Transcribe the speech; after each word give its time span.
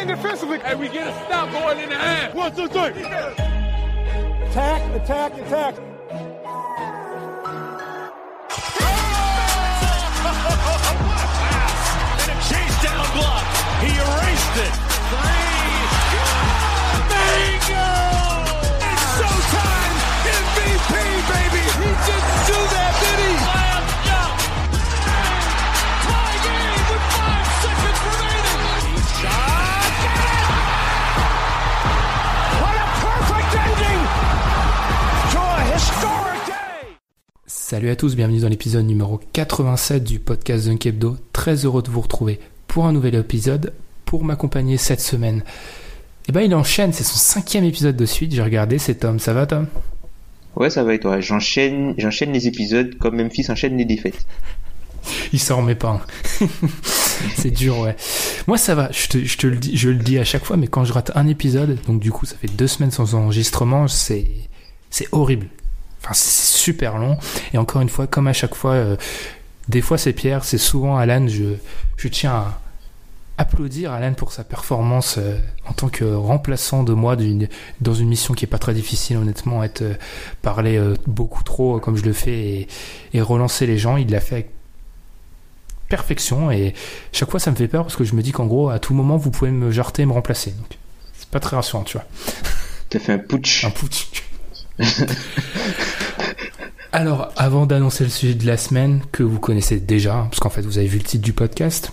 in 0.00 0.08
defensively. 0.08 0.60
And 0.64 0.78
we 0.80 0.88
get 0.88 1.08
a 1.08 1.12
stop 1.24 1.50
going 1.52 1.78
in 1.80 1.88
the 1.88 1.96
half. 1.96 2.34
One, 2.34 2.54
two, 2.54 2.68
three. 2.68 3.02
Attack, 4.50 5.02
attack, 5.02 5.32
attack. 5.38 5.74
And 12.18 12.30
a 12.30 12.36
chase 12.48 12.76
down 12.82 13.06
block. 13.14 13.44
He 13.82 13.90
erased 13.96 14.56
it. 14.64 14.74
Three. 15.10 15.56
Bingo! 17.10 17.88
It's 18.90 19.06
showtime. 19.18 19.96
MVP, 20.40 20.92
baby. 21.32 21.64
He 21.80 21.90
didn't 22.06 22.40
do 22.46 22.58
that, 22.74 22.92
did 23.00 23.18
he? 23.20 23.65
Salut 37.68 37.90
à 37.90 37.96
tous, 37.96 38.14
bienvenue 38.14 38.38
dans 38.38 38.48
l'épisode 38.48 38.86
numéro 38.86 39.20
87 39.32 40.04
du 40.04 40.20
podcast 40.20 40.68
Dunk 40.68 40.86
Hebdo. 40.86 41.16
Très 41.32 41.64
heureux 41.64 41.82
de 41.82 41.90
vous 41.90 42.00
retrouver 42.00 42.38
pour 42.68 42.86
un 42.86 42.92
nouvel 42.92 43.16
épisode 43.16 43.72
pour 44.04 44.22
m'accompagner 44.22 44.76
cette 44.76 45.00
semaine. 45.00 45.42
Et 46.28 46.32
ben 46.32 46.42
il 46.42 46.54
enchaîne, 46.54 46.92
c'est 46.92 47.02
son 47.02 47.16
cinquième 47.16 47.64
épisode 47.64 47.96
de 47.96 48.06
suite. 48.06 48.32
J'ai 48.32 48.42
regardé, 48.42 48.78
c'est 48.78 48.94
Tom. 48.94 49.18
Ça 49.18 49.32
va 49.32 49.46
Tom? 49.46 49.66
Ouais, 50.54 50.70
ça 50.70 50.84
va 50.84 50.94
et 50.94 51.00
toi? 51.00 51.18
J'enchaîne, 51.18 51.94
j'enchaîne 51.98 52.32
les 52.32 52.46
épisodes 52.46 52.96
comme 52.98 53.20
Memphis 53.20 53.50
enchaîne 53.50 53.76
les 53.76 53.84
défaites. 53.84 54.28
Il 55.32 55.40
s'en 55.40 55.56
remet 55.56 55.74
pas. 55.74 56.00
hein. 56.40 56.46
c'est 57.34 57.50
dur, 57.50 57.80
ouais. 57.80 57.96
Moi 58.46 58.58
ça 58.58 58.76
va. 58.76 58.92
Je 58.92 59.08
te, 59.08 59.18
je 59.18 59.38
te 59.38 59.48
le 59.48 59.56
dis, 59.56 59.76
je 59.76 59.88
le 59.88 59.98
dis 59.98 60.20
à 60.20 60.24
chaque 60.24 60.44
fois, 60.44 60.56
mais 60.56 60.68
quand 60.68 60.84
je 60.84 60.92
rate 60.92 61.10
un 61.16 61.26
épisode, 61.26 61.80
donc 61.88 61.98
du 61.98 62.12
coup 62.12 62.26
ça 62.26 62.36
fait 62.36 62.46
deux 62.46 62.68
semaines 62.68 62.92
sans 62.92 63.16
enregistrement, 63.16 63.88
c'est 63.88 64.30
c'est 64.88 65.08
horrible. 65.10 65.48
Enfin 66.06 66.14
c'est 66.14 66.56
super 66.58 66.98
long. 66.98 67.18
Et 67.52 67.58
encore 67.58 67.82
une 67.82 67.88
fois, 67.88 68.06
comme 68.06 68.28
à 68.28 68.32
chaque 68.32 68.54
fois, 68.54 68.72
euh, 68.74 68.96
des 69.68 69.80
fois 69.80 69.98
c'est 69.98 70.12
Pierre, 70.12 70.44
c'est 70.44 70.58
souvent 70.58 70.96
Alan. 70.96 71.26
Je 71.28 71.54
je 71.96 72.08
tiens 72.08 72.32
à 72.32 72.60
applaudir 73.38 73.92
Alan 73.92 74.14
pour 74.14 74.32
sa 74.32 74.44
performance 74.44 75.16
euh, 75.18 75.36
en 75.66 75.72
tant 75.74 75.88
que 75.90 76.04
remplaçant 76.04 76.84
de 76.84 76.94
moi 76.94 77.16
d'une- 77.16 77.48
dans 77.82 77.92
une 77.92 78.08
mission 78.08 78.32
qui 78.34 78.44
est 78.46 78.48
pas 78.48 78.58
très 78.58 78.72
difficile 78.72 79.18
honnêtement 79.18 79.62
être 79.64 79.82
euh, 79.82 79.94
parler 80.40 80.78
euh, 80.78 80.94
beaucoup 81.06 81.42
trop 81.42 81.78
comme 81.80 81.96
je 81.98 82.04
le 82.04 82.14
fais 82.14 82.32
et, 82.32 82.68
et 83.12 83.20
relancer 83.20 83.66
les 83.66 83.76
gens 83.76 83.98
il 83.98 84.10
l'a 84.10 84.20
fait 84.20 84.36
avec 84.36 84.50
perfection 85.88 86.50
et 86.50 86.74
chaque 87.12 87.30
fois 87.30 87.38
ça 87.38 87.50
me 87.50 87.56
fait 87.56 87.68
peur 87.68 87.82
parce 87.84 87.96
que 87.96 88.04
je 88.04 88.14
me 88.14 88.22
dis 88.22 88.32
qu'en 88.32 88.46
gros 88.46 88.70
à 88.70 88.78
tout 88.78 88.94
moment 88.94 89.16
vous 89.18 89.30
pouvez 89.30 89.50
me 89.50 89.70
jarter 89.70 90.02
et 90.02 90.06
me 90.06 90.12
remplacer 90.12 90.52
donc 90.52 90.78
c'est 91.18 91.28
pas 91.28 91.38
très 91.40 91.56
rassurant 91.56 91.84
tu 91.84 91.98
vois 91.98 92.06
T'as 92.88 93.00
fait 93.00 93.12
un 93.12 93.18
putsch. 93.18 93.64
un 93.64 93.70
putsch. 93.70 94.06
Alors, 96.92 97.32
avant 97.36 97.66
d'annoncer 97.66 98.04
le 98.04 98.10
sujet 98.10 98.34
de 98.34 98.46
la 98.46 98.56
semaine, 98.56 99.02
que 99.12 99.22
vous 99.22 99.38
connaissez 99.38 99.80
déjà, 99.80 100.14
hein, 100.14 100.28
parce 100.30 100.40
qu'en 100.40 100.50
fait 100.50 100.62
vous 100.62 100.78
avez 100.78 100.86
vu 100.86 100.98
le 100.98 101.04
titre 101.04 101.24
du 101.24 101.32
podcast, 101.32 101.92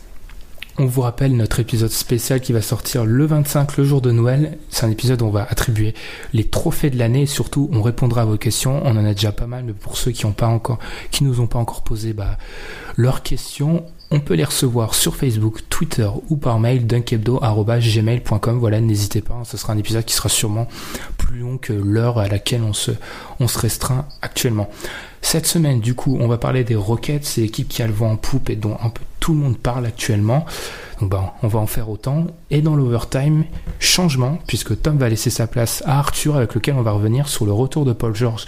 on 0.80 0.86
vous 0.86 1.02
rappelle 1.02 1.36
notre 1.36 1.60
épisode 1.60 1.92
spécial 1.92 2.42
qui 2.42 2.52
va 2.52 2.62
sortir 2.62 3.06
le 3.06 3.26
25, 3.26 3.78
le 3.78 3.84
jour 3.84 4.02
de 4.02 4.12
Noël. 4.12 4.58
C'est 4.70 4.88
un 4.88 4.90
épisode 4.90 5.22
où 5.22 5.26
on 5.26 5.30
va 5.30 5.46
attribuer 5.48 5.94
les 6.34 6.46
trophées 6.46 6.90
de 6.90 6.98
l'année 6.98 7.22
et 7.24 7.28
surtout 7.28 7.70
on 7.72 7.84
répondra 7.84 8.24
à 8.24 8.26
vos 8.26 8.38
questions. 8.38 8.82
On 8.84 8.98
en 8.98 9.06
a 9.06 9.14
déjà 9.14 9.32
pas 9.32 9.46
mal, 9.46 9.66
mais 9.66 9.74
pour 9.74 9.98
ceux 9.98 10.10
qui 10.10 10.26
ont 10.26 10.34
nous 11.22 11.40
ont 11.42 11.48
pas 11.48 11.60
encore 11.60 11.84
posé 11.84 12.14
bah, 12.14 12.40
leurs 12.98 13.22
questions, 13.22 13.86
on 14.14 14.20
peut 14.20 14.36
les 14.36 14.44
recevoir 14.44 14.94
sur 14.94 15.16
Facebook, 15.16 15.62
Twitter 15.70 16.08
ou 16.30 16.38
par 16.38 16.60
mail 16.60 16.86
dunkebdo@gmail.com. 16.86 18.60
Voilà, 18.60 18.80
n'hésitez 18.80 19.22
pas, 19.22 19.34
hein, 19.34 19.44
ce 19.44 19.58
sera 19.58 19.74
un 19.74 19.78
épisode 19.80 20.06
qui 20.06 20.14
sera 20.14 20.30
sûrement 20.30 20.68
plus 21.18 21.40
long 21.40 21.58
que 21.58 21.74
l'heure 21.74 22.20
à 22.20 22.28
laquelle 22.28 22.62
on 22.62 22.74
se, 22.74 22.92
restreint 23.40 24.06
actuellement. 24.22 24.70
Cette 25.24 25.48
semaine, 25.48 25.80
du 25.80 25.96
coup, 25.96 26.16
on 26.22 26.28
va 26.28 26.38
parler 26.38 26.64
des 26.64 26.76
Rockets, 26.76 27.26
c'est 27.26 27.42
l'équipe 27.42 27.68
qui 27.68 27.82
a 27.82 27.88
le 27.88 27.94
vent 27.94 28.12
en 28.12 28.16
poupe 28.16 28.52
et 28.52 28.56
dont 28.56 28.78
un 28.84 28.90
peu 28.90 29.02
tout 29.20 29.34
le 29.34 29.40
monde 29.40 29.58
parle 29.58 29.88
actuellement. 29.88 30.46
Donc 31.02 31.10
bah, 31.10 31.34
on 31.42 31.48
va 31.48 31.58
en 31.58 31.66
faire 31.66 31.90
autant. 31.90 32.28
Et 32.52 32.62
dans 32.62 32.76
l'overtime, 32.76 33.46
changement, 33.80 34.38
puisque 34.46 34.80
Tom 34.80 35.00
va 35.00 35.10
laisser 35.10 35.32
sa 35.32 35.48
place 35.48 35.82
à 35.88 35.98
Arthur, 35.98 36.36
avec 36.36 36.54
lequel 36.54 36.76
on 36.76 36.84
va 36.84 36.92
revenir 36.92 37.28
sur 37.28 37.48
le 37.48 37.52
retour 37.52 37.84
de 37.84 37.94
Paul 37.94 38.14
George 38.14 38.46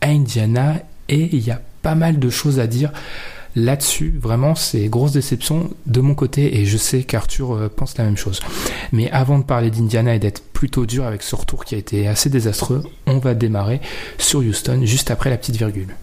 à 0.00 0.10
Indiana. 0.10 0.76
Et 1.08 1.28
il 1.32 1.44
y 1.44 1.50
a 1.50 1.60
pas 1.82 1.96
mal 1.96 2.20
de 2.20 2.30
choses 2.30 2.60
à 2.60 2.68
dire 2.68 2.92
là-dessus. 3.56 4.14
Vraiment, 4.20 4.54
c'est 4.54 4.88
grosse 4.88 5.12
déception 5.12 5.70
de 5.86 6.00
mon 6.00 6.14
côté, 6.14 6.58
et 6.58 6.64
je 6.64 6.76
sais 6.76 7.02
qu'Arthur 7.02 7.52
euh, 7.52 7.68
pense 7.68 7.96
la 7.98 8.04
même 8.04 8.16
chose. 8.16 8.40
Mais 8.92 9.10
avant 9.10 9.38
de 9.38 9.44
parler 9.44 9.70
d'Indiana 9.70 10.14
et 10.14 10.18
d'être 10.18 10.42
plutôt 10.52 10.86
dur 10.86 11.04
avec 11.04 11.22
ce 11.22 11.34
retour 11.34 11.64
qui 11.64 11.74
a 11.74 11.78
été 11.78 12.06
assez 12.08 12.30
désastreux, 12.30 12.82
on 13.06 13.18
va 13.18 13.34
démarrer 13.34 13.80
sur 14.18 14.40
Houston 14.40 14.80
juste 14.84 15.10
après 15.10 15.30
la 15.30 15.36
petite 15.36 15.56
virgule. 15.56 15.94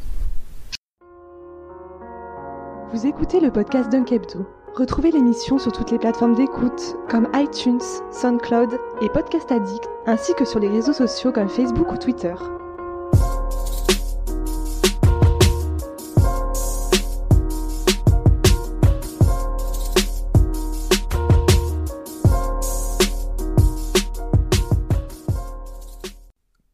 Vous 2.91 3.05
écoutez 3.05 3.39
le 3.39 3.51
podcast 3.51 3.91
Dunkebdo. 3.91 4.47
Retrouvez 4.75 5.11
l'émission 5.11 5.59
sur 5.59 5.71
toutes 5.71 5.91
les 5.91 5.99
plateformes 5.99 6.35
d'écoute 6.35 6.95
comme 7.09 7.27
iTunes, 7.35 7.81
SoundCloud 8.11 8.79
et 9.01 9.09
Podcast 9.09 9.51
Addict, 9.51 9.89
ainsi 10.07 10.33
que 10.35 10.45
sur 10.45 10.59
les 10.59 10.69
réseaux 10.69 10.93
sociaux 10.93 11.31
comme 11.31 11.49
Facebook 11.49 11.91
ou 11.91 11.97
Twitter. 11.97 12.33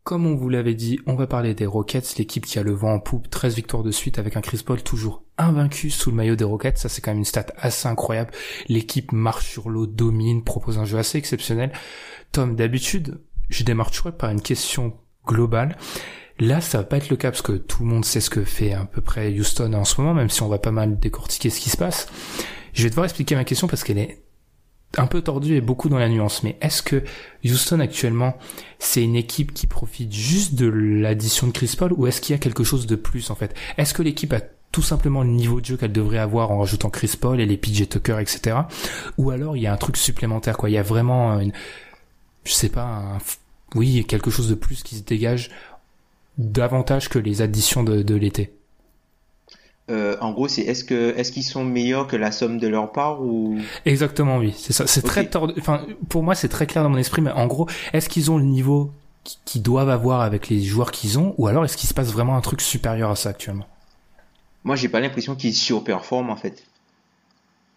Comme 0.05 0.27
on 0.27 0.35
vous 0.35 0.49
l'avait 0.49 0.75
dit, 0.75 0.99
on 1.07 1.15
va 1.15 1.25
parler 1.25 1.55
des 1.55 1.65
Rockets, 1.65 2.17
l'équipe 2.19 2.45
qui 2.45 2.59
a 2.59 2.63
le 2.63 2.73
vent 2.73 2.93
en 2.93 2.99
poupe, 2.99 3.27
13 3.27 3.55
victoires 3.55 3.81
de 3.81 3.89
suite 3.89 4.19
avec 4.19 4.37
un 4.37 4.41
Chris 4.41 4.61
Paul 4.63 4.83
toujours 4.83 5.23
invaincu 5.39 5.89
sous 5.89 6.11
le 6.11 6.15
maillot 6.15 6.35
des 6.35 6.43
Rockets, 6.43 6.77
ça 6.77 6.89
c'est 6.89 7.01
quand 7.01 7.09
même 7.09 7.17
une 7.17 7.25
stat 7.25 7.47
assez 7.57 7.87
incroyable. 7.87 8.29
L'équipe 8.67 9.11
marche 9.13 9.49
sur 9.49 9.67
l'eau, 9.67 9.87
domine, 9.87 10.43
propose 10.43 10.77
un 10.77 10.85
jeu 10.85 10.99
assez 10.99 11.17
exceptionnel. 11.17 11.71
Tom, 12.31 12.55
d'habitude, 12.55 13.19
je 13.49 13.63
démarre 13.63 13.89
toujours 13.89 14.11
par 14.11 14.29
une 14.29 14.41
question 14.41 14.93
globale. 15.25 15.75
Là, 16.37 16.61
ça 16.61 16.77
va 16.77 16.83
pas 16.83 16.97
être 16.97 17.09
le 17.09 17.15
cas 17.15 17.31
parce 17.31 17.41
que 17.41 17.53
tout 17.53 17.81
le 17.81 17.89
monde 17.89 18.05
sait 18.05 18.21
ce 18.21 18.29
que 18.29 18.43
fait 18.43 18.73
à 18.73 18.85
peu 18.85 19.01
près 19.01 19.31
Houston 19.31 19.73
en 19.73 19.85
ce 19.85 19.99
moment, 19.99 20.13
même 20.13 20.29
si 20.29 20.43
on 20.43 20.49
va 20.49 20.59
pas 20.59 20.69
mal 20.69 20.99
décortiquer 20.99 21.49
ce 21.49 21.59
qui 21.59 21.71
se 21.71 21.77
passe. 21.77 22.09
Je 22.73 22.83
vais 22.83 22.89
devoir 22.89 23.05
expliquer 23.05 23.33
ma 23.33 23.43
question 23.43 23.67
parce 23.67 23.83
qu'elle 23.83 23.97
est 23.97 24.24
un 24.97 25.07
peu 25.07 25.21
tordue 25.21 25.55
et 25.55 25.61
beaucoup 25.61 25.89
dans 25.89 25.97
la 25.97 26.09
nuance. 26.09 26.43
Mais 26.43 26.57
est-ce 26.61 26.81
que 26.81 27.03
Houston 27.43 27.79
actuellement, 27.79 28.37
c'est 28.79 29.03
une 29.03 29.15
équipe 29.15 29.53
qui 29.53 29.67
profite 29.67 30.13
juste 30.13 30.55
de 30.55 30.67
l'addition 30.67 31.47
de 31.47 31.51
Chris 31.51 31.75
Paul 31.77 31.93
ou 31.93 32.07
est-ce 32.07 32.21
qu'il 32.21 32.33
y 32.33 32.35
a 32.35 32.39
quelque 32.39 32.63
chose 32.63 32.87
de 32.87 32.95
plus 32.95 33.29
en 33.29 33.35
fait? 33.35 33.53
Est-ce 33.77 33.93
que 33.93 34.01
l'équipe 34.01 34.31
a 34.33 34.41
tout 34.71 34.81
simplement 34.81 35.23
le 35.23 35.29
niveau 35.29 35.61
de 35.61 35.65
jeu 35.65 35.77
qu'elle 35.77 35.93
devrait 35.93 36.17
avoir 36.17 36.51
en 36.51 36.59
rajoutant 36.59 36.89
Chris 36.89 37.15
Paul 37.19 37.39
et 37.39 37.45
les 37.45 37.55
PJ 37.55 37.87
Tucker, 37.87 38.17
etc. 38.19 38.57
Ou 39.17 39.29
alors 39.31 39.55
il 39.55 39.63
y 39.63 39.67
a 39.67 39.73
un 39.73 39.77
truc 39.77 39.95
supplémentaire, 39.95 40.57
quoi. 40.57 40.69
Il 40.69 40.73
y 40.73 40.77
a 40.77 40.83
vraiment 40.83 41.39
une, 41.39 41.53
je 42.43 42.51
sais 42.51 42.67
pas, 42.67 43.17
oui, 43.73 44.03
quelque 44.05 44.29
chose 44.29 44.49
de 44.49 44.55
plus 44.55 44.83
qui 44.83 44.97
se 44.97 45.03
dégage 45.03 45.49
davantage 46.37 47.07
que 47.07 47.19
les 47.19 47.41
additions 47.41 47.83
de 47.83 48.15
l'été. 48.15 48.51
Euh, 49.91 50.17
en 50.19 50.31
gros, 50.31 50.47
c'est 50.47 50.63
est-ce 50.63 50.83
que 50.83 51.13
est-ce 51.15 51.31
qu'ils 51.31 51.43
sont 51.43 51.63
meilleurs 51.63 52.07
que 52.07 52.15
la 52.15 52.31
somme 52.31 52.57
de 52.57 52.67
leur 52.67 52.91
part 52.91 53.21
ou? 53.21 53.59
Exactement, 53.85 54.37
oui, 54.37 54.53
c'est 54.57 54.73
ça. 54.73 54.87
C'est 54.87 55.03
très 55.03 55.27
tord- 55.27 55.51
enfin, 55.59 55.85
pour 56.09 56.23
moi, 56.23 56.33
c'est 56.33 56.49
très 56.49 56.65
clair 56.65 56.83
dans 56.83 56.89
mon 56.89 56.97
esprit, 56.97 57.21
mais 57.21 57.31
en 57.31 57.45
gros, 57.45 57.67
est-ce 57.93 58.09
qu'ils 58.09 58.31
ont 58.31 58.37
le 58.39 58.45
niveau 58.45 58.91
qui- 59.23 59.37
qu'ils 59.45 59.61
doivent 59.61 59.89
avoir 59.89 60.21
avec 60.21 60.49
les 60.49 60.63
joueurs 60.63 60.91
qu'ils 60.91 61.19
ont, 61.19 61.35
ou 61.37 61.45
alors 61.47 61.65
est-ce 61.65 61.77
qu'il 61.77 61.87
se 61.87 61.93
passe 61.93 62.11
vraiment 62.11 62.35
un 62.35 62.41
truc 62.41 62.61
supérieur 62.61 63.11
à 63.11 63.15
ça 63.15 63.29
actuellement? 63.29 63.67
Moi, 64.63 64.75
j'ai 64.75 64.89
pas 64.89 64.99
l'impression 64.99 65.35
qu'ils 65.35 65.53
surperforment 65.53 66.31
en 66.31 66.35
fait. 66.35 66.63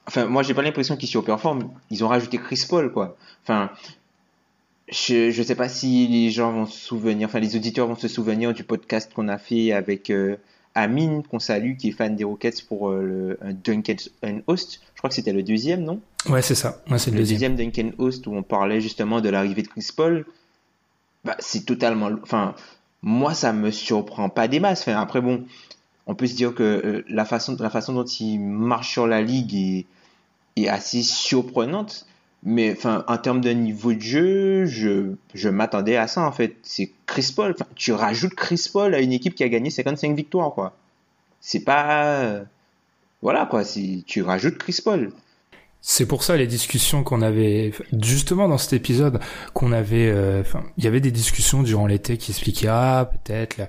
Enfin, 0.06 0.25
moi, 0.25 0.43
j'ai 0.43 0.54
pas 0.54 0.62
l'impression 0.62 0.96
qu'ils 0.96 1.08
surperforment. 1.11 1.69
Ils 1.90 2.02
ont 2.04 2.08
rajouté 2.08 2.38
Chris 2.38 2.64
Paul, 2.66 2.90
quoi. 2.90 3.19
Enfin, 3.44 3.70
je 4.90 5.31
je 5.31 5.43
sais 5.43 5.54
pas 5.54 5.69
si 5.69 6.08
les 6.08 6.31
gens 6.31 6.50
vont 6.52 6.64
se 6.64 6.78
souvenir, 6.78 7.28
enfin 7.28 7.40
les 7.40 7.56
auditeurs 7.56 7.87
vont 7.87 7.96
se 7.96 8.08
souvenir 8.08 8.54
du 8.54 8.64
podcast 8.64 9.12
qu'on 9.12 9.28
a 9.28 9.37
fait 9.37 9.72
avec 9.72 10.08
euh, 10.08 10.37
Amine, 10.75 11.23
qu'on 11.23 11.38
salue, 11.38 11.76
qui 11.76 11.88
est 11.88 11.93
fan 11.93 12.15
des 12.17 12.25
Rockets 12.25 12.62
pour 12.67 12.91
euh, 12.91 13.03
le 13.03 13.38
un 14.23 14.38
Host. 14.47 14.81
Je 14.94 14.99
crois 14.99 15.09
que 15.11 15.15
c'était 15.15 15.32
le 15.32 15.43
deuxième, 15.43 15.82
non? 15.85 16.00
Ouais, 16.29 16.43
c'est 16.43 16.55
ça. 16.55 16.82
Ouais, 16.91 16.99
c'est 16.99 17.11
le, 17.11 17.17
Le 17.17 17.23
deuxième. 17.23 17.56
deuxième 17.56 17.73
Duncan 17.73 17.97
Host 17.99 18.26
où 18.26 18.32
on 18.35 18.43
parlait 18.43 18.81
justement 18.81 19.20
de 19.20 19.29
l'arrivée 19.29 19.62
de 19.62 19.69
Chris 19.69 19.88
Paul. 19.97 20.26
Bah, 21.25 21.37
c'est 21.38 21.65
totalement. 21.65 22.11
Enfin, 22.23 22.55
moi, 23.03 23.35
ça 23.35 23.53
me 23.53 23.70
surprend 23.70 24.29
pas 24.29 24.49
des 24.49 24.61
masses. 24.61 24.81
Enfin, 24.82 25.00
après, 25.00 25.20
bon, 25.20 25.44
on 26.06 26.15
peut 26.15 26.26
se 26.26 26.35
dire 26.35 26.55
que 26.55 26.62
euh, 26.62 27.05
la, 27.09 27.25
façon, 27.25 27.56
la 27.59 27.71
façon 27.71 27.93
dont 27.94 28.05
il 28.05 28.38
marche 28.38 28.91
sur 28.91 29.06
la 29.06 29.23
ligue 29.23 29.55
est, 29.55 29.87
est 30.56 30.69
assez 30.69 31.03
surprenante. 31.03 32.06
Mais 32.44 32.73
enfin, 32.73 33.05
en 33.08 33.19
termes 33.19 33.40
de 33.40 33.50
niveau 33.50 33.93
de 33.93 34.00
jeu, 34.00 34.64
je, 34.67 35.14
je 35.35 35.49
m'attendais 35.49 35.96
à 35.96 36.06
ça 36.06 36.23
en 36.23 36.32
fait. 36.32 36.55
C'est 36.62 36.93
Chris 37.06 37.32
Paul. 37.35 37.52
Enfin, 37.52 37.67
tu 37.75 37.93
rajoutes 37.93 38.35
Chris 38.35 38.69
Paul 38.73 38.94
à 38.94 39.00
une 39.00 39.12
équipe 39.12 39.35
qui 39.35 39.43
a 39.44 39.49
gagné 39.49 39.70
55 39.70 40.14
victoires, 40.17 40.52
quoi. 40.52 40.76
C'est 41.40 41.61
pas. 41.64 42.20
euh, 42.23 42.44
Voilà, 43.23 43.46
quoi. 43.46 43.62
Tu 44.06 44.23
rajoutes 44.23 44.58
Chris 44.58 44.79
Paul. 44.85 45.11
C'est 45.81 46.06
pour 46.06 46.25
ça 46.25 46.37
les 46.37 46.46
discussions 46.49 47.05
qu'on 47.05 47.23
avait 47.23 47.73
justement 48.02 48.49
dans 48.49 48.58
cet 48.58 48.73
épisode 48.73 49.20
qu'on 49.55 49.70
avait 49.70 50.08
euh, 50.08 50.43
il 50.76 50.82
y 50.85 50.88
avait 50.88 51.00
des 51.00 51.12
discussions 51.12 51.62
durant 51.62 51.87
l'été 51.87 52.17
qui 52.19 52.32
expliquaient 52.32 52.67
ah 52.69 53.08
peut-être 53.12 53.61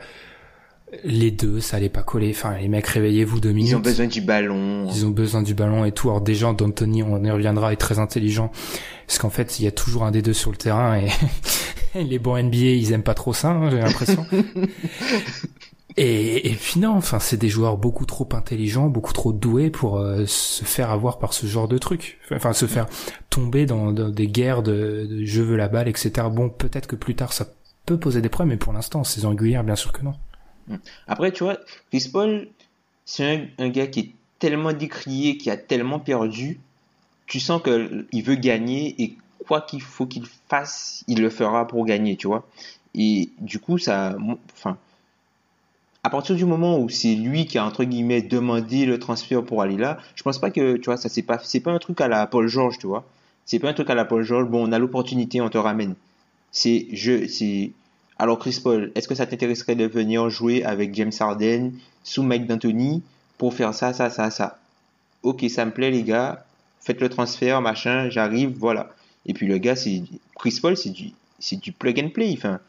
les 1.03 1.31
deux 1.31 1.59
ça 1.59 1.77
allait 1.77 1.89
pas 1.89 2.03
coller 2.03 2.31
enfin 2.35 2.57
les 2.57 2.67
mecs 2.67 2.87
réveillez-vous 2.87 3.39
deux 3.39 3.51
minutes 3.51 3.71
Ils 3.71 3.75
ont 3.75 3.79
besoin 3.81 4.07
du 4.07 4.21
ballon. 4.21 4.87
ils 4.91 5.05
ont 5.05 5.09
besoin 5.11 5.41
du 5.43 5.53
ballon 5.53 5.85
et 5.85 5.91
tout 5.91 6.09
alors 6.09 6.21
déjà 6.21 6.51
d'Anthony 6.53 7.03
on 7.03 7.23
y 7.23 7.29
reviendra 7.31 7.71
est 7.73 7.77
très 7.77 7.99
intelligent 7.99 8.51
parce 9.05 9.19
qu'en 9.19 9.29
fait 9.29 9.59
il 9.59 9.65
y 9.65 9.67
a 9.67 9.71
toujours 9.71 10.03
un 10.03 10.11
des 10.11 10.21
deux 10.21 10.33
sur 10.33 10.51
le 10.51 10.57
terrain 10.57 10.97
et 10.97 11.09
les 12.03 12.17
bons 12.19 12.41
NBA 12.41 12.57
ils 12.57 12.91
aiment 12.91 13.03
pas 13.03 13.13
trop 13.13 13.33
ça 13.33 13.49
hein, 13.51 13.69
j'ai 13.69 13.77
l'impression 13.77 14.25
et, 15.97 16.49
et 16.51 16.55
puis 16.55 16.79
non, 16.79 16.91
enfin 16.95 17.19
c'est 17.19 17.37
des 17.37 17.49
joueurs 17.49 17.77
beaucoup 17.77 18.05
trop 18.05 18.27
intelligents, 18.33 18.87
beaucoup 18.87 19.13
trop 19.13 19.33
doués 19.33 19.69
pour 19.69 19.97
euh, 19.97 20.25
se 20.27 20.63
faire 20.63 20.91
avoir 20.91 21.19
par 21.19 21.33
ce 21.33 21.45
genre 21.45 21.67
de 21.67 21.77
truc. 21.77 22.19
Enfin 22.31 22.53
se 22.53 22.67
faire 22.67 22.87
tomber 23.29 23.65
dans, 23.65 23.91
dans 23.91 24.09
des 24.09 24.27
guerres 24.27 24.63
de, 24.63 25.07
de 25.09 25.25
je 25.25 25.41
veux 25.41 25.57
la 25.57 25.67
balle, 25.67 25.87
etc. 25.89 26.27
Bon, 26.31 26.49
peut-être 26.49 26.87
que 26.87 26.95
plus 26.95 27.15
tard 27.15 27.33
ça 27.33 27.47
peut 27.85 27.97
poser 27.97 28.21
des 28.21 28.29
problèmes, 28.29 28.53
mais 28.53 28.57
pour 28.57 28.71
l'instant, 28.71 29.03
saison 29.03 29.29
régulière, 29.31 29.63
bien 29.63 29.75
sûr 29.75 29.91
que 29.91 30.03
non. 30.03 30.13
Après, 31.07 31.31
tu 31.31 31.43
vois, 31.43 31.57
Chris 31.89 32.09
Paul, 32.11 32.47
c'est 33.05 33.25
un, 33.25 33.65
un 33.65 33.69
gars 33.69 33.87
qui 33.87 33.99
est 33.99 34.11
tellement 34.39 34.73
décrié, 34.73 35.37
qui 35.37 35.49
a 35.49 35.57
tellement 35.57 35.99
perdu. 35.99 36.59
Tu 37.27 37.39
sens 37.39 37.61
qu'il 37.61 38.23
veut 38.23 38.35
gagner 38.35 38.95
et 39.01 39.17
quoi 39.45 39.61
qu'il 39.61 39.81
faut 39.81 40.05
qu'il 40.05 40.25
fasse, 40.47 41.03
il 41.07 41.21
le 41.21 41.29
fera 41.29 41.67
pour 41.67 41.85
gagner, 41.85 42.15
tu 42.15 42.27
vois. 42.27 42.47
Et 42.95 43.29
du 43.39 43.59
coup, 43.59 43.77
ça. 43.77 44.15
Enfin. 44.53 44.77
À 46.01 46.09
partir 46.09 46.35
du 46.35 46.45
moment 46.45 46.79
où 46.79 46.87
c'est 46.87 47.13
lui 47.13 47.45
qui 47.45 47.57
a 47.57 47.65
entre 47.65 47.83
guillemets 47.83 48.21
demandé 48.21 48.85
le 48.85 48.99
transfert 48.99 49.43
pour 49.43 49.61
aller 49.61 49.75
là, 49.75 49.97
je 50.15 50.23
pense 50.23 50.39
pas 50.39 50.49
que 50.49 50.77
tu 50.77 50.85
vois 50.85 50.95
ça 50.95 51.09
c'est 51.09 51.23
pas 51.23 51.39
c'est 51.43 51.59
pas 51.59 51.71
un 51.73 51.77
truc 51.77 51.99
à 51.99 52.07
la 52.07 52.25
Paul 52.25 52.47
George, 52.47 52.77
tu 52.79 52.87
vois. 52.87 53.03
C'est 53.43 53.59
pas 53.59 53.69
un 53.69 53.73
truc 53.73 53.89
à 53.89 53.95
la 53.95 54.05
Paul 54.05 54.23
George. 54.23 54.47
Bon, 54.47 54.65
on 54.67 54.71
a 54.71 54.79
l'opportunité, 54.79 55.41
on 55.41 55.49
te 55.49 55.57
ramène. 55.57 55.95
C'est 56.51 56.87
je 56.93 57.27
c'est 57.27 57.71
alors 58.19 58.37
Chris 58.37 58.59
Paul, 58.61 58.91
est-ce 58.95 59.07
que 59.07 59.15
ça 59.15 59.25
t'intéresserait 59.25 59.75
de 59.75 59.85
venir 59.85 60.29
jouer 60.29 60.63
avec 60.65 60.93
James 60.93 61.11
Harden 61.17 61.71
sous 62.03 62.21
Mike 62.21 62.47
D'Antoni 62.47 63.01
pour 63.37 63.53
faire 63.53 63.73
ça, 63.73 63.93
ça, 63.93 64.09
ça, 64.09 64.29
ça? 64.29 64.59
Ok, 65.23 65.45
ça 65.49 65.65
me 65.65 65.71
plaît 65.71 65.89
les 65.89 66.03
gars, 66.03 66.45
faites 66.81 66.99
le 66.99 67.07
transfert, 67.07 67.61
machin, 67.61 68.09
j'arrive, 68.09 68.53
voilà. 68.57 68.89
Et 69.25 69.33
puis 69.33 69.47
le 69.47 69.57
gars, 69.57 69.77
c'est 69.77 70.03
Chris 70.35 70.59
Paul, 70.61 70.75
c'est 70.75 70.89
du, 70.89 71.11
c'est 71.39 71.61
du 71.61 71.71
plug 71.71 71.99
and 71.99 72.09
play. 72.09 72.33
Enfin, 72.37 72.59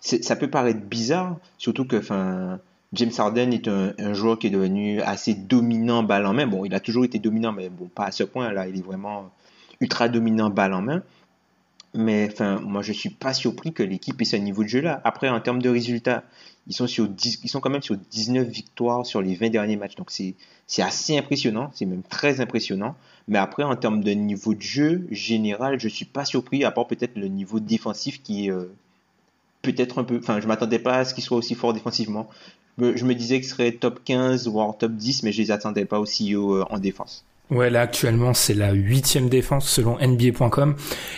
ça 0.00 0.36
peut 0.36 0.48
paraître 0.48 0.80
bizarre, 0.80 1.36
surtout 1.58 1.84
que, 1.84 2.00
James 2.92 3.12
Harden 3.16 3.52
est 3.52 3.68
un, 3.68 3.92
un 3.98 4.14
joueur 4.14 4.36
qui 4.36 4.48
est 4.48 4.50
devenu 4.50 5.00
assez 5.02 5.34
dominant 5.34 6.02
balle 6.02 6.26
en 6.26 6.34
main. 6.34 6.48
Bon, 6.48 6.64
il 6.64 6.74
a 6.74 6.80
toujours 6.80 7.04
été 7.04 7.20
dominant, 7.20 7.52
mais 7.52 7.68
bon, 7.68 7.86
pas 7.86 8.06
à 8.06 8.10
ce 8.10 8.24
point 8.24 8.52
là. 8.52 8.66
Il 8.66 8.76
est 8.76 8.82
vraiment 8.82 9.30
ultra 9.80 10.08
dominant 10.08 10.50
balle 10.50 10.74
en 10.74 10.82
main. 10.82 11.02
Mais 11.92 12.28
enfin, 12.30 12.60
moi, 12.60 12.82
je 12.82 12.92
suis 12.92 13.10
pas 13.10 13.34
surpris 13.34 13.72
que 13.72 13.82
l'équipe 13.82 14.20
ait 14.20 14.24
ce 14.24 14.36
niveau 14.36 14.62
de 14.62 14.68
jeu-là. 14.68 15.00
Après, 15.04 15.28
en 15.28 15.40
termes 15.40 15.60
de 15.60 15.68
résultats, 15.68 16.22
ils 16.68 16.74
sont, 16.74 16.86
sur 16.86 17.08
10 17.08 17.40
ils 17.42 17.48
sont 17.48 17.60
quand 17.60 17.70
même 17.70 17.82
sur 17.82 17.96
19 17.96 18.46
victoires 18.46 19.04
sur 19.04 19.20
les 19.20 19.34
20 19.34 19.50
derniers 19.50 19.76
matchs. 19.76 19.96
Donc, 19.96 20.10
c'est 20.10 20.34
assez 20.78 21.18
impressionnant. 21.18 21.70
C'est 21.74 21.86
même 21.86 22.02
très 22.02 22.40
impressionnant. 22.40 22.94
Mais 23.26 23.38
après, 23.38 23.64
en 23.64 23.76
termes 23.76 24.02
de 24.02 24.12
niveau 24.12 24.54
de 24.54 24.62
jeu 24.62 25.06
général, 25.10 25.80
je 25.80 25.88
suis 25.88 26.04
pas 26.04 26.24
surpris, 26.24 26.64
à 26.64 26.70
part 26.70 26.86
peut-être 26.86 27.16
le 27.16 27.28
niveau 27.28 27.58
défensif 27.60 28.22
qui 28.22 28.46
est 28.46 28.50
euh, 28.50 28.72
peut-être 29.62 29.98
un 29.98 30.04
peu. 30.04 30.18
Enfin, 30.18 30.40
je 30.40 30.46
m'attendais 30.46 30.78
pas 30.78 30.98
à 30.98 31.04
ce 31.04 31.14
qu'il 31.14 31.24
soit 31.24 31.36
aussi 31.36 31.54
fort 31.54 31.72
défensivement. 31.72 32.28
Je 32.78 33.04
me, 33.04 33.14
disais 33.14 33.40
qu'il 33.40 33.48
serait 33.48 33.72
top 33.72 34.00
15 34.04 34.48
voire 34.48 34.76
top 34.78 34.92
10, 34.92 35.22
mais 35.22 35.32
je 35.32 35.42
les 35.42 35.50
attendais 35.50 35.84
pas 35.84 36.00
aussi 36.00 36.34
haut 36.34 36.54
euh, 36.54 36.64
en 36.70 36.78
défense. 36.78 37.24
Ouais, 37.50 37.70
là 37.70 37.82
actuellement 37.82 38.32
c'est 38.32 38.54
la 38.54 38.72
huitième 38.72 39.28
défense 39.28 39.68
selon 39.68 39.98
NBA.com 39.98 40.76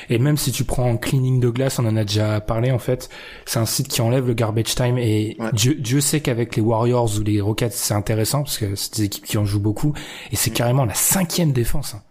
et 0.09 0.19
même 0.19 0.37
si 0.37 0.51
tu 0.53 0.65
prends 0.65 0.97
cleaning 0.97 1.41
de 1.41 1.51
glace, 1.51 1.79
on 1.79 1.87
en 1.87 1.97
a 1.97 2.05
déjà 2.05 2.41
parlé 2.41 2.71
en 2.71 2.79
fait, 2.79 3.09
c'est 3.45 3.59
un 3.59 3.67
site 3.67 3.89
qui 3.89 4.01
enlève 4.01 4.27
le 4.27 4.35
garbage 4.35 4.75
time 4.75 4.99
et 4.99 5.37
Ouais. 5.39 5.51
Dieu, 5.53 5.75
Dieu 5.75 6.01
sait 6.01 6.21
qu'avec 6.21 6.57
les 6.57 6.63
Warriors 6.63 7.19
ou 7.19 7.23
les 7.23 7.41
Rockets 7.41 7.73
c'est 7.73 7.95
intéressant 7.95 8.43
parce 8.45 8.59
que 8.59 8.75
c'est 8.75 8.97
des 8.97 9.03
équipes 9.05 9.25
qui 9.25 9.39
en 9.39 9.45
jouent 9.45 9.61
beaucoup 9.61 9.93
et 10.31 10.37
c'est 10.37 10.51
carrément 10.51 10.85
la 10.85 10.95
cinquième 10.95 11.53
défense 11.53 11.95
hein, 11.95 12.03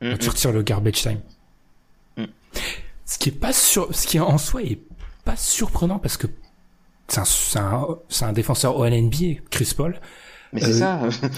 Mm, 0.00 0.10
quand 0.10 0.18
tu 0.18 0.28
retires 0.28 0.52
le 0.52 0.62
garbage 0.62 1.02
time. 1.02 1.20
Mm. 2.16 2.24
Ce 3.04 3.18
qui 3.18 3.30
est 3.30 3.32
pas 3.32 3.52
sur, 3.52 3.94
ce 3.94 4.06
qui 4.06 4.20
en 4.20 4.38
soi 4.38 4.62
est 4.62 4.78
pas 5.24 5.36
surprenant 5.36 5.98
parce 5.98 6.16
que 6.16 6.26
c'est 7.08 7.20
un, 7.58 7.60
un, 7.60 7.98
un 8.26 8.32
défenseur 8.32 8.76
OLNBA, 8.76 9.40
Chris 9.50 9.72
Paul. 9.76 10.00
Mais 10.52 10.60
c'est 10.60 10.82
Euh, 10.82 11.10
ça. 11.10 11.28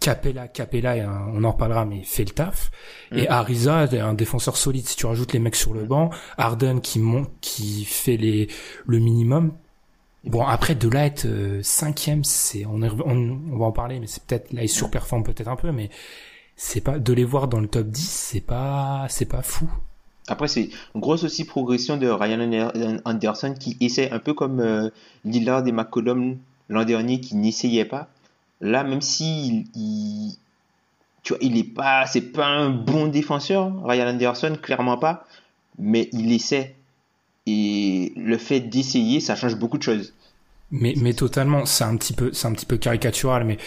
Capella, 0.00 0.48
Capella, 0.48 0.94
on 1.34 1.44
en 1.44 1.52
reparlera, 1.52 1.84
mais 1.84 1.98
il 1.98 2.04
fait 2.04 2.24
le 2.24 2.30
taf. 2.30 2.70
Et 3.12 3.22
Mm. 3.22 3.26
Ariza, 3.30 3.84
est 3.84 3.98
un 4.00 4.14
défenseur 4.14 4.56
solide. 4.56 4.86
Si 4.86 4.96
tu 4.96 5.06
rajoutes 5.06 5.32
les 5.32 5.38
mecs 5.38 5.56
sur 5.56 5.74
le 5.74 5.84
banc, 5.84 6.10
Harden 6.38 6.80
qui 6.80 6.98
monte, 6.98 7.30
qui 7.40 7.84
fait 7.84 8.16
les 8.16 8.48
le 8.86 8.98
minimum. 8.98 9.52
Bon, 10.24 10.44
après 10.46 10.74
de 10.74 10.88
là 10.88 11.06
être 11.06 11.24
euh, 11.26 11.60
cinquième, 11.62 12.24
c'est 12.24 12.66
on, 12.66 12.82
est- 12.82 12.90
on, 13.06 13.40
on 13.52 13.56
va 13.58 13.64
en 13.66 13.72
parler, 13.72 13.98
mais 14.00 14.06
c'est 14.06 14.22
peut-être 14.22 14.52
là 14.52 14.62
il 14.62 14.68
surperforme 14.68 15.22
peut-être 15.24 15.48
un 15.48 15.56
peu, 15.56 15.72
mais 15.72 15.88
c'est 16.56 16.82
pas 16.82 16.98
de 16.98 17.12
les 17.14 17.24
voir 17.24 17.48
dans 17.48 17.58
le 17.60 17.68
top 17.68 17.86
10, 17.86 18.06
c'est 18.06 18.40
pas 18.42 19.06
c'est 19.08 19.24
pas 19.24 19.40
fou. 19.42 19.66
Après, 20.28 20.46
c'est 20.46 20.68
une 20.94 21.00
grosse 21.00 21.24
aussi 21.24 21.44
progression 21.44 21.96
de 21.96 22.06
Ryan 22.06 22.40
Ander- 22.40 23.00
Anderson 23.06 23.54
qui 23.58 23.76
essaie 23.80 24.10
un 24.10 24.18
peu 24.18 24.34
comme 24.34 24.60
euh, 24.60 24.90
Lillard 25.24 25.66
et 25.66 25.72
McCollum 25.72 26.36
l'an 26.68 26.84
dernier 26.84 27.20
qui 27.20 27.34
n'essayait 27.34 27.86
pas. 27.86 28.08
Là, 28.60 28.84
même 28.84 29.00
si 29.00 29.66
il, 29.74 30.36
tu 31.22 31.32
vois, 31.32 31.38
il 31.42 31.56
est 31.56 31.64
pas, 31.64 32.06
c'est 32.06 32.32
pas 32.32 32.46
un 32.46 32.70
bon 32.70 33.06
défenseur, 33.06 33.72
Ryan 33.84 34.08
Anderson, 34.08 34.56
clairement 34.60 34.98
pas, 34.98 35.26
mais 35.78 36.08
il 36.12 36.32
essaie. 36.32 36.74
Et 37.46 38.12
le 38.16 38.36
fait 38.38 38.60
d'essayer, 38.60 39.20
ça 39.20 39.34
change 39.34 39.56
beaucoup 39.56 39.78
de 39.78 39.82
choses. 39.82 40.12
Mais, 40.70 40.94
mais 40.98 41.14
totalement, 41.14 41.66
c'est 41.66 41.84
un 41.84 41.96
petit 41.96 42.12
peu, 42.12 42.32
c'est 42.32 42.46
un 42.46 42.52
petit 42.52 42.66
peu 42.66 42.76
caricatural, 42.76 43.44
mais 43.44 43.58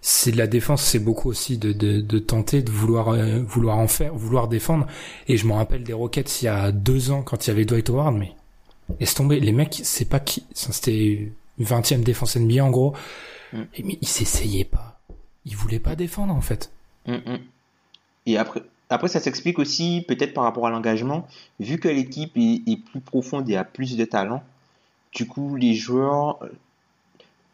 c'est 0.00 0.32
de 0.32 0.38
la 0.38 0.46
défense, 0.46 0.82
c'est 0.82 0.98
beaucoup 0.98 1.28
aussi 1.28 1.58
de, 1.58 2.18
tenter 2.18 2.62
de 2.62 2.70
vouloir, 2.70 3.10
euh, 3.10 3.42
vouloir 3.42 3.78
en 3.78 3.88
faire, 3.88 4.14
vouloir 4.14 4.48
défendre. 4.48 4.86
Et 5.28 5.36
je 5.36 5.46
me 5.46 5.52
rappelle 5.52 5.82
des 5.82 5.92
Rockets 5.92 6.40
il 6.40 6.46
y 6.46 6.48
a 6.48 6.72
deux 6.72 7.10
ans 7.10 7.22
quand 7.22 7.46
il 7.46 7.50
y 7.50 7.52
avait 7.52 7.64
Dwight 7.64 7.90
Howard, 7.90 8.14
mais 8.14 8.32
laisse 8.98 9.14
tomber, 9.14 9.40
les 9.40 9.52
mecs, 9.52 9.80
c'est 9.82 10.08
pas 10.08 10.20
qui, 10.20 10.44
c'était 10.54 11.30
20e 11.64 12.02
défense 12.02 12.36
NBA 12.36 12.64
en 12.64 12.70
gros, 12.70 12.94
Mm. 13.52 13.62
Et 13.74 13.82
mais 13.82 13.98
ils 14.00 14.08
s'essayaient 14.08 14.64
pas, 14.64 15.00
ils 15.44 15.56
voulaient 15.56 15.80
pas 15.80 15.96
défendre 15.96 16.34
en 16.34 16.40
fait. 16.40 16.70
Mm, 17.06 17.14
mm. 17.14 17.38
Et 18.26 18.38
après, 18.38 18.62
après 18.88 19.08
ça 19.08 19.20
s'explique 19.20 19.58
aussi 19.58 20.04
peut-être 20.06 20.34
par 20.34 20.44
rapport 20.44 20.66
à 20.66 20.70
l'engagement, 20.70 21.26
vu 21.58 21.78
que 21.78 21.88
l'équipe 21.88 22.36
est, 22.36 22.62
est 22.66 22.76
plus 22.76 23.00
profonde 23.00 23.48
et 23.48 23.56
a 23.56 23.64
plus 23.64 23.96
de 23.96 24.04
talent. 24.04 24.42
Du 25.12 25.26
coup, 25.26 25.56
les 25.56 25.74
joueurs, 25.74 26.42
euh, 26.42 26.48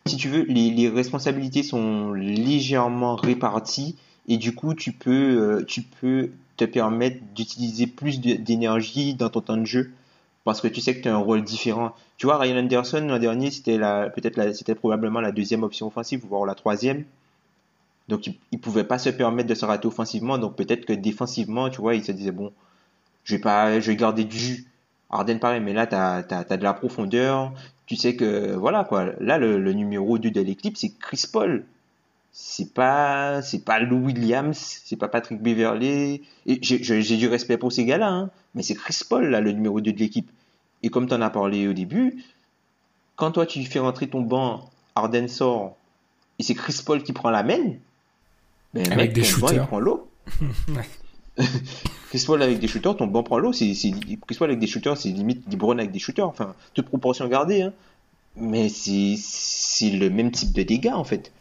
si 0.06 0.16
tu 0.16 0.28
veux, 0.28 0.42
les, 0.42 0.70
les 0.70 0.88
responsabilités 0.88 1.62
sont 1.62 2.12
légèrement 2.12 3.16
réparties 3.16 3.96
et 4.28 4.36
du 4.36 4.54
coup, 4.54 4.74
tu 4.74 4.92
peux, 4.92 5.60
euh, 5.60 5.64
tu 5.64 5.82
peux 5.82 6.30
te 6.56 6.64
permettre 6.64 7.18
d'utiliser 7.34 7.86
plus 7.86 8.20
d'énergie 8.20 9.14
dans 9.14 9.28
ton 9.30 9.40
temps 9.40 9.56
de 9.56 9.64
jeu 9.64 9.92
parce 10.44 10.60
que 10.60 10.68
tu 10.68 10.80
sais 10.80 10.96
que 10.96 11.02
tu 11.02 11.08
as 11.08 11.14
un 11.14 11.18
rôle 11.18 11.42
différent. 11.42 11.94
Tu 12.16 12.26
vois, 12.26 12.38
Ryan 12.38 12.58
Anderson 12.58 13.06
l'an 13.08 13.18
dernier, 13.18 13.50
c'était 13.50 13.78
la, 13.78 14.10
peut-être 14.10 14.54
c'était 14.54 14.74
probablement 14.74 15.20
la 15.20 15.32
deuxième 15.32 15.62
option 15.62 15.86
offensive, 15.86 16.24
voire 16.26 16.46
la 16.46 16.54
troisième. 16.54 17.04
Donc, 18.08 18.26
il, 18.26 18.38
il 18.52 18.60
pouvait 18.60 18.84
pas 18.84 18.98
se 18.98 19.10
permettre 19.10 19.48
de 19.48 19.54
se 19.54 19.64
rater 19.64 19.86
offensivement. 19.86 20.38
Donc, 20.38 20.56
peut-être 20.56 20.86
que 20.86 20.92
défensivement, 20.92 21.68
tu 21.70 21.80
vois, 21.80 21.94
il 21.94 22.04
se 22.04 22.12
disait, 22.12 22.30
bon, 22.32 22.52
je 23.24 23.34
vais 23.34 23.40
pas, 23.40 23.80
je 23.80 23.90
vais 23.90 23.96
garder 23.96 24.24
du 24.24 24.38
jus. 24.38 24.66
Arden, 25.10 25.38
pareil, 25.38 25.60
mais 25.60 25.72
là, 25.72 25.86
tu 25.86 25.94
as, 25.94 26.56
de 26.56 26.62
la 26.62 26.72
profondeur. 26.74 27.52
Tu 27.86 27.96
sais 27.96 28.16
que, 28.16 28.54
voilà, 28.54 28.84
quoi. 28.84 29.12
Là, 29.20 29.38
le, 29.38 29.72
numéro 29.72 30.18
2 30.18 30.30
de 30.30 30.40
l'équipe, 30.40 30.76
c'est 30.76 30.92
Chris 30.98 31.24
Paul. 31.30 31.64
C'est 32.32 32.72
pas, 32.74 33.42
c'est 33.42 33.64
pas 33.64 33.80
Lou 33.80 33.96
Williams, 34.06 34.56
c'est 34.84 34.96
pas 34.96 35.08
Patrick 35.08 35.40
Beverley. 35.40 36.22
J'ai 36.46 37.16
du 37.16 37.28
respect 37.28 37.56
pour 37.56 37.72
ces 37.72 37.84
gars-là, 37.84 38.10
hein. 38.10 38.30
Mais 38.54 38.62
c'est 38.62 38.74
Chris 38.74 39.00
Paul, 39.08 39.26
là, 39.26 39.40
le 39.40 39.52
numéro 39.52 39.80
2 39.80 39.92
de 39.92 39.98
l'équipe. 39.98 40.30
Et 40.82 40.88
comme 40.88 41.08
tu 41.08 41.14
en 41.14 41.20
as 41.22 41.30
parlé 41.30 41.66
au 41.68 41.72
début, 41.72 42.22
quand 43.16 43.32
toi, 43.32 43.46
tu 43.46 43.64
fais 43.64 43.78
rentrer 43.78 44.08
ton 44.08 44.20
banc, 44.20 44.68
Arden 44.94 45.28
sort, 45.28 45.76
et 46.38 46.42
c'est 46.42 46.54
Chris 46.54 46.76
Paul 46.84 47.02
qui 47.02 47.12
prend 47.12 47.30
la 47.30 47.42
main, 47.42 47.72
ben, 48.74 48.86
Avec 48.92 48.96
mec, 48.96 49.12
des 49.14 49.22
ton 49.22 49.38
banc, 49.40 49.46
shooters. 49.48 49.62
il 49.64 49.66
prend 49.66 49.80
l'eau. 49.80 50.08
Chris 52.08 52.24
Paul 52.26 52.42
avec 52.42 52.58
des 52.60 52.68
shooters, 52.68 52.96
ton 52.96 53.06
banc 53.06 53.22
prend 53.22 53.38
l'eau. 53.38 53.52
C'est, 53.52 53.74
c'est- 53.74 53.90
Chris 54.26 54.36
Paul 54.38 54.48
avec 54.50 54.58
des 54.60 54.66
shooters, 54.66 54.96
c'est 54.96 55.10
limite 55.10 55.42
LeBron 55.50 55.78
avec 55.78 55.92
des 55.92 55.98
shooters. 55.98 56.26
Enfin, 56.28 56.54
toute 56.74 56.86
proportion 56.86 57.26
gardée. 57.28 57.62
Hein. 57.62 57.72
Mais 58.36 58.68
c'est, 58.68 59.14
c'est 59.18 59.90
le 59.90 60.10
même 60.10 60.30
type 60.30 60.52
de 60.52 60.62
dégâts, 60.62 60.92
en 60.94 61.04
fait. 61.04 61.32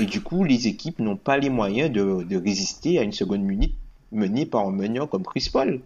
Et 0.00 0.06
du 0.06 0.20
coup, 0.20 0.42
les 0.44 0.66
équipes 0.66 0.98
n'ont 0.98 1.16
pas 1.16 1.36
les 1.38 1.50
moyens 1.50 1.90
de, 1.90 2.24
de 2.24 2.36
résister 2.36 2.98
à 2.98 3.02
une 3.02 3.12
seconde 3.12 3.42
minute 3.42 3.74
menée 4.12 4.46
par 4.46 4.66
un 4.66 4.72
meneur 4.72 5.08
comme 5.08 5.24
Chris 5.24 5.48
Paul. 5.52 5.80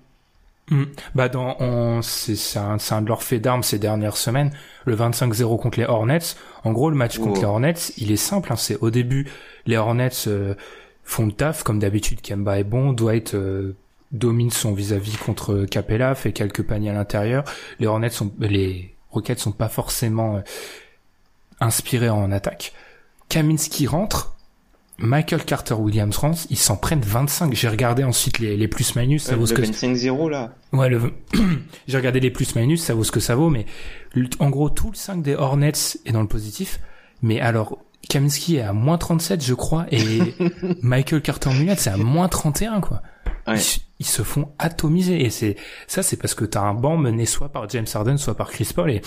Hmm. 0.70 0.84
Bah 1.14 1.28
dans, 1.28 1.56
on, 1.60 2.02
c'est, 2.02 2.58
un, 2.58 2.76
un 2.90 3.02
de 3.02 3.08
leurs 3.08 3.22
faits 3.22 3.40
d'armes 3.42 3.62
ces 3.62 3.78
dernières 3.78 4.16
semaines. 4.16 4.50
Le 4.84 4.96
25-0 4.96 5.58
contre 5.60 5.78
les 5.78 5.86
Hornets. 5.86 6.18
En 6.64 6.72
gros, 6.72 6.90
le 6.90 6.96
match 6.96 7.18
contre 7.18 7.38
Oh. 7.38 7.40
les 7.40 7.46
Hornets, 7.46 7.92
il 7.96 8.10
est 8.12 8.16
simple. 8.16 8.52
Hein, 8.52 8.56
c'est 8.56 8.76
au 8.76 8.90
début, 8.90 9.28
les 9.66 9.76
Hornets 9.76 10.10
euh, 10.26 10.54
font 11.04 11.26
le 11.26 11.32
taf 11.32 11.62
comme 11.62 11.78
d'habitude. 11.78 12.20
Kemba 12.20 12.58
est 12.58 12.64
bon, 12.64 12.92
Dwight 12.92 13.34
euh, 13.34 13.76
domine 14.12 14.50
son 14.50 14.72
vis-à-vis 14.72 15.16
contre 15.16 15.64
Capella, 15.64 16.14
fait 16.14 16.32
quelques 16.32 16.62
paniers 16.62 16.90
à 16.90 16.94
l'intérieur. 16.94 17.44
Les 17.78 17.86
Hornets 17.86 18.10
sont, 18.10 18.32
les 18.38 18.94
Rockets 19.10 19.38
sont 19.38 19.52
pas 19.52 19.68
forcément 19.68 20.36
euh, 20.36 20.40
inspirés 21.60 22.10
en 22.10 22.30
attaque. 22.30 22.72
Kaminski 23.28 23.86
rentre. 23.86 24.34
Michael 24.98 25.44
Carter 25.44 25.74
Williams 25.74 26.16
rentre, 26.16 26.40
ils 26.50 26.58
s'en 26.58 26.76
prennent 26.76 27.00
25. 27.00 27.54
J'ai 27.54 27.68
regardé 27.68 28.02
ensuite 28.02 28.40
les, 28.40 28.56
les 28.56 28.68
plus-minus, 28.68 29.22
ça 29.22 29.36
vaut 29.36 29.46
ce 29.46 29.54
que 29.54 29.62
25-0, 29.62 30.28
là. 30.28 30.54
Ouais, 30.72 30.88
le... 30.88 31.12
j'ai 31.86 31.96
regardé 31.96 32.18
les 32.18 32.30
plus-minus, 32.30 32.82
ça 32.82 32.94
vaut 32.94 33.04
ce 33.04 33.12
que 33.12 33.20
ça 33.20 33.36
vaut, 33.36 33.48
mais 33.48 33.64
en 34.40 34.50
gros, 34.50 34.70
tout 34.70 34.90
le 34.90 34.96
5 34.96 35.22
des 35.22 35.36
Hornets 35.36 35.72
est 36.04 36.12
dans 36.12 36.20
le 36.20 36.28
positif. 36.28 36.80
Mais 37.22 37.40
alors, 37.40 37.78
Kaminski 38.08 38.56
est 38.56 38.62
à 38.62 38.72
moins 38.72 38.98
37, 38.98 39.44
je 39.44 39.54
crois, 39.54 39.86
et 39.92 40.34
Michael 40.82 41.22
Carter-Williams, 41.22 41.78
c'est 41.78 41.90
à 41.90 41.96
moins 41.96 42.28
31, 42.28 42.80
quoi. 42.80 43.02
Ouais. 43.46 43.56
Ils, 43.56 43.82
ils 44.00 44.06
se 44.06 44.22
font 44.22 44.48
atomiser, 44.58 45.24
et 45.24 45.30
c'est 45.30 45.56
ça, 45.86 46.02
c'est 46.02 46.16
parce 46.16 46.34
que 46.34 46.44
t'as 46.44 46.62
un 46.62 46.74
banc 46.74 46.96
mené 46.96 47.24
soit 47.24 47.50
par 47.50 47.68
James 47.68 47.86
Harden, 47.92 48.16
soit 48.16 48.34
par 48.34 48.50
Chris 48.50 48.70
Paul, 48.74 48.90
et 48.90 49.02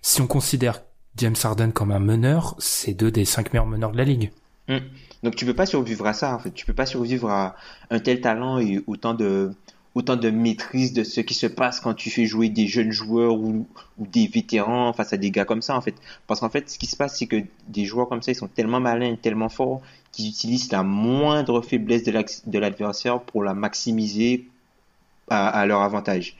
si 0.00 0.20
on 0.20 0.28
considère 0.28 0.82
James 1.16 1.34
Harden 1.42 1.72
comme 1.72 1.90
un 1.90 1.98
meneur, 1.98 2.54
c'est 2.58 2.94
deux 2.94 3.10
des 3.10 3.24
cinq 3.24 3.52
meilleurs 3.52 3.66
meneurs 3.66 3.90
de 3.90 3.96
la 3.96 4.04
ligue. 4.04 4.30
Mm. 4.68 4.78
Donc 5.24 5.36
tu 5.36 5.46
peux 5.46 5.54
pas 5.54 5.64
survivre 5.64 6.06
à 6.06 6.12
ça 6.12 6.34
en 6.34 6.38
fait. 6.38 6.50
Tu 6.50 6.66
peux 6.66 6.74
pas 6.74 6.84
survivre 6.84 7.30
à 7.30 7.56
un 7.88 7.98
tel 7.98 8.20
talent 8.20 8.58
et 8.58 8.84
autant 8.86 9.14
de 9.14 10.30
maîtrise 10.30 10.92
de 10.92 11.02
ce 11.02 11.22
qui 11.22 11.32
se 11.32 11.46
passe 11.46 11.80
quand 11.80 11.94
tu 11.94 12.10
fais 12.10 12.26
jouer 12.26 12.50
des 12.50 12.66
jeunes 12.66 12.92
joueurs 12.92 13.34
ou, 13.34 13.66
des 13.98 14.26
vétérans 14.26 14.92
face 14.92 15.14
à 15.14 15.16
des 15.16 15.30
gars 15.30 15.46
comme 15.46 15.62
ça 15.62 15.76
en 15.76 15.80
fait. 15.80 15.94
Parce 16.26 16.40
qu'en 16.40 16.50
fait, 16.50 16.68
ce 16.68 16.78
qui 16.78 16.84
se 16.84 16.94
passe, 16.94 17.16
c'est 17.16 17.26
que 17.26 17.42
des 17.68 17.86
joueurs 17.86 18.06
comme 18.06 18.20
ça, 18.20 18.32
ils 18.32 18.34
sont 18.34 18.48
tellement 18.48 18.80
malins, 18.80 19.16
tellement 19.16 19.48
forts, 19.48 19.80
qu'ils 20.12 20.28
utilisent 20.28 20.70
la 20.70 20.82
moindre 20.82 21.62
faiblesse 21.62 22.04
de 22.04 22.58
l'adversaire 22.58 23.22
pour 23.22 23.42
la 23.44 23.54
maximiser 23.54 24.46
à, 25.30 25.48
à 25.48 25.64
leur 25.64 25.80
avantage. 25.80 26.36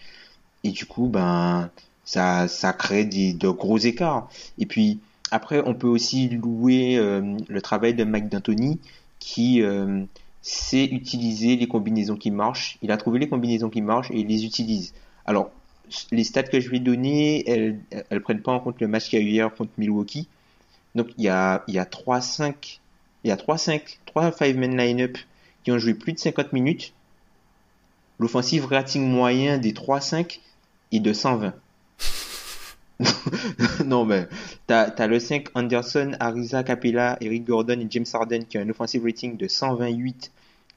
Et 0.63 0.71
du 0.73 0.85
coup, 0.85 1.07
ben 1.07 1.71
ça 2.05 2.49
ça 2.49 2.75
crée 2.75 3.07
de 3.07 3.49
gros 3.49 3.79
écarts. 3.79 4.29
Et 4.59 4.67
puis 4.67 5.01
après, 5.35 5.61
on 5.67 5.75
peut 5.75 5.89
aussi 5.89 6.29
louer 6.29 6.97
euh, 6.97 7.37
le 7.49 7.61
travail 7.61 7.93
de 7.93 8.05
Mike 8.05 8.29
D'Antoni 8.29 8.79
qui 9.19 9.63
euh, 9.63 10.05
sait 10.43 10.85
utiliser 10.85 11.57
les 11.57 11.67
combinaisons 11.67 12.15
qui 12.15 12.31
marchent. 12.31 12.79
Il 12.83 12.93
a 12.93 12.97
trouvé 12.97 13.19
les 13.19 13.29
combinaisons 13.29 13.69
qui 13.69 13.83
marchent 13.83 14.13
et 14.13 14.21
il 14.21 14.29
les 14.29 14.45
utilise. 14.45 14.95
Alors, 15.27 15.51
les 16.13 16.23
stats 16.23 16.45
que 16.45 16.61
je 16.61 16.71
vais 16.71 16.79
donner, 16.79 17.43
elles, 17.51 17.81
elles 18.11 18.21
prennent 18.23 18.43
pas 18.43 18.53
en 18.53 18.61
compte 18.61 18.81
le 18.81 18.87
match 18.87 19.09
qu'il 19.09 19.19
y 19.19 19.23
a 19.23 19.25
eu 19.25 19.29
hier 19.29 19.53
contre 19.53 19.73
Milwaukee. 19.77 20.29
Donc, 20.95 21.09
il 21.19 21.25
y 21.25 21.29
a, 21.29 21.65
y 21.67 21.79
a 21.79 21.85
3-5, 21.85 22.79
il 23.25 23.29
y 23.29 23.33
a 23.33 23.37
3-5, 23.37 23.99
3 24.07 24.31
5-man 24.31 24.77
line-up 24.77 25.19
qui 25.65 25.73
ont 25.73 25.79
joué 25.79 25.95
plus 25.95 26.13
de 26.13 26.21
50 26.21 26.53
minutes. 26.53 26.93
L'offensive 28.21 28.67
rating 28.67 29.03
moyen 29.05 29.59
des 29.59 29.73
3-5 29.73 30.39
est 30.93 31.01
de 31.01 31.13
120. 31.13 31.55
non, 33.85 34.05
mais 34.05 34.29
t'as, 34.67 34.91
t'as 34.91 35.07
le 35.07 35.19
5 35.19 35.49
Anderson, 35.55 36.13
Ariza, 36.21 36.63
Capella, 36.63 37.17
Eric 37.21 37.45
Gordon 37.45 37.81
et 37.81 37.87
James 37.91 38.07
Harden 38.13 38.45
qui 38.45 38.59
a 38.59 38.61
un 38.61 38.69
offensive 38.69 39.05
rating 39.05 39.37
de 39.37 39.49
128 39.49 40.31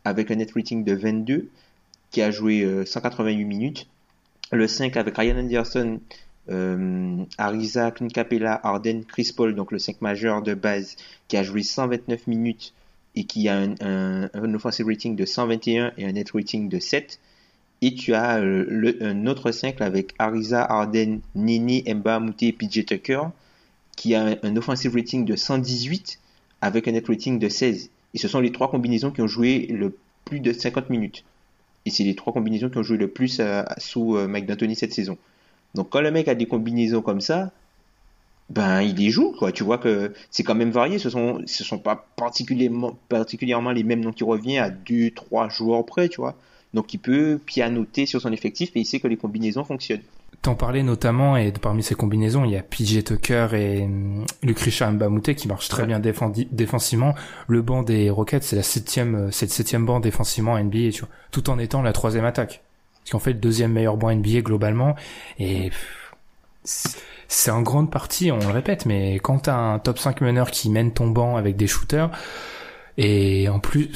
avec 0.03 0.31
un 0.31 0.36
net 0.36 0.51
rating 0.55 0.83
de 0.83 0.93
22 0.93 1.50
qui 2.12 2.21
a 2.21 2.31
joué 2.31 2.62
euh, 2.63 2.86
188 2.86 3.45
minutes. 3.45 3.88
Le 4.51 4.67
5 4.67 4.95
avec 4.97 5.17
Ryan 5.17 5.38
Anderson, 5.38 6.00
euh, 6.50 7.24
Ariza, 7.38 7.91
Clint 7.91 8.07
Capella, 8.07 8.59
Harden, 8.63 9.03
Chris 9.07 9.33
Paul, 9.36 9.53
donc 9.53 9.71
le 9.71 9.79
5 9.79 10.01
majeur 10.01 10.41
de 10.41 10.53
base 10.53 10.95
qui 11.27 11.38
a 11.38 11.43
joué 11.43 11.63
129 11.63 12.27
minutes 12.27 12.74
et 13.15 13.25
qui 13.25 13.50
a 13.50 13.57
un 13.57 14.53
offensive 14.53 14.88
rating 14.88 15.15
de 15.15 15.25
121 15.25 15.91
et 15.97 16.05
un 16.05 16.12
net 16.13 16.31
rating 16.31 16.69
de 16.69 16.79
7. 16.79 17.19
Et 17.81 17.93
tu 17.93 18.13
as 18.13 18.39
euh, 18.39 18.98
un 19.01 19.27
autre 19.27 19.51
5 19.51 19.81
avec 19.81 20.13
Ariza, 20.17 20.63
Arden, 20.63 21.19
Nini, 21.36 21.84
Mba, 21.88 22.19
Mouté 22.19 22.48
et 22.48 22.53
PJ 22.53 22.86
Tucker 22.86 23.22
qui 23.98 24.15
a 24.15 24.38
un, 24.43 24.55
offensive 24.55 24.96
rating 24.96 25.25
de 25.25 25.36
118 25.36 26.19
avec 26.62 26.88
un 26.88 26.91
net 26.93 27.07
rating 27.07 27.39
de 27.39 27.50
16. 27.50 27.89
Et 28.13 28.17
ce 28.17 28.27
sont 28.27 28.39
les 28.39 28.51
trois 28.51 28.72
combinaisons 28.72 29.12
qui 29.12 29.22
ont 29.22 29.27
joué 29.27 29.67
le 29.67 29.98
plus 30.24 30.39
de 30.39 30.53
50 30.53 30.89
minutes. 30.89 31.25
Et 31.86 31.89
c'est 31.89 32.03
les 32.03 32.15
trois 32.15 32.31
combinaisons 32.31 32.69
qui 32.69 32.77
ont 32.77 32.84
joué 32.84 32.98
le 32.98 33.10
plus 33.10 33.39
euh, 33.39 33.63
sous 33.77 34.15
euh, 34.15 34.27
Mike 34.27 34.46
D'Antoni 34.46 34.75
cette 34.75 34.93
saison. 34.93 35.17
Donc 35.75 35.89
quand 35.89 36.01
le 36.01 36.12
mec 36.12 36.27
a 36.27 36.36
des 36.36 36.46
combinaisons 36.46 37.01
comme 37.01 37.22
ça, 37.22 37.51
ben 38.50 38.81
il 38.81 38.96
les 38.96 39.10
joue 39.10 39.34
quoi. 39.38 39.51
Tu 39.51 39.63
vois 39.63 39.77
que 39.77 40.13
c'est 40.31 40.43
quand 40.43 40.55
même 40.55 40.72
varié. 40.72 41.00
Ce 41.00 41.10
sont 41.10 41.41
sont 41.46 41.79
pas 41.79 42.07
particulièrement 42.15 42.98
particulièrement 43.10 43.72
les 43.72 43.84
mêmes 43.84 44.01
noms 44.01 44.13
qui 44.13 44.24
reviennent 44.24 44.63
à 44.63 44.69
deux 44.69 45.12
trois 45.12 45.50
joueurs 45.50 45.86
près, 45.86 46.07
tu 46.10 46.22
vois. 46.22 46.36
Donc 46.74 46.93
il 46.93 47.00
peut 47.00 47.39
pianoter 47.45 48.05
sur 48.05 48.21
son 48.21 48.31
effectif 48.31 48.71
et 48.75 48.79
il 48.81 48.86
sait 48.86 49.00
que 49.00 49.07
les 49.07 49.17
combinaisons 49.17 49.63
fonctionnent. 49.63 50.01
T'en 50.43 50.53
parlais 50.53 50.83
notamment, 50.83 51.36
et 51.36 51.51
parmi 51.51 51.81
ces 51.81 51.95
combinaisons, 51.95 52.45
il 52.45 52.51
y 52.51 52.57
a 52.57 52.62
PJ 52.62 53.03
Tucker 53.03 53.47
et 53.53 53.81
hum, 53.83 54.24
Lucretia 54.43 54.89
Mbamute 54.91 55.33
qui 55.33 55.47
marchent 55.47 55.67
très 55.69 55.81
Ouais. 55.81 55.88
bien 55.88 56.00
défendi- 56.00 56.47
défensivement. 56.51 57.15
Le 57.47 57.62
banc 57.63 57.81
des 57.81 58.09
Rockets, 58.12 58.43
c'est 58.43 58.55
la 58.55 58.63
septième, 58.63 59.15
euh, 59.15 59.31
c'est 59.31 59.47
le 59.47 59.51
septième 59.51 59.86
banc 59.86 60.00
défensivement 60.00 60.53
en 60.53 60.57
NBA, 60.59 60.91
tu 60.91 61.00
vois, 61.01 61.09
tout 61.31 61.50
en 61.50 61.57
étant 61.57 61.81
la 61.81 61.91
troisième 61.91 62.25
attaque. 62.25 62.62
Parce 63.00 63.12
qu'en 63.12 63.19
fait, 63.19 63.33
le 63.33 63.39
deuxième 63.39 63.71
meilleur 63.71 63.97
banc 63.97 64.09
NBA 64.12 64.41
globalement, 64.41 64.95
et 65.39 65.71
c'est- 66.63 67.51
en 67.51 67.62
grande 67.62 67.89
partie, 67.91 68.31
on 68.31 68.38
le 68.39 68.47
répète, 68.51 68.86
mais 68.86 69.15
quand 69.15 69.39
t'as 69.39 69.55
un 69.55 69.79
top 69.79 69.97
5 69.97 70.21
meneur 70.21 70.51
qui 70.51 70.69
mène 70.69 70.93
ton 70.93 71.07
banc 71.07 71.36
avec 71.38 71.55
des 71.55 71.67
shooters, 71.67 72.12
et 72.97 73.47
en 73.50 73.59
plus, 73.59 73.89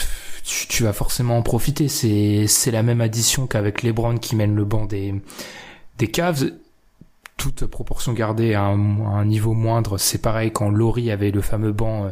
tu, 0.43 0.67
tu 0.67 0.83
vas 0.83 0.93
forcément 0.93 1.37
en 1.37 1.41
profiter. 1.41 1.87
C'est, 1.87 2.47
c'est 2.47 2.71
la 2.71 2.83
même 2.83 3.01
addition 3.01 3.47
qu'avec 3.47 3.83
LeBron 3.83 4.17
qui 4.17 4.35
mène 4.35 4.55
le 4.55 4.65
banc 4.65 4.85
des, 4.85 5.15
des 5.97 6.07
Cavs, 6.07 6.51
toute 7.37 7.65
proportion 7.65 8.13
gardée 8.13 8.53
à 8.53 8.63
un, 8.63 9.05
à 9.05 9.09
un 9.09 9.25
niveau 9.25 9.53
moindre, 9.53 9.97
c'est 9.97 10.21
pareil 10.21 10.51
quand 10.51 10.69
Laurie 10.69 11.09
avait 11.09 11.31
le 11.31 11.41
fameux 11.41 11.71
banc 11.71 12.05
euh, 12.05 12.09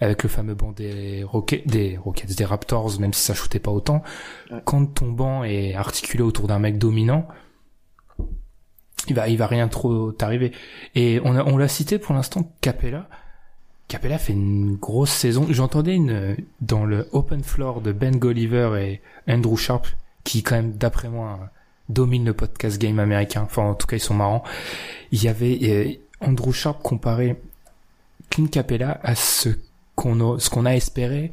avec 0.00 0.24
le 0.24 0.28
fameux 0.28 0.54
banc 0.54 0.72
des 0.72 1.22
Rockets, 1.22 1.66
des 1.66 1.96
Rockets, 1.96 2.36
des 2.36 2.44
Raptors, 2.44 2.98
même 2.98 3.12
si 3.12 3.22
ça 3.22 3.34
shootait 3.34 3.60
pas 3.60 3.70
autant. 3.70 4.02
Ouais. 4.50 4.58
Quand 4.64 4.86
ton 4.86 5.12
banc 5.12 5.44
est 5.44 5.74
articulé 5.74 6.24
autour 6.24 6.48
d'un 6.48 6.58
mec 6.58 6.78
dominant, 6.78 7.28
il 9.06 9.14
va, 9.14 9.28
il 9.28 9.36
va 9.36 9.46
rien 9.46 9.68
trop 9.68 10.10
t'arriver. 10.10 10.50
Et 10.96 11.20
on 11.24 11.36
a, 11.36 11.44
on 11.44 11.56
l'a 11.56 11.68
cité 11.68 11.98
pour 11.98 12.14
l'instant, 12.14 12.50
Capella. 12.60 13.08
Capella 13.92 14.16
fait 14.16 14.32
une 14.32 14.76
grosse 14.76 15.10
saison. 15.10 15.46
J'entendais 15.50 15.94
une 15.94 16.34
dans 16.62 16.86
le 16.86 17.08
open 17.12 17.44
floor 17.44 17.82
de 17.82 17.92
Ben 17.92 18.16
Golliver 18.16 18.70
et 18.80 19.02
Andrew 19.30 19.58
Sharp, 19.58 19.86
qui 20.24 20.42
quand 20.42 20.56
même, 20.56 20.72
d'après 20.72 21.10
moi, 21.10 21.38
domine 21.90 22.24
le 22.24 22.32
podcast 22.32 22.80
game 22.80 22.98
américain. 22.98 23.42
Enfin, 23.44 23.64
en 23.64 23.74
tout 23.74 23.86
cas, 23.86 23.96
ils 23.96 24.00
sont 24.00 24.14
marrants. 24.14 24.44
Il 25.10 25.22
y 25.22 25.28
avait 25.28 25.58
euh, 25.62 26.26
Andrew 26.26 26.52
Sharp 26.52 26.82
comparé 26.82 27.36
Clint 28.30 28.46
Capella 28.46 28.98
à 29.02 29.14
ce 29.14 29.50
qu'on 29.94 30.36
a, 30.36 30.38
ce 30.38 30.48
qu'on 30.48 30.64
a 30.64 30.74
espéré 30.74 31.30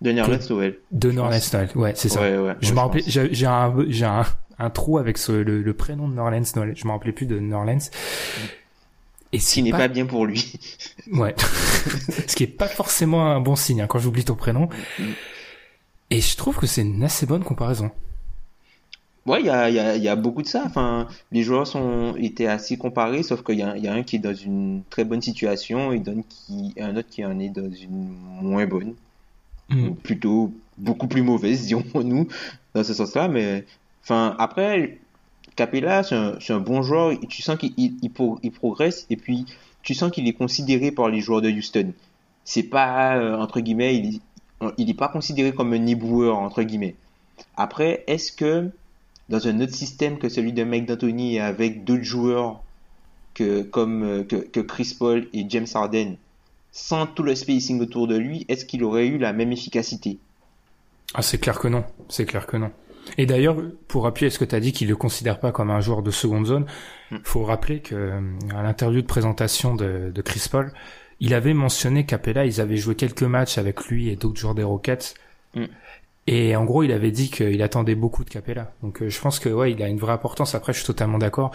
De 0.00 0.10
Nerlens 0.10 0.50
Noël. 0.50 0.78
de 0.90 1.10
Je 1.10 1.14
Norlens 1.14 1.52
Noel. 1.52 1.68
Ouais, 1.76 1.92
c'est 1.94 2.08
ça. 2.08 2.20
Ouais, 2.22 2.36
ouais. 2.36 2.56
je 2.60 2.72
me 2.74 2.78
rappelais, 2.80 3.04
j'ai 3.06 3.46
un, 3.46 3.72
j'ai 3.86 4.04
un, 4.06 4.24
un 4.58 4.70
trou 4.70 4.98
avec 4.98 5.16
ce, 5.16 5.30
le, 5.30 5.62
le 5.62 5.74
prénom 5.74 6.08
de 6.08 6.14
Norlens 6.14 6.56
Noel. 6.56 6.74
Je 6.74 6.86
me 6.88 6.90
rappelais 6.90 7.12
plus 7.12 7.26
de 7.26 7.38
Norlens. 7.38 7.88
Et 9.32 9.38
Ce 9.38 9.54
qui 9.54 9.62
n'est 9.62 9.70
pas, 9.70 9.78
pas 9.78 9.88
bien 9.88 10.06
pour 10.06 10.26
lui. 10.26 10.52
ouais. 11.12 11.34
ce 12.26 12.34
qui 12.34 12.44
est 12.44 12.48
pas 12.48 12.68
forcément 12.68 13.30
un 13.30 13.40
bon 13.40 13.56
signe, 13.56 13.82
hein, 13.82 13.86
quand 13.86 13.98
j'oublie 13.98 14.24
ton 14.24 14.34
prénom. 14.34 14.68
Mm. 14.98 15.04
Et 16.10 16.20
je 16.20 16.36
trouve 16.36 16.56
que 16.56 16.66
c'est 16.66 16.82
une 16.82 17.04
assez 17.04 17.26
bonne 17.26 17.44
comparaison. 17.44 17.90
Ouais, 19.26 19.40
il 19.40 19.46
y 19.46 19.50
a, 19.50 19.70
y, 19.70 19.78
a, 19.78 19.96
y 19.96 20.08
a 20.08 20.16
beaucoup 20.16 20.42
de 20.42 20.48
ça. 20.48 20.64
Enfin, 20.66 21.06
les 21.30 21.42
joueurs 21.42 21.66
sont 21.66 22.16
étaient 22.18 22.46
assez 22.46 22.76
comparés, 22.76 23.22
sauf 23.22 23.44
qu'il 23.44 23.58
y 23.58 23.62
a, 23.62 23.76
y 23.76 23.86
a 23.86 23.92
un 23.92 24.02
qui 24.02 24.16
est 24.16 24.20
dans 24.20 24.34
une 24.34 24.82
très 24.90 25.04
bonne 25.04 25.22
situation 25.22 25.92
et 25.92 26.02
qui, 26.28 26.74
un 26.80 26.96
autre 26.96 27.08
qui 27.08 27.24
en 27.24 27.38
est 27.38 27.50
dans 27.50 27.70
une 27.70 28.08
moins 28.40 28.66
bonne, 28.66 28.94
Mm. 29.70 29.88
ou 29.88 29.94
plutôt 29.94 30.52
beaucoup 30.78 31.06
plus 31.06 31.22
mauvaise, 31.22 31.66
dirons-nous, 31.66 32.28
dans 32.74 32.84
ce 32.84 32.94
sens-là. 32.94 33.28
Mais 33.28 33.64
enfin, 34.02 34.34
après, 34.38 34.98
Capella, 35.60 36.02
c'est 36.02 36.52
un, 36.54 36.58
bon 36.58 36.80
joueur. 36.80 37.12
Tu 37.28 37.42
sens 37.42 37.58
qu'il 37.58 37.74
il, 37.76 37.98
il 38.00 38.10
pro- 38.10 38.38
il 38.42 38.50
progresse 38.50 39.04
et 39.10 39.16
puis 39.16 39.44
tu 39.82 39.92
sens 39.92 40.10
qu'il 40.10 40.26
est 40.26 40.32
considéré 40.32 40.90
par 40.90 41.10
les 41.10 41.20
joueurs 41.20 41.42
de 41.42 41.50
Houston. 41.50 41.92
c'est 42.44 42.62
pas, 42.62 43.18
euh, 43.18 43.36
entre 43.36 43.60
guillemets, 43.60 43.94
il, 44.78 44.86
n'est 44.86 44.94
pas 44.94 45.08
considéré 45.08 45.52
comme 45.52 45.74
un 45.74 45.86
éboueur, 45.86 46.38
entre 46.38 46.62
guillemets. 46.62 46.94
Après, 47.58 48.04
est-ce 48.06 48.32
que 48.32 48.70
dans 49.28 49.46
un 49.48 49.60
autre 49.60 49.74
système 49.74 50.16
que 50.16 50.30
celui 50.30 50.54
de 50.54 50.64
Mike 50.64 50.86
D'Antoni 50.86 51.38
avec 51.38 51.84
d'autres 51.84 52.04
joueurs 52.04 52.62
que, 53.34 53.60
comme 53.60 54.02
euh, 54.02 54.24
que, 54.24 54.60
Chris 54.60 54.96
Paul 54.98 55.28
et 55.34 55.44
James 55.46 55.66
Harden, 55.74 56.16
sans 56.72 57.06
tout 57.06 57.22
le 57.22 57.34
spacing 57.34 57.82
autour 57.82 58.08
de 58.08 58.16
lui, 58.16 58.46
est-ce 58.48 58.64
qu'il 58.64 58.82
aurait 58.82 59.08
eu 59.08 59.18
la 59.18 59.34
même 59.34 59.52
efficacité? 59.52 60.16
Ah, 61.12 61.20
c'est 61.20 61.38
clair 61.38 61.58
que 61.58 61.68
non. 61.68 61.84
C'est 62.08 62.24
clair 62.24 62.46
que 62.46 62.56
non. 62.56 62.70
Et 63.18 63.26
d'ailleurs, 63.26 63.56
pour 63.88 64.06
appuyer 64.06 64.30
ce 64.30 64.38
que 64.38 64.44
tu 64.44 64.54
as 64.54 64.60
dit 64.60 64.72
qu'il 64.72 64.88
ne 64.88 64.92
le 64.92 64.96
considère 64.96 65.38
pas 65.38 65.52
comme 65.52 65.70
un 65.70 65.80
joueur 65.80 66.02
de 66.02 66.10
seconde 66.10 66.46
zone, 66.46 66.66
il 67.10 67.18
hmm. 67.18 67.20
faut 67.24 67.44
rappeler 67.44 67.80
que 67.80 67.94
euh, 67.94 68.20
à 68.54 68.62
l'interview 68.62 69.02
de 69.02 69.06
présentation 69.06 69.74
de, 69.74 70.10
de, 70.14 70.22
Chris 70.22 70.46
Paul, 70.50 70.72
il 71.20 71.34
avait 71.34 71.54
mentionné 71.54 72.06
qu'Apella, 72.06 72.46
ils 72.46 72.60
avaient 72.60 72.76
joué 72.76 72.94
quelques 72.94 73.22
matchs 73.22 73.58
avec 73.58 73.84
lui 73.86 74.08
et 74.08 74.16
d'autres 74.16 74.38
joueurs 74.38 74.54
des 74.54 74.62
Rockets. 74.62 75.14
Hmm. 75.54 75.66
Et 76.26 76.54
en 76.54 76.64
gros, 76.64 76.82
il 76.82 76.92
avait 76.92 77.10
dit 77.10 77.30
qu'il 77.30 77.60
attendait 77.62 77.94
beaucoup 77.94 78.24
de 78.24 78.30
Capella. 78.30 78.72
Donc 78.82 79.02
euh, 79.02 79.08
je 79.08 79.20
pense 79.20 79.40
que 79.40 79.48
ouais, 79.48 79.72
il 79.72 79.82
a 79.82 79.88
une 79.88 79.96
vraie 79.96 80.12
importance. 80.12 80.54
Après, 80.54 80.72
je 80.72 80.78
suis 80.78 80.86
totalement 80.86 81.18
d'accord. 81.18 81.50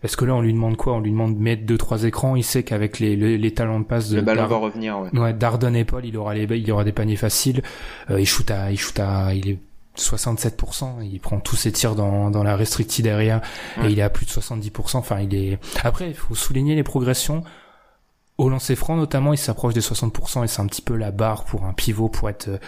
Parce 0.00 0.16
que 0.16 0.24
là, 0.24 0.34
on 0.34 0.40
lui 0.40 0.52
demande 0.52 0.76
quoi? 0.76 0.94
On 0.94 1.00
lui 1.00 1.10
demande 1.10 1.36
de 1.36 1.42
mettre 1.42 1.66
deux 1.66 1.76
trois 1.76 2.04
écrans. 2.04 2.36
Il 2.36 2.44
sait 2.44 2.62
qu'avec 2.62 3.00
les, 3.00 3.16
les, 3.16 3.54
talents 3.54 3.80
de 3.80 3.84
passe 3.84 4.08
de 4.08 4.16
le 4.16 4.22
ballon 4.22 4.46
va 4.46 4.56
revenir. 4.56 4.98
Ouais. 4.98 5.18
ouais 5.18 5.34
Darden 5.34 5.74
et 5.74 5.84
Paul, 5.84 6.06
il 6.06 6.16
aura 6.16 6.32
les 6.32 6.44
il 6.56 6.72
aura 6.72 6.84
des 6.84 6.92
paniers 6.92 7.16
faciles. 7.16 7.62
Euh, 8.10 8.20
il 8.20 8.26
shoot 8.26 8.50
à 8.50 8.70
il 8.70 8.78
shoot 8.78 8.98
à 8.98 9.34
il 9.34 9.50
est 9.50 9.58
67%, 9.96 11.02
il 11.02 11.20
prend 11.20 11.38
tous 11.38 11.56
ses 11.56 11.72
tirs 11.72 11.94
dans, 11.94 12.30
dans 12.30 12.42
la 12.42 12.56
restricted 12.56 13.06
area 13.06 13.42
et 13.82 13.88
il 13.88 13.98
est 13.98 14.02
à 14.02 14.10
plus 14.10 14.26
de 14.26 14.30
70%. 14.30 14.96
Enfin, 14.96 15.20
il 15.20 15.34
est. 15.34 15.58
Après, 15.82 16.08
il 16.08 16.14
faut 16.14 16.34
souligner 16.34 16.74
les 16.74 16.82
progressions. 16.82 17.44
Au 18.36 18.48
lancer 18.48 18.74
franc, 18.74 18.96
notamment, 18.96 19.32
il 19.32 19.38
s'approche 19.38 19.74
des 19.74 19.80
60% 19.80 20.44
et 20.44 20.48
c'est 20.48 20.60
un 20.60 20.66
petit 20.66 20.82
peu 20.82 20.96
la 20.96 21.12
barre 21.12 21.44
pour 21.44 21.64
un 21.64 21.72
pivot 21.72 22.08
pour 22.08 22.28
être 22.28 22.48
euh, 22.48 22.58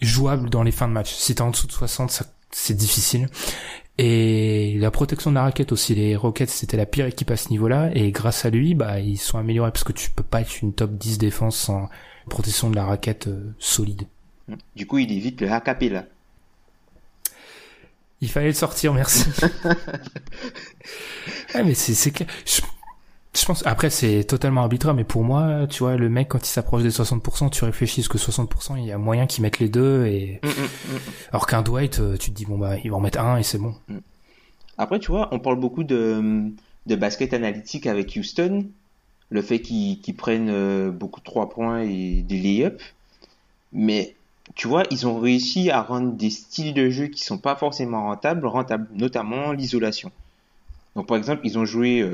jouable 0.00 0.50
dans 0.50 0.62
les 0.62 0.70
fins 0.70 0.86
de 0.86 0.92
match. 0.92 1.12
Si 1.12 1.34
t'es 1.34 1.42
en 1.42 1.50
dessous 1.50 1.66
de 1.66 1.72
60, 1.72 2.22
c'est 2.52 2.76
difficile. 2.76 3.28
Et 3.98 4.78
la 4.78 4.90
protection 4.90 5.30
de 5.30 5.34
la 5.34 5.42
raquette 5.42 5.72
aussi, 5.72 5.94
les 5.94 6.16
Rockets 6.16 6.48
c'était 6.48 6.76
la 6.76 6.86
pire 6.86 7.06
équipe 7.06 7.30
à 7.30 7.36
ce 7.36 7.50
niveau-là, 7.50 7.90
et 7.92 8.12
grâce 8.12 8.46
à 8.46 8.50
lui, 8.50 8.74
bah 8.74 8.98
ils 9.00 9.18
sont 9.18 9.36
améliorés 9.36 9.72
parce 9.72 9.84
que 9.84 9.92
tu 9.92 10.10
peux 10.10 10.22
pas 10.22 10.40
être 10.40 10.62
une 10.62 10.72
top 10.72 10.92
10 10.92 11.18
défense 11.18 11.56
sans 11.56 11.90
protection 12.30 12.70
de 12.70 12.76
la 12.76 12.86
raquette 12.86 13.26
euh, 13.26 13.52
solide. 13.58 14.06
Du 14.76 14.86
coup, 14.86 14.98
il 14.98 15.12
évite 15.12 15.40
le 15.40 15.48
là. 15.48 16.04
Il 18.22 18.28
fallait 18.28 18.48
le 18.48 18.52
sortir, 18.52 18.92
merci. 18.92 19.24
ouais, 21.54 21.64
mais 21.64 21.74
c'est 21.74 22.10
clair. 22.10 22.28
Je, 23.32 23.46
pense, 23.46 23.64
après, 23.66 23.88
c'est 23.88 24.24
totalement 24.24 24.60
arbitraire, 24.62 24.92
mais 24.92 25.04
pour 25.04 25.24
moi, 25.24 25.66
tu 25.68 25.84
vois, 25.84 25.96
le 25.96 26.10
mec, 26.10 26.28
quand 26.28 26.46
il 26.46 26.50
s'approche 26.50 26.82
des 26.82 26.90
60%, 26.90 27.50
tu 27.50 27.64
réfléchis, 27.64 28.02
que 28.02 28.18
60%, 28.18 28.76
il 28.78 28.86
y 28.86 28.92
a 28.92 28.98
moyen 28.98 29.26
qu'il 29.26 29.42
mette 29.42 29.58
les 29.58 29.68
deux, 29.68 30.04
et, 30.06 30.40
mm, 30.42 30.48
mm, 30.48 30.94
mm, 30.94 30.98
alors 31.30 31.46
qu'un 31.46 31.62
Dwight, 31.62 32.00
euh, 32.00 32.16
tu 32.18 32.30
te 32.30 32.36
dis, 32.36 32.44
bon, 32.44 32.58
bah, 32.58 32.76
il 32.82 32.90
va 32.90 32.96
en 32.96 33.00
mettre 33.00 33.20
un, 33.20 33.38
et 33.38 33.42
c'est 33.42 33.58
bon. 33.58 33.74
Après, 34.76 34.98
tu 34.98 35.10
vois, 35.10 35.28
on 35.32 35.38
parle 35.38 35.58
beaucoup 35.58 35.84
de, 35.84 36.52
de 36.86 36.96
basket 36.96 37.32
analytique 37.32 37.86
avec 37.86 38.14
Houston, 38.16 38.66
le 39.30 39.42
fait 39.42 39.60
qu'ils 39.60 40.16
prennent 40.16 40.50
euh, 40.50 40.90
beaucoup 40.90 41.20
de 41.20 41.24
3 41.24 41.48
points 41.48 41.80
et 41.82 42.22
des 42.22 42.38
lay-ups, 42.38 42.84
mais 43.72 44.16
tu 44.54 44.68
vois, 44.68 44.82
ils 44.90 45.06
ont 45.06 45.18
réussi 45.18 45.70
à 45.70 45.82
rendre 45.82 46.12
des 46.12 46.30
styles 46.30 46.74
de 46.74 46.90
jeu 46.90 47.06
qui 47.06 47.22
sont 47.22 47.38
pas 47.38 47.56
forcément 47.56 48.04
rentables, 48.04 48.46
rentables, 48.46 48.88
notamment 48.92 49.52
l'isolation. 49.52 50.10
Donc, 50.96 51.06
par 51.06 51.16
exemple, 51.16 51.42
ils 51.44 51.58
ont 51.58 51.64
joué 51.64 52.04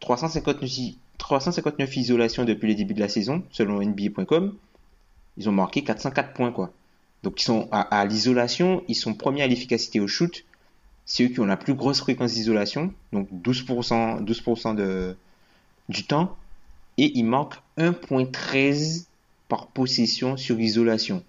359, 0.00 0.62
euh, 0.62 0.92
359 1.18 1.96
isolations 1.96 2.44
depuis 2.44 2.68
le 2.68 2.74
début 2.74 2.94
de 2.94 3.00
la 3.00 3.08
saison, 3.08 3.44
selon 3.50 3.80
NBA.com. 3.82 4.54
Ils 5.36 5.48
ont 5.48 5.52
marqué 5.52 5.82
404 5.82 6.32
points, 6.32 6.52
quoi. 6.52 6.72
Donc, 7.22 7.40
ils 7.40 7.44
sont 7.44 7.68
à, 7.70 8.04
l'isolation, 8.04 8.82
ils 8.88 8.94
sont 8.94 9.14
premiers 9.14 9.42
à 9.42 9.46
l'efficacité 9.46 10.00
au 10.00 10.06
shoot. 10.06 10.44
C'est 11.06 11.24
eux 11.24 11.28
qui 11.28 11.40
ont 11.40 11.46
la 11.46 11.56
plus 11.56 11.74
grosse 11.74 12.00
fréquence 12.00 12.32
d'isolation, 12.32 12.92
donc 13.12 13.28
12%, 13.32 14.24
12% 14.24 14.74
de, 14.74 15.16
du 15.88 16.04
temps. 16.04 16.36
Et 16.98 17.16
ils 17.16 17.24
marquent 17.24 17.62
1.13 17.78 19.06
par 19.48 19.68
possession 19.68 20.36
sur 20.36 20.60
isolation 20.60 21.22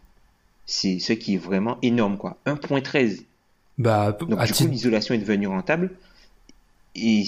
c'est 0.65 0.99
ce 0.99 1.13
qui 1.13 1.35
est 1.35 1.37
vraiment 1.37 1.77
énorme, 1.81 2.17
quoi. 2.17 2.37
1.13. 2.45 3.23
Bah, 3.77 4.17
Donc, 4.19 4.43
du 4.43 4.53
coup, 4.53 4.67
l'isolation 4.67 5.13
est 5.13 5.19
devenue 5.19 5.47
rentable. 5.47 5.91
Et 6.95 7.25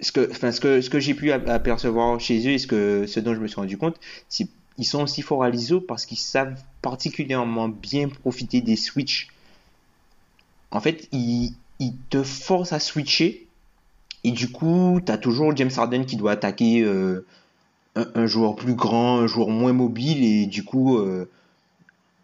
ce 0.00 0.10
que, 0.12 0.30
enfin, 0.30 0.52
ce 0.52 0.60
que, 0.60 0.80
ce 0.80 0.90
que 0.90 0.98
j'ai 0.98 1.14
pu 1.14 1.32
apercevoir 1.32 2.18
chez 2.20 2.46
eux 2.48 2.52
et 2.52 2.58
ce, 2.58 2.66
que, 2.66 3.06
ce 3.06 3.20
dont 3.20 3.34
je 3.34 3.40
me 3.40 3.46
suis 3.46 3.56
rendu 3.56 3.76
compte, 3.76 3.96
c'est 4.28 4.48
qu'ils 4.76 4.86
sont 4.86 5.02
aussi 5.02 5.22
forts 5.22 5.44
à 5.44 5.50
l'ISO 5.50 5.80
parce 5.80 6.06
qu'ils 6.06 6.18
savent 6.18 6.60
particulièrement 6.80 7.68
bien 7.68 8.08
profiter 8.08 8.60
des 8.60 8.76
switches. 8.76 9.28
En 10.70 10.80
fait, 10.80 11.08
ils, 11.12 11.54
ils 11.78 11.94
te 12.10 12.22
forcent 12.22 12.72
à 12.72 12.80
switcher 12.80 13.46
et 14.24 14.30
du 14.30 14.50
coup, 14.50 15.00
tu 15.04 15.10
as 15.10 15.18
toujours 15.18 15.54
James 15.56 15.70
Harden 15.76 16.04
qui 16.04 16.16
doit 16.16 16.32
attaquer 16.32 16.82
euh, 16.82 17.26
un, 17.96 18.26
joueur 18.26 18.54
plus 18.54 18.74
grand, 18.74 19.18
un 19.18 19.26
joueur 19.26 19.48
moins 19.48 19.72
mobile 19.72 20.24
et 20.24 20.46
du 20.46 20.64
coup, 20.64 20.96
euh, 20.96 21.28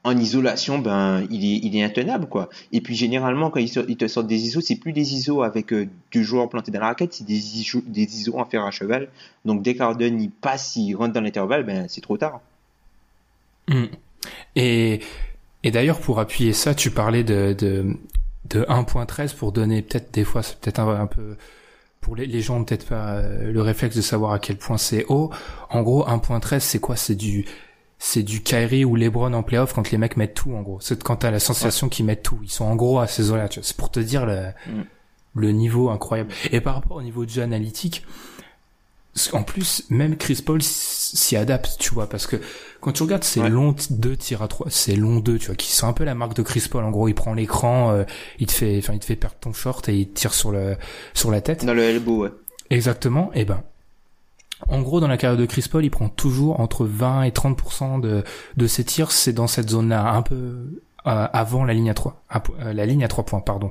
en 0.05 0.17
isolation, 0.17 0.79
ben, 0.79 1.27
il 1.31 1.45
est, 1.45 1.59
il 1.65 1.83
intenable, 1.83 2.27
quoi. 2.27 2.49
Et 2.73 2.81
puis, 2.81 2.95
généralement, 2.95 3.51
quand 3.51 3.61
ils, 3.61 3.97
te 3.97 4.07
sortent 4.07 4.27
des 4.27 4.47
ISO, 4.47 4.61
c'est 4.61 4.77
plus 4.77 4.93
des 4.93 5.15
ISO 5.15 5.43
avec 5.43 5.73
euh, 5.73 5.89
du 6.11 6.25
joueur 6.25 6.49
planté 6.49 6.71
dans 6.71 6.81
la 6.81 6.87
raquette, 6.87 7.13
c'est 7.13 7.27
des 7.27 7.59
ISO, 7.61 7.83
des 7.87 8.03
ISO 8.03 8.39
en 8.39 8.45
fer 8.45 8.65
à 8.65 8.71
cheval. 8.71 9.09
Donc, 9.45 9.63
dès 9.63 9.75
qu'Arden, 9.75 10.21
il 10.21 10.31
passe, 10.31 10.77
il 10.77 10.95
rentre 10.95 11.13
dans 11.15 11.21
l'intervalle, 11.21 11.65
ben, 11.65 11.87
c'est 11.89 12.01
trop 12.01 12.17
tard. 12.17 12.41
Hmm. 13.69 13.87
Et, 14.57 15.01
et 15.63 15.71
d'ailleurs, 15.71 16.01
pour 16.01 16.21
appuyer 16.21 16.53
ça, 16.53 16.75
tu 16.75 16.91
parlais 16.91 17.25
de, 17.25 17.55
de, 17.59 17.97
de 18.49 18.63
1.13 18.63 19.35
pour 19.35 19.53
donner 19.53 19.83
peut-être 19.83 20.13
des 20.15 20.25
fois, 20.25 20.43
c'est 20.43 20.59
peut-être 20.59 20.81
un, 20.81 21.07
peu, 21.07 21.37
pour 22.01 22.17
les, 22.17 22.27
les 22.27 22.41
gens 22.41 22.63
peut-être 22.65 22.87
pas 22.87 23.17
euh, 23.17 23.53
le 23.53 23.63
réflexe 23.63 23.97
de 23.97 24.01
savoir 24.01 24.33
à 24.33 24.39
quel 24.39 24.57
point 24.57 24.79
c'est 24.79 25.05
haut. 25.09 25.31
En 25.71 25.83
gros, 25.83 26.07
1.13, 26.07 26.61
c'est 26.61 26.79
quoi? 26.79 26.97
C'est 26.97 27.17
du, 27.17 27.45
c'est 27.99 28.23
du 28.23 28.43
Kyrie 28.43 28.85
ou 28.85 28.95
LeBron 28.97 29.33
en 29.33 29.43
playoff 29.43 29.73
quand 29.75 29.91
les 29.91 29.99
mecs 29.99 30.17
mettent 30.17 30.35
tout 30.35 30.53
en 30.53 30.63
gros. 30.63 30.79
C'est 30.81 31.03
quand 31.03 31.17
t'as 31.17 31.31
la 31.31 31.41
sensation 31.41 31.89
qu'ils 31.89 32.07
mettent 32.07 32.23
tout. 32.23 32.39
Ils 32.43 32.51
sont 32.51 32.65
en 32.65 32.77
gros 32.77 33.01
à 33.01 33.07
ces 33.07 33.31
eaux-là. 33.31 33.49
C'est 33.51 33.77
pour 33.77 33.91
te 33.91 34.01
dire 34.01 34.25
le, 34.25 34.49
mm. 34.67 34.83
le 35.35 35.53
niveau 35.53 35.91
incroyable. 35.91 36.33
Et 36.53 36.61
par 36.61 36.75
rapport 36.75 36.97
au 36.97 37.03
niveau 37.03 37.25
de 37.25 37.31
jeu 37.31 37.43
analytique, 37.43 38.05
en 39.33 39.43
plus 39.43 39.85
même 39.91 40.17
Chris 40.17 40.43
Paul 40.45 40.63
s'y 40.63 41.37
adapte, 41.37 41.77
tu 41.81 41.93
vois, 41.93 42.09
parce 42.09 42.29
que 42.29 42.37
quand 42.81 42.93
tu 42.93 43.03
regardes 43.03 43.25
ces 43.25 43.49
longs 43.49 43.75
deux 43.91 44.17
tirs 44.17 44.43
à 44.43 44.49
trois, 44.49 44.71
ces 44.71 44.95
longs 44.95 45.19
deux, 45.19 45.39
tu 45.39 45.47
vois, 45.47 45.57
qui 45.57 45.73
sont 45.73 45.89
un 45.89 45.93
peu 45.93 46.05
la 46.05 46.15
marque 46.15 46.35
de 46.35 46.43
Chris 46.43 46.67
Paul. 46.71 46.85
En 46.85 46.91
gros, 46.91 47.09
il 47.09 47.15
prend 47.15 47.35
l'écran, 47.35 47.91
euh, 47.91 48.05
il 48.39 48.47
te 48.47 48.53
fait, 48.53 48.79
enfin, 48.79 48.93
il 48.93 49.01
te 49.01 49.05
fait 49.05 49.17
perdre 49.17 49.37
ton 49.41 49.53
short 49.53 49.89
et 49.89 49.97
il 49.97 50.11
tire 50.11 50.35
sur 50.35 50.53
le 50.53 50.77
sur 51.15 51.33
la 51.33 51.41
tête. 51.41 51.65
Dans 51.65 51.75
le 51.75 51.83
elbow, 51.83 52.25
ouais. 52.25 52.31
Exactement. 52.71 53.33
Et 53.35 53.45
ben 53.45 53.63
en 54.67 54.83
gros, 54.83 55.01
dans 55.01 55.09
la 55.09 55.17
carrière 55.17 55.39
de 55.39 55.47
Chris 55.47 55.67
Paul, 55.71 55.85
il 55.85 55.91
prend 55.91 56.09
toujours 56.09 56.61
entre 56.61 56.85
20 56.85 57.23
et 57.23 57.31
30% 57.31 58.01
de, 58.01 58.25
de 58.57 58.67
ses 58.67 58.85
tirs, 58.85 59.13
c'est 59.13 59.33
dans 59.33 59.47
cette 59.47 59.71
zone-là, 59.71 60.13
un 60.13 60.23
peu 60.23 60.81
euh, 61.07 61.29
avant 61.33 61.65
la 61.65 61.75
ligne 61.75 61.91
à 61.91 61.95
3, 61.95 62.23
euh, 62.61 62.73
la 62.73 62.87
ligne 62.87 63.05
à 63.05 63.09
3 63.09 63.25
points, 63.25 63.41
pardon. 63.41 63.71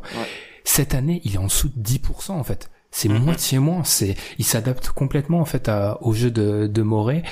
Cette 0.63 0.95
année, 0.95 1.21
il 1.23 1.35
est 1.35 1.37
en 1.37 1.45
dessous 1.45 1.69
de 1.75 1.81
10% 1.81 2.31
en 2.31 2.43
fait. 2.43 2.69
C'est 2.89 3.09
mm-hmm. 3.09 3.19
moitié 3.19 3.59
moins. 3.59 3.83
C'est, 3.83 4.15
il 4.37 4.45
s'adapte 4.45 4.89
complètement 4.89 5.39
en 5.39 5.45
fait 5.45 5.69
à, 5.69 5.97
au 6.01 6.13
jeu 6.13 6.31
de, 6.31 6.67
de 6.67 6.81
Morey 6.81 7.23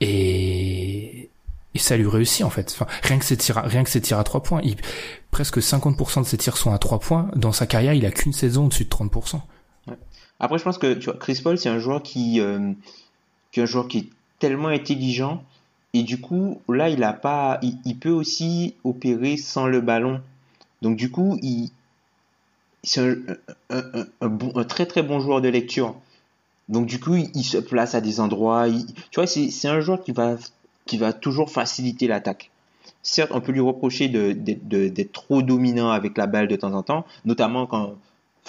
et, 0.00 1.30
et 1.74 1.78
ça 1.78 1.96
lui 1.96 2.06
réussit 2.06 2.44
en 2.44 2.50
fait. 2.50 2.70
Enfin, 2.74 2.86
rien 3.02 3.18
que 3.18 3.24
ses 3.24 3.36
tirs, 3.36 3.58
à, 3.58 3.62
rien 3.62 3.82
que 3.82 3.90
ses 3.90 4.00
tirs 4.00 4.18
à 4.18 4.24
3 4.24 4.42
points, 4.42 4.60
il, 4.62 4.76
presque 5.30 5.58
50% 5.58 6.20
de 6.20 6.26
ses 6.26 6.36
tirs 6.36 6.56
sont 6.56 6.72
à 6.72 6.78
3 6.78 7.00
points. 7.00 7.30
Dans 7.34 7.52
sa 7.52 7.66
carrière, 7.66 7.94
il 7.94 8.04
a 8.06 8.10
qu'une 8.10 8.32
saison 8.32 8.66
au-dessus 8.66 8.84
de 8.84 8.90
30%. 8.90 9.40
Après, 10.40 10.58
je 10.58 10.64
pense 10.64 10.78
que 10.78 10.94
tu 10.94 11.04
vois, 11.04 11.18
Chris 11.18 11.40
Paul, 11.42 11.58
c'est 11.58 11.68
un 11.68 11.78
joueur 11.78 12.02
qui, 12.02 12.40
euh, 12.40 12.72
est 13.54 13.60
un 13.60 13.66
joueur 13.66 13.88
qui 13.88 13.98
est 13.98 14.08
tellement 14.38 14.68
intelligent 14.68 15.44
et 15.92 16.02
du 16.02 16.20
coup, 16.20 16.60
là, 16.68 16.88
il 16.88 17.02
a 17.04 17.12
pas, 17.12 17.60
il, 17.62 17.98
peut 17.98 18.10
aussi 18.10 18.74
opérer 18.84 19.36
sans 19.36 19.66
le 19.66 19.80
ballon. 19.80 20.20
Donc 20.82 20.96
du 20.96 21.10
coup, 21.10 21.38
il, 21.42 21.70
c'est 22.82 23.00
un, 23.70 24.64
très 24.64 24.86
très 24.86 25.02
bon 25.02 25.20
joueur 25.20 25.40
de 25.40 25.48
lecture. 25.48 25.96
Donc 26.68 26.86
du 26.86 27.00
coup, 27.00 27.16
il, 27.16 27.44
se 27.44 27.58
place 27.58 27.94
à 27.94 28.00
des 28.00 28.20
endroits. 28.20 28.66
tu 29.10 29.16
vois, 29.16 29.26
c'est 29.26 29.68
un 29.68 29.80
joueur 29.80 30.02
qui 30.02 30.12
va, 30.12 30.36
qui 30.86 30.96
va 30.96 31.12
toujours 31.12 31.50
faciliter 31.50 32.06
l'attaque. 32.06 32.50
Certes, 33.02 33.32
on 33.34 33.40
peut 33.40 33.52
lui 33.52 33.60
reprocher 33.60 34.08
d'être 34.08 34.68
de, 34.68 34.88
de, 34.88 35.02
trop 35.02 35.42
dominant 35.42 35.90
avec 35.90 36.16
la 36.16 36.26
balle 36.26 36.48
de 36.48 36.56
temps 36.56 36.72
en 36.72 36.82
temps, 36.82 37.04
notamment 37.24 37.66
quand, 37.66 37.96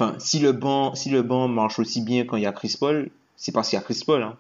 Enfin, 0.02 0.18
si 0.18 0.40
le 0.40 0.52
banc, 0.52 0.96
si 0.96 1.10
le 1.12 1.22
banc 1.22 1.48
marche 1.48 1.78
aussi 1.78 2.02
bien 2.02 2.26
quand 2.26 2.36
il 2.36 2.42
y 2.42 2.48
a 2.48 2.52
Chris 2.52 2.76
Paul, 2.80 3.12
c'est 3.38 3.52
parce 3.52 3.70
qu'il 3.70 3.78
y 3.78 3.80
a 3.80 3.84
Chris 3.84 4.02
Paul. 4.04 4.24
Hein. 4.24 4.36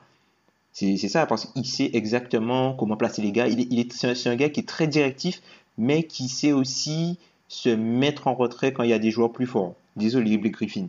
C'est 0.73 0.97
ça, 0.97 1.27
parce 1.27 1.45
qu'il 1.45 1.65
sait 1.67 1.91
exactement 1.93 2.73
comment 2.73 2.97
placer 2.97 3.21
les 3.21 3.31
gars. 3.31 3.47
Il 3.47 3.79
est, 3.79 3.93
c'est 3.93 4.27
un, 4.27 4.35
gars 4.35 4.49
qui 4.49 4.61
est 4.61 4.67
très 4.67 4.87
directif, 4.87 5.39
mais 5.77 6.01
qui 6.03 6.29
sait 6.29 6.51
aussi 6.51 7.19
se 7.47 7.69
mettre 7.69 8.25
en 8.25 8.33
retrait 8.33 8.73
quand 8.73 8.81
il 8.81 8.89
y 8.89 8.93
a 8.93 8.97
des 8.99 9.11
joueurs 9.11 9.31
plus 9.31 9.45
forts. 9.45 9.75
Désolé, 9.97 10.37
Blake 10.39 10.53
Griffin. 10.53 10.87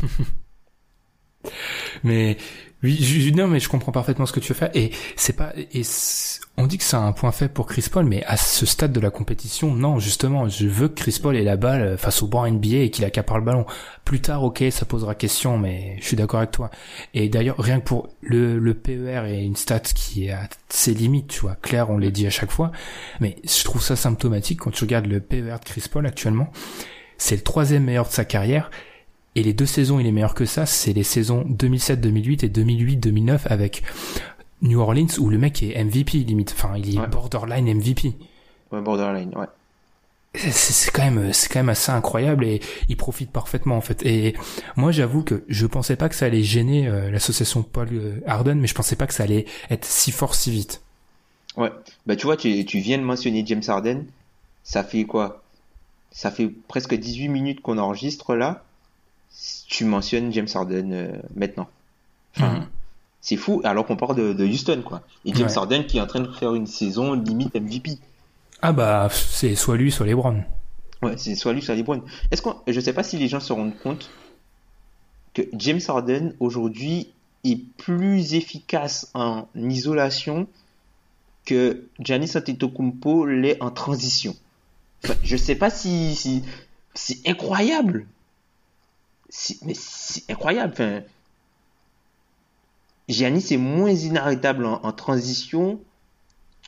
mais 2.02 2.38
Oui, 2.82 2.96
je- 2.96 3.30
non, 3.30 3.46
mais 3.46 3.60
je 3.60 3.68
comprends 3.68 3.92
parfaitement 3.92 4.26
ce 4.26 4.32
que 4.32 4.40
tu 4.40 4.48
veux 4.48 4.58
faire. 4.58 4.74
Et 4.74 4.90
c'est 5.14 5.36
pas, 5.36 5.52
et 5.56 5.84
on 6.58 6.66
dit 6.66 6.78
que 6.78 6.84
c'est 6.84 6.96
un 6.96 7.12
point 7.12 7.32
faible 7.32 7.52
pour 7.52 7.66
Chris 7.66 7.86
Paul, 7.90 8.06
mais 8.06 8.24
à 8.24 8.36
ce 8.36 8.64
stade 8.64 8.92
de 8.92 9.00
la 9.00 9.10
compétition, 9.10 9.74
non, 9.74 9.98
justement, 9.98 10.48
je 10.48 10.66
veux 10.66 10.88
que 10.88 10.94
Chris 10.94 11.18
Paul 11.22 11.36
ait 11.36 11.44
la 11.44 11.56
balle 11.56 11.82
euh, 11.82 11.96
face 11.98 12.22
au 12.22 12.26
banc 12.26 12.50
NBA 12.50 12.76
et 12.78 12.90
qu'il 12.90 13.04
accapare 13.04 13.38
le 13.38 13.44
ballon. 13.44 13.66
Plus 14.04 14.20
tard, 14.20 14.42
ok, 14.42 14.64
ça 14.70 14.86
posera 14.86 15.14
question, 15.14 15.58
mais 15.58 15.96
je 16.00 16.06
suis 16.06 16.16
d'accord 16.16 16.38
avec 16.38 16.52
toi. 16.52 16.70
Et 17.12 17.28
d'ailleurs, 17.28 17.58
rien 17.58 17.80
que 17.80 17.84
pour 17.84 18.08
le, 18.22 18.58
le 18.58 18.74
PER 18.74 19.24
est 19.26 19.44
une 19.44 19.56
stat 19.56 19.80
qui 19.80 20.30
à 20.30 20.48
ses 20.70 20.94
limites, 20.94 21.28
tu 21.28 21.40
vois. 21.40 21.56
Claire, 21.56 21.90
on 21.90 21.98
l'a 21.98 22.10
dit 22.10 22.26
à 22.26 22.30
chaque 22.30 22.50
fois. 22.50 22.72
Mais 23.20 23.36
je 23.44 23.64
trouve 23.64 23.82
ça 23.82 23.96
symptomatique 23.96 24.60
quand 24.60 24.70
tu 24.70 24.84
regardes 24.84 25.06
le 25.06 25.20
PER 25.20 25.56
de 25.60 25.64
Chris 25.64 25.84
Paul 25.90 26.06
actuellement. 26.06 26.50
C'est 27.18 27.36
le 27.36 27.42
troisième 27.42 27.84
meilleur 27.84 28.06
de 28.06 28.12
sa 28.12 28.24
carrière. 28.24 28.70
Et 29.34 29.42
les 29.42 29.52
deux 29.52 29.66
saisons, 29.66 30.00
il 30.00 30.06
est 30.06 30.12
meilleur 30.12 30.34
que 30.34 30.46
ça, 30.46 30.64
c'est 30.64 30.94
les 30.94 31.02
saisons 31.02 31.44
2007-2008 31.50 32.46
et 32.46 32.48
2008-2009 32.48 33.40
avec 33.50 33.82
New 34.62 34.80
Orleans 34.80 35.06
où 35.18 35.28
le 35.28 35.38
mec 35.38 35.62
est 35.62 35.76
MVP 35.82 36.18
limite. 36.18 36.52
Enfin, 36.56 36.74
il 36.76 36.94
est 36.96 37.00
Ouais. 37.00 37.06
borderline 37.08 37.68
MVP. 37.68 38.14
Ouais, 38.72 38.80
borderline, 38.80 39.32
ouais. 39.36 39.46
C'est- 40.34 40.90
quand 40.90 41.02
même, 41.04 41.32
c'est 41.32 41.50
quand 41.50 41.60
même 41.60 41.70
assez 41.70 41.90
incroyable 41.92 42.44
et 42.44 42.60
il 42.90 42.96
profite 42.98 43.30
parfaitement 43.30 43.76
en 43.76 43.80
fait. 43.80 44.04
Et 44.04 44.34
moi, 44.76 44.92
j'avoue 44.92 45.22
que 45.22 45.44
je 45.48 45.64
pensais 45.66 45.96
pas 45.96 46.10
que 46.10 46.14
ça 46.14 46.26
allait 46.26 46.42
gêner 46.42 46.88
euh, 46.88 47.10
l'association 47.10 47.62
Paul 47.62 47.88
euh, 47.92 48.20
Harden, 48.26 48.56
mais 48.56 48.66
je 48.66 48.74
pensais 48.74 48.96
pas 48.96 49.06
que 49.06 49.14
ça 49.14 49.22
allait 49.22 49.46
être 49.70 49.86
si 49.86 50.12
fort 50.12 50.34
si 50.34 50.50
vite. 50.50 50.82
Ouais. 51.56 51.70
Bah, 52.06 52.16
tu 52.16 52.26
vois, 52.26 52.36
tu, 52.36 52.66
tu 52.66 52.80
viens 52.80 52.98
de 52.98 53.02
mentionner 53.02 53.44
James 53.46 53.62
Harden. 53.66 54.04
Ça 54.62 54.84
fait 54.84 55.04
quoi? 55.04 55.42
Ça 56.10 56.30
fait 56.30 56.48
presque 56.68 56.94
18 56.94 57.28
minutes 57.28 57.62
qu'on 57.62 57.78
enregistre 57.78 58.34
là. 58.34 58.62
Tu 59.68 59.84
mentionnes 59.86 60.32
James 60.34 60.48
Harden 60.54 60.92
euh, 60.92 61.12
maintenant. 61.34 61.68
Enfin. 62.36 62.68
C'est 63.26 63.36
fou, 63.36 63.60
alors 63.64 63.84
qu'on 63.86 63.96
parle 63.96 64.14
de, 64.14 64.32
de 64.32 64.44
Houston, 64.46 64.82
quoi. 64.84 65.02
Et 65.24 65.34
James 65.34 65.48
Ouais. 65.48 65.58
Harden 65.58 65.82
qui 65.84 65.98
est 65.98 66.00
en 66.00 66.06
train 66.06 66.20
de 66.20 66.30
faire 66.30 66.54
une 66.54 66.68
saison 66.68 67.14
limite 67.14 67.52
MVP. 67.56 67.98
Ah 68.62 68.72
bah, 68.72 69.08
c'est 69.10 69.56
soit 69.56 69.76
lui, 69.76 69.90
soit 69.90 70.06
LeBron. 70.06 70.44
Ouais, 71.02 71.16
c'est 71.16 71.34
soit 71.34 71.52
lui, 71.52 71.60
soit 71.60 71.74
LeBron. 71.74 72.02
Est-ce 72.30 72.40
qu'on, 72.40 72.54
je 72.68 72.78
sais 72.78 72.92
pas 72.92 73.02
si 73.02 73.16
les 73.18 73.26
gens 73.26 73.40
se 73.40 73.52
rendent 73.52 73.76
compte 73.82 74.10
que 75.34 75.42
James 75.54 75.80
Harden 75.88 76.34
aujourd'hui 76.38 77.08
est 77.42 77.56
plus 77.78 78.34
efficace 78.34 79.10
en 79.12 79.48
isolation 79.56 80.46
que 81.46 81.82
Giannis 81.98 82.30
Antetokounmpo 82.36 83.26
l'est 83.26 83.60
en 83.60 83.72
transition. 83.72 84.36
Enfin, 85.04 85.14
je 85.24 85.36
sais 85.36 85.56
pas 85.56 85.70
si, 85.70 86.14
si 86.14 86.44
c'est 86.94 87.28
incroyable. 87.28 88.06
Mais 89.62 89.74
c'est 89.74 90.30
incroyable. 90.30 90.72
Enfin, 90.74 91.00
Giannis 93.08 93.46
est 93.52 93.56
moins 93.56 93.90
inarrêtable 93.90 94.66
en, 94.66 94.80
en 94.82 94.92
transition 94.92 95.80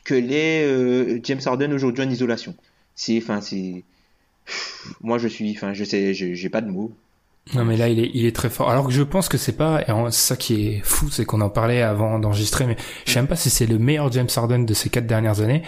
que 0.05 0.13
l'est 0.13 0.63
euh, 0.63 1.19
James 1.23 1.41
Harden 1.45 1.71
aujourd'hui 1.73 2.03
en 2.03 2.09
isolation. 2.09 2.55
C'est, 2.95 3.17
enfin, 3.17 3.41
c'est, 3.41 3.83
moi 5.01 5.17
je 5.17 5.27
suis, 5.27 5.51
enfin, 5.55 5.73
je 5.73 5.83
sais, 5.83 6.13
j'ai 6.13 6.49
pas 6.49 6.61
de 6.61 6.69
mots. 6.69 6.91
Non 7.55 7.65
mais 7.65 7.77
là 7.77 7.87
il 7.89 7.99
est 7.99 8.11
il 8.13 8.25
est 8.25 8.35
très 8.35 8.49
fort. 8.49 8.69
Alors 8.69 8.85
que 8.85 8.91
je 8.93 9.01
pense 9.01 9.27
que 9.27 9.37
c'est 9.37 9.53
pas 9.57 9.81
et 9.87 9.91
en- 9.91 10.11
c'est 10.11 10.27
ça 10.29 10.35
qui 10.35 10.67
est 10.67 10.81
fou, 10.83 11.09
c'est 11.09 11.25
qu'on 11.25 11.41
en 11.41 11.49
parlait 11.49 11.81
avant 11.81 12.19
d'enregistrer, 12.19 12.67
mais 12.67 12.75
je 13.07 13.11
sais 13.13 13.19
même 13.19 13.27
pas 13.27 13.35
si 13.35 13.49
c'est 13.49 13.65
le 13.65 13.79
meilleur 13.79 14.11
James 14.11 14.27
Harden 14.35 14.59
de 14.65 14.73
ces 14.75 14.89
quatre 14.89 15.07
dernières 15.07 15.41
années. 15.41 15.63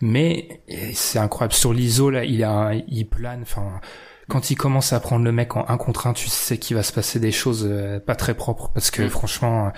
Mais 0.00 0.62
c'est 0.94 1.18
incroyable 1.18 1.52
sur 1.52 1.74
l'ISO 1.74 2.08
là, 2.10 2.24
il 2.24 2.42
a 2.42 2.50
un- 2.52 2.80
il 2.88 3.06
plane. 3.06 3.42
Enfin, 3.42 3.80
quand 4.28 4.50
il 4.50 4.56
commence 4.56 4.94
à 4.94 5.00
prendre 5.00 5.24
le 5.26 5.32
mec 5.32 5.56
en 5.56 5.66
un 5.68 5.76
contre 5.76 6.06
un, 6.06 6.14
tu 6.14 6.28
sais 6.28 6.56
qu'il 6.58 6.74
va 6.74 6.82
se 6.82 6.92
passer 6.92 7.20
des 7.20 7.32
choses 7.32 7.66
euh, 7.70 8.00
pas 8.00 8.14
très 8.14 8.34
propres 8.34 8.70
parce 8.72 8.90
que 8.90 9.02
Mm. 9.02 9.08
franchement 9.10 9.72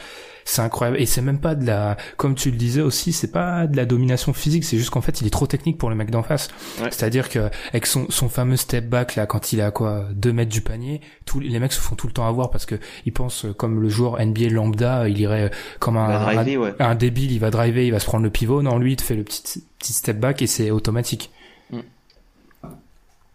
c'est 0.49 0.63
incroyable 0.63 0.99
et 0.99 1.05
c'est 1.05 1.21
même 1.21 1.41
pas 1.41 1.55
de 1.55 1.67
la 1.67 1.99
comme 2.17 2.35
tu 2.35 2.51
le 2.51 2.57
disais 2.57 2.81
aussi, 2.81 3.13
c'est 3.13 3.31
pas 3.31 3.67
de 3.67 3.77
la 3.77 3.85
domination 3.85 4.33
physique, 4.33 4.65
c'est 4.65 4.79
juste 4.79 4.89
qu'en 4.89 5.03
fait 5.03 5.21
il 5.21 5.27
est 5.27 5.31
trop 5.31 5.47
technique 5.47 5.77
pour 5.77 5.91
le 5.91 5.95
mec 5.95 6.11
d'en 6.11 6.23
face. 6.23 6.49
Ouais. 6.81 6.89
C'est-à-dire 6.91 7.29
que 7.29 7.51
avec 7.69 7.85
son, 7.85 8.07
son 8.09 8.31
fameux 8.31 8.57
step 8.57 8.89
back 8.89 9.15
là 9.15 9.27
quand 9.27 9.53
il 9.53 9.61
est 9.61 9.63
à 9.63 9.71
quoi 9.71 10.07
deux 10.15 10.33
mètres 10.33 10.51
du 10.51 10.63
panier, 10.63 11.03
tous 11.27 11.39
les 11.39 11.59
mecs 11.59 11.73
se 11.73 11.81
font 11.81 11.97
tout 11.97 12.07
le 12.07 12.15
temps 12.15 12.27
avoir 12.27 12.51
parce 12.51 12.65
que 12.65 12.77
ils 13.05 13.13
pensent 13.13 13.45
euh, 13.45 13.53
comme 13.53 13.83
le 13.83 13.91
joueur 13.91 14.25
NBA 14.25 14.49
lambda, 14.49 15.07
il 15.07 15.21
irait 15.21 15.45
euh, 15.45 15.49
comme 15.81 15.99
un, 15.99 16.35
ouais. 16.35 16.75
un, 16.79 16.95
débile, 16.95 17.31
il 17.31 17.41
va 17.41 17.51
driver, 17.51 17.85
il 17.85 17.91
va 17.91 18.01
se 18.01 18.07
prendre 18.07 18.25
le 18.25 18.31
pivot. 18.31 18.63
Non, 18.63 18.79
lui 18.79 18.93
il 18.93 18.97
te 18.97 19.03
fait 19.03 19.17
le 19.17 19.25
petit 19.25 19.63
petit 19.79 19.93
step 19.93 20.19
back 20.19 20.41
et 20.41 20.47
c'est 20.47 20.71
automatique. 20.71 21.31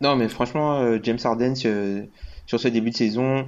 Non, 0.02 0.18
mais 0.18 0.28
franchement, 0.28 0.80
euh, 0.80 1.00
James 1.02 1.20
Harden 1.24 1.56
sur, 1.56 1.72
sur 2.46 2.60
ce 2.60 2.68
début 2.68 2.90
de 2.90 2.96
saison, 2.96 3.48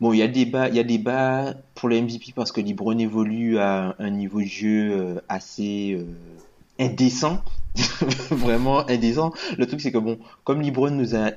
bon, 0.00 0.12
il 0.12 0.18
y 0.18 0.22
a 0.22 0.28
débat, 0.28 0.68
il 0.68 0.76
y 0.76 0.80
a 0.80 0.84
débat 0.84 1.54
pour 1.74 1.88
le 1.88 2.00
MVP 2.00 2.32
parce 2.34 2.52
que 2.52 2.60
LeBron 2.60 2.98
évolue 2.98 3.58
à 3.58 3.94
un 3.98 4.10
niveau 4.10 4.40
de 4.40 4.46
jeu 4.46 4.92
euh, 4.92 5.20
assez 5.28 5.92
euh, 5.98 6.04
indécent, 6.78 7.42
vraiment 8.30 8.88
indécent. 8.88 9.32
Le 9.58 9.66
truc 9.66 9.80
c'est 9.80 9.92
que 9.92 9.98
bon, 9.98 10.18
comme 10.44 10.60
LeBron 10.60 10.90
nous 10.90 11.14
a, 11.14 11.30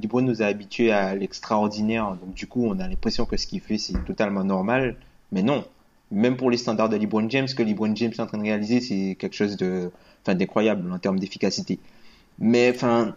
LeBron 0.00 0.22
nous 0.22 0.42
a 0.42 0.46
habitués 0.46 0.92
à 0.92 1.14
l'extraordinaire, 1.14 2.16
donc 2.24 2.34
du 2.34 2.46
coup, 2.46 2.66
on 2.66 2.78
a 2.80 2.88
l'impression 2.88 3.26
que 3.26 3.36
ce 3.36 3.46
qu'il 3.46 3.60
fait 3.60 3.78
c'est 3.78 4.04
totalement 4.04 4.44
normal, 4.44 4.96
mais 5.32 5.42
non. 5.42 5.64
Même 6.12 6.36
pour 6.36 6.50
les 6.50 6.56
standards 6.56 6.88
de 6.88 6.96
LeBron 6.96 7.30
James, 7.30 7.46
ce 7.46 7.54
que 7.54 7.62
LeBron 7.62 7.94
James 7.94 8.10
est 8.10 8.20
en 8.20 8.26
train 8.26 8.38
de 8.38 8.42
réaliser, 8.42 8.80
c'est 8.80 9.16
quelque 9.16 9.36
chose 9.36 9.56
de, 9.56 9.92
enfin, 10.24 10.34
d'incroyable 10.34 10.90
en 10.92 10.98
termes 10.98 11.20
d'efficacité. 11.20 11.78
Mais 12.40 12.72
enfin, 12.74 13.14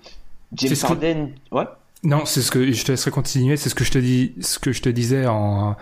James 0.54 0.76
Harden, 0.84 1.30
ouais. 1.52 1.64
Non, 2.04 2.26
c'est 2.26 2.42
ce 2.42 2.52
que 2.52 2.72
je 2.72 2.84
te 2.84 2.92
laisserai 2.92 3.12
continuer. 3.12 3.58
C'est 3.58 3.70
ce 3.70 3.76
que 3.76 3.84
je 3.84 3.92
te 3.92 3.98
dis, 3.98 4.34
ce 4.42 4.60
que 4.60 4.72
je 4.72 4.82
te 4.82 4.90
disais 4.90 5.26
en 5.26 5.76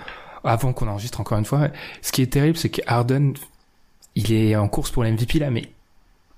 avant 0.44 0.74
qu'on 0.74 0.88
enregistre 0.88 1.20
encore 1.20 1.38
une 1.38 1.46
fois. 1.46 1.70
Ce 2.02 2.12
qui 2.12 2.22
est 2.22 2.32
terrible, 2.32 2.58
c'est 2.58 2.70
que 2.70 2.82
Harden, 2.88 3.34
il 4.16 4.32
est 4.32 4.56
en 4.56 4.68
course 4.68 4.92
pour 4.92 5.04
l'MVP 5.04 5.40
là, 5.40 5.50
mais 5.50 5.72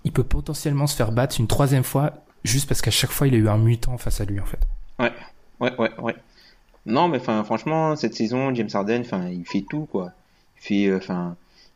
il 0.04 0.12
peut 0.12 0.24
potentiellement 0.24 0.88
se 0.88 0.96
faire 0.96 1.12
battre 1.12 1.40
une 1.40 1.48
troisième 1.48 1.84
fois 1.84 2.14
juste 2.44 2.68
parce 2.68 2.82
qu'à 2.82 2.92
chaque 2.92 3.12
fois 3.12 3.28
il 3.28 3.36
a 3.36 3.38
eu 3.38 3.48
un 3.48 3.58
mutant 3.58 3.98
face 3.98 4.20
à 4.20 4.26
lui 4.26 4.40
en 4.40 4.46
fait. 4.46 4.60
Ouais, 5.00 5.14
ouais, 5.60 5.74
ouais, 5.78 5.92
ouais. 6.00 6.16
Non, 6.86 7.08
mais 7.08 7.20
enfin, 7.20 7.44
franchement, 7.44 7.96
cette 7.96 8.14
saison, 8.14 8.54
James 8.54 8.70
Harden, 8.74 9.04
il 9.32 9.46
fait 9.46 9.62
tout, 9.62 9.88
quoi. 9.90 10.12
Il 10.58 10.62
fait, 10.62 10.88
euh, 10.88 11.30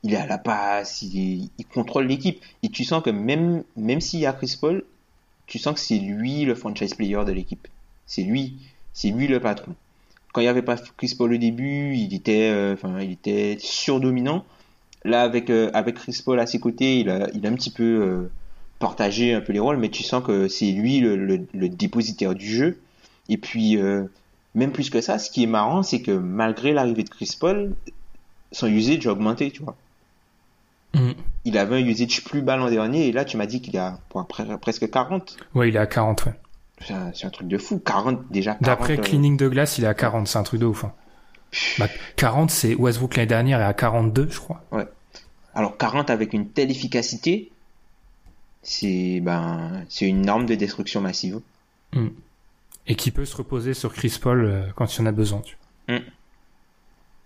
il 0.04 0.13
est 0.13 0.17
à 0.17 0.28
la 0.28 0.38
passe, 0.38 1.02
il, 1.02 1.50
il 1.58 1.65
contrôle 1.65 2.08
l'équipe. 2.08 2.41
Et 2.63 2.70
tu 2.70 2.84
sens 2.84 3.02
que 3.04 3.10
même, 3.10 3.63
même 3.78 4.02
s'il 4.02 4.20
y 4.20 4.26
a 4.26 4.34
Chris 4.34 4.58
Paul, 4.60 4.84
tu 5.46 5.60
sens 5.60 5.76
que 5.76 5.80
c'est 5.80 5.98
lui 5.98 6.43
le 6.43 6.56
franchise 6.56 6.93
player 6.93 7.24
de 7.26 7.32
l'équipe. 7.32 7.67
C'est 8.08 8.24
lui, 8.24 8.56
c'est 8.93 9.10
lui 9.10 9.28
le 9.28 9.39
patron. 9.39 9.76
Quand 10.34 10.41
il 10.41 10.46
n'y 10.46 10.50
avait 10.50 10.62
pas 10.62 10.78
Chris 10.98 11.13
Paul 11.17 11.34
au 11.34 11.38
début, 11.38 11.93
il 11.96 12.13
était, 12.13 12.50
euh, 12.52 12.74
enfin, 12.74 13.00
il 13.02 13.12
était 13.12 13.58
surdominant. 13.60 14.46
Là, 15.04 15.22
avec, 15.22 15.50
euh, 15.50 15.70
avec 15.74 15.96
Chris 15.96 16.22
Paul 16.24 16.39
à 16.39 16.48
ses 16.48 16.60
côtés, 16.60 17.00
il 17.00 17.10
a, 17.10 17.30
il 17.34 17.46
a 17.46 17.50
un 17.50 17.54
petit 17.54 17.70
peu 17.70 17.84
euh, 17.84 18.32
partagé 18.80 19.34
un 19.34 19.41
peu 19.41 19.54
les 19.54 19.60
rôles, 19.60 19.78
mais 19.78 19.89
tu 19.89 20.04
sens 20.04 20.24
que 20.24 20.48
c'est 20.48 20.72
lui 20.72 21.00
le, 21.00 21.15
le, 21.15 21.46
le 21.54 21.70
dépositaire 21.70 22.34
du 22.34 22.48
jeu. 22.48 22.80
Et 23.30 23.38
puis, 23.38 23.78
même 24.56 24.72
plus 24.72 24.89
que 24.89 25.02
ça, 25.02 25.20
ce 25.20 25.30
qui 25.30 25.43
est 25.43 25.48
marrant, 25.48 25.84
c'est 25.84 26.02
que 26.02 26.12
malgré 26.12 26.72
l'arrivée 26.72 27.04
de 27.04 27.10
Chris 27.10 27.36
Paul, 27.39 27.76
son 28.52 28.67
usage 28.67 29.06
a 29.06 29.12
augmenté, 29.12 29.52
tu 29.52 29.63
vois. 29.63 29.76
Mm. 30.93 31.12
Il 31.46 31.58
avait 31.58 31.76
un 31.76 31.86
usage 31.86 32.24
plus 32.24 32.41
bas 32.41 32.58
l'an 32.58 32.70
dernier, 32.70 33.08
et 33.08 33.12
là, 33.12 33.26
tu 33.26 33.38
m'as 33.38 33.46
dit 33.46 33.62
qu'il 33.62 33.78
a 33.78 34.00
presque 34.62 34.89
40. 34.89 35.38
Ouais, 35.56 35.70
il 35.70 35.76
est 35.76 35.80
à 35.80 35.88
40. 35.88 36.26
Ouais. 36.26 36.34
C'est 36.80 37.26
un, 37.26 37.30
truc 37.30 37.48
de 37.48 37.58
fou. 37.58 37.80
40, 37.80 38.30
déjà 38.30 38.52
40. 38.52 38.63
D'après 38.63 39.00
euh, 39.00 39.02
Cleaning 39.02 39.36
de 39.36 39.48
glace, 39.48 39.78
il 39.78 39.84
est 39.84 39.88
à 39.88 39.94
40. 39.94 40.28
C'est 40.28 40.38
un 40.38 40.44
truc 40.44 40.60
de 40.60 40.66
ouf. 40.66 40.84
hein. 40.86 40.94
Bah, 41.80 41.88
40, 42.18 42.52
c'est 42.52 42.76
Westbrook 42.76 43.16
l'année 43.16 43.28
dernière 43.28 43.62
est 43.62 43.66
à 43.66 43.74
42, 43.74 44.30
je 44.30 44.40
crois. 44.40 44.63
Alors, 45.56 45.78
40 45.78 46.10
avec 46.10 46.34
une 46.34 46.50
telle 46.50 46.70
efficacité, 46.70 47.52
c'est 48.62 49.22
ben, 49.22 49.86
c'est 49.90 50.08
une 50.08 50.28
arme 50.30 50.46
de 50.46 50.56
destruction 50.56 51.02
massive. 51.02 51.40
et 52.86 52.96
qui 52.96 53.12
peut 53.12 53.26
se 53.26 53.36
reposer 53.36 53.74
sur 53.74 53.94
Chris 53.94 54.20
Paul 54.22 54.46
euh, 54.46 54.68
quand 54.76 54.94
il 54.94 55.00
y 55.00 55.02
en 55.02 55.06
a 55.08 55.12
besoin. 55.12 55.42
Tu. 55.42 55.58
vois. 55.88 55.98
Mm. 55.98 56.04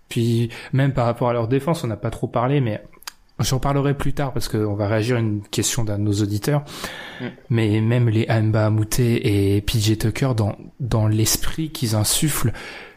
Puis 0.08 0.50
même 0.72 0.92
par 0.92 1.06
rapport 1.06 1.28
à 1.28 1.32
leur 1.32 1.48
défense, 1.48 1.84
on 1.84 1.88
n'a 1.88 1.96
pas 1.96 2.10
trop 2.10 2.26
parlé, 2.26 2.60
mais 2.60 2.82
j'en 3.42 3.58
parlerai 3.58 3.94
plus 3.94 4.12
tard 4.12 4.32
parce 4.32 4.48
qu'on 4.48 4.74
va 4.74 4.88
réagir 4.88 5.16
à 5.16 5.20
une 5.20 5.42
question 5.42 5.84
d'un 5.84 5.98
de 5.98 6.04
nos 6.04 6.14
auditeurs. 6.22 6.64
Mm. 7.20 7.24
Mais 7.50 7.80
même 7.80 8.08
les 8.08 8.26
Amba 8.28 8.70
Mouté 8.70 9.56
et 9.56 9.60
PJ 9.60 9.98
Tucker, 9.98 10.32
dans, 10.36 10.56
dans 10.80 11.06
l'esprit 11.06 11.70
qu'ils 11.70 11.94
insufflent, 11.94 12.52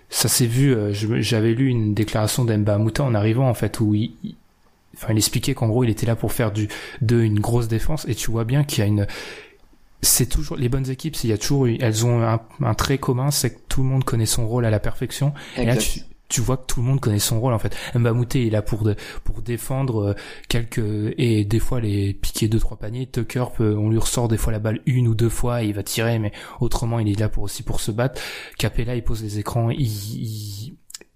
ça 0.10 0.28
s'est 0.30 0.46
vu, 0.48 0.74
euh, 0.74 0.94
j'avais 0.94 1.54
lu 1.54 1.68
une 1.68 1.94
déclaration 1.94 2.46
d'Emba 2.46 2.78
Mouta 2.78 3.04
en 3.04 3.16
arrivant 3.16 3.50
en 3.50 3.54
fait, 3.54 3.80
où 3.80 3.94
il, 3.96 4.14
il- 4.24 4.36
enfin, 4.96 5.08
il 5.12 5.18
expliquait 5.18 5.54
qu'en 5.56 5.68
gros 5.68 5.84
il 5.84 5.90
était 5.90 6.06
là 6.06 6.16
pour 6.16 6.32
faire 6.32 6.52
du, 6.52 6.70
de 7.02 7.20
une 7.20 7.40
grosse 7.40 7.68
défense, 7.68 8.06
et 8.08 8.16
tu 8.16 8.32
vois 8.32 8.46
bien 8.46 8.64
qu'il 8.64 8.80
y 8.80 8.82
a 8.84 8.86
une, 8.86 9.08
c'est 10.02 10.28
toujours 10.28 10.56
les 10.58 10.70
bonnes 10.70 10.90
équipes, 10.90 11.16
il 11.24 11.32
y 11.32 11.34
a 11.34 11.38
toujours, 11.38 11.68
elles 11.68 12.06
ont 12.06 12.22
un, 12.22 12.40
un 12.62 12.74
trait 12.76 12.98
commun, 13.00 13.32
c'est 13.32 13.50
que 13.56 13.60
tout 13.68 13.82
le 13.82 13.90
monde 13.90 14.04
connaît 14.04 14.28
son 14.28 14.48
rôle 14.48 14.64
à 14.66 14.70
la 14.70 14.80
perfection. 14.80 15.34
Et 15.58 15.66
là, 15.66 15.74
Exact. 15.74 15.92
tu, 16.08 16.15
tu 16.28 16.42
vois 16.42 16.58
que 16.58 16.66
tout 16.66 16.82
le 16.82 16.88
monde 16.88 17.00
connaît 17.00 17.20
son 17.20 17.40
rôle 17.40 17.54
en 17.54 17.60
fait. 17.60 17.76
Mbamouté 17.96 18.48
est 18.48 18.50
là 18.50 18.62
pour 18.62 18.90
pour 19.24 19.42
défendre 19.42 20.10
euh, 20.10 20.14
quelques 20.50 20.82
et 21.18 21.46
des 21.46 21.60
fois 21.60 21.80
les 21.80 22.14
piquer 22.14 22.48
deux 22.48 22.60
trois 22.60 22.78
paniers. 22.78 23.08
Tucker 23.08 23.46
on 23.60 23.90
lui 23.90 23.98
ressort 23.98 24.28
des 24.28 24.38
fois 24.38 24.52
la 24.52 24.60
balle 24.60 24.82
une 24.86 25.08
ou 25.08 25.16
deux 25.16 25.30
fois 25.30 25.64
et 25.64 25.68
il 25.68 25.74
va 25.74 25.84
tirer, 25.84 26.20
mais 26.20 26.32
autrement 26.60 27.00
il 27.00 27.10
est 27.10 27.20
là 27.20 27.30
pour 27.30 27.44
aussi 27.44 27.64
pour 27.64 27.80
se 27.80 27.92
battre. 27.92 28.22
Capella 28.58 28.96
il 28.96 29.04
pose 29.04 29.22
les 29.22 29.40
écrans, 29.40 29.70
il, 29.70 30.76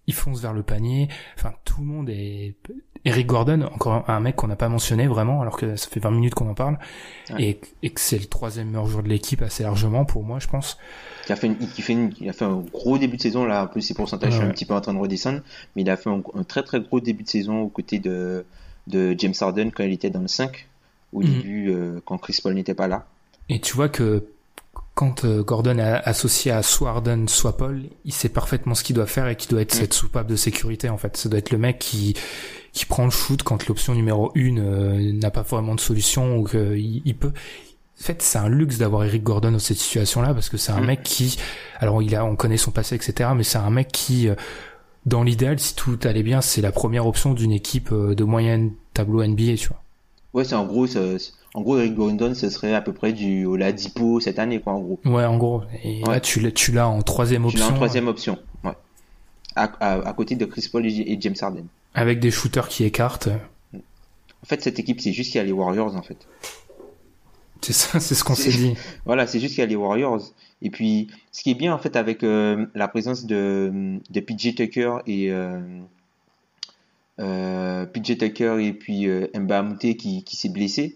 il 0.09 0.13
fonce 0.13 0.41
vers 0.41 0.53
le 0.53 0.63
panier. 0.63 1.07
Enfin, 1.37 1.53
tout 1.65 1.81
le 1.81 1.85
monde 1.85 2.09
est. 2.09 2.55
Eric 3.05 3.27
Gordon, 3.27 3.61
encore 3.73 4.03
un 4.09 4.19
mec 4.19 4.35
qu'on 4.35 4.47
n'a 4.47 4.57
pas 4.57 4.67
mentionné 4.67 5.07
vraiment, 5.07 5.41
alors 5.41 5.55
que 5.55 5.77
ça 5.77 5.87
fait 5.87 6.01
20 6.01 6.11
minutes 6.11 6.33
qu'on 6.35 6.49
en 6.49 6.53
parle, 6.53 6.77
et, 7.37 7.61
et, 7.81 7.91
que 7.91 8.01
c'est 8.01 8.19
le 8.19 8.25
troisième 8.25 8.67
meilleur 8.67 8.87
joueur 8.87 9.03
de 9.03 9.07
l'équipe 9.07 9.41
assez 9.41 9.63
largement 9.63 10.03
pour 10.03 10.23
moi, 10.23 10.39
je 10.39 10.47
pense. 10.47 10.77
Qui 11.25 11.31
a 11.31 11.37
fait, 11.37 11.47
une, 11.47 11.55
qui 11.57 11.81
fait 11.81 11.93
une, 11.93 12.11
il 12.19 12.27
a 12.27 12.33
fait 12.33 12.43
un 12.43 12.57
gros 12.73 12.97
début 12.97 13.15
de 13.15 13.21
saison 13.21 13.45
là, 13.45 13.61
un 13.61 13.67
peu 13.67 13.79
ses 13.79 13.93
pourcentages 13.93 14.33
sont 14.33 14.43
un 14.43 14.49
petit 14.49 14.65
peu 14.65 14.73
en 14.73 14.81
train 14.81 14.93
de 14.93 14.99
redescendre, 14.99 15.39
mais 15.75 15.83
il 15.83 15.89
a 15.89 15.95
fait 15.95 16.09
un, 16.09 16.21
un, 16.33 16.43
très 16.43 16.61
très 16.61 16.81
gros 16.81 16.99
début 16.99 17.23
de 17.23 17.29
saison 17.29 17.61
aux 17.61 17.69
côtés 17.69 17.99
de 17.99 18.45
de 18.87 19.15
James 19.17 19.33
Harden 19.39 19.69
quand 19.71 19.83
il 19.83 19.93
était 19.93 20.09
dans 20.09 20.21
le 20.21 20.27
5 20.27 20.67
au 21.13 21.21
Mhm. 21.21 21.29
début 21.29 21.69
euh, 21.71 22.01
quand 22.03 22.17
Chris 22.17 22.39
Paul 22.43 22.53
n'était 22.55 22.73
pas 22.73 22.87
là. 22.89 23.05
Et 23.47 23.59
tu 23.61 23.75
vois 23.75 23.87
que 23.87 24.25
quand 24.99 25.23
euh, 25.23 25.43
Gordon 25.43 25.77
est 25.77 25.81
associé 26.03 26.51
à 26.51 26.61
soit 26.61 26.89
Harden, 26.89 27.27
soit 27.29 27.55
Paul, 27.55 27.83
il 28.03 28.11
sait 28.11 28.27
parfaitement 28.27 28.75
ce 28.75 28.83
qu'il 28.83 28.97
doit 28.97 29.05
faire 29.05 29.29
et 29.29 29.37
qu'il 29.37 29.49
doit 29.49 29.61
être 29.61 29.73
Mm. 29.73 29.77
cette 29.79 29.93
soupape 29.93 30.27
de 30.27 30.35
sécurité 30.35 30.89
en 30.89 30.97
fait. 30.97 31.15
Ça 31.15 31.29
doit 31.29 31.39
être 31.39 31.51
le 31.51 31.57
mec 31.57 31.79
qui 31.79 32.15
qui 32.73 32.85
prend 32.85 33.05
le 33.05 33.09
shoot 33.09 33.41
quand 33.41 33.65
l'option 33.67 33.95
numéro 33.95 34.31
une 34.35 34.59
euh, 34.59 35.13
n'a 35.13 35.31
pas 35.31 35.41
vraiment 35.43 35.73
de 35.73 35.79
solution 35.79 36.37
ou 36.37 36.43
qu'il 36.43 37.01
il 37.05 37.15
peut. 37.15 37.31
En 37.31 38.03
fait, 38.03 38.21
c'est 38.21 38.39
un 38.39 38.49
luxe 38.49 38.77
d'avoir 38.77 39.05
Eric 39.05 39.23
Gordon 39.23 39.51
dans 39.53 39.59
cette 39.59 39.77
situation-là 39.77 40.33
parce 40.33 40.49
que 40.49 40.57
c'est 40.57 40.73
un 40.73 40.81
Mm. 40.81 40.85
mec 40.85 41.03
qui, 41.03 41.37
alors 41.79 42.01
il 42.01 42.13
a, 42.13 42.25
on 42.25 42.35
connaît 42.35 42.57
son 42.57 42.71
passé, 42.71 42.95
etc. 42.95 43.29
Mais 43.37 43.43
c'est 43.43 43.57
un 43.57 43.69
mec 43.69 43.93
qui, 43.93 44.27
euh, 44.27 44.35
dans 45.05 45.23
l'idéal, 45.23 45.59
si 45.59 45.75
tout 45.75 45.97
allait 46.03 46.23
bien, 46.23 46.41
c'est 46.41 46.61
la 46.61 46.73
première 46.73 47.07
option 47.07 47.33
d'une 47.33 47.53
équipe 47.53 47.93
de 47.93 48.23
moyenne 48.25 48.73
tableau 48.93 49.23
NBA, 49.23 49.55
tu 49.55 49.69
vois. 49.69 49.81
Ouais, 50.33 50.43
c'est 50.43 50.55
en 50.55 50.65
gros, 50.65 50.85
c'est- 50.87 51.31
en 51.59 51.61
gros, 51.61 51.77
Eric 51.77 51.93
Gordon, 51.95 52.33
ce 52.35 52.49
serait 52.49 52.73
à 52.73 52.79
peu 52.81 52.93
près 52.93 53.11
du 53.11 53.45
Oladipo 53.45 54.19
cette 54.21 54.39
année, 54.39 54.59
quoi, 54.61 54.73
en 54.73 54.79
gros. 54.79 54.99
Ouais, 55.03 55.25
en 55.25 55.37
gros. 55.37 55.63
Et 55.83 56.01
Ouais. 56.05 56.13
là, 56.13 56.19
tu 56.21 56.39
l'as, 56.39 56.51
tu 56.51 56.71
l'as 56.71 56.87
en 56.87 57.01
troisième 57.01 57.45
Tu 57.49 57.57
l'as 57.57 57.63
option. 57.63 57.73
en 57.73 57.75
troisième 57.77 58.07
option, 58.07 58.37
ouais. 58.63 58.71
À, 59.55 59.63
à, 59.81 60.07
à 60.07 60.13
côté 60.13 60.35
de 60.35 60.45
Chris 60.45 60.67
Paul 60.71 60.85
et, 60.85 61.17
James 61.19 61.35
Harden. 61.41 61.65
Avec 61.93 62.19
des 62.21 62.31
shooters 62.31 62.69
qui 62.69 62.85
écartent. 62.85 63.27
En 63.73 64.45
fait, 64.45 64.61
cette 64.61 64.79
équipe, 64.79 65.01
c'est 65.01 65.11
juste 65.11 65.31
qu'il 65.31 65.39
y 65.39 65.41
a 65.41 65.45
les 65.45 65.51
Warriors, 65.51 65.95
en 65.95 66.01
fait. 66.01 66.25
C'est 67.61 67.73
ça, 67.73 67.99
c'est 67.99 68.15
ce 68.15 68.23
qu'on 68.23 68.35
s'est 68.35 68.51
dit. 68.51 68.75
Voilà, 69.05 69.27
c'est 69.27 69.39
juste 69.41 69.55
qu'il 69.55 69.61
y 69.61 69.67
a 69.67 69.67
les 69.67 69.75
Warriors. 69.75 70.21
Et 70.61 70.69
puis, 70.69 71.07
ce 71.33 71.43
qui 71.43 71.51
est 71.51 71.55
bien, 71.55 71.73
en 71.73 71.77
fait, 71.77 71.97
avec 71.97 72.23
euh, 72.23 72.65
la 72.73 72.87
présence 72.87 73.25
de, 73.25 73.99
de 74.09 74.19
PJ 74.21 74.55
Tucker 74.55 74.99
et 75.07 75.29
euh, 75.31 75.59
euh, 77.19 77.85
PJ 77.85 78.17
Tucker 78.17 78.57
et 78.61 78.71
puis 78.73 79.07
Mba 79.37 79.61
Mouté 79.63 79.97
qui, 79.97 80.23
qui 80.23 80.37
s'est 80.37 80.49
blessé, 80.49 80.95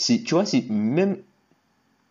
tu 0.00 0.34
vois, 0.34 0.46
c'est 0.46 0.68
même, 0.70 1.18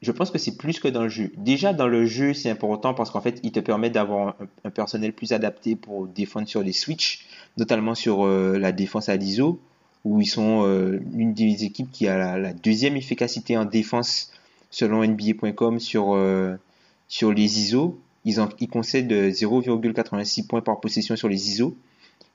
je 0.02 0.12
pense 0.12 0.32
que 0.32 0.38
c'est 0.38 0.58
plus 0.58 0.80
que 0.80 0.88
dans 0.88 1.04
le 1.04 1.10
jeu. 1.10 1.32
Déjà, 1.38 1.74
dans 1.74 1.88
le 1.88 2.06
jeu, 2.06 2.34
c'est 2.34 2.50
important 2.50 2.94
parce 2.94 3.10
qu'en 3.10 3.22
fait, 3.22 3.40
il 3.44 3.52
te 3.52 3.60
permet 3.60 3.90
d'avoir 3.90 4.36
un, 4.64 4.70
personnel 4.70 5.14
plus 5.14 5.34
adapté 5.34 5.76
pour 5.76 6.08
défendre 6.08 6.48
sur 6.48 6.62
les 6.62 6.74
switches, 6.74 7.26
notamment 7.58 7.96
sur 7.96 8.26
euh, 8.26 8.58
la 8.58 8.72
défense 8.72 9.10
à 9.10 9.16
l'ISO, 9.16 9.60
où 10.06 10.22
ils 10.22 10.28
sont 10.28 10.64
euh, 10.66 11.00
l'une 11.14 11.34
des 11.34 11.66
équipes 11.66 11.92
qui 11.92 12.08
a 12.08 12.38
la, 12.38 12.54
deuxième 12.54 12.96
efficacité 12.96 13.58
en 13.58 13.66
défense 13.66 14.32
selon 14.72 15.04
NBA.com 15.04 15.80
sur, 15.80 16.14
euh, 16.14 16.56
sur 17.08 17.34
les 17.34 17.60
ISO. 17.60 18.00
Ils, 18.26 18.38
ils 18.60 18.70
concèdent 18.70 19.12
0,86 19.12 20.48
points 20.48 20.62
par 20.62 20.80
possession 20.80 21.16
sur 21.16 21.28
les 21.28 21.50
ISO, 21.50 21.76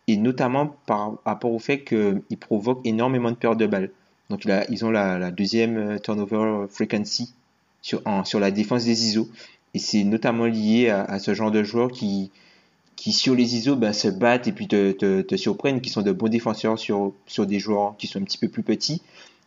et 0.09 0.17
notamment 0.17 0.75
par 0.87 1.19
rapport 1.25 1.53
au 1.53 1.59
fait 1.59 1.85
qu'ils 1.85 2.39
provoquent 2.39 2.85
énormément 2.85 3.31
de 3.31 3.37
pertes 3.37 3.59
de 3.59 3.67
balles. 3.67 3.91
Donc 4.35 4.49
ils 4.69 4.85
ont 4.85 4.91
la, 4.91 5.31
deuxième 5.31 5.77
euh, 5.77 5.99
turnover 5.99 6.67
frequency 6.69 7.33
sur, 7.83 8.03
la 8.41 8.51
défense 8.51 8.85
des 8.85 9.07
ISO. 9.07 9.29
Et 9.75 9.79
c'est 9.79 10.03
notamment 10.03 10.47
lié 10.47 10.89
à, 10.91 11.21
ce 11.21 11.35
genre 11.35 11.53
de 11.53 11.63
joueurs 11.63 11.93
qui, 11.93 12.33
qui 12.97 13.13
sur 13.13 13.37
les 13.37 13.55
ISO 13.57 13.77
ben, 13.77 13.93
se 13.93 14.09
battent 14.09 14.49
et 14.49 14.53
puis 14.53 14.67
te, 14.67 15.37
surprennent, 15.37 15.81
qui 15.81 15.91
sont 15.91 16.03
de 16.03 16.11
bons 16.11 16.29
défenseurs 16.29 16.81
sur, 16.81 17.13
sur 17.27 17.47
des 17.47 17.61
joueurs 17.61 17.97
qui 17.97 18.09
sont 18.09 18.21
un 18.21 18.25
petit 18.25 18.39
peu 18.39 18.49
plus 18.49 18.65
petits. 18.65 19.03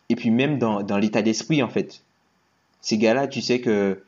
Et 0.08 0.16
puis 0.16 0.30
même 0.30 0.58
dans, 0.58 0.98
l'état 0.98 1.20
d'esprit, 1.20 1.62
en 1.62 1.68
fait. 1.68 2.00
Ces 2.80 2.96
gars-là, 2.96 3.28
tu 3.28 3.42
sais 3.42 3.60
que 3.60 4.02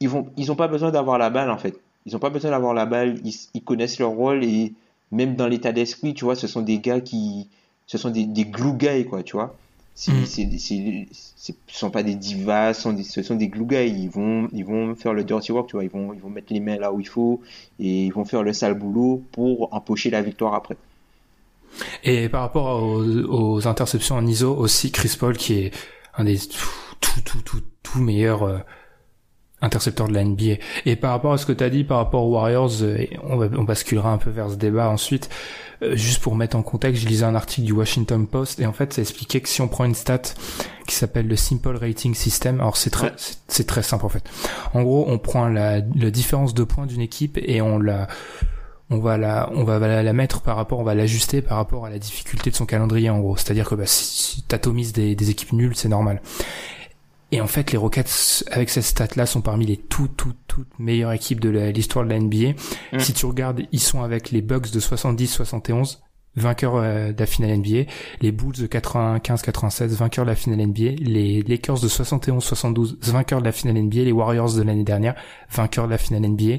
ils 0.00 0.08
vont, 0.08 0.30
ils 0.38 0.54
pas 0.54 0.68
besoin 0.68 0.90
d'avoir 0.90 1.18
la 1.18 1.28
balle, 1.28 1.50
en 1.50 1.58
fait. 1.58 1.78
Ils 2.06 2.16
ont 2.16 2.20
pas 2.20 2.30
besoin 2.30 2.52
d'avoir 2.52 2.72
la 2.72 2.86
balle, 2.86 3.20
ils, 3.24 3.34
ils 3.52 3.62
connaissent 3.62 3.98
leur 3.98 4.10
rôle 4.10 4.42
et 4.42 4.72
même 5.12 5.36
dans 5.36 5.48
l'état 5.48 5.72
d'esprit, 5.72 6.14
tu 6.14 6.24
vois, 6.24 6.34
ce 6.34 6.46
sont 6.46 6.62
des 6.62 6.78
gars 6.78 7.00
qui, 7.00 7.48
ce 7.86 7.98
sont 7.98 8.10
des, 8.10 8.24
des 8.24 8.44
glue 8.44 8.74
guys, 8.74 9.04
quoi, 9.04 9.22
tu 9.22 9.36
vois. 9.36 9.54
C'est, 9.98 10.12
Mm. 10.12 11.06
ce 11.36 11.52
sont 11.68 11.90
pas 11.90 12.02
des 12.02 12.14
divas, 12.14 12.74
ce 12.74 12.82
sont 12.82 12.92
des, 12.92 13.02
ce 13.02 13.22
sont 13.22 13.34
des 13.34 13.48
glue 13.48 13.64
guys. 13.64 13.88
Ils 13.88 14.10
vont, 14.10 14.46
ils 14.52 14.64
vont 14.64 14.94
faire 14.94 15.14
le 15.14 15.24
dirty 15.24 15.52
work, 15.52 15.68
tu 15.68 15.76
vois. 15.76 15.84
Ils 15.84 15.90
vont, 15.90 16.12
ils 16.12 16.20
vont 16.20 16.28
mettre 16.28 16.52
les 16.52 16.60
mains 16.60 16.76
là 16.76 16.92
où 16.92 17.00
il 17.00 17.08
faut 17.08 17.40
et 17.80 18.04
ils 18.04 18.12
vont 18.12 18.26
faire 18.26 18.42
le 18.42 18.52
sale 18.52 18.74
boulot 18.74 19.22
pour 19.32 19.72
empocher 19.72 20.10
la 20.10 20.20
victoire 20.20 20.52
après. 20.54 20.76
Et 22.04 22.28
par 22.28 22.42
rapport 22.42 22.82
aux, 22.82 23.02
aux 23.04 23.66
interceptions 23.66 24.16
en 24.16 24.26
ISO 24.26 24.54
aussi, 24.54 24.92
Chris 24.92 25.16
Paul 25.18 25.36
qui 25.36 25.54
est 25.54 25.70
un 26.16 26.24
des 26.24 26.38
tout, 26.38 27.20
tout, 27.24 27.40
tout, 27.42 27.62
tout 27.82 27.98
meilleurs 27.98 28.64
intercepteurs 29.62 30.08
de 30.08 30.14
la 30.14 30.22
NBA. 30.24 30.56
Et 30.84 30.96
par 30.96 31.10
rapport 31.12 31.32
à 31.32 31.38
ce 31.38 31.46
que 31.46 31.52
tu 31.52 31.64
as 31.64 31.70
dit 31.70 31.84
par 31.84 31.98
rapport 31.98 32.24
aux 32.24 32.32
Warriors, 32.34 32.70
euh, 32.82 33.04
on, 33.24 33.36
va, 33.36 33.46
on 33.56 33.64
basculera 33.64 34.10
un 34.12 34.18
peu 34.18 34.30
vers 34.30 34.50
ce 34.50 34.56
débat 34.56 34.88
ensuite. 34.90 35.28
Euh, 35.82 35.94
juste 35.96 36.22
pour 36.22 36.36
mettre 36.36 36.56
en 36.56 36.62
contexte, 36.62 37.02
je 37.02 37.08
lisais 37.08 37.24
un 37.24 37.34
article 37.34 37.66
du 37.66 37.72
Washington 37.72 38.26
Post 38.26 38.60
et 38.60 38.66
en 38.66 38.72
fait 38.72 38.92
ça 38.92 39.02
expliquait 39.02 39.40
que 39.40 39.48
si 39.48 39.60
on 39.60 39.68
prend 39.68 39.84
une 39.84 39.94
stat 39.94 40.22
qui 40.86 40.94
s'appelle 40.94 41.26
le 41.28 41.36
Simple 41.36 41.76
Rating 41.76 42.14
System, 42.14 42.60
alors 42.60 42.76
c'est 42.76 42.90
très, 42.90 43.12
c'est- 43.16 43.38
c'est 43.48 43.66
très 43.66 43.82
simple 43.82 44.06
en 44.06 44.08
fait. 44.08 44.24
En 44.74 44.82
gros, 44.82 45.04
on 45.08 45.18
prend 45.18 45.48
la, 45.48 45.80
la 45.94 46.10
différence 46.10 46.54
de 46.54 46.64
points 46.64 46.86
d'une 46.86 47.00
équipe 47.02 47.38
et 47.42 47.60
on 47.60 47.78
la 47.78 48.08
on 48.88 48.98
va 49.00 49.18
la 49.18 49.50
on 49.52 49.64
va 49.64 49.78
la, 49.80 50.02
la 50.04 50.12
mettre 50.12 50.42
par 50.42 50.54
rapport 50.54 50.78
on 50.78 50.84
va 50.84 50.94
l'ajuster 50.94 51.42
par 51.42 51.56
rapport 51.56 51.86
à 51.86 51.90
la 51.90 51.98
difficulté 51.98 52.50
de 52.50 52.54
son 52.54 52.66
calendrier 52.66 53.10
en 53.10 53.18
gros 53.18 53.36
c'est 53.36 53.50
à 53.50 53.54
dire 53.54 53.68
que 53.68 53.74
bah, 53.74 53.84
si, 53.86 54.04
si 54.36 54.42
t'atomises 54.42 54.92
des, 54.92 55.16
des 55.16 55.28
équipes 55.30 55.52
nulles 55.54 55.74
c'est 55.74 55.88
normal 55.88 56.22
et 57.36 57.40
en 57.40 57.46
fait 57.46 57.72
les 57.72 57.78
Rockets 57.78 58.44
avec 58.50 58.70
cette 58.70 58.84
stat 58.84 59.08
là 59.16 59.26
sont 59.26 59.40
parmi 59.40 59.66
les 59.66 59.76
toutes 59.76 60.16
toutes 60.16 60.36
toutes 60.46 60.78
meilleures 60.78 61.12
équipes 61.12 61.40
de 61.40 61.48
l'histoire 61.50 62.04
de 62.04 62.10
la 62.10 62.18
NBA 62.18 62.52
Mm. 62.92 62.98
si 63.00 63.12
tu 63.12 63.26
regardes 63.26 63.62
ils 63.72 63.80
sont 63.80 64.02
avec 64.02 64.30
les 64.30 64.42
Bucks 64.42 64.70
de 64.70 64.80
70 64.80 65.26
71 65.26 66.02
vainqueurs 66.38 66.76
euh, 66.76 67.12
de 67.12 67.18
la 67.18 67.24
finale 67.24 67.56
NBA, 67.58 67.90
les 68.20 68.30
Bulls 68.30 68.56
de 68.58 68.66
95-96 68.66 69.86
vainqueurs 69.96 70.26
de 70.26 70.30
la 70.30 70.36
finale 70.36 70.66
NBA, 70.66 70.90
les 71.00 71.40
Lakers 71.42 71.80
de 71.80 71.88
71-72 71.88 72.96
vainqueurs 73.10 73.40
de 73.40 73.46
la 73.46 73.52
finale 73.52 73.82
NBA, 73.82 74.02
les 74.02 74.12
Warriors 74.12 74.52
de 74.54 74.62
l'année 74.62 74.84
dernière 74.84 75.14
vainqueurs 75.50 75.86
de 75.86 75.92
la 75.92 75.96
finale 75.98 76.22
NBA, 76.28 76.58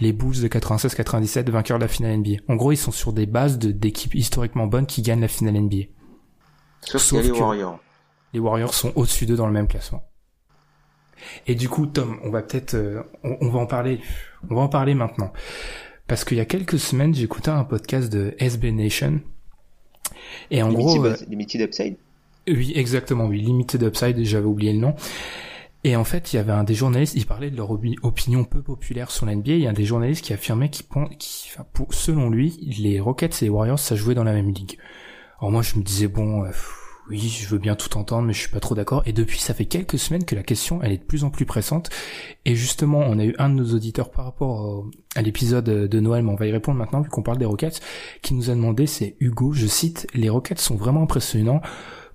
les 0.00 0.12
Bulls 0.14 0.40
de 0.40 0.48
96-97 0.48 1.50
vainqueurs 1.50 1.78
de 1.78 1.84
la 1.84 1.88
finale 1.88 2.16
NBA. 2.16 2.36
En 2.48 2.56
gros, 2.56 2.72
ils 2.72 2.78
sont 2.78 2.90
sur 2.90 3.12
des 3.12 3.26
bases 3.26 3.58
de- 3.58 3.70
d'équipes 3.70 4.14
historiquement 4.14 4.66
bonnes 4.66 4.86
qui 4.86 5.02
gagnent 5.02 5.20
la 5.20 5.28
finale 5.28 5.56
NBA. 5.60 5.88
Sauf, 6.80 7.02
Sauf 7.02 7.22
les 7.22 7.30
Warriors. 7.30 7.78
Les 8.32 8.40
Warriors 8.40 8.72
sont 8.72 8.92
au-dessus 8.96 9.26
d'eux 9.26 9.36
dans 9.36 9.46
le 9.46 9.52
même 9.52 9.68
classement. 9.68 10.07
Et 11.46 11.54
du 11.54 11.68
coup, 11.68 11.86
Tom, 11.86 12.18
on 12.24 12.30
va 12.30 12.42
peut-être, 12.42 12.74
euh, 12.74 13.02
on, 13.24 13.36
on 13.40 13.48
va 13.50 13.58
en 13.60 13.66
parler, 13.66 14.00
on 14.50 14.54
va 14.54 14.62
en 14.62 14.68
parler 14.68 14.94
maintenant, 14.94 15.32
parce 16.06 16.24
qu'il 16.24 16.36
y 16.36 16.40
a 16.40 16.44
quelques 16.44 16.78
semaines, 16.78 17.14
j'écoutais 17.14 17.50
un 17.50 17.64
podcast 17.64 18.12
de 18.12 18.34
SB 18.38 18.72
Nation, 18.72 19.20
et 20.50 20.62
en 20.62 20.72
gros, 20.72 21.04
euh, 21.04 21.10
Limited, 21.10 21.28
limited 21.30 21.60
upside. 21.62 21.96
oui, 22.48 22.72
exactement, 22.74 23.26
oui, 23.26 23.40
Limited 23.40 23.82
Upside, 23.82 24.22
j'avais 24.24 24.46
oublié 24.46 24.72
le 24.72 24.78
nom. 24.78 24.94
Et 25.84 25.94
en 25.94 26.02
fait, 26.04 26.32
il 26.32 26.36
y 26.36 26.38
avait 26.40 26.52
un 26.52 26.64
des 26.64 26.74
journalistes, 26.74 27.14
ils 27.14 27.24
parlaient 27.26 27.50
de 27.50 27.56
leur 27.56 27.70
opi- 27.72 27.96
opinion 28.02 28.44
peu 28.44 28.62
populaire 28.62 29.10
sur 29.12 29.26
l'NBA, 29.26 29.52
il 29.52 29.60
y 29.60 29.66
a 29.66 29.70
un 29.70 29.74
des 29.74 29.84
journalistes 29.84 30.24
qui 30.24 30.32
affirmait 30.32 30.70
qu'il 30.70 30.86
qui, 31.18 31.50
enfin, 31.52 31.64
pour, 31.72 31.94
selon 31.94 32.30
lui, 32.30 32.58
les 32.82 32.98
Rockets 33.00 33.42
et 33.42 33.44
les 33.44 33.48
Warriors, 33.48 33.78
ça 33.78 33.94
jouait 33.94 34.14
dans 34.16 34.24
la 34.24 34.32
même 34.32 34.50
ligue. 34.52 34.76
Alors 35.38 35.52
moi, 35.52 35.62
je 35.62 35.78
me 35.78 35.84
disais, 35.84 36.08
bon, 36.08 36.42
euh, 36.42 36.48
pff, 36.48 36.87
oui, 37.08 37.18
je 37.18 37.48
veux 37.48 37.58
bien 37.58 37.74
tout 37.74 37.96
entendre, 37.96 38.26
mais 38.26 38.32
je 38.32 38.40
suis 38.40 38.50
pas 38.50 38.60
trop 38.60 38.74
d'accord. 38.74 39.02
Et 39.06 39.12
depuis, 39.12 39.38
ça 39.38 39.54
fait 39.54 39.64
quelques 39.64 39.98
semaines 39.98 40.24
que 40.24 40.34
la 40.34 40.42
question, 40.42 40.80
elle 40.82 40.92
est 40.92 40.98
de 40.98 41.04
plus 41.04 41.24
en 41.24 41.30
plus 41.30 41.46
pressante. 41.46 41.90
Et 42.44 42.54
justement, 42.54 42.98
on 43.00 43.18
a 43.18 43.24
eu 43.24 43.34
un 43.38 43.48
de 43.48 43.54
nos 43.54 43.74
auditeurs 43.74 44.10
par 44.10 44.24
rapport 44.24 44.86
à 45.14 45.22
l'épisode 45.22 45.64
de 45.64 46.00
Noël, 46.00 46.22
mais 46.22 46.32
on 46.32 46.36
va 46.36 46.46
y 46.46 46.52
répondre 46.52 46.78
maintenant, 46.78 47.00
vu 47.00 47.08
qu'on 47.08 47.22
parle 47.22 47.38
des 47.38 47.44
Rockets, 47.44 47.80
qui 48.22 48.34
nous 48.34 48.50
a 48.50 48.54
demandé, 48.54 48.86
c'est 48.86 49.16
Hugo, 49.20 49.52
je 49.52 49.66
cite, 49.66 50.06
les 50.14 50.28
Rockets 50.28 50.60
sont 50.60 50.76
vraiment 50.76 51.02
impressionnants. 51.02 51.60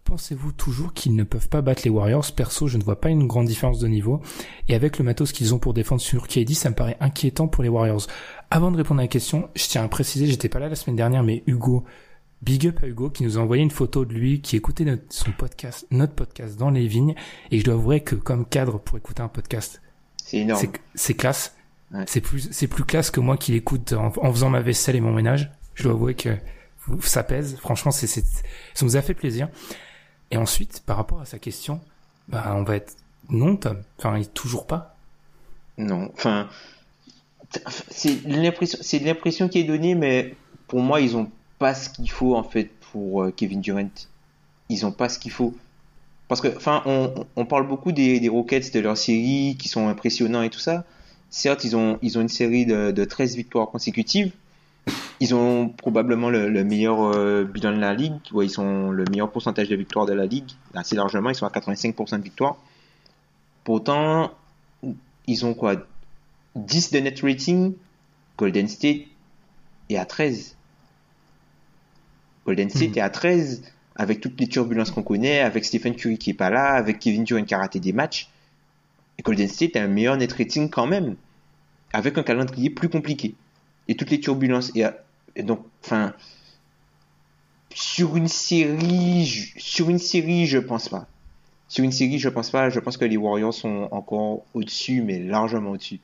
Pensez-vous 0.04 0.52
toujours 0.52 0.94
qu'ils 0.94 1.16
ne 1.16 1.24
peuvent 1.24 1.48
pas 1.48 1.62
battre 1.62 1.84
les 1.86 1.90
Warriors? 1.90 2.32
Perso, 2.36 2.68
je 2.68 2.78
ne 2.78 2.84
vois 2.84 3.00
pas 3.00 3.10
une 3.10 3.26
grande 3.26 3.48
différence 3.48 3.80
de 3.80 3.88
niveau. 3.88 4.22
Et 4.68 4.76
avec 4.76 4.98
le 4.98 5.06
matos 5.06 5.32
qu'ils 5.32 5.54
ont 5.54 5.60
pour 5.60 5.74
défendre 5.74 6.02
sur 6.02 6.28
KD, 6.28 6.54
ça 6.54 6.70
me 6.70 6.76
paraît 6.76 6.98
inquiétant 7.00 7.48
pour 7.48 7.64
les 7.64 7.70
Warriors. 7.70 8.06
Avant 8.52 8.70
de 8.70 8.78
répondre 8.78 9.00
à 9.00 9.04
la 9.04 9.08
question, 9.08 9.50
je 9.56 9.66
tiens 9.66 9.84
à 9.84 9.88
préciser, 9.88 10.28
j'étais 10.28 10.50
pas 10.50 10.60
là 10.60 10.68
la 10.68 10.76
semaine 10.76 10.98
dernière, 10.98 11.24
mais 11.24 11.42
Hugo, 11.48 11.86
big 12.44 12.68
up 12.68 12.80
à 12.84 12.88
Hugo, 12.88 13.10
qui 13.10 13.24
nous 13.24 13.38
a 13.38 13.42
envoyé 13.42 13.64
une 13.64 13.72
photo 13.72 14.06
de 14.06 14.14
lui, 14.14 14.42
qui 14.42 14.56
écoutait 14.56 14.84
notre, 14.86 15.04
son 15.10 15.32
podcast, 15.32 15.88
notre 15.92 16.14
podcast 16.14 16.58
dans 16.58 16.70
les 16.70 16.88
vignes. 16.88 17.16
Et 17.52 17.60
je 17.60 17.64
dois 17.64 17.76
avouer 17.76 18.02
que 18.02 18.16
comme 18.16 18.46
cadre 18.46 18.80
pour 18.80 18.98
écouter 18.98 19.22
un 19.22 19.28
podcast, 19.30 19.82
C'est 20.18 20.38
énorme. 20.38 20.62
c'est, 20.96 21.14
classe. 21.14 21.56
Ouais. 21.94 22.04
C'est 22.08 22.22
plus, 22.22 22.50
c'est 22.52 22.68
plus 22.68 22.84
classe 22.84 23.12
que 23.12 23.20
moi 23.20 23.38
qui 23.38 23.52
l'écoute 23.54 23.94
en, 23.94 24.08
en 24.08 24.32
faisant 24.34 24.50
ma 24.50 24.62
vaisselle 24.62 24.96
et 24.96 25.02
mon 25.02 25.14
ménage. 25.14 25.52
Je 25.76 25.84
dois 25.84 25.94
avouer 25.94 26.16
que 26.16 26.38
ça 27.02 27.24
pèse. 27.24 27.56
Franchement, 27.58 27.92
c'est, 27.92 28.08
ça 28.08 28.86
nous 28.86 28.98
a 28.98 29.02
fait 29.02 29.14
plaisir. 29.14 29.48
Et 30.32 30.38
ensuite, 30.38 30.82
par 30.86 30.98
rapport 30.98 31.22
à 31.22 31.26
sa 31.26 31.40
question, 31.40 31.80
bah, 32.28 32.54
on 32.58 32.64
va 32.64 32.76
être 32.76 32.96
non, 33.30 33.56
Tom. 33.56 33.82
Enfin, 34.00 34.18
il- 34.18 34.28
toujours 34.30 34.68
pas. 34.68 34.96
Non, 35.78 36.12
enfin, 36.16 36.50
c'est 37.90 38.24
l'impression, 38.26 38.80
c'est 38.82 39.00
l'impression 39.00 39.48
qui 39.48 39.60
est 39.60 39.64
donnée, 39.64 39.96
mais 39.96 40.36
pour 40.68 40.82
moi, 40.82 41.02
ils 41.02 41.16
ont 41.16 41.30
pas 41.64 41.76
ce 41.76 41.88
qu'il 41.88 42.12
faut 42.12 42.36
en 42.36 42.44
fait 42.44 42.70
pour 42.92 43.24
euh, 43.24 43.32
Kevin 43.32 43.62
Durant. 43.62 43.88
Ils 44.68 44.86
ont 44.86 44.92
pas 44.92 45.08
ce 45.08 45.18
qu'il 45.18 45.32
faut. 45.32 45.56
Parce 46.28 46.42
que, 46.42 46.50
enfin, 46.58 46.84
on, 47.38 47.46
parle 47.46 47.66
beaucoup 47.70 47.94
des, 47.94 48.28
Rockets 48.28 48.74
de 48.74 48.82
leur 48.82 48.98
série 48.98 49.56
qui 49.58 49.70
sont 49.70 49.88
impressionnants 49.88 50.42
et 50.42 50.50
tout 50.50 50.60
ça. 50.60 50.84
Certes, 51.30 51.64
ils 51.64 51.78
ont, 51.78 52.00
ils 52.02 52.18
ont 52.18 52.22
une 52.22 52.28
série 52.28 52.66
de, 52.66 52.92
de 52.92 53.06
13 53.06 53.38
victoires 53.38 53.70
consécutives. 53.70 54.34
Ils 55.22 55.34
ont 55.36 55.70
probablement 55.70 56.30
le, 56.30 56.50
le 56.50 56.66
meilleur 56.66 57.02
euh, 57.02 57.46
bilan 57.46 57.72
de 57.72 57.80
la 57.80 57.94
ligue. 57.94 58.20
Ouais, 58.34 58.46
ils 58.46 58.50
sont 58.50 58.92
le 58.92 59.06
meilleur 59.06 59.32
pourcentage 59.32 59.70
de 59.70 59.76
victoires 59.78 60.06
de 60.06 60.14
la 60.14 60.26
ligue. 60.26 60.52
Assez 60.74 60.98
largement, 60.98 61.30
ils 61.30 61.36
sont 61.36 61.46
à 61.46 61.50
85% 61.50 62.18
de 62.18 62.24
victoires. 62.24 62.58
Pourtant, 63.64 64.32
ils 65.28 65.46
ont 65.46 65.54
quoi? 65.54 65.78
10 66.58 66.92
de 66.92 67.00
net 67.00 67.22
rating. 67.22 67.74
Golden 68.38 68.68
State 68.68 69.04
est 69.90 69.96
à 69.96 70.04
13. 70.04 70.58
Golden 72.46 72.70
State 72.70 72.90
Mhm. 72.92 72.98
est 72.98 73.02
à 73.02 73.10
13 73.10 73.64
avec 73.96 74.20
toutes 74.22 74.40
les 74.40 74.48
turbulences 74.48 74.92
qu'on 74.92 75.04
connaît, 75.04 75.40
avec 75.40 75.64
Stephen 75.66 75.96
Curry 75.96 76.18
qui 76.18 76.32
est 76.32 76.36
pas 76.36 76.50
là, 76.50 76.72
avec 76.74 77.00
Kevin 77.00 77.24
Durant 77.24 77.44
qui 77.44 77.54
a 77.54 77.60
raté 77.60 77.80
des 77.80 77.94
matchs. 77.94 78.30
Et 79.18 79.22
Golden 79.22 79.48
State 79.48 79.76
a 79.76 79.84
un 79.84 79.88
meilleur 79.88 80.18
net 80.18 80.34
rating 80.34 80.70
quand 80.70 80.88
même, 80.88 81.16
avec 81.94 82.18
un 82.18 82.24
calendrier 82.24 82.70
plus 82.70 82.90
compliqué. 82.90 83.36
Et 83.88 83.96
toutes 83.96 84.10
les 84.10 84.20
turbulences. 84.20 84.72
Et, 84.76 84.84
et 85.36 85.44
donc, 85.44 85.60
enfin, 85.84 86.14
sur 87.74 88.16
une 88.18 88.28
série, 88.28 89.26
je- 89.26 89.54
sur 89.60 89.90
une 89.90 90.00
série, 90.00 90.46
je 90.46 90.58
pense 90.60 90.90
pas. 90.90 91.08
Sur 91.68 91.84
une 91.84 91.92
série, 91.92 92.20
je 92.20 92.30
pense 92.30 92.52
pas. 92.52 92.70
Je 92.70 92.80
pense 92.80 92.98
que 92.98 93.06
les 93.06 93.18
Warriors 93.18 93.54
sont 93.54 93.88
encore 93.92 94.44
au-dessus, 94.54 95.02
mais 95.02 95.20
largement 95.20 95.72
au-dessus. 95.72 96.00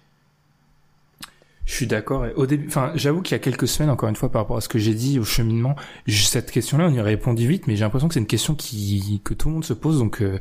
Je 1.69 1.75
suis 1.75 1.86
d'accord. 1.86 2.25
Au 2.36 2.47
début, 2.47 2.65
enfin, 2.67 2.91
j'avoue 2.95 3.21
qu'il 3.21 3.34
y 3.34 3.36
a 3.36 3.39
quelques 3.39 3.67
semaines, 3.67 3.91
encore 3.91 4.10
une 4.10 4.15
fois, 4.15 4.32
par 4.32 4.41
rapport 4.41 4.58
à 4.58 4.62
ce 4.62 4.67
que 4.67 4.79
j'ai 4.79 4.95
dit 4.95 5.19
au 5.19 5.23
cheminement, 5.23 5.75
cette 6.08 6.49
question-là, 6.49 6.88
on 6.88 6.91
y 6.91 6.99
a 6.99 7.03
répondu 7.03 7.47
vite, 7.47 7.67
mais 7.67 7.75
j'ai 7.75 7.84
l'impression 7.84 8.08
que 8.08 8.15
c'est 8.15 8.19
une 8.19 8.25
question 8.25 8.55
qui 8.55 9.21
que 9.23 9.36
tout 9.36 9.49
le 9.49 9.53
monde 9.53 9.63
se 9.63 9.73
pose, 9.73 9.99
donc 9.99 10.23
euh, 10.23 10.39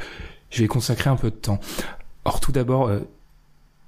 je 0.49 0.63
vais 0.63 0.69
consacrer 0.69 1.11
un 1.11 1.17
peu 1.17 1.31
de 1.31 1.37
temps. 1.37 1.61
Or, 2.25 2.41
tout 2.41 2.51
d'abord, 2.51 2.89
euh, 2.89 3.01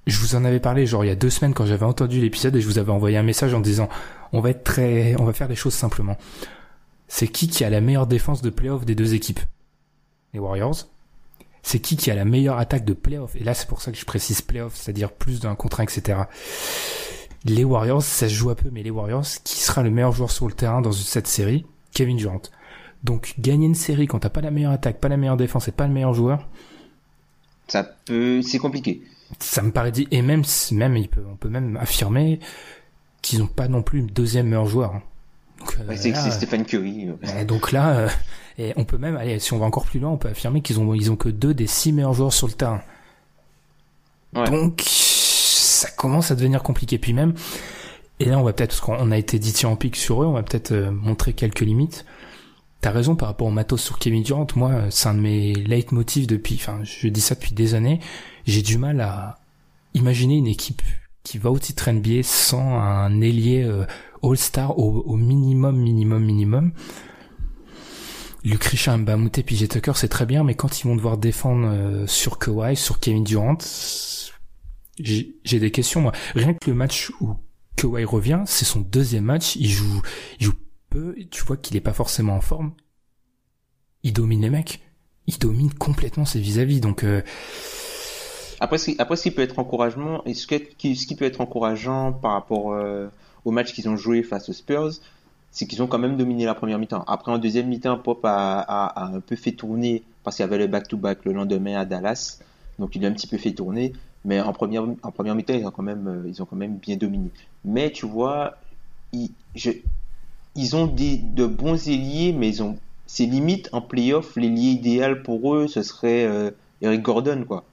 je 0.07 0.18
vous 0.18 0.35
en 0.35 0.44
avais 0.44 0.61
parlé, 0.61 0.85
genre 0.85 1.03
il 1.03 1.09
y 1.09 1.11
a 1.11 1.14
deux 1.14 1.31
semaines 1.31 1.55
quand 1.55 1.64
j'avais 1.64 1.87
entendu 1.87 2.20
l'épisode 2.20 2.55
et 2.57 2.61
je 2.61 2.66
vous 2.66 2.79
avais 2.79 2.92
envoyé 2.92 3.16
un 3.16 3.22
message 3.22 3.55
en 3.55 3.61
disant, 3.61 3.88
on 4.35 4.40
va 4.40 4.50
être 4.50 4.62
très, 4.62 5.16
on 5.18 5.24
va 5.24 5.33
faire 5.33 5.48
les 5.48 5.57
choses 5.57 5.72
simplement. 5.72 6.18
C'est 7.09 7.29
qui 7.29 7.48
qui 7.48 7.64
a 7.64 7.70
la 7.70 7.81
meilleure 7.81 8.07
défense 8.07 8.42
de 8.42 8.50
playoff 8.50 8.85
des 8.85 8.94
deux 8.94 9.14
équipes? 9.14 9.40
Les 10.35 10.40
Warriors. 10.40 10.88
C'est 11.62 11.79
qui 11.79 11.96
qui 11.96 12.11
a 12.11 12.14
la 12.14 12.26
meilleure 12.26 12.59
attaque 12.59 12.85
de 12.85 12.92
playoff? 12.92 13.35
Et 13.35 13.44
là, 13.44 13.55
c'est 13.55 13.66
pour 13.66 13.81
ça 13.81 13.92
que 13.92 13.98
je 13.98 14.05
précise 14.05 14.42
playoff, 14.42 14.76
c'est-à-dire 14.76 15.11
plus 15.11 15.40
d'un 15.40 15.55
contre 15.55 15.81
un, 15.81 15.85
etc 15.85 16.18
les 17.44 17.64
Warriors, 17.64 18.03
ça 18.03 18.29
se 18.29 18.35
joue 18.35 18.50
un 18.50 18.55
peu, 18.55 18.68
mais 18.70 18.83
les 18.83 18.90
Warriors, 18.90 19.24
qui 19.44 19.59
sera 19.61 19.83
le 19.83 19.90
meilleur 19.90 20.12
joueur 20.12 20.31
sur 20.31 20.46
le 20.46 20.53
terrain 20.53 20.81
dans 20.81 20.92
cette 20.92 21.26
série? 21.26 21.64
Kevin 21.92 22.16
Durant. 22.16 22.42
Donc 23.03 23.35
gagner 23.38 23.66
une 23.66 23.74
série 23.74 24.07
quand 24.07 24.18
t'as 24.20 24.29
pas 24.29 24.42
la 24.42 24.50
meilleure 24.50 24.72
attaque, 24.72 25.00
pas 25.00 25.09
la 25.09 25.16
meilleure 25.16 25.37
défense 25.38 25.66
et 25.68 25.72
pas 25.72 25.87
le 25.87 25.92
meilleur 25.92 26.12
joueur, 26.14 26.46
Ça 27.68 27.83
peut, 27.85 28.42
c'est 28.42 28.59
compliqué. 28.59 29.03
ça 29.38 29.62
me 29.62 29.70
paraît 29.72 29.90
dit. 29.92 30.07
Et 30.11 30.20
même, 30.22 30.42
même 30.72 30.96
il 30.96 31.09
peut, 31.09 31.24
on 31.31 31.37
peut 31.37 31.48
même 31.48 31.76
affirmer 31.79 32.40
qu'ils 33.22 33.42
ont 33.42 33.46
pas 33.46 33.68
non 33.68 33.83
plus 33.83 34.03
le 34.03 34.07
deuxième 34.09 34.46
meilleur 34.48 34.66
joueur. 34.66 34.94
hein. 34.94 35.03
Donc, 35.61 35.76
euh, 35.81 35.87
Ouais, 35.88 35.96
c'est 35.96 36.14
Stephen 36.31 36.64
Curry. 36.64 37.09
euh. 37.09 37.14
euh, 37.24 37.44
donc 37.44 37.72
là, 37.72 37.90
euh, 37.90 38.09
et 38.59 38.72
on 38.76 38.85
peut 38.85 38.98
même 38.98 39.16
aller, 39.16 39.38
si 39.38 39.53
on 39.55 39.59
va 39.59 39.66
encore 39.66 39.85
plus 39.87 39.98
loin, 40.00 40.11
on 40.11 40.16
peut 40.18 40.29
affirmer 40.29 40.61
qu'ils 40.62 40.79
ont, 40.81 40.94
ils 40.94 41.11
ont 41.11 41.16
que 41.16 41.29
deux 41.31 41.55
des 41.55 41.66
six 41.66 41.92
meilleurs 41.92 42.14
joueurs 42.14 42.33
sur 42.33 42.46
le 42.48 42.53
terrain. 42.55 42.83
Ouais. 44.35 44.48
Donc, 44.50 44.83
ça 45.81 45.90
commence 45.90 46.31
à 46.31 46.35
devenir 46.35 46.62
compliqué. 46.62 46.99
Puis 46.99 47.12
même, 47.12 47.35
et 48.19 48.27
là, 48.27 48.38
on 48.38 48.43
va 48.43 48.53
peut-être, 48.53 48.71
parce 48.71 48.81
qu'on 48.81 49.11
a 49.11 49.19
été 49.19 49.38
dit 49.38 49.55
en 49.64 49.77
pic 49.77 49.97
sur 49.97 50.23
eux, 50.23 50.27
on 50.27 50.33
va 50.33 50.43
peut-être 50.43 50.73
euh, 50.73 50.90
montrer 50.90 51.33
quelques 51.33 51.61
limites. 51.61 52.05
T'as 52.83 52.90
raison 52.90 53.16
par 53.16 53.29
rapport 53.29 53.47
au 53.47 53.51
matos 53.51 53.81
sur 53.81 53.99
Kevin 53.99 54.23
Durant. 54.23 54.47
Moi, 54.57 54.71
euh, 54.71 54.87
c'est 54.90 55.09
un 55.09 55.14
de 55.14 55.21
mes 55.21 55.55
leitmotifs 55.55 56.27
depuis, 56.27 56.57
enfin, 56.57 56.81
je 56.85 57.09
dis 57.09 57.21
ça 57.21 57.35
depuis 57.35 57.55
des 57.55 57.75
années. 57.75 57.99
J'ai 58.47 58.62
du 58.62 58.77
mal 58.77 59.01
à 59.01 59.38
imaginer 59.95 60.37
une 60.37 60.47
équipe 60.47 60.83
qui 61.23 61.38
va 61.38 61.51
au 61.51 61.59
titre 61.59 61.90
NBA 61.90 62.23
sans 62.23 62.79
un 62.79 63.21
ailier 63.23 63.64
euh, 63.64 63.85
All-Star 64.23 64.79
au, 64.79 65.16
minimum, 65.16 65.79
minimum, 65.79 66.23
minimum. 66.23 66.73
Luc 68.45 68.64
Richard, 68.64 68.99
Mbamute, 68.99 69.43
PJ 69.43 69.69
Tucker, 69.69 69.93
c'est 69.95 70.09
très 70.09 70.27
bien, 70.27 70.45
mais 70.45 70.55
quand 70.55 70.81
ils 70.81 70.87
vont 70.87 70.97
devoir 70.97 71.19
défendre 71.19 72.07
sur 72.07 72.38
Kawhi, 72.38 72.75
sur 72.75 72.99
Kevin 72.99 73.23
Durant, 73.23 73.59
j'ai 75.03 75.59
des 75.59 75.71
questions, 75.71 76.01
moi. 76.01 76.13
Rien 76.35 76.55
que 76.55 76.71
le 76.71 76.77
match 76.77 77.11
où 77.21 77.35
Kawhi 77.77 78.05
revient, 78.05 78.43
c'est 78.47 78.65
son 78.65 78.81
deuxième 78.81 79.25
match, 79.25 79.57
il 79.57 79.69
joue, 79.69 80.03
il 80.39 80.47
joue 80.47 80.55
peu, 80.91 81.15
tu 81.31 81.45
vois 81.45 81.57
qu'il 81.57 81.77
est 81.77 81.81
pas 81.81 81.93
forcément 81.93 82.35
en 82.35 82.41
forme. 82.41 82.73
Il 84.03 84.13
domine 84.13 84.43
les 84.43 84.51
mecs. 84.51 84.81
Il 85.27 85.39
domine 85.39 85.73
complètement 85.73 86.25
ses 86.25 86.41
vis-à-vis, 86.41 86.81
donc 86.81 87.05
euh, 87.05 87.23
Après, 88.59 88.79
ce 88.79 88.91
qui, 88.91 88.97
après, 88.99 89.17
ce 89.17 89.23
qui 89.23 89.31
peut 89.31 89.43
être 89.43 89.59
encouragement, 89.59 90.25
et 90.25 90.35
ce, 90.35 90.47
qui, 90.47 91.17
peut 91.17 91.25
être 91.25 91.41
encourageant 91.41 92.13
par 92.13 92.33
rapport 92.33 92.73
euh, 92.73 93.09
au 93.45 93.53
match 93.53 93.73
qu'ils 93.73 93.89
ont 93.89 93.97
joué 93.97 94.23
face 94.23 94.49
aux 94.49 94.53
Spurs, 94.53 94.93
c'est 95.53 95.67
qu'ils 95.67 95.83
ont 95.83 95.87
quand 95.87 95.99
même 95.99 96.17
dominé 96.17 96.45
la 96.45 96.55
première 96.55 96.79
mi-temps. 96.79 97.05
Après, 97.07 97.31
en 97.31 97.39
deuxième 97.39 97.69
mi-temps, 97.69 97.99
Pop 97.99 98.21
a 98.25 98.95
un 98.97 99.21
peu 99.21 99.37
fait 99.37 99.53
tourner 99.53 100.03
parce 100.23 100.37
qu'il 100.37 100.45
y 100.45 100.49
avait 100.49 100.59
le 100.59 100.67
back-to-back 100.67 101.25
le 101.25 101.33
lendemain 101.33 101.77
à 101.77 101.85
Dallas, 101.85 102.39
donc 102.79 102.95
il 102.97 103.05
a 103.05 103.09
un 103.09 103.13
petit 103.13 103.27
peu 103.27 103.39
fait 103.39 103.53
tourner. 103.53 103.93
Mais 104.24 104.40
en 104.40 104.52
première, 104.52 104.85
en 105.02 105.11
première 105.11 105.35
mi-temps, 105.35 105.54
ils 105.54 105.66
ont 105.66 105.70
quand 105.70 105.83
même, 105.83 106.06
euh, 106.06 106.28
ils 106.28 106.42
ont 106.42 106.44
quand 106.44 106.56
même 106.56 106.76
bien 106.76 106.96
dominé. 106.96 107.30
Mais 107.64 107.90
tu 107.90 108.06
vois, 108.06 108.59
ils, 109.12 109.30
je, 109.54 109.70
ils 110.54 110.76
ont 110.76 110.87
des, 110.87 111.16
de 111.16 111.46
bons 111.46 111.88
ailiers, 111.88 112.33
mais 112.33 112.48
ils 112.48 112.62
ont, 112.62 112.76
c'est 113.06 113.26
limite 113.26 113.68
en 113.72 113.80
playoff, 113.80 114.37
l'ailier 114.37 114.70
idéal 114.70 115.22
pour 115.22 115.54
eux, 115.54 115.68
ce 115.68 115.83
serait 115.83 116.24
euh, 116.26 116.50
Eric 116.83 117.02
Gordon, 117.02 117.44
quoi 117.46 117.64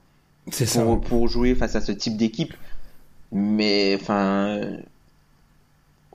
c'est 0.50 0.66
ça. 0.66 0.82
pour, 0.82 1.00
pour 1.00 1.28
jouer 1.28 1.54
face 1.54 1.76
à 1.76 1.80
ce 1.80 1.92
type 1.92 2.16
d'équipe. 2.16 2.54
Mais 3.30 3.98
enfin, 4.00 4.78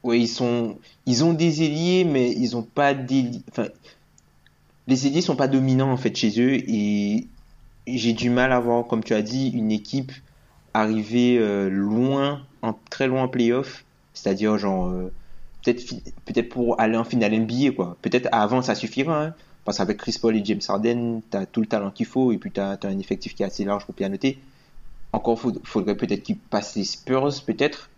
ouais, 0.04 0.20
ils 0.20 0.28
sont, 0.28 0.78
ils 1.06 1.24
ont 1.24 1.34
des 1.34 1.64
ailiers, 1.64 2.04
mais 2.06 2.32
ils 2.32 2.56
ont 2.56 2.64
pas 2.64 2.94
des, 2.94 3.32
enfin, 3.52 3.68
les 4.88 5.08
ailiers 5.08 5.22
sont 5.22 5.36
pas 5.36 5.48
dominants 5.48 5.92
en 5.92 5.98
fait 5.98 6.16
chez 6.16 6.42
eux 6.42 6.56
et 6.56 7.28
j'ai 7.88 8.14
du 8.14 8.30
mal 8.30 8.52
à 8.52 8.60
voir, 8.60 8.86
comme 8.88 9.04
tu 9.04 9.14
as 9.14 9.22
dit, 9.22 9.50
une 9.50 9.72
équipe 9.72 10.12
arriver 10.74 11.38
euh, 11.40 11.70
loin, 11.70 12.46
en, 12.62 12.74
très 12.90 13.08
loin 13.08 13.24
en 13.24 13.28
playoff, 13.28 13.86
c'est-à-dire 14.14 14.58
genre 14.58 14.88
euh, 14.90 15.12
peut-être 15.64 15.94
peut-être 16.26 16.50
pour 16.50 16.80
aller 16.80 16.98
en 16.98 17.04
finale 17.04 17.34
NBA 17.34 17.72
quoi. 17.76 17.98
Peut-être 18.02 18.28
avant 18.32 18.62
ça 18.62 18.76
suffira. 18.76 19.26
Hein, 19.26 19.36
parce 19.66 19.78
qu'avec 19.78 19.98
Chris 19.98 20.18
Paul 20.22 20.36
et 20.36 20.44
James 20.46 20.62
Harden, 20.68 21.22
t'as 21.30 21.46
tout 21.46 21.62
le 21.62 21.68
talent 21.68 21.92
qu'il 21.92 22.06
faut 22.06 22.32
et 22.34 22.38
puis 22.38 22.52
t'as 22.52 22.74
as 22.82 22.88
un 22.88 23.00
effectif 23.00 23.36
qui 23.36 23.44
est 23.44 23.46
assez 23.46 23.64
large 23.66 23.86
pour 23.86 23.96
pianoter. 23.96 24.40
Encore 25.14 25.40
faud- 25.40 25.62
faudrait 25.66 25.96
peut-être 25.98 26.24
qu'ils 26.24 26.38
passent 26.40 26.76
les 26.76 26.84
Spurs 26.86 27.30
peut-être. 27.46 27.90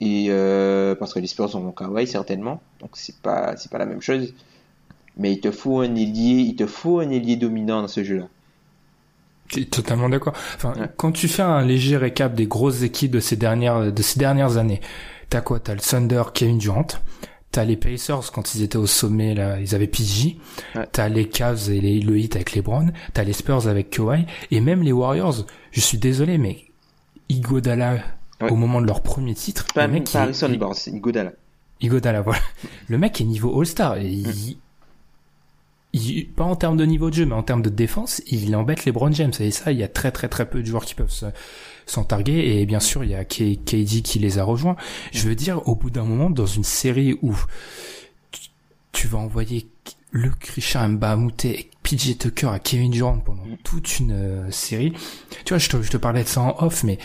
Et 0.00 0.26
euh, 0.28 0.94
parce 0.94 1.12
que 1.12 1.18
les 1.18 1.26
Spurs 1.26 1.54
ont 1.56 1.72
Kawhi 1.72 2.06
certainement, 2.06 2.60
donc 2.80 2.90
c'est 2.94 3.16
pas 3.16 3.56
c'est 3.56 3.70
pas 3.70 3.78
la 3.78 3.86
même 3.86 4.00
chose. 4.00 4.32
Mais 5.18 5.32
il 5.32 5.40
te 5.40 5.50
faut 5.50 5.80
un 5.80 5.94
ailier, 5.94 6.40
il 6.40 6.54
te 6.56 6.66
faut 6.66 7.00
un 7.00 7.10
ailier 7.10 7.36
dominant 7.36 7.82
dans 7.82 7.88
ce 7.88 8.04
jeu-là. 8.04 8.28
Je 9.48 9.54
suis 9.54 9.66
totalement 9.66 10.08
d'accord. 10.08 10.34
Enfin, 10.56 10.74
Ouais. 10.78 10.86
quand 10.96 11.10
tu 11.12 11.26
fais 11.26 11.42
un 11.42 11.62
léger 11.64 11.96
récap 11.96 12.34
des 12.34 12.46
grosses 12.46 12.82
équipes 12.82 13.12
de 13.12 13.20
ces 13.20 13.36
dernières 13.36 13.92
de 13.92 14.02
ces 14.02 14.18
dernières 14.18 14.58
années, 14.58 14.80
t'as 15.30 15.40
quoi? 15.40 15.58
T'as 15.58 15.74
le 15.74 15.80
Thunder, 15.80 16.22
Kevin 16.34 16.58
Durant. 16.58 16.86
T'as 17.50 17.64
les 17.64 17.76
Pacers 17.78 18.30
quand 18.30 18.54
ils 18.54 18.62
étaient 18.62 18.76
au 18.76 18.86
sommet, 18.86 19.34
là, 19.34 19.58
ils 19.58 19.74
avaient 19.74 19.86
PG. 19.86 20.36
Ouais. 20.74 20.86
T'as 20.92 21.08
les 21.08 21.26
Cavs 21.28 21.70
et 21.70 21.80
les, 21.80 21.98
le 22.00 22.18
Heat 22.18 22.36
avec 22.36 22.54
LeBron. 22.54 22.88
T'as 23.14 23.24
les 23.24 23.32
Spurs 23.32 23.66
avec 23.68 23.88
Kawhi. 23.88 24.26
Et 24.50 24.60
même 24.60 24.82
les 24.82 24.92
Warriors. 24.92 25.46
Je 25.72 25.80
suis 25.80 25.96
désolé, 25.96 26.36
mais 26.36 26.66
Igodala, 27.30 27.98
Ouais. 28.40 28.50
au 28.52 28.54
moment 28.54 28.80
de 28.80 28.86
leur 28.86 29.00
premier 29.02 29.34
titre, 29.34 29.64
Pas, 29.74 29.86
le 29.88 29.94
mec, 29.94 30.04
pas 30.04 30.10
il- 30.10 30.16
Harrison 30.18 30.52
Iguodala. 30.92 31.32
Igodala, 31.80 32.20
voilà. 32.20 32.40
Le 32.88 32.96
mec 32.98 33.20
est 33.20 33.24
niveau 33.24 33.58
All-Star. 33.58 33.96
et 33.96 34.06
Il, 34.06 34.58
il- 35.92 36.28
pas 36.28 36.44
en 36.44 36.56
termes 36.56 36.76
de 36.76 36.84
niveau 36.84 37.10
de 37.10 37.14
jeu, 37.14 37.26
mais 37.26 37.34
en 37.34 37.42
termes 37.42 37.62
de 37.62 37.70
défense, 37.70 38.22
il 38.30 38.54
embête 38.56 38.84
les 38.84 38.92
Brown 38.92 39.12
James. 39.14 39.32
Et 39.40 39.50
ça, 39.50 39.72
il 39.72 39.78
y 39.78 39.82
a 39.82 39.88
très 39.88 40.10
très 40.10 40.28
très 40.28 40.48
peu 40.48 40.60
de 40.60 40.66
joueurs 40.66 40.84
qui 40.84 40.94
peuvent 40.94 41.10
se- 41.10 41.26
s'en 41.86 42.04
targuer. 42.04 42.60
Et 42.60 42.66
bien 42.66 42.80
sûr, 42.80 43.04
il 43.04 43.10
y 43.10 43.14
a 43.14 43.24
KD 43.24 44.02
qui 44.02 44.18
les 44.18 44.38
a 44.38 44.44
rejoints. 44.44 44.76
Je 45.12 45.28
veux 45.28 45.34
dire, 45.34 45.66
au 45.68 45.74
bout 45.74 45.90
d'un 45.90 46.04
moment, 46.04 46.30
dans 46.30 46.46
une 46.46 46.64
série 46.64 47.18
où 47.22 47.34
tu, 48.30 48.40
tu 48.92 49.06
vas 49.08 49.18
envoyer 49.18 49.66
Luc 50.12 50.46
Richard 50.54 50.88
Mbamute 50.88 51.44
et 51.44 51.70
PJ 51.82 52.16
Tucker 52.18 52.48
à 52.48 52.58
Kevin 52.58 52.90
Durant 52.90 53.18
pendant 53.18 53.44
toute 53.64 53.98
une 53.98 54.12
euh, 54.12 54.50
série. 54.50 54.92
Tu 55.44 55.50
vois, 55.54 55.58
je 55.58 55.68
te, 55.68 55.80
je 55.82 55.90
te 55.90 55.96
parlais 55.96 56.22
de 56.22 56.28
ça 56.28 56.40
en 56.42 56.56
off, 56.64 56.84
mais 56.84 56.98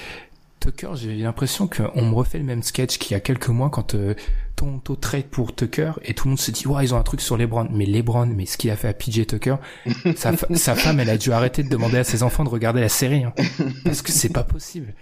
Tucker, 0.60 0.92
j'ai 0.96 1.16
l'impression 1.18 1.68
qu'on 1.68 2.02
me 2.06 2.14
refait 2.16 2.38
le 2.38 2.46
même 2.46 2.64
sketch 2.64 2.98
qu'il 2.98 3.12
y 3.12 3.16
a 3.16 3.20
quelques 3.20 3.50
mois 3.50 3.70
quand 3.70 3.96
euh, 3.96 4.16
Toronto 4.56 4.95
trade 4.95 5.26
pour 5.26 5.56
Tucker 5.56 5.93
et 6.04 6.14
tout 6.14 6.28
le 6.28 6.32
monde 6.32 6.39
se 6.39 6.51
dit 6.51 6.68
ouais 6.68 6.84
ils 6.86 6.93
ont 6.93 6.97
un 6.97 7.04
truc 7.04 7.22
sur 7.22 7.38
LeBron 7.38 7.68
mais 7.72 7.86
LeBron 7.86 8.28
mais 8.28 8.45
ce 8.45 8.58
qu'il 8.58 8.70
a 8.72 8.76
fait 8.76 8.88
à 8.88 8.93
PJ 8.93 9.26
Tucker 9.28 9.56
sa, 10.16 10.76
femme 10.76 10.99
elle 10.99 11.10
a 11.10 11.18
dû 11.18 11.32
arrêter 11.32 11.64
de 11.64 11.70
demander 11.70 11.97
à 11.97 12.04
ses 12.04 12.24
enfants 12.24 12.43
de 12.43 12.49
regarder 12.49 12.82
la 12.82 12.89
série 12.89 13.24
hein, 13.24 13.34
parce 13.84 14.01
que 14.01 14.12
c'est 14.12 14.30
pas 14.30 14.43
possible 14.43 14.93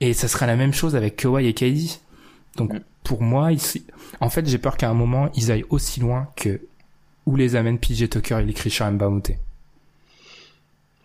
Et 0.00 0.14
ça 0.14 0.28
sera 0.28 0.46
la 0.46 0.56
même 0.56 0.72
chose 0.72 0.94
avec 0.96 1.16
Kawhi 1.16 1.46
et 1.46 1.54
KD. 1.54 1.98
Donc 2.56 2.72
pour 3.04 3.22
moi, 3.22 3.52
ici, 3.52 3.84
en 4.20 4.28
fait, 4.30 4.46
j'ai 4.46 4.58
peur 4.58 4.76
qu'à 4.76 4.90
un 4.90 4.94
moment, 4.94 5.30
ils 5.34 5.50
aillent 5.50 5.64
aussi 5.70 6.00
loin 6.00 6.28
que 6.36 6.60
où 7.26 7.36
les 7.36 7.56
amène 7.56 7.78
PJ 7.78 8.08
Tucker 8.10 8.38
et 8.40 8.44
les 8.44 8.52
Christian 8.52 8.92
Mbamute. 8.92 9.32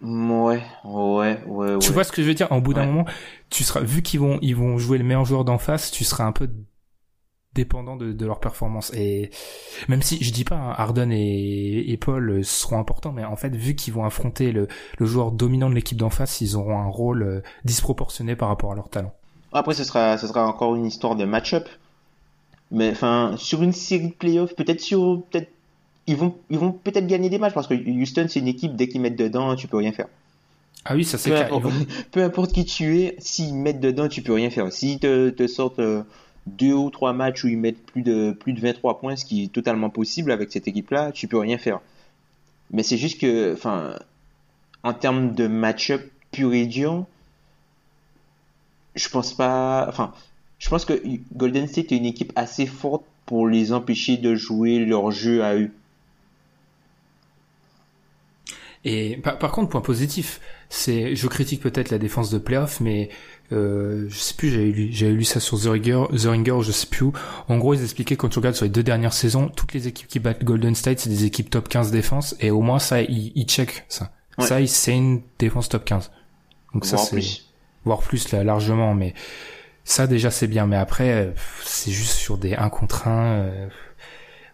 Ouais, 0.02 0.62
ouais, 0.84 1.40
ouais, 1.46 1.80
Tu 1.80 1.88
ouais. 1.88 1.94
vois 1.94 2.04
ce 2.04 2.12
que 2.12 2.22
je 2.22 2.28
veux 2.28 2.34
dire? 2.34 2.52
En 2.52 2.60
bout 2.60 2.74
d'un 2.74 2.82
Ouais. 2.82 2.88
moment, 2.88 3.06
tu 3.50 3.64
seras 3.64 3.80
vu 3.82 4.02
qu'ils 4.02 4.20
vont 4.20 4.38
ils 4.42 4.56
vont 4.56 4.78
jouer 4.78 4.98
le 4.98 5.06
meilleur 5.06 5.24
joueur 5.26 5.46
d'en 5.46 5.58
face, 5.58 5.92
tu 5.92 6.04
seras 6.04 6.26
un 6.26 6.34
peu 6.34 6.50
dépendant 7.56 7.96
de, 7.96 8.12
de 8.12 8.26
leur 8.26 8.40
performance. 8.40 8.92
Et 8.94 9.30
même 9.88 10.02
si 10.02 10.24
je 10.24 10.32
dis 10.32 10.44
pas 10.44 10.56
hein, 10.56 10.74
Harden 10.78 11.12
et, 11.12 11.92
et 11.92 11.98
Paul 11.98 12.30
euh, 12.30 12.44
seront 12.44 12.80
importants, 12.80 13.12
mais 13.12 13.26
en 13.26 13.36
fait 13.36 13.56
vu 13.56 13.76
qu'ils 13.76 13.94
vont 13.94 14.06
affronter 14.06 14.52
le, 14.52 14.68
le 14.98 15.06
joueur 15.06 15.32
dominant 15.32 15.70
de 15.70 15.76
l'équipe 15.76 15.98
d'en 15.98 16.10
face, 16.10 16.42
ils 16.42 16.56
auront 16.56 16.80
un 16.80 16.88
rôle 16.90 17.24
euh, 17.24 17.42
disproportionné 17.66 18.36
par 18.36 18.50
rapport 18.50 18.72
à 18.72 18.76
leur 18.76 18.90
talent. 18.90 19.14
Après, 19.54 19.74
ce 19.74 19.84
sera, 19.84 20.18
ce 20.18 20.28
sera 20.28 20.48
encore 20.48 20.76
une 20.76 20.86
histoire 20.86 21.16
de 21.16 21.26
match-up. 21.26 21.68
Mais 22.72 22.92
enfin, 22.92 23.36
sur 23.38 23.62
une 23.62 23.72
série 23.72 24.10
de 24.10 24.14
playoffs, 24.14 24.56
peut-être 24.56 24.82
sur, 24.82 25.22
peut-être, 25.30 25.50
ils 26.08 26.16
vont, 26.18 26.36
ils 26.50 26.58
vont 26.58 26.72
peut-être 26.72 27.08
gagner 27.08 27.30
des 27.30 27.38
matchs 27.40 27.54
parce 27.54 27.68
que 27.68 27.76
Houston, 27.76 28.26
c'est 28.30 28.40
une 28.40 28.48
équipe, 28.48 28.76
dès 28.76 28.88
qu'ils 28.88 29.02
mettent 29.02 29.16
dedans, 29.18 29.56
tu 29.56 29.68
peux 29.68 29.78
rien 29.78 29.92
faire. 29.92 30.08
Ah 30.86 30.96
oui, 30.96 31.06
ça 31.06 31.18
c'est 31.18 31.32
Peu 31.32 31.36
clair. 31.36 31.48
Importe, 31.54 31.64
vont- 31.64 31.86
peu 32.12 32.24
importe 32.24 32.52
qui 32.54 32.66
tu 32.66 33.00
es, 33.02 33.16
s'ils 33.20 33.54
mettent 33.56 33.80
dedans, 33.80 34.08
tu 34.10 34.22
peux 34.22 34.34
rien 34.34 34.50
faire. 34.50 34.72
S'ils 34.74 35.00
te, 35.00 35.30
te 35.30 35.48
sortent 35.48 35.80
euh, 35.80 36.04
deux 36.48 36.74
ou 36.74 36.90
trois 36.90 37.14
matchs 37.14 37.44
où 37.44 37.48
ils 37.48 37.58
mettent 37.58 37.86
plus 37.86 38.02
de, 38.02 38.32
plus 38.32 38.54
de 38.54 38.60
23 38.60 39.00
points, 39.00 39.16
ce 39.16 39.26
qui 39.26 39.46
est 39.46 39.48
totalement 39.52 39.90
possible 39.90 40.32
avec 40.32 40.52
cette 40.52 40.68
équipe-là, 40.68 41.12
tu 41.12 41.28
peux 41.28 41.38
rien 41.38 41.58
faire. 41.58 41.80
Mais 42.72 42.84
c'est 42.84 42.98
juste 42.98 43.20
que, 43.20 43.54
enfin, 43.54 43.98
en 44.84 44.94
termes 44.94 45.34
de 45.34 45.48
match-up 45.48 46.02
pur 46.32 46.54
et 46.54 46.66
dur, 46.66 47.06
je 48.96 49.10
pense 49.10 49.34
pas, 49.34 49.86
enfin, 49.88 50.14
je 50.60 50.70
pense 50.70 50.86
que 50.86 51.02
Golden 51.36 51.68
State 51.68 51.92
est 51.92 51.98
une 51.98 52.06
équipe 52.06 52.34
assez 52.36 52.66
forte 52.66 53.04
pour 53.26 53.48
les 53.48 53.72
empêcher 53.72 54.18
de 54.18 54.36
jouer 54.36 54.80
leur 54.80 55.12
jeu 55.12 55.44
à 55.44 55.56
eux. 55.56 55.72
Et 58.86 59.18
par, 59.18 59.38
par 59.38 59.52
contre, 59.52 59.70
point 59.70 59.82
positif, 59.82 60.42
c'est, 60.70 61.16
je 61.16 61.28
critique 61.28 61.62
peut-être 61.62 61.90
la 61.90 61.98
défense 61.98 62.30
de 62.30 62.38
playoff, 62.38 62.82
mais 62.82 63.10
euh, 63.52 64.08
je 64.10 64.18
sais 64.18 64.34
plus, 64.34 64.50
j'avais 64.50 64.66
lu, 64.66 64.90
j'avais 64.92 65.14
lu 65.14 65.24
ça 65.24 65.40
sur 65.40 65.60
The 65.60 65.68
Ringer, 65.68 66.06
The 66.12 66.26
Ringer, 66.26 66.58
je 66.62 66.72
sais 66.72 66.88
plus 66.88 67.06
où. 67.06 67.14
En 67.48 67.58
gros, 67.58 67.74
ils 67.74 67.84
expliquaient 67.84 68.18
quand 68.18 68.30
tu 68.30 68.40
regardes 68.40 68.56
sur 68.56 68.66
les 68.66 68.72
deux 68.72 68.84
dernières 68.84 69.14
saisons, 69.14 69.50
toutes 69.50 69.74
les 69.74 69.88
équipes 69.88 70.08
qui 70.08 70.20
battent 70.20 70.44
Golden 70.44 70.76
State, 70.76 71.00
c'est 71.00 71.10
des 71.10 71.24
équipes 71.26 71.50
top 71.50 71.70
15 71.70 71.92
défense, 71.92 72.36
et 72.42 72.52
au 72.52 72.62
moins 72.62 72.80
ça, 72.80 73.02
ils, 73.02 73.32
ils 73.36 73.46
check 73.46 73.86
ça. 73.88 74.12
Ouais. 74.38 74.48
Ça, 74.48 74.66
c'est 74.66 74.96
une 74.96 75.22
défense 75.40 75.70
top 75.70 75.86
15. 75.86 76.12
Donc 76.74 76.86
ça, 76.86 76.98
c'est 76.98 77.12
plus. 77.12 77.54
voire 77.86 78.00
plus 78.00 78.32
là, 78.32 78.44
largement, 78.44 78.96
mais 78.96 79.14
ça 79.84 80.08
déjà 80.08 80.32
c'est 80.32 80.48
bien. 80.48 80.66
Mais 80.66 80.78
après, 80.78 81.12
euh, 81.12 81.32
c'est 81.64 81.92
juste 81.92 82.14
sur 82.14 82.38
des 82.38 82.56
1 82.56 82.70
contre 82.70 83.08
1. 83.08 83.70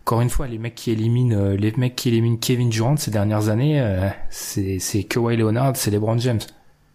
Encore 0.10 0.22
une 0.22 0.32
fois, 0.32 0.48
les 0.48 0.58
mecs 0.58 0.74
qui 0.74 0.90
éliminent, 0.90 1.36
euh, 1.38 1.56
les 1.56 1.72
mecs 1.74 1.96
qui 1.96 2.08
éliminent 2.10 2.38
Kevin 2.38 2.70
Durant 2.72 2.98
ces 2.98 3.12
dernières 3.12 3.50
années, 3.50 3.80
euh, 3.80 4.10
c'est 4.32 4.80
c'est 4.80 5.04
Kawhi 5.04 5.38
Leonard, 5.38 5.76
c'est 5.76 5.92
LeBron 5.92 6.18
James. 6.18 6.40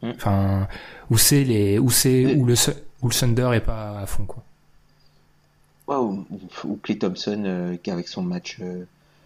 Mm. 0.02 0.10
Enfin, 0.16 0.66
où 1.12 1.16
c'est 1.16 1.44
les, 1.44 1.78
où 1.78 1.90
c'est 1.90 2.34
où 2.34 2.44
le 2.44 2.54
où 3.02 3.08
le 3.08 3.14
Thunder 3.14 3.50
est 3.54 3.60
pas 3.60 4.00
à 4.00 4.06
fond 4.06 4.24
quoi. 4.24 4.42
Ou, 5.86 6.24
Clay 6.82 6.98
Thompson 6.98 7.40
euh, 7.46 7.76
qui 7.80 7.92
avec 7.92 8.08
son 8.08 8.22
match. 8.22 8.56
euh, 8.60 8.82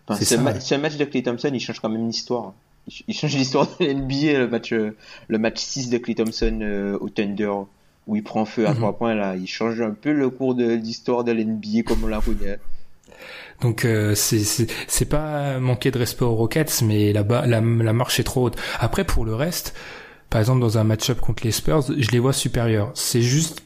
enfin, 0.07 0.19
ce, 0.21 0.27
ça, 0.27 0.37
ma- 0.37 0.53
ouais. 0.53 0.61
ce 0.61 0.75
match 0.75 0.97
de 0.99 1.07
Clay 1.07 1.23
Thompson, 1.23 1.51
il 1.55 1.61
change 1.61 1.81
quand 1.81 1.89
même 1.89 2.07
l'histoire. 2.07 2.53
Il, 2.89 2.93
ch- 2.93 3.05
il 3.09 3.15
change 3.15 3.35
l'histoire 3.37 3.69
de 3.81 3.87
l'NBA, 3.87 4.39
le 4.39 4.49
match, 4.49 4.73
euh, 4.75 4.95
le 5.29 5.39
match 5.39 5.61
6 5.61 5.89
de 5.89 5.97
Clay 5.97 6.15
Thompson 6.15 6.97
au 7.01 7.09
Thunder, 7.09 7.53
où 8.07 8.17
il 8.17 8.23
prend 8.23 8.45
feu 8.45 8.69
à 8.69 8.75
trois 8.75 8.99
points. 8.99 9.15
là. 9.15 9.35
Il 9.35 9.47
change 9.47 9.81
un 9.81 9.93
peu 9.93 10.13
le 10.13 10.29
cours 10.29 10.55
de 10.55 10.75
l'histoire 10.75 11.25
de 11.25 11.33
l'NBA 11.33 11.85
comme 11.87 12.05
on 12.05 12.09
la 12.09 12.21
connaît. 12.21 12.59
Donc 13.61 13.85
euh, 13.85 14.15
c'est 14.15 15.09
pas 15.09 15.59
manquer 15.59 15.91
de 15.91 15.99
respect 15.99 16.25
aux 16.25 16.35
Rockets, 16.35 16.83
mais 16.83 17.13
la, 17.13 17.23
marche 17.61 18.21
est 18.21 18.25
trop 18.25 18.47
haute. 18.47 18.57
Après 18.79 19.05
pour 19.05 19.25
le 19.25 19.35
reste, 19.35 19.75
par 20.31 20.41
exemple 20.41 20.61
dans 20.61 20.79
un 20.79 20.85
match-up 20.85 21.21
contre 21.21 21.45
les 21.45 21.53
Spurs, 21.53 21.83
je 21.97 22.11
les 22.11 22.19
vois 22.19 22.33
supérieurs. 22.33 22.91
C'est 22.95 23.23
juste 23.23 23.63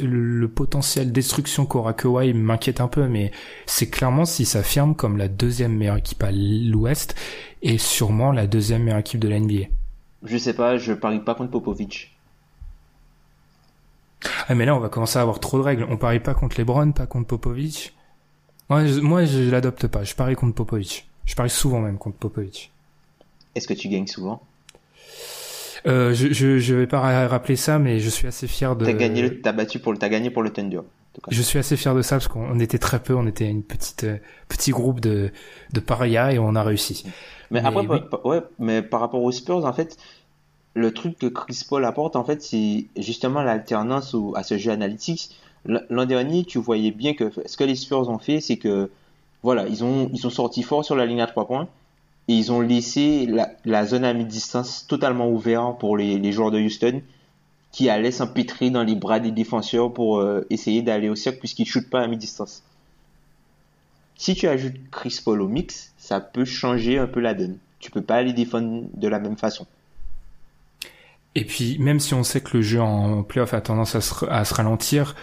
le 0.00 0.46
potentiel 0.46 1.12
destruction 1.12 1.66
qu'aura 1.66 1.92
Kawhi 1.92 2.32
m'inquiète 2.32 2.80
un 2.80 2.88
peu, 2.88 3.06
mais 3.06 3.32
c'est 3.66 3.90
clairement 3.90 4.24
s'il 4.24 4.46
s'affirme 4.46 4.94
comme 4.94 5.16
la 5.16 5.28
deuxième 5.28 5.76
meilleure 5.76 5.98
équipe 5.98 6.22
à 6.22 6.30
l'Ouest 6.32 7.14
et 7.62 7.78
sûrement 7.78 8.32
la 8.32 8.46
deuxième 8.46 8.84
meilleure 8.84 9.00
équipe 9.00 9.20
de 9.20 9.28
la 9.28 9.38
NBA. 9.38 9.66
Je 10.24 10.38
sais 10.38 10.54
pas, 10.54 10.78
je 10.78 10.92
parie 10.92 11.20
pas 11.20 11.34
contre 11.34 11.50
Popovic. 11.50 12.11
Ah 14.48 14.54
mais 14.54 14.64
là 14.66 14.74
on 14.76 14.78
va 14.80 14.88
commencer 14.88 15.18
à 15.18 15.22
avoir 15.22 15.40
trop 15.40 15.58
de 15.58 15.62
règles. 15.62 15.86
On 15.90 15.96
parie 15.96 16.20
pas 16.20 16.34
contre 16.34 16.58
LeBron, 16.58 16.92
pas 16.92 17.06
contre 17.06 17.26
Popovic. 17.28 17.94
Moi 18.68 18.86
je, 18.86 19.00
moi 19.00 19.24
je 19.24 19.50
l'adopte 19.50 19.86
pas. 19.86 20.04
Je 20.04 20.14
parie 20.14 20.36
contre 20.36 20.54
Popovic. 20.54 21.08
Je 21.24 21.34
parie 21.34 21.50
souvent 21.50 21.80
même 21.80 21.98
contre 21.98 22.16
Popovic. 22.18 22.70
Est-ce 23.54 23.68
que 23.68 23.74
tu 23.74 23.88
gagnes 23.88 24.06
souvent? 24.06 24.42
Euh, 25.86 26.14
je, 26.14 26.32
je, 26.32 26.58
je 26.58 26.74
vais 26.74 26.86
pas 26.86 27.00
ra- 27.00 27.26
rappeler 27.26 27.56
ça, 27.56 27.78
mais 27.78 27.98
je 27.98 28.08
suis 28.08 28.28
assez 28.28 28.46
fier 28.46 28.76
de. 28.76 28.84
T'as 28.84 28.92
gagné, 28.92 29.22
le, 29.22 29.40
t'as 29.40 29.52
battu 29.52 29.78
pour 29.80 29.92
le, 29.92 29.98
t'as 29.98 30.08
gagné 30.08 30.30
pour 30.30 30.42
le 30.42 30.50
Thunder. 30.50 30.78
en 30.78 30.82
tout 31.12 31.20
cas. 31.20 31.30
Je 31.30 31.42
suis 31.42 31.58
assez 31.58 31.76
fier 31.76 31.94
de 31.94 32.02
ça 32.02 32.16
parce 32.16 32.28
qu'on 32.28 32.44
on 32.48 32.60
était 32.60 32.78
très 32.78 33.02
peu, 33.02 33.14
on 33.16 33.26
était 33.26 33.48
une 33.48 33.64
petite 33.64 34.04
euh, 34.04 34.16
petit 34.48 34.70
groupe 34.70 35.00
de 35.00 35.32
de 35.72 35.80
parias 35.80 36.30
et 36.32 36.38
on 36.38 36.54
a 36.54 36.62
réussi. 36.62 37.02
Mais, 37.50 37.60
Mais 37.62 37.68
après, 37.68 37.80
oui. 37.80 38.00
pa- 38.10 38.16
pa- 38.18 38.28
ouais, 38.28 38.40
mais 38.60 38.80
par 38.82 39.00
rapport 39.00 39.22
aux 39.22 39.32
Spurs, 39.32 39.64
en 39.64 39.72
fait, 39.72 39.96
le 40.74 40.92
truc 40.92 41.18
que 41.18 41.26
Chris 41.26 41.64
Paul 41.68 41.84
apporte, 41.84 42.16
en 42.16 42.24
fait, 42.24 42.42
c'est 42.42 42.86
justement 42.96 43.42
l'alternance 43.42 44.16
à 44.34 44.42
ce 44.42 44.58
jeu 44.58 44.70
analytique. 44.70 45.36
L'an 45.64 46.06
dernier, 46.06 46.44
tu 46.44 46.58
voyais 46.58 46.90
bien 46.90 47.14
que 47.14 47.30
ce 47.46 47.56
que 47.56 47.64
les 47.64 47.76
Spurs 47.76 48.08
ont 48.08 48.18
fait, 48.18 48.40
c'est 48.40 48.56
que, 48.56 48.90
voilà, 49.42 49.66
ils 49.68 49.84
ont, 49.84 50.10
sortis 50.30 50.62
fort 50.62 50.84
sur 50.84 50.96
la 50.96 51.06
ligne 51.06 51.20
à 51.20 51.26
trois 51.26 51.46
points 51.46 51.68
et 52.28 52.34
ils 52.34 52.52
ont 52.52 52.60
laissé 52.60 53.26
la, 53.64 53.86
zone 53.86 54.04
à 54.04 54.12
mi-distance 54.12 54.86
totalement 54.86 55.28
ouverte 55.28 55.78
pour 55.78 55.96
les, 55.96 56.18
les 56.18 56.32
joueurs 56.32 56.50
de 56.50 56.60
Houston 56.60 57.02
qui 57.72 57.88
allaient 57.88 58.12
s'empêtrer 58.12 58.70
dans 58.70 58.82
les 58.82 58.94
bras 58.94 59.18
des 59.18 59.30
défenseurs 59.30 59.92
pour 59.92 60.18
euh, 60.18 60.46
essayer 60.50 60.82
d'aller 60.82 61.08
au 61.08 61.16
cercle 61.16 61.40
puisqu'ils 61.40 61.62
ne 61.62 61.68
shootent 61.68 61.90
pas 61.90 62.02
à 62.02 62.06
mi-distance. 62.06 62.62
Si 64.16 64.34
tu 64.34 64.46
ajoutes 64.46 64.76
Chris 64.90 65.20
Paul 65.24 65.40
au 65.40 65.48
mix, 65.48 65.92
ça 65.96 66.20
peut 66.20 66.44
changer 66.44 66.98
un 66.98 67.06
peu 67.06 67.18
la 67.20 67.34
donne. 67.34 67.58
Tu 67.80 67.90
peux 67.90 68.02
pas 68.02 68.22
les 68.22 68.32
défendre 68.32 68.84
de 68.94 69.08
la 69.08 69.18
même 69.18 69.36
façon. 69.36 69.66
Et 71.34 71.44
puis 71.44 71.78
même 71.78 71.98
si 72.00 72.14
on 72.14 72.22
sait 72.24 72.40
que 72.40 72.56
le 72.58 72.62
jeu 72.62 72.80
en 72.80 73.22
playoff 73.22 73.54
a 73.54 73.60
tendance 73.60 73.94
à 73.94 74.00
se, 74.00 74.24
à 74.26 74.44
se 74.44 74.54
ralentir, 74.54 75.14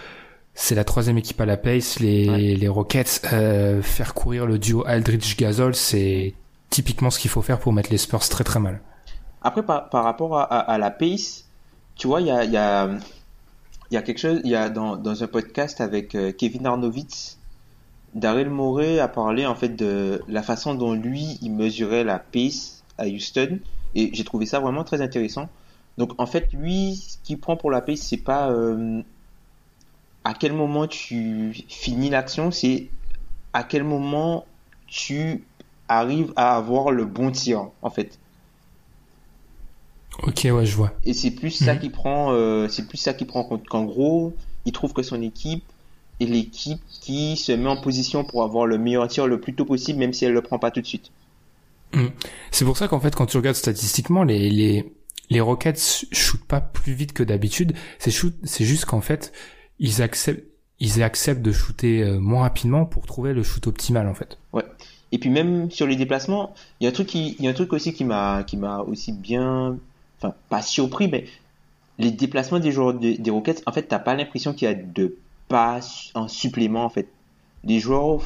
c'est 0.55 0.75
la 0.75 0.83
troisième 0.83 1.17
équipe 1.17 1.39
à 1.41 1.45
la 1.45 1.57
pace, 1.57 1.99
les 1.99 2.29
Ouais. 2.29 2.37
les 2.55 2.67
Rockets 2.67 3.21
euh, 3.31 3.81
faire 3.81 4.13
courir 4.13 4.45
le 4.45 4.57
duo 4.57 4.83
Aldridge 4.87 5.37
Gasol, 5.37 5.75
c'est 5.75 6.33
typiquement 6.69 7.09
ce 7.11 7.19
qu'il 7.19 7.29
faut 7.29 7.41
faire 7.41 7.59
pour 7.59 7.73
mettre 7.73 7.91
les 7.91 7.97
Spurs 7.97 8.27
très 8.27 8.43
très 8.43 8.59
mal. 8.59 8.81
Après, 9.41 9.63
par, 9.63 9.89
par 9.89 10.03
rapport 10.03 10.37
à, 10.37 10.43
à- 10.43 10.59
à 10.59 10.77
la 10.77 10.89
pace, 10.91 11.45
tu 11.95 12.07
vois, 12.07 12.21
il 12.21 12.27
y 12.27 12.31
a, 12.31 12.43
il 12.43 12.51
y, 12.51 12.57
a, 12.57 12.89
il 13.91 13.93
y 13.93 13.97
a 13.97 14.01
quelque 14.01 14.17
chose, 14.19 14.41
il 14.43 14.49
y 14.51 14.55
a 14.55 14.69
dans, 14.69 14.97
dans 14.97 15.23
un 15.23 15.27
podcast 15.27 15.79
avec 15.79 16.15
euh, 16.15 16.31
Kevin 16.31 16.65
Arnovitz, 16.65 17.37
Daryl 18.15 18.49
Morey 18.49 18.99
a 18.99 19.07
parlé 19.07 19.45
en 19.45 19.55
fait 19.55 19.69
de 19.69 20.21
la 20.27 20.41
façon 20.43 20.73
dont 20.73 20.93
lui, 20.93 21.37
il 21.41 21.51
mesurait 21.53 22.03
la 22.03 22.17
pace 22.19 22.83
à 22.97 23.05
Houston, 23.05 23.59
et 23.95 24.09
j'ai 24.13 24.23
trouvé 24.23 24.45
ça 24.47 24.59
vraiment 24.59 24.83
très 24.83 25.01
intéressant. 25.01 25.47
Donc 25.99 26.13
en 26.19 26.25
fait, 26.25 26.51
lui, 26.53 26.95
ce 26.97 27.17
qu'il 27.23 27.39
prend 27.39 27.57
pour 27.57 27.71
la 27.71 27.81
pace, 27.81 27.99
c'est 28.01 28.17
pas 28.17 28.51
euh, 28.51 29.03
à 30.23 30.33
quel 30.33 30.53
moment 30.53 30.87
tu 30.87 31.53
finis 31.69 32.09
l'action, 32.09 32.51
c'est 32.51 32.89
à 33.53 33.63
quel 33.63 33.83
moment 33.83 34.47
tu 34.87 35.45
arrives 35.89 36.33
à 36.37 36.55
avoir 36.57 36.91
le 36.91 37.05
bon 37.05 37.31
tir, 37.31 37.71
en 37.81 37.91
fait. 37.91 38.19
Ok, 40.23 40.47
ouais, 40.51 40.65
je 40.65 40.75
vois. 40.75 40.93
Et 41.03 41.13
c'est 41.13 41.31
plus 41.31 41.51
ça 41.51 41.75
Mhm. 41.75 41.79
qui 41.79 41.89
prend, 41.89 42.31
euh, 42.33 42.67
c'est 42.69 42.87
plus 42.87 42.97
ça 42.97 43.13
qui 43.13 43.25
prend 43.25 43.41
en 43.41 43.43
compte 43.45 43.67
qu'en 43.67 43.83
gros, 43.85 44.35
il 44.65 44.71
trouve 44.73 44.93
que 44.93 45.03
son 45.03 45.21
équipe 45.21 45.63
est 46.21 46.25
l'équipe 46.25 46.81
qui 47.01 47.37
se 47.37 47.51
met 47.53 47.69
en 47.69 47.77
position 47.77 48.23
pour 48.25 48.43
avoir 48.43 48.65
le 48.65 48.77
meilleur 48.77 49.07
tir 49.09 49.27
le 49.27 49.39
plus 49.41 49.55
tôt 49.55 49.65
possible, 49.65 49.99
même 49.99 50.13
si 50.13 50.25
elle 50.25 50.33
le 50.33 50.41
prend 50.41 50.59
pas 50.59 50.71
tout 50.71 50.81
de 50.81 50.87
suite. 50.87 51.11
C'est 52.51 52.65
pour 52.65 52.77
ça 52.77 52.87
qu'en 52.87 52.99
fait, 52.99 53.15
quand 53.15 53.25
tu 53.25 53.37
regardes 53.37 53.55
statistiquement, 53.55 54.23
les, 54.23 54.49
les, 54.49 54.93
les 55.29 55.41
Rockets 55.41 56.05
shootent 56.11 56.45
pas 56.45 56.61
plus 56.61 56.93
vite 56.93 57.13
que 57.13 57.23
d'habitude. 57.23 57.73
C'est 57.99 58.63
juste 58.65 58.85
qu'en 58.85 59.01
fait, 59.01 59.31
ils 59.79 60.01
acceptent, 60.01 60.43
de 61.41 61.51
shooter 61.51 62.03
euh, 62.03 62.19
moins 62.19 62.41
rapidement 62.43 62.85
pour 62.85 63.05
trouver 63.05 63.33
le 63.33 63.43
shoot 63.43 63.67
optimal, 63.67 64.07
en 64.07 64.13
fait. 64.13 64.37
Et 65.11 65.17
puis 65.17 65.29
même 65.31 65.71
sur 65.71 65.87
les 65.87 65.95
déplacements, 65.95 66.53
il 66.79 66.83
y 66.83 66.87
a 66.87 66.89
un 66.89 67.53
truc 67.53 67.73
aussi 67.73 67.93
qui 67.93 68.05
m'a, 68.05 68.45
aussi 68.87 69.11
bien, 69.11 69.77
enfin 70.21 70.35
pas 70.49 70.61
surpris, 70.61 71.07
mais 71.07 71.25
les 71.97 72.11
déplacements 72.11 72.59
des 72.59 72.71
joueurs 72.71 72.93
de- 72.93 73.13
des 73.13 73.31
Rockets, 73.31 73.63
en 73.65 73.71
fait, 73.71 73.83
t'as 73.83 73.99
pas 73.99 74.13
l'impression 74.15 74.53
qu'il 74.53 74.67
y 74.67 74.71
a 74.71 74.75
de 74.75 75.15
pas 75.47 75.81
su- 75.81 76.11
en 76.13 76.27
supplément 76.27 76.85
en 76.85 76.89
fait. 76.89 77.07
Les 77.63 77.79
joueurs, 77.79 78.21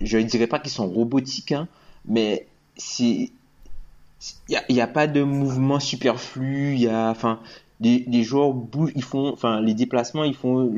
je 0.00 0.18
ne 0.18 0.24
dirais 0.24 0.48
pas 0.48 0.58
qu'ils 0.58 0.72
sont 0.72 0.88
robotiques, 0.88 1.52
hein, 1.52 1.68
mais 2.04 2.46
c'est, 2.76 3.30
il 4.48 4.76
y 4.76 4.80
a, 4.80 4.86
pas 4.86 5.06
de 5.06 5.22
mouvement 5.22 5.80
superflu, 5.80 6.74
il 6.74 6.80
y 6.80 6.88
a, 6.88 7.10
enfin, 7.10 7.40
les, 7.80 8.04
les 8.06 8.22
joueurs 8.22 8.52
bougent, 8.52 8.92
ils 8.94 9.02
font, 9.02 9.32
enfin, 9.32 9.60
les 9.60 9.74
déplacements, 9.74 10.24
ils 10.24 10.34
font 10.34 10.70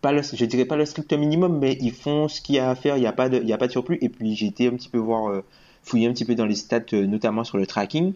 pas 0.00 0.22
je 0.22 0.44
dirais 0.44 0.64
pas 0.64 0.76
le 0.76 0.86
strict 0.86 1.12
minimum, 1.12 1.58
mais 1.58 1.76
ils 1.80 1.92
font 1.92 2.28
ce 2.28 2.40
qu'il 2.40 2.54
y 2.56 2.58
a 2.58 2.70
à 2.70 2.74
faire. 2.74 2.96
Il 2.96 3.00
n'y 3.00 3.06
a 3.06 3.12
pas 3.12 3.28
de, 3.28 3.38
il 3.38 3.48
y 3.48 3.52
a 3.52 3.58
pas 3.58 3.66
de 3.66 3.72
surplus. 3.72 3.98
Et 4.00 4.08
puis 4.08 4.34
j'ai 4.34 4.46
été 4.46 4.68
un 4.68 4.72
petit 4.72 4.88
peu 4.88 4.98
voir, 4.98 5.30
euh, 5.30 5.44
fouiller 5.82 6.06
un 6.06 6.12
petit 6.12 6.24
peu 6.24 6.34
dans 6.34 6.46
les 6.46 6.54
stats, 6.54 6.80
euh, 6.92 7.06
notamment 7.06 7.44
sur 7.44 7.58
le 7.58 7.66
tracking. 7.66 8.14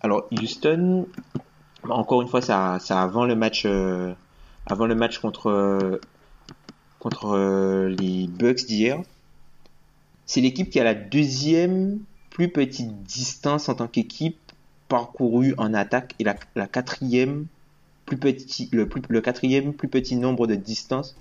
Alors 0.00 0.26
Houston, 0.32 1.06
bah, 1.84 1.94
encore 1.94 2.22
une 2.22 2.28
fois, 2.28 2.42
ça, 2.42 2.78
ça 2.80 3.02
avant 3.02 3.24
le 3.24 3.36
match, 3.36 3.64
euh, 3.66 4.12
avant 4.66 4.86
le 4.86 4.94
match 4.94 5.18
contre 5.18 6.00
contre 6.98 7.36
les 7.98 8.26
Bucks 8.28 8.66
d'hier. 8.66 9.00
C'est 10.26 10.40
l'équipe 10.40 10.70
qui 10.70 10.80
a 10.80 10.84
la 10.84 10.94
deuxième 10.94 12.00
plus 12.34 12.48
petite 12.48 13.02
distance 13.04 13.68
en 13.70 13.76
tant 13.76 13.86
qu'équipe 13.86 14.36
parcourue 14.88 15.54
en 15.56 15.72
attaque 15.72 16.14
et 16.18 16.24
la, 16.24 16.66
quatrième 16.66 17.46
plus 18.04 18.18
petit, 18.18 18.68
le, 18.72 18.86
plus, 18.86 19.00
le 19.08 19.20
quatrième 19.22 19.72
plus 19.72 19.88
petit 19.88 20.16
nombre 20.16 20.46
de 20.46 20.56
distances 20.56 21.16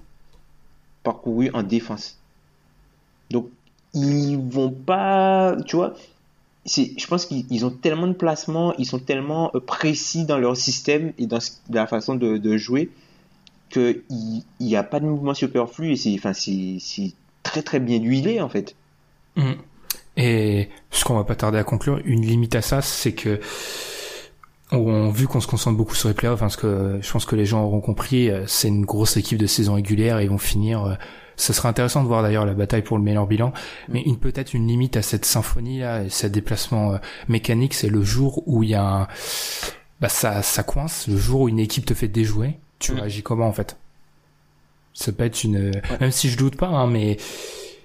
parcourues 1.03 1.51
en 1.53 1.64
défense. 1.64 2.18
Donc, 3.30 3.47
ils 3.93 4.38
vont 4.38 4.72
pas, 4.72 5.55
tu 5.68 5.76
vois, 5.76 5.93
c'est, 6.66 6.93
je 6.97 7.05
pense 7.05 7.28
qu'ils 7.28 7.45
ils 7.51 7.64
ont 7.64 7.70
tellement 7.70 8.07
de 8.07 8.14
placements, 8.14 8.74
ils 8.78 8.86
sont 8.86 8.99
tellement 8.99 9.51
euh, 9.53 9.59
précis 9.59 10.26
dans 10.26 10.39
leur 10.39 10.57
système 10.57 11.14
et 11.20 11.28
dans 11.28 11.39
la 11.70 11.86
façon 11.86 12.16
de, 12.16 12.38
de 12.38 12.57
jouer 12.57 12.89
que 13.70 14.01
il 14.09 14.43
n'y 14.59 14.76
a 14.76 14.84
pas 14.84 14.99
de 14.99 15.05
mouvement 15.05 15.36
superflu 15.36 15.91
et 15.91 15.95
c'est, 15.95 16.16
enfin, 16.16 16.34
c'est 16.34 17.14
très 17.43 17.61
très 17.61 17.80
bien 17.80 18.01
huilé 18.01 18.41
en 18.41 18.49
fait. 18.49 18.76
Mm. 19.36 19.53
Et 20.18 20.70
ce 20.91 21.03
qu'on 21.05 21.16
va 21.16 21.24
pas 21.24 21.36
tarder 21.36 21.57
à 21.57 21.64
conclure, 21.64 21.99
une 22.05 22.22
limite 22.22 22.55
à 22.55 22.61
ça, 22.61 22.82
c'est 22.82 23.14
que 23.14 23.39
on, 24.72 25.09
vu 25.09 25.28
qu'on 25.28 25.39
se 25.39 25.47
concentre 25.47 25.78
beaucoup 25.78 25.95
sur 25.95 26.07
les 26.07 26.16
playoffs, 26.16 26.39
parce 26.39 26.55
que 26.57 26.97
je 27.01 27.11
pense 27.11 27.26
que 27.26 27.36
les 27.36 27.45
gens 27.45 27.64
auront 27.64 27.82
compris, 27.82 28.30
euh, 28.30 28.43
c'est 28.47 28.68
une 28.70 28.86
grosse 28.86 29.18
équipe 29.18 29.38
de 29.38 29.45
saison 29.47 29.76
régulière 29.76 30.20
et 30.20 30.24
ils 30.24 30.30
vont 30.30 30.38
finir. 30.38 30.84
euh, 30.86 30.93
Ce 31.36 31.53
sera 31.53 31.70
intéressant 31.70 32.01
de 32.03 32.07
voir 32.07 32.22
d'ailleurs 32.24 32.45
la 32.45 32.53
bataille 32.53 32.82
pour 32.84 32.97
le 32.97 33.03
meilleur 33.03 33.28
bilan, 33.28 33.53
mais 33.89 34.01
une 34.01 34.18
peut-être 34.18 34.53
une 34.53 34.68
limite 34.68 34.97
à 34.97 35.01
cette 35.01 35.26
symphonie 35.26 35.80
là, 35.80 36.03
et 36.03 36.09
ce 36.09 36.28
déplacement 36.28 36.93
euh, 36.93 36.97
mécanique, 37.28 37.74
c'est 37.74 37.89
le 37.89 38.03
jour 38.03 38.43
où 38.47 38.64
il 38.64 38.70
y 38.70 38.76
a 38.76 38.84
un, 38.84 39.07
bah 39.99 40.09
ça, 40.09 40.41
ça 40.41 40.64
coince, 40.64 41.07
le 41.07 41.18
jour 41.18 41.41
où 41.41 41.49
une 41.49 41.59
équipe 41.59 41.86
te 41.86 41.93
fait 41.93 42.07
déjouer, 42.07 42.57
tu 42.80 42.93
Mm. 42.93 42.95
réagis 42.99 43.24
comment 43.24 43.47
en 43.47 43.53
fait? 43.53 43.78
Ça 44.93 45.11
peut 45.11 45.24
être 45.26 45.43
une, 45.43 45.72
même 45.99 46.11
si 46.11 46.30
je 46.30 46.38
doute 46.38 46.55
pas, 46.55 46.68
hein, 46.68 46.86
mais 46.88 47.18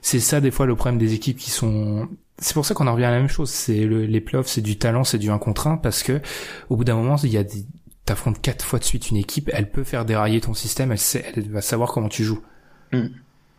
c'est 0.03 0.21
ça 0.21 0.41
des 0.41 0.51
fois 0.51 0.67
le 0.67 0.75
problème 0.77 0.99
des 0.99 1.15
équipes 1.15 1.39
qui 1.39 1.51
sont 1.51 2.09
c'est 2.39 2.55
pour 2.55 2.65
ça 2.65 2.75
qu'on 2.75 2.87
en 2.87 2.93
revient 2.93 3.05
à 3.07 3.11
la 3.11 3.19
même 3.19 3.29
chose 3.29 3.51
c'est 3.51 3.85
le, 3.85 4.05
les 4.07 4.21
playoffs 4.21 4.47
c'est 4.49 4.61
du 4.61 4.79
talent 4.79 5.05
c'est 5.05 5.19
du 5.19 5.31
1 5.31 5.39
contre 5.39 5.67
1 5.67 5.77
parce 5.79 6.03
que 6.03 6.21
au 6.69 6.77
bout 6.77 6.85
d'un 6.85 6.95
moment 6.97 7.17
il 7.17 7.31
y 7.31 7.37
a 7.37 7.43
des 7.45 7.65
t'affrontes 8.05 8.41
quatre 8.41 8.65
fois 8.65 8.79
de 8.79 8.85
suite 8.85 9.11
une 9.11 9.17
équipe 9.17 9.51
elle 9.53 9.71
peut 9.71 9.85
faire 9.85 10.05
dérailler 10.05 10.41
ton 10.41 10.55
système 10.55 10.93
elle 10.93 10.99
sait 10.99 11.25
elle 11.37 11.49
va 11.51 11.61
savoir 11.61 11.93
comment 11.93 12.09
tu 12.09 12.25
joues 12.25 12.41
Mm. 12.93 13.09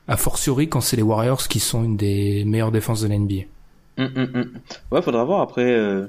a 0.07 0.17
fortiori 0.17 0.69
quand 0.69 0.81
c'est 0.81 0.95
les 0.95 1.03
Warriors 1.03 1.47
qui 1.47 1.59
sont 1.59 1.83
une 1.83 1.97
des 1.97 2.43
meilleures 2.45 2.71
défenses 2.71 3.01
de 3.01 3.07
l'NBA 3.07 3.43
Hum, 3.99 4.09
hum, 4.15 4.29
hum. 4.33 4.51
Ouais, 4.91 5.01
faudra 5.01 5.23
voir 5.25 5.41
après. 5.41 5.65
euh, 5.71 6.07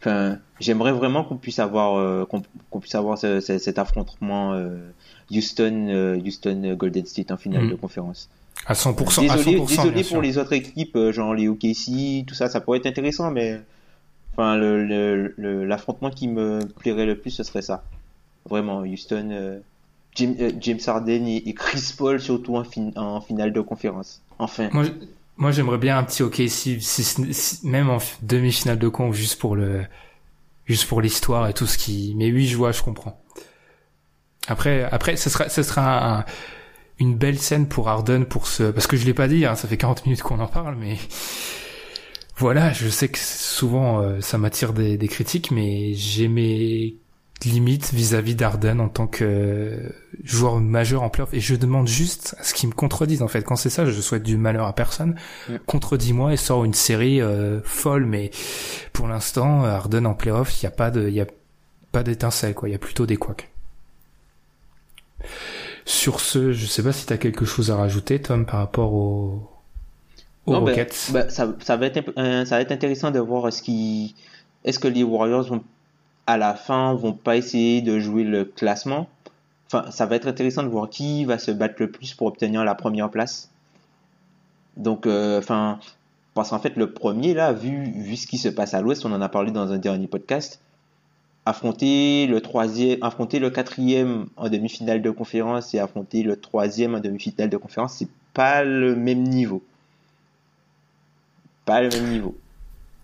Enfin, 0.00 0.36
j'aimerais 0.60 0.92
vraiment 0.92 1.22
qu'on 1.24 1.36
puisse 1.36 1.58
avoir, 1.60 1.94
euh, 1.96 2.24
qu'on 2.26 2.80
puisse 2.80 2.94
avoir 2.96 3.16
ce- 3.18 3.40
ce- 3.40 3.58
cet 3.58 3.78
affrontement 3.78 4.52
euh, 4.52 4.76
Houston, 5.30 6.18
Houston 6.26 6.74
Golden 6.76 7.06
State 7.06 7.30
en 7.30 7.36
finale 7.36 7.64
Mm. 7.66 7.70
de 7.70 7.74
conférence. 7.76 8.28
À 8.66 8.74
100% 8.74 9.28
à 9.30 9.36
Désolé, 9.36 9.58
100% 9.58 9.66
désolé 9.66 10.04
pour 10.04 10.22
les 10.22 10.38
autres 10.38 10.52
équipes, 10.52 10.96
euh, 10.96 11.12
genre 11.12 11.34
les 11.34 11.48
OKC, 11.48 12.24
tout 12.26 12.34
ça, 12.34 12.48
ça 12.48 12.60
pourrait 12.60 12.78
être 12.78 12.86
intéressant, 12.86 13.30
mais 13.30 13.60
enfin, 14.32 14.56
le- 14.56 14.84
le- 14.84 15.34
le- 15.36 15.64
l'affrontement 15.64 16.10
qui 16.10 16.28
me 16.28 16.60
plairait 16.78 17.06
le 17.06 17.18
plus, 17.18 17.30
ce 17.30 17.42
serait 17.42 17.62
ça. 17.62 17.82
Vraiment, 18.48 18.80
Houston, 18.80 19.28
euh, 19.32 19.58
James, 20.16 20.34
euh, 20.40 20.50
James 20.60 20.78
Harden 20.86 21.26
et, 21.26 21.48
et 21.48 21.54
Chris 21.54 21.94
Paul, 21.96 22.20
surtout 22.20 22.56
en, 22.56 22.64
fin- 22.64 22.90
en 22.96 23.20
finale 23.20 23.52
de 23.52 23.60
conférence. 23.60 24.20
Enfin. 24.38 24.68
moi, 25.36 25.50
j'aimerais 25.52 25.78
bien 25.78 25.96
un 25.98 26.04
petit 26.04 26.22
OK 26.22 26.36
si, 26.48 26.80
si- 26.80 27.04
si- 27.34 27.66
même 27.66 27.88
en 27.90 27.98
demi-finale 28.22 28.78
de 28.78 28.88
conf 28.88 29.14
juste 29.16 29.38
pour 29.40 29.56
le 29.56 29.82
juste 30.64 30.86
pour 30.86 31.00
l'histoire 31.00 31.48
et 31.48 31.54
tout 31.54 31.66
ce 31.66 31.76
qui 31.76 32.14
mais 32.16 32.30
oui 32.30 32.46
je 32.46 32.56
vois 32.56 32.70
je 32.70 32.82
comprends 32.82 33.20
après 34.46 34.84
après 34.84 35.16
ce 35.16 35.28
sera 35.28 35.48
ce 35.48 35.62
sera 35.64 36.18
un- 36.20 36.24
une 36.98 37.16
belle 37.16 37.38
scène 37.38 37.66
pour 37.66 37.88
Harden 37.88 38.24
pour 38.24 38.46
ce 38.46 38.64
parce 38.64 38.86
que 38.86 38.96
je 38.96 39.04
l'ai 39.06 39.14
pas 39.14 39.28
dit 39.28 39.44
hein, 39.44 39.54
ça 39.54 39.68
fait 39.68 39.76
40 39.76 40.06
minutes 40.06 40.22
qu'on 40.22 40.40
en 40.40 40.46
parle 40.46 40.76
mais 40.76 40.96
voilà 42.36 42.72
je 42.72 42.88
sais 42.88 43.08
que 43.08 43.18
souvent 43.18 44.00
euh, 44.00 44.20
ça 44.20 44.38
m'attire 44.38 44.72
des, 44.72 44.96
des 44.96 45.08
critiques 45.08 45.50
mais 45.50 45.94
j'ai 45.94 46.28
mes 46.28 46.96
limites 47.44 47.92
vis-à-vis 47.92 48.34
d'Arden 48.34 48.80
en 48.80 48.88
tant 48.88 49.06
que 49.06 49.24
euh, 49.24 49.88
joueur 50.22 50.60
majeur 50.60 51.02
en 51.02 51.10
playoff. 51.10 51.32
Et 51.34 51.40
je 51.40 51.54
demande 51.54 51.88
juste 51.88 52.36
à 52.38 52.44
ce 52.44 52.54
qu'ils 52.54 52.68
me 52.68 52.74
contredisent 52.74 53.22
en 53.22 53.28
fait. 53.28 53.42
Quand 53.42 53.56
c'est 53.56 53.70
ça 53.70 53.84
je 53.86 54.00
souhaite 54.00 54.22
du 54.22 54.36
malheur 54.36 54.66
à 54.66 54.74
personne. 54.74 55.16
Contredis-moi 55.66 56.32
et 56.32 56.36
sors 56.36 56.64
une 56.64 56.74
série 56.74 57.20
euh, 57.20 57.60
folle 57.64 58.06
mais 58.06 58.30
pour 58.92 59.08
l'instant 59.08 59.64
Arden 59.64 60.06
en 60.06 60.14
playoff 60.14 60.60
il 60.60 60.64
y 60.64 60.66
a 60.66 60.70
pas 60.70 60.90
de 60.90 61.08
il 61.08 61.14
y 61.14 61.20
a 61.20 61.26
pas 61.90 62.02
d'étincelle 62.02 62.54
quoi. 62.54 62.68
Il 62.68 62.72
y 62.72 62.76
a 62.76 62.78
plutôt 62.78 63.06
des 63.06 63.16
couacs 63.16 63.50
sur 65.84 66.20
ce 66.20 66.52
je 66.52 66.66
sais 66.66 66.82
pas 66.82 66.92
si 66.92 67.06
t'as 67.06 67.16
quelque 67.16 67.44
chose 67.44 67.70
à 67.70 67.76
rajouter 67.76 68.20
Tom 68.20 68.46
par 68.46 68.60
rapport 68.60 68.92
aux 68.92 69.48
aux 70.46 70.52
Non, 70.52 70.62
ben, 70.62 70.70
Rockets 70.70 71.10
ben, 71.12 71.28
ça, 71.30 71.54
ça 71.60 71.76
va 71.76 71.86
être, 71.86 71.98
imp- 71.98 72.18
euh, 72.18 72.44
ça 72.44 72.56
va 72.56 72.62
être 72.62 72.72
intéressant 72.72 73.10
de 73.12 73.20
voir 73.20 73.46
est-ce 73.46 73.62
qu'ils, 73.62 74.14
est-ce 74.64 74.78
que 74.80 74.88
les 74.88 75.04
Warriors 75.04 75.44
vont, 75.44 75.62
à 76.26 76.36
la 76.36 76.54
fin, 76.54 76.94
vont 76.94 77.12
pas 77.12 77.36
essayer 77.36 77.80
de 77.80 78.00
jouer 78.00 78.24
le 78.24 78.44
classement. 78.44 79.08
Enfin, 79.68 79.90
ça 79.90 80.04
va 80.06 80.16
être 80.16 80.26
intéressant 80.26 80.64
de 80.64 80.68
voir 80.68 80.90
qui 80.90 81.24
va 81.24 81.38
se 81.38 81.50
battre 81.52 81.76
le 81.78 81.90
plus 81.90 82.14
pour 82.14 82.26
obtenir 82.26 82.64
la 82.64 82.74
première 82.74 83.08
place. 83.08 83.50
Donc, 84.76 85.06
euh, 85.06 85.38
enfin, 85.38 85.78
parce 86.34 86.50
qu'en 86.50 86.58
fait, 86.58 86.76
le 86.76 86.92
premier, 86.92 87.34
là, 87.34 87.52
vu, 87.52 87.92
vu 87.92 88.16
ce 88.16 88.26
qui 88.26 88.38
se 88.38 88.48
passe 88.48 88.74
à 88.74 88.80
l'ouest, 88.80 89.04
on 89.04 89.12
en 89.12 89.20
a 89.20 89.28
parlé 89.28 89.50
dans 89.52 89.70
un 89.70 89.78
dernier 89.78 90.08
podcast, 90.08 90.60
affronter 91.44 92.26
le 92.26 92.40
troisième, 92.40 92.98
affronter 93.02 93.38
le 93.38 93.50
quatrième 93.50 94.26
en 94.36 94.48
demi-finale 94.48 95.02
de 95.02 95.10
conférence 95.10 95.74
et 95.74 95.78
affronter 95.78 96.22
le 96.22 96.36
troisième 96.36 96.94
en 96.94 97.00
demi-finale 97.00 97.50
de 97.50 97.56
conférence, 97.56 97.94
c'est 97.94 98.08
pas 98.32 98.64
le 98.64 98.94
même 98.94 99.22
niveau 99.22 99.62
pas 101.64 101.82
le 101.82 101.88
même 101.90 102.10
niveau. 102.10 102.36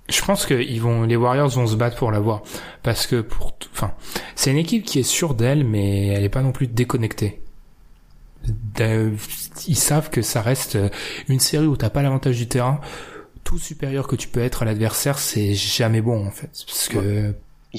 Je 0.09 0.23
pense 0.23 0.47
que 0.47 0.55
ils 0.55 0.81
vont, 0.81 1.03
les 1.03 1.17
Warriors 1.17 1.51
vont 1.51 1.67
se 1.67 1.77
battre 1.77 1.97
pour 1.97 2.11
l'avoir. 2.11 2.43
Parce 2.83 3.07
que 3.07 3.21
pour, 3.21 3.57
enfin, 3.73 3.93
c'est 4.35 4.51
une 4.51 4.57
équipe 4.57 4.85
qui 4.85 4.99
est 4.99 5.05
sûre 5.05 5.35
d'elle, 5.35 5.65
mais 5.65 6.09
elle 6.09 6.25
est 6.25 6.31
pas 6.31 6.43
non 6.43 6.53
plus 6.53 6.67
déconnectée. 6.67 7.43
Ils 8.79 9.77
savent 9.77 10.09
que 10.09 10.23
ça 10.23 10.41
reste 10.41 10.77
euh, 10.77 10.89
une 11.29 11.41
série 11.41 11.67
où 11.67 11.77
t'as 11.77 11.91
pas 11.91 12.03
l'avantage 12.03 12.39
du 12.39 12.49
terrain. 12.49 12.81
Tout 13.45 13.59
supérieur 13.59 14.07
que 14.07 14.17
tu 14.17 14.29
peux 14.29 14.41
être 14.41 14.63
à 14.63 14.65
l'adversaire, 14.65 15.19
c'est 15.19 15.55
jamais 15.55 16.01
bon, 16.01 16.27
en 16.27 16.31
fait. 16.31 16.51
Parce 16.67 16.89
que, 16.89 17.35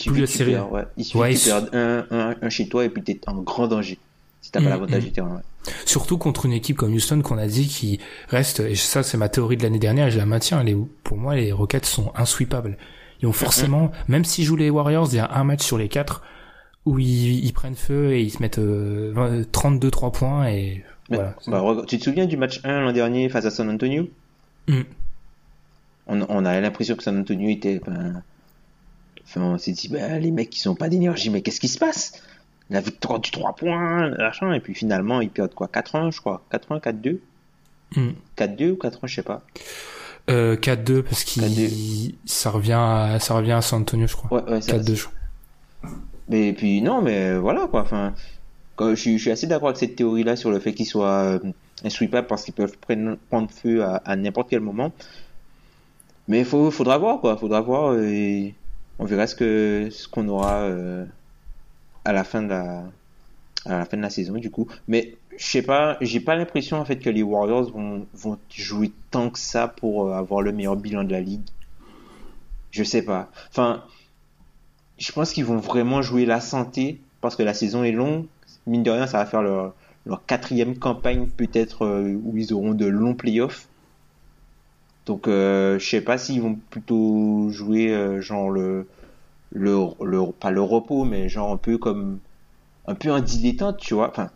Il 0.06 0.12
Plus 0.12 0.16
suffit 0.16 0.22
la 0.22 0.28
que 0.28 0.32
tu 0.32 0.38
série. 0.38 0.52
perds, 0.54 0.72
ouais. 0.72 0.86
Il 0.97 1.06
suffit 1.06 1.18
Ouais, 1.18 1.34
que 1.34 1.39
tu 1.39 1.50
un, 1.76 2.06
un, 2.12 2.36
un 2.41 2.50
chez 2.50 2.68
toi 2.70 2.86
et 2.86 2.89
puis 2.89 3.04
t'es 3.04 3.20
en 3.28 3.36
grand 3.41 3.68
danger. 3.68 4.00
Si 4.41 4.52
t'as 4.52 4.62
Mm, 4.62 4.64
pas 4.64 4.70
l'avantage 4.70 5.04
mm. 5.04 5.06
du 5.06 5.12
terrain, 5.12 5.36
ouais. 5.36 5.41
surtout 5.86 6.18
contre 6.18 6.45
une 6.45 6.54
équipe 6.54 6.78
comme 6.78 6.93
Houston 6.93 7.22
qu'on 7.22 7.38
a 7.38 7.47
dit 7.47 7.68
qui 7.68 8.00
reste, 8.30 8.62
et 8.62 8.76
ça 8.76 9.04
c'est 9.04 9.18
ma 9.18 9.30
théorie 9.30 9.58
de 9.58 9.64
l'année 9.64 9.80
dernière 9.80 10.08
et 10.08 10.12
je 10.12 10.18
la 10.18 10.26
maintiens, 10.26 10.64
les, 10.64 10.76
pour 11.04 11.18
moi 11.18 11.36
les 11.36 11.52
Rockets 11.52 11.86
sont 11.86 12.12
insweepables. 12.16 12.78
Ils 13.22 13.28
ont 13.28 13.34
forcément, 13.34 13.91
même 14.08 14.24
s'ils 14.26 14.45
jouent 14.45 14.56
les 14.56 14.70
Warriors, 14.70 15.10
il 15.12 15.18
y 15.18 15.20
a 15.20 15.30
un 15.34 15.43
match 15.43 15.62
sur 15.64 15.78
les 15.78 15.89
quatre 15.89 16.24
où 16.86 17.00
ils, 17.00 17.43
ils 17.45 17.52
prennent 17.54 17.76
feu 17.76 18.14
et 18.14 18.22
ils 18.22 18.30
se 18.32 18.41
mettent 18.41 18.60
euh, 18.60 19.12
20 19.14 19.41
32-3 19.52 20.12
points 20.14 20.47
et 20.47 20.84
Mais, 21.10 21.18
voilà. 21.18 21.36
bah, 21.47 21.84
tu 21.88 21.97
te 22.00 22.04
souviens 22.06 22.26
du 22.26 22.38
match 22.38 22.62
1 22.64 22.82
l'an 22.82 22.93
dernier 22.93 23.28
face 23.30 23.45
à 23.45 23.52
San 23.52 23.70
Antonio? 23.70 24.08
Mm. 24.68 24.82
on, 26.08 26.22
on 26.30 26.45
a 26.45 26.60
l'impression 26.62 26.95
que 26.95 27.04
San 27.04 27.18
Antonio 27.20 27.50
était. 27.50 27.80
ben, 27.86 28.24
enfin, 29.30 29.41
on 29.41 29.57
s'est 29.57 29.71
dit, 29.71 29.88
bah, 29.89 30.17
les 30.19 30.32
mecs, 30.32 30.57
ils 30.59 30.67
ont 30.67 30.75
pas 30.75 30.89
d'énergie, 30.89 31.30
mais 31.30 31.41
qu'est-ce 31.41 31.59
qui 31.59 31.67
se 31.67 31.77
passe? 31.77 32.13
La 32.71 32.82
victoire 32.82 33.19
du 33.19 33.32
3 33.32 33.55
points, 33.55 34.09
machin, 34.17 34.53
et 34.53 34.59
puis 34.59 34.73
finalement, 34.75 35.21
ils 35.21 35.30
perdent 35.30 35.53
quoi? 35.53 35.67
4-1, 35.67 36.11
je 36.11 36.19
crois 36.19 36.43
4-1, 36.51 36.80
4-2 36.82 37.19
Mm. 37.95 38.09
4-2 38.38 38.69
ou 38.71 38.75
4-1, 38.75 39.07
je 39.07 39.15
sais 39.15 39.23
pas. 39.23 39.41
Euh, 40.30 40.55
4-2 40.55 41.01
parce 41.01 41.23
qu'il 41.23 41.41
ça 42.25 42.51
revient 42.51 42.73
à, 42.77 43.17
ça 43.19 43.34
revient 43.34 43.53
à 43.53 43.61
San 43.61 43.82
Antonio 43.82 44.05
je 44.05 44.15
crois. 44.15 44.43
Ouais, 44.43 44.51
ouais, 44.51 44.61
ça- 44.61 44.77
4-2 44.77 44.93
je 44.95 45.05
crois. 45.05 45.89
Mais 46.27 46.53
puis 46.53 46.84
non, 46.84 47.01
mais 47.01 47.36
voilà 47.39 47.65
quoi. 47.65 47.82
Enfin, 47.82 48.13
je, 48.80 48.93
suis, 48.93 49.17
je 49.17 49.21
suis 49.23 49.32
assez 49.32 49.47
d'accord 49.47 49.69
avec 49.69 49.80
cette 49.80 49.95
théorie-là 49.95 50.36
sur 50.36 50.51
le 50.51 50.59
fait 50.59 50.73
qu'ils 50.75 50.86
soient 50.86 51.23
euh, 51.23 51.39
insweepables 51.84 52.27
parce 52.27 52.43
qu'ils 52.43 52.53
peuvent 52.53 52.77
prendre, 52.77 53.17
prendre 53.32 53.49
feu 53.49 53.84
à, 53.84 53.95
à 54.05 54.15
n'importe 54.15 54.51
quel 54.51 54.59
moment. 54.59 54.91
Mais 56.27 56.41
il 56.41 56.45
faudra 56.45 56.99
voir 56.99 57.19
quoi. 57.21 57.36
Faudra 57.38 57.61
voir 57.61 57.97
et 57.97 58.53
on 59.00 59.06
verra 59.06 59.28
ce 59.28 60.08
qu'on 60.08 60.28
aura 60.28 60.62
euh, 60.64 61.06
à 62.06 62.14
la 62.14 62.24
fin 62.24 62.41
de 62.43 62.52
la 64.02 64.10
saison 64.10 64.34
du 64.34 64.52
coup. 64.52 64.68
Mais 64.88 65.16
je 65.38 65.45
sais 65.45 65.62
pas, 65.62 65.97
j'ai 66.02 66.20
pas 66.20 66.36
l'impression 66.36 66.78
en 66.78 66.86
fait 66.86 66.97
que 66.97 67.10
les 67.10 67.24
Warriors 67.24 67.72
vont 67.72 68.06
vont 68.14 68.38
jouer 68.54 68.91
tant 69.10 69.30
que 69.30 69.39
ça 69.39 69.68
pour 69.68 70.08
euh, 70.08 70.14
avoir 70.14 70.41
le 70.41 70.52
meilleur 70.52 70.76
bilan 70.76 71.04
de 71.06 71.12
la 71.12 71.22
ligue. 71.22 71.47
Je 72.72 72.84
sais 72.84 73.02
pas. 73.02 73.32
Enfin, 73.50 73.84
je 74.97 75.12
pense 75.12 75.32
qu'ils 75.32 75.45
vont 75.45 75.58
vraiment 75.58 76.02
jouer 76.02 76.26
la 76.26 76.41
santé 76.41 77.00
parce 77.22 77.36
que 77.36 77.43
la 77.43 77.54
saison 77.54 77.84
est 77.84 77.93
longue. 77.93 78.26
Mine 78.68 78.84
de 78.84 78.91
rien, 78.91 79.08
ça 79.08 79.18
va 79.20 79.26
faire 79.26 79.41
leur, 79.41 79.74
leur 80.06 80.26
quatrième 80.26 80.78
campagne 80.78 81.28
peut-être 81.28 81.86
euh, 81.86 82.20
où 82.24 82.38
ils 82.38 82.54
auront 82.54 82.74
de 82.74 82.86
longs 82.86 83.16
playoffs. 83.16 83.70
Donc 85.10 85.28
euh, 85.28 85.80
je 85.80 85.89
sais 85.89 86.01
pas 86.01 86.20
s'ils 86.20 86.41
vont 86.41 86.57
plutôt 86.70 87.49
jouer 87.49 87.91
euh, 87.91 88.22
genre 88.22 88.51
le, 88.51 88.88
le 89.51 89.76
le 90.05 90.32
pas 90.32 90.51
le 90.51 90.62
repos 90.62 91.03
mais 91.03 91.30
genre 91.30 91.51
un 91.51 91.57
peu 91.57 91.80
comme 91.80 92.20
un 92.88 92.93
peu 92.95 93.10
un 93.12 93.20
dilettante, 93.20 93.78
tu 93.78 93.95
vois. 93.95 94.10
Enfin, 94.10 94.30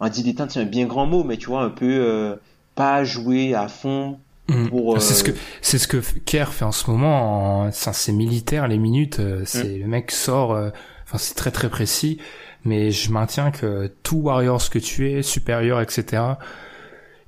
un 0.00 0.08
dilettante 0.08 0.52
c'est 0.52 0.60
un 0.60 0.64
bien 0.64 0.86
grand 0.86 1.06
mot 1.06 1.24
mais 1.24 1.36
tu 1.36 1.46
vois 1.46 1.62
un 1.62 1.70
peu 1.70 1.86
euh, 1.90 2.36
pas 2.76 3.02
jouer 3.04 3.54
à 3.54 3.66
fond 3.66 4.18
Mm. 4.48 4.68
pour 4.68 5.00
C'est 5.00 5.14
ce 5.14 5.22
euh, 5.28 5.32
que 5.32 5.38
c'est 5.60 5.78
ce 5.78 5.86
que 5.88 5.98
Kerr 6.24 6.52
fait 6.52 6.64
en 6.64 6.72
ce 6.72 6.90
moment. 6.90 7.60
En... 7.62 7.68
enfin, 7.68 7.92
c'est 7.92 8.12
militaire 8.12 8.68
les 8.68 8.78
minutes. 8.78 9.20
euh, 9.20 9.42
C'est 9.44 9.78
le 9.78 9.86
mec 9.86 10.10
sort. 10.10 10.50
Enfin, 10.50 11.18
c'est 11.18 11.34
très 11.34 11.50
très 11.50 11.68
précis. 11.68 12.18
Mais 12.64 12.90
je 12.90 13.10
maintiens 13.10 13.50
que 13.50 13.90
tout 14.02 14.18
Warriors 14.18 14.70
que 14.70 14.78
tu 14.78 15.10
es, 15.10 15.22
supérieur, 15.22 15.80
etc. 15.80 16.22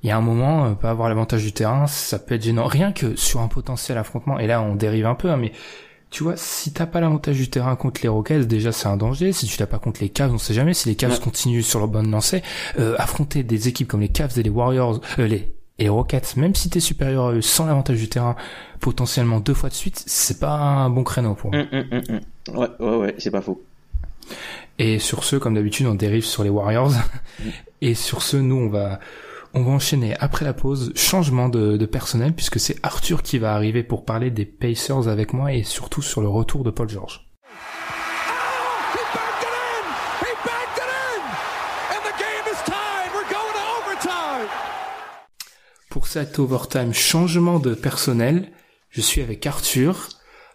Il 0.05 0.09
y 0.09 0.11
a 0.11 0.17
un 0.17 0.21
moment, 0.21 0.65
euh, 0.65 0.71
pas 0.73 0.91
avoir 0.91 1.09
l'avantage 1.09 1.41
du 1.43 1.51
terrain, 1.51 1.87
ça 1.87 2.19
peut 2.19 2.35
être 2.35 2.43
gênant. 2.43 2.65
Rien 2.67 2.91
que 2.91 3.15
sur 3.15 3.41
un 3.41 3.47
potentiel 3.47 3.97
affrontement. 3.97 4.37
Et 4.37 4.45
là, 4.45 4.61
on 4.61 4.75
dérive 4.75 5.07
un 5.07 5.15
peu, 5.15 5.31
hein, 5.31 5.37
mais 5.37 5.51
tu 6.11 6.21
vois, 6.21 6.37
si 6.37 6.71
t'as 6.71 6.85
pas 6.85 6.99
l'avantage 6.99 7.37
du 7.37 7.49
terrain 7.49 7.75
contre 7.75 8.01
les 8.03 8.07
Rockets, 8.07 8.47
déjà 8.47 8.71
c'est 8.71 8.87
un 8.87 8.97
danger. 8.97 9.33
Si 9.33 9.47
tu 9.47 9.59
l'as 9.59 9.65
pas 9.65 9.79
contre 9.79 10.01
les 10.01 10.09
Cavs, 10.09 10.31
on 10.31 10.37
sait 10.37 10.53
jamais. 10.53 10.75
Si 10.75 10.87
les 10.89 10.95
Cavs 10.95 11.13
Ouais. 11.13 11.19
continuent 11.19 11.61
sur 11.63 11.79
leur 11.79 11.87
bonne 11.87 12.11
lancée, 12.11 12.43
euh, 12.77 12.93
affronter 12.99 13.41
des 13.41 13.67
équipes 13.67 13.87
comme 13.87 14.01
les 14.01 14.09
Cavs 14.09 14.37
et 14.37 14.43
les 14.43 14.49
Warriors, 14.51 15.01
euh, 15.17 15.25
les 15.25 15.51
et 15.79 15.83
les 15.85 15.89
Rockets, 15.89 16.37
même 16.37 16.53
si 16.53 16.69
t'es 16.69 16.79
supérieur 16.79 17.25
à 17.25 17.31
eux 17.33 17.41
sans 17.41 17.65
l'avantage 17.65 17.97
du 17.97 18.07
terrain, 18.07 18.35
potentiellement 18.79 19.39
deux 19.41 19.55
fois 19.55 19.67
de 19.69 19.73
suite, 19.73 20.03
c'est 20.05 20.39
pas 20.39 20.53
un 20.53 20.89
bon 20.91 21.03
créneau 21.03 21.33
pour 21.33 21.51
moi. 21.51 21.63
hum, 21.71 21.83
hum, 21.91 22.01
hum. 22.09 22.55
Ouais, 22.55 22.67
ouais, 22.79 22.95
ouais, 22.97 23.15
c'est 23.17 23.31
pas 23.31 23.41
faux. 23.41 23.61
Et 24.79 24.99
sur 24.99 25.23
ce, 25.25 25.35
comme 25.35 25.55
d'habitude, 25.55 25.87
on 25.87 25.95
dérive 25.95 26.23
sur 26.23 26.43
les 26.43 26.49
Warriors. 26.49 26.93
Et 27.81 27.93
sur 27.95 28.21
ce, 28.21 28.37
nous, 28.37 28.55
on 28.55 28.69
va, 28.69 28.99
on 29.55 29.63
va 29.63 29.71
enchaîner 29.71 30.15
après 30.19 30.43
la 30.43 30.53
pause. 30.53 30.91
Changement 30.95 31.47
de, 31.47 31.77
de 31.77 31.85
personnel 31.85 32.33
puisque 32.33 32.59
c'est 32.59 32.77
Arthur 32.83 33.23
qui 33.23 33.39
va 33.39 33.55
arriver 33.55 33.83
pour 33.83 34.03
parler 34.03 34.29
des 34.29 34.45
Pacers 34.45 35.07
avec 35.07 35.33
moi 35.33 35.53
et 35.53 35.63
surtout 35.63 36.01
sur 36.01 36.21
le 36.21 36.27
retour 36.27 36.63
de 36.63 36.71
Paul 36.71 36.89
George. 36.89 37.21
Pour 45.89 46.07
cet 46.07 46.39
overtime 46.39 46.93
changement 46.93 47.59
de 47.59 47.73
personnel, 47.73 48.51
je 48.89 48.99
suis 48.99 49.21
avec 49.21 49.47
Arthur 49.47 50.09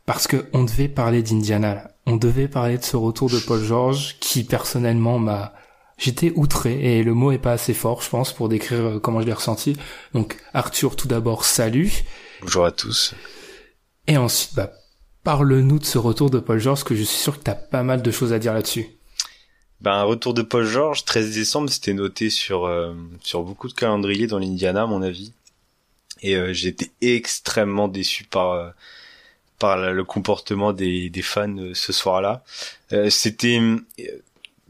parce 0.05 0.27
que 0.27 0.45
on 0.53 0.65
devait 0.65 0.89
parler 0.89 1.23
d'Indiana. 1.23 1.93
On 2.05 2.17
devait 2.17 2.49
parler 2.49 2.77
de 2.77 2.85
ce 2.85 2.97
retour 2.97 3.31
de 3.31 3.39
Paul 3.39 3.63
George 3.63 4.17
qui 4.21 4.45
personnellement 4.45 5.19
m'a 5.19 5.55
j'étais 6.01 6.33
outré 6.35 6.99
et 6.99 7.03
le 7.05 7.15
mot 7.15 7.31
est 7.31 7.39
pas 7.39 7.53
assez 7.53 7.75
fort 7.75 8.03
je 8.03 8.09
pense 8.11 8.33
pour 8.33 8.49
décrire 8.49 8.81
euh, 8.81 8.99
comment 8.99 9.21
je 9.21 9.27
l'ai 9.27 9.33
ressenti. 9.33 9.77
Donc 10.15 10.37
Arthur 10.55 10.97
tout 10.97 11.07
d'abord 11.07 11.45
salut 11.45 11.93
Bonjour 12.43 12.65
à 12.65 12.73
tous. 12.73 13.15
et 14.09 14.17
ensuite 14.17 14.55
bah 14.57 14.73
parle-nous 15.23 15.79
de 15.79 15.85
ce 15.85 15.99
retour 15.99 16.31
de 16.31 16.41
Paul 16.41 16.59
George 16.59 16.83
que 16.83 16.95
je 16.97 17.03
suis 17.05 17.19
sûr 17.19 17.39
que 17.39 17.45
t'as 17.45 17.55
pas 17.55 17.83
mal 17.85 18.01
de 18.03 18.11
choses 18.11 18.33
à 18.33 18.39
dire 18.39 18.55
là-dessus. 18.55 18.87
Ben, 19.83 19.93
un 19.93 20.03
retour 20.05 20.35
de 20.35 20.43
Paul 20.43 20.67
George, 20.67 21.05
13 21.07 21.33
décembre, 21.35 21.71
c'était 21.71 21.95
noté 21.95 22.29
sur 22.29 22.67
euh, 22.67 22.93
sur 23.23 23.43
beaucoup 23.43 23.67
de 23.69 23.73
calendriers 23.73 24.27
dans 24.27 24.39
l'Indiana, 24.39 24.83
à 24.83 24.87
mon 24.87 25.01
avis. 25.03 25.33
Et 26.23 26.37
euh, 26.37 26.53
été 26.53 26.91
extrêmement 27.01 27.89
déçu 27.89 28.25
par 28.25 28.53
euh, 28.53 28.69
par 29.59 29.79
la- 29.79 29.93
le 29.93 30.05
comportement 30.05 30.73
des, 30.75 31.09
des 31.09 31.23
fans 31.23 31.57
ce 31.75 31.93
soir-là. 31.95 32.43
C'était 33.09 33.61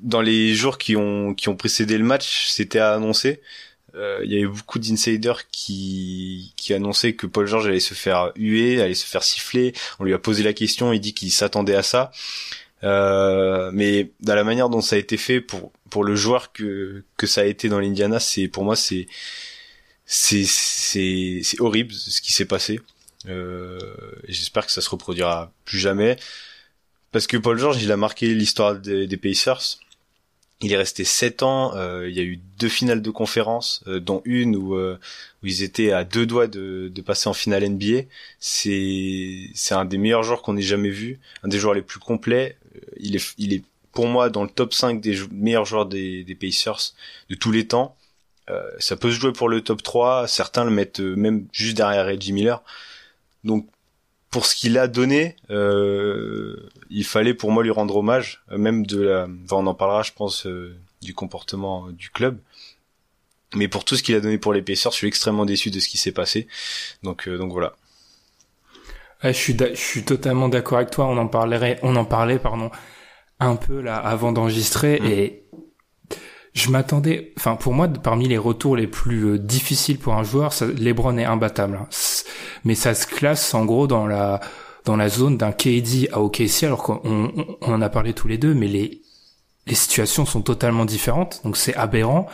dans 0.02 0.20
les 0.22 0.54
jours 0.54 0.78
qui 0.78 0.96
ont 0.96 1.34
qui 1.34 1.48
ont 1.48 1.56
précédé 1.56 1.98
le 1.98 2.04
match, 2.04 2.48
c'était 2.48 2.78
à 2.80 2.94
annoncer. 2.94 3.40
Euh, 3.96 4.20
Il 4.24 4.32
y 4.32 4.36
avait 4.36 4.46
beaucoup 4.46 4.78
d'insiders 4.78 5.48
qui 5.50 6.54
qui 6.56 6.74
annonçaient 6.74 7.14
que 7.14 7.26
Paul 7.26 7.46
George 7.46 7.66
allait 7.68 7.80
se 7.80 7.94
faire 7.94 8.32
huer, 8.36 8.80
allait 8.82 8.94
se 8.94 9.06
faire 9.06 9.22
siffler. 9.24 9.72
On 10.00 10.04
lui 10.04 10.14
a 10.14 10.18
posé 10.18 10.42
la 10.42 10.52
question, 10.54 10.92
il 10.92 11.00
dit 11.00 11.14
qu'il 11.14 11.32
s'attendait 11.32 11.74
à 11.76 11.82
ça. 11.82 12.12
Euh, 12.84 13.70
mais 13.74 14.10
dans 14.20 14.34
la 14.34 14.44
manière 14.44 14.70
dont 14.70 14.80
ça 14.80 14.96
a 14.96 14.98
été 14.98 15.16
fait 15.18 15.40
pour 15.40 15.72
pour 15.90 16.04
le 16.04 16.14
joueur 16.16 16.52
que 16.52 17.04
que 17.16 17.26
ça 17.26 17.42
a 17.42 17.44
été 17.44 17.68
dans 17.68 17.80
l'Indiana, 17.80 18.20
c'est 18.20 18.48
pour 18.48 18.64
moi 18.64 18.76
c'est 18.76 19.06
c'est 20.06 20.44
c'est 20.46 21.40
c'est 21.42 21.60
horrible 21.60 21.92
ce 21.94 22.20
qui 22.20 22.32
s'est 22.32 22.44
passé. 22.46 22.80
Euh, 23.28 23.78
J'espère 24.28 24.66
que 24.66 24.72
ça 24.72 24.80
se 24.80 24.90
reproduira 24.90 25.52
plus 25.64 25.78
jamais 25.78 26.16
parce 27.12 27.26
que 27.26 27.36
Paul 27.36 27.58
George 27.58 27.82
il 27.82 27.92
a 27.92 27.96
marqué 27.96 28.34
l'histoire 28.34 28.76
des, 28.76 29.06
des 29.06 29.16
Pacers. 29.16 29.78
Il 30.62 30.72
est 30.72 30.76
resté 30.76 31.04
sept 31.04 31.42
ans. 31.42 31.74
euh, 31.76 32.08
il 32.08 32.14
y 32.14 32.20
a 32.20 32.22
eu 32.22 32.38
deux 32.58 32.68
finales 32.68 33.00
de 33.00 33.10
conférence, 33.10 33.82
euh, 33.86 33.98
dont 33.98 34.20
une 34.26 34.56
où 34.56 34.74
euh, 34.74 34.98
où 35.42 35.46
ils 35.46 35.62
étaient 35.62 35.92
à 35.92 36.04
deux 36.04 36.26
doigts 36.26 36.46
de, 36.48 36.92
passer 37.04 37.28
en 37.28 37.32
finale 37.32 37.66
NBA. 37.68 38.02
C'est 38.40 39.50
un 39.70 39.84
des 39.86 39.98
meilleurs 39.98 40.22
joueurs 40.22 40.42
qu'on 40.42 40.56
ait 40.56 40.62
jamais 40.62 40.90
vu, 40.90 41.18
un 41.42 41.48
des 41.48 41.58
joueurs 41.58 41.74
les 41.74 41.82
plus 41.82 42.00
complets. 42.00 42.56
Il 42.98 43.16
est 43.16 43.34
il 43.38 43.54
est 43.54 43.64
pour 43.92 44.06
moi 44.06 44.28
dans 44.30 44.44
le 44.44 44.50
top 44.50 44.74
5 44.74 45.00
des 45.00 45.18
meilleurs 45.32 45.64
joueurs 45.64 45.86
des, 45.86 46.24
des 46.24 46.34
Pacers 46.34 46.92
de 47.30 47.34
tous 47.34 47.52
les 47.52 47.66
temps. 47.66 47.96
Ça 48.80 48.96
peut 48.96 49.12
se 49.12 49.20
jouer 49.20 49.32
pour 49.32 49.48
le 49.48 49.60
top 49.62 49.80
3, 49.80 50.26
certains 50.26 50.64
le 50.64 50.72
mettent 50.72 50.98
même 50.98 51.46
juste 51.52 51.76
derrière 51.76 52.04
Reggie 52.06 52.32
Miller. 52.32 52.62
Donc 53.44 53.68
pour 54.30 54.46
ce 54.46 54.54
qu'il 54.54 54.78
a 54.78 54.86
donné, 54.86 55.36
euh, 55.50 56.70
il 56.88 57.04
fallait 57.04 57.34
pour 57.34 57.50
moi 57.50 57.62
lui 57.64 57.70
rendre 57.70 57.96
hommage, 57.96 58.42
euh, 58.52 58.58
même 58.58 58.86
de 58.86 59.02
la, 59.02 59.26
enfin, 59.44 59.56
on 59.56 59.66
en 59.66 59.74
parlera 59.74 60.02
je 60.02 60.12
pense 60.12 60.46
euh, 60.46 60.76
du 61.02 61.14
comportement 61.14 61.88
du 61.90 62.10
club. 62.10 62.38
Mais 63.54 63.66
pour 63.66 63.84
tout 63.84 63.96
ce 63.96 64.02
qu'il 64.04 64.14
a 64.14 64.20
donné 64.20 64.38
pour 64.38 64.54
Pacers, 64.64 64.92
je 64.92 64.96
suis 64.96 65.08
extrêmement 65.08 65.44
déçu 65.44 65.70
de 65.70 65.80
ce 65.80 65.88
qui 65.88 65.98
s'est 65.98 66.12
passé. 66.12 66.46
Donc 67.02 67.26
euh, 67.26 67.36
donc 67.36 67.50
voilà. 67.50 67.74
Ouais, 69.24 69.32
je 69.32 69.38
suis 69.38 69.56
je 69.58 69.74
suis 69.74 70.04
totalement 70.04 70.48
d'accord 70.48 70.78
avec 70.78 70.90
toi. 70.90 71.06
On 71.06 71.16
en 71.18 71.26
parlerait, 71.26 71.80
on 71.82 71.96
en 71.96 72.04
parlait, 72.04 72.38
pardon, 72.38 72.70
un 73.40 73.56
peu 73.56 73.80
là 73.80 73.96
avant 73.96 74.30
d'enregistrer 74.30 75.00
Mm. 75.00 75.06
et 75.06 75.39
je 76.54 76.70
m'attendais. 76.70 77.32
Enfin, 77.36 77.56
pour 77.56 77.72
moi, 77.74 77.88
parmi 77.88 78.28
les 78.28 78.38
retours 78.38 78.76
les 78.76 78.86
plus 78.86 79.24
euh, 79.24 79.38
difficiles 79.38 79.98
pour 79.98 80.14
un 80.14 80.24
joueur, 80.24 80.52
ça, 80.52 80.66
LeBron 80.66 81.16
est 81.18 81.24
imbattable. 81.24 81.78
hein. 81.80 81.88
Mais 82.64 82.74
ça 82.74 82.94
se 82.94 83.06
classe 83.06 83.54
en 83.54 83.64
gros 83.64 83.86
dans 83.86 84.06
la 84.06 84.40
dans 84.84 84.96
la 84.96 85.08
zone 85.08 85.36
d'un 85.36 85.52
KD 85.52 86.08
à 86.12 86.20
OKC, 86.20 86.64
alors 86.64 86.82
qu'on 86.82 87.00
on, 87.04 87.56
on 87.60 87.72
en 87.74 87.82
a 87.82 87.88
parlé 87.90 88.14
tous 88.14 88.28
les 88.28 88.38
deux, 88.38 88.54
mais 88.54 88.66
les 88.68 89.02
les 89.66 89.74
situations 89.74 90.24
sont 90.26 90.40
totalement 90.42 90.84
différentes, 90.86 91.42
donc 91.44 91.56
c'est 91.56 91.74
aberrant. 91.76 92.26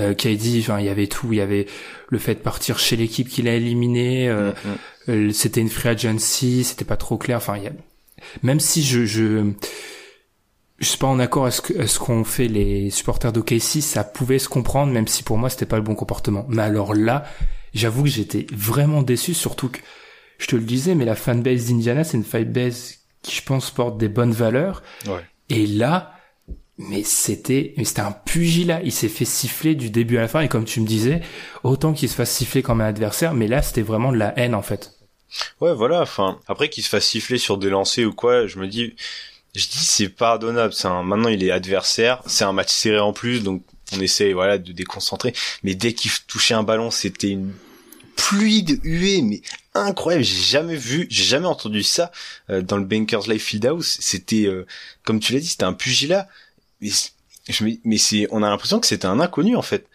Euh, 0.00 0.14
KD, 0.14 0.58
enfin, 0.60 0.80
il 0.80 0.86
y 0.86 0.88
avait 0.88 1.06
tout, 1.06 1.28
il 1.32 1.36
y 1.36 1.40
avait 1.40 1.66
le 2.08 2.18
fait 2.18 2.34
de 2.34 2.40
partir 2.40 2.78
chez 2.78 2.96
l'équipe 2.96 3.28
qu'il 3.28 3.48
a 3.48 3.54
éliminé, 3.54 4.28
euh, 4.28 4.52
Mm, 4.64 4.68
mm. 4.68 5.28
euh, 5.28 5.32
c'était 5.32 5.60
une 5.60 5.70
free 5.70 5.88
agency, 5.90 6.64
c'était 6.64 6.84
pas 6.84 6.96
trop 6.96 7.16
clair. 7.16 7.38
Enfin, 7.38 7.56
même 8.42 8.60
si 8.60 8.82
je 8.82 9.04
je 9.06 9.52
je 10.82 10.88
suis 10.88 10.98
pas 10.98 11.06
en 11.06 11.20
accord 11.20 11.44
avec 11.44 11.54
ce 11.54 11.98
qu'ont 11.98 12.24
fait 12.24 12.48
les 12.48 12.90
supporters 12.90 13.32
d'OKC, 13.32 13.80
ça 13.80 14.02
pouvait 14.02 14.40
se 14.40 14.48
comprendre, 14.48 14.92
même 14.92 15.06
si 15.06 15.22
pour 15.22 15.38
moi 15.38 15.48
c'était 15.48 15.64
pas 15.64 15.76
le 15.76 15.82
bon 15.82 15.94
comportement. 15.94 16.44
Mais 16.48 16.62
alors 16.62 16.92
là, 16.92 17.24
j'avoue 17.72 18.02
que 18.02 18.08
j'étais 18.08 18.48
vraiment 18.52 19.02
déçu, 19.02 19.32
surtout 19.32 19.68
que 19.68 19.78
je 20.38 20.48
te 20.48 20.56
le 20.56 20.62
disais, 20.62 20.96
mais 20.96 21.04
la 21.04 21.14
fanbase 21.14 21.68
d'Indiana, 21.68 22.02
c'est 22.02 22.16
une 22.16 22.24
fanbase 22.24 22.98
qui, 23.22 23.36
je 23.36 23.42
pense, 23.42 23.70
porte 23.70 23.96
des 23.96 24.08
bonnes 24.08 24.32
valeurs. 24.32 24.82
Ouais. 25.06 25.24
Et 25.50 25.68
là, 25.68 26.16
mais 26.78 27.04
c'était, 27.04 27.74
mais 27.76 27.84
c'était 27.84 28.00
un 28.00 28.10
pugilat. 28.10 28.82
Il 28.82 28.90
s'est 28.90 29.08
fait 29.08 29.24
siffler 29.24 29.76
du 29.76 29.88
début 29.88 30.18
à 30.18 30.22
la 30.22 30.28
fin. 30.28 30.40
Et 30.40 30.48
comme 30.48 30.64
tu 30.64 30.80
me 30.80 30.86
disais, 30.86 31.20
autant 31.62 31.92
qu'il 31.92 32.08
se 32.08 32.16
fasse 32.16 32.32
siffler 32.32 32.62
comme 32.62 32.80
un 32.80 32.86
adversaire, 32.86 33.34
mais 33.34 33.46
là, 33.46 33.62
c'était 33.62 33.82
vraiment 33.82 34.10
de 34.10 34.16
la 34.16 34.36
haine, 34.36 34.56
en 34.56 34.62
fait. 34.62 34.94
Ouais, 35.60 35.74
voilà. 35.74 36.02
Enfin, 36.02 36.40
après 36.48 36.68
qu'il 36.68 36.82
se 36.82 36.88
fasse 36.88 37.06
siffler 37.06 37.38
sur 37.38 37.56
des 37.56 37.70
lancers 37.70 38.06
ou 38.06 38.12
quoi, 38.12 38.48
je 38.48 38.58
me 38.58 38.66
dis, 38.66 38.96
je 39.54 39.68
dis 39.68 39.78
c'est 39.78 40.08
pardonnable. 40.08 40.72
C'est 40.72 40.88
un, 40.88 41.02
maintenant 41.02 41.28
il 41.28 41.42
est 41.44 41.50
adversaire, 41.50 42.22
c'est 42.26 42.44
un 42.44 42.52
match 42.52 42.70
serré 42.70 43.00
en 43.00 43.12
plus, 43.12 43.42
donc 43.42 43.62
on 43.92 44.00
essaie 44.00 44.32
voilà 44.32 44.58
de 44.58 44.72
déconcentrer. 44.72 45.34
Mais 45.62 45.74
dès 45.74 45.92
qu'il 45.92 46.10
touchait 46.26 46.54
un 46.54 46.62
ballon, 46.62 46.90
c'était 46.90 47.30
une 47.30 47.52
pluie 48.16 48.62
de 48.62 48.78
huées, 48.82 49.22
mais 49.22 49.42
incroyable. 49.74 50.24
J'ai 50.24 50.42
jamais 50.42 50.76
vu, 50.76 51.06
j'ai 51.10 51.24
jamais 51.24 51.46
entendu 51.46 51.82
ça 51.82 52.12
euh, 52.50 52.62
dans 52.62 52.76
le 52.76 52.84
Bankers 52.84 53.28
Life 53.28 53.44
Fieldhouse. 53.44 53.96
C'était, 54.00 54.46
euh, 54.46 54.66
comme 55.04 55.20
tu 55.20 55.32
l'as 55.32 55.40
dit, 55.40 55.46
c'était 55.46 55.64
un 55.64 55.72
pugilat. 55.72 56.28
Mais, 56.80 57.98
c'est, 57.98 58.28
on 58.30 58.42
a 58.42 58.50
l'impression 58.50 58.80
que 58.80 58.86
c'était 58.86 59.06
un 59.06 59.20
inconnu 59.20 59.56
en 59.56 59.62
fait. 59.62 59.86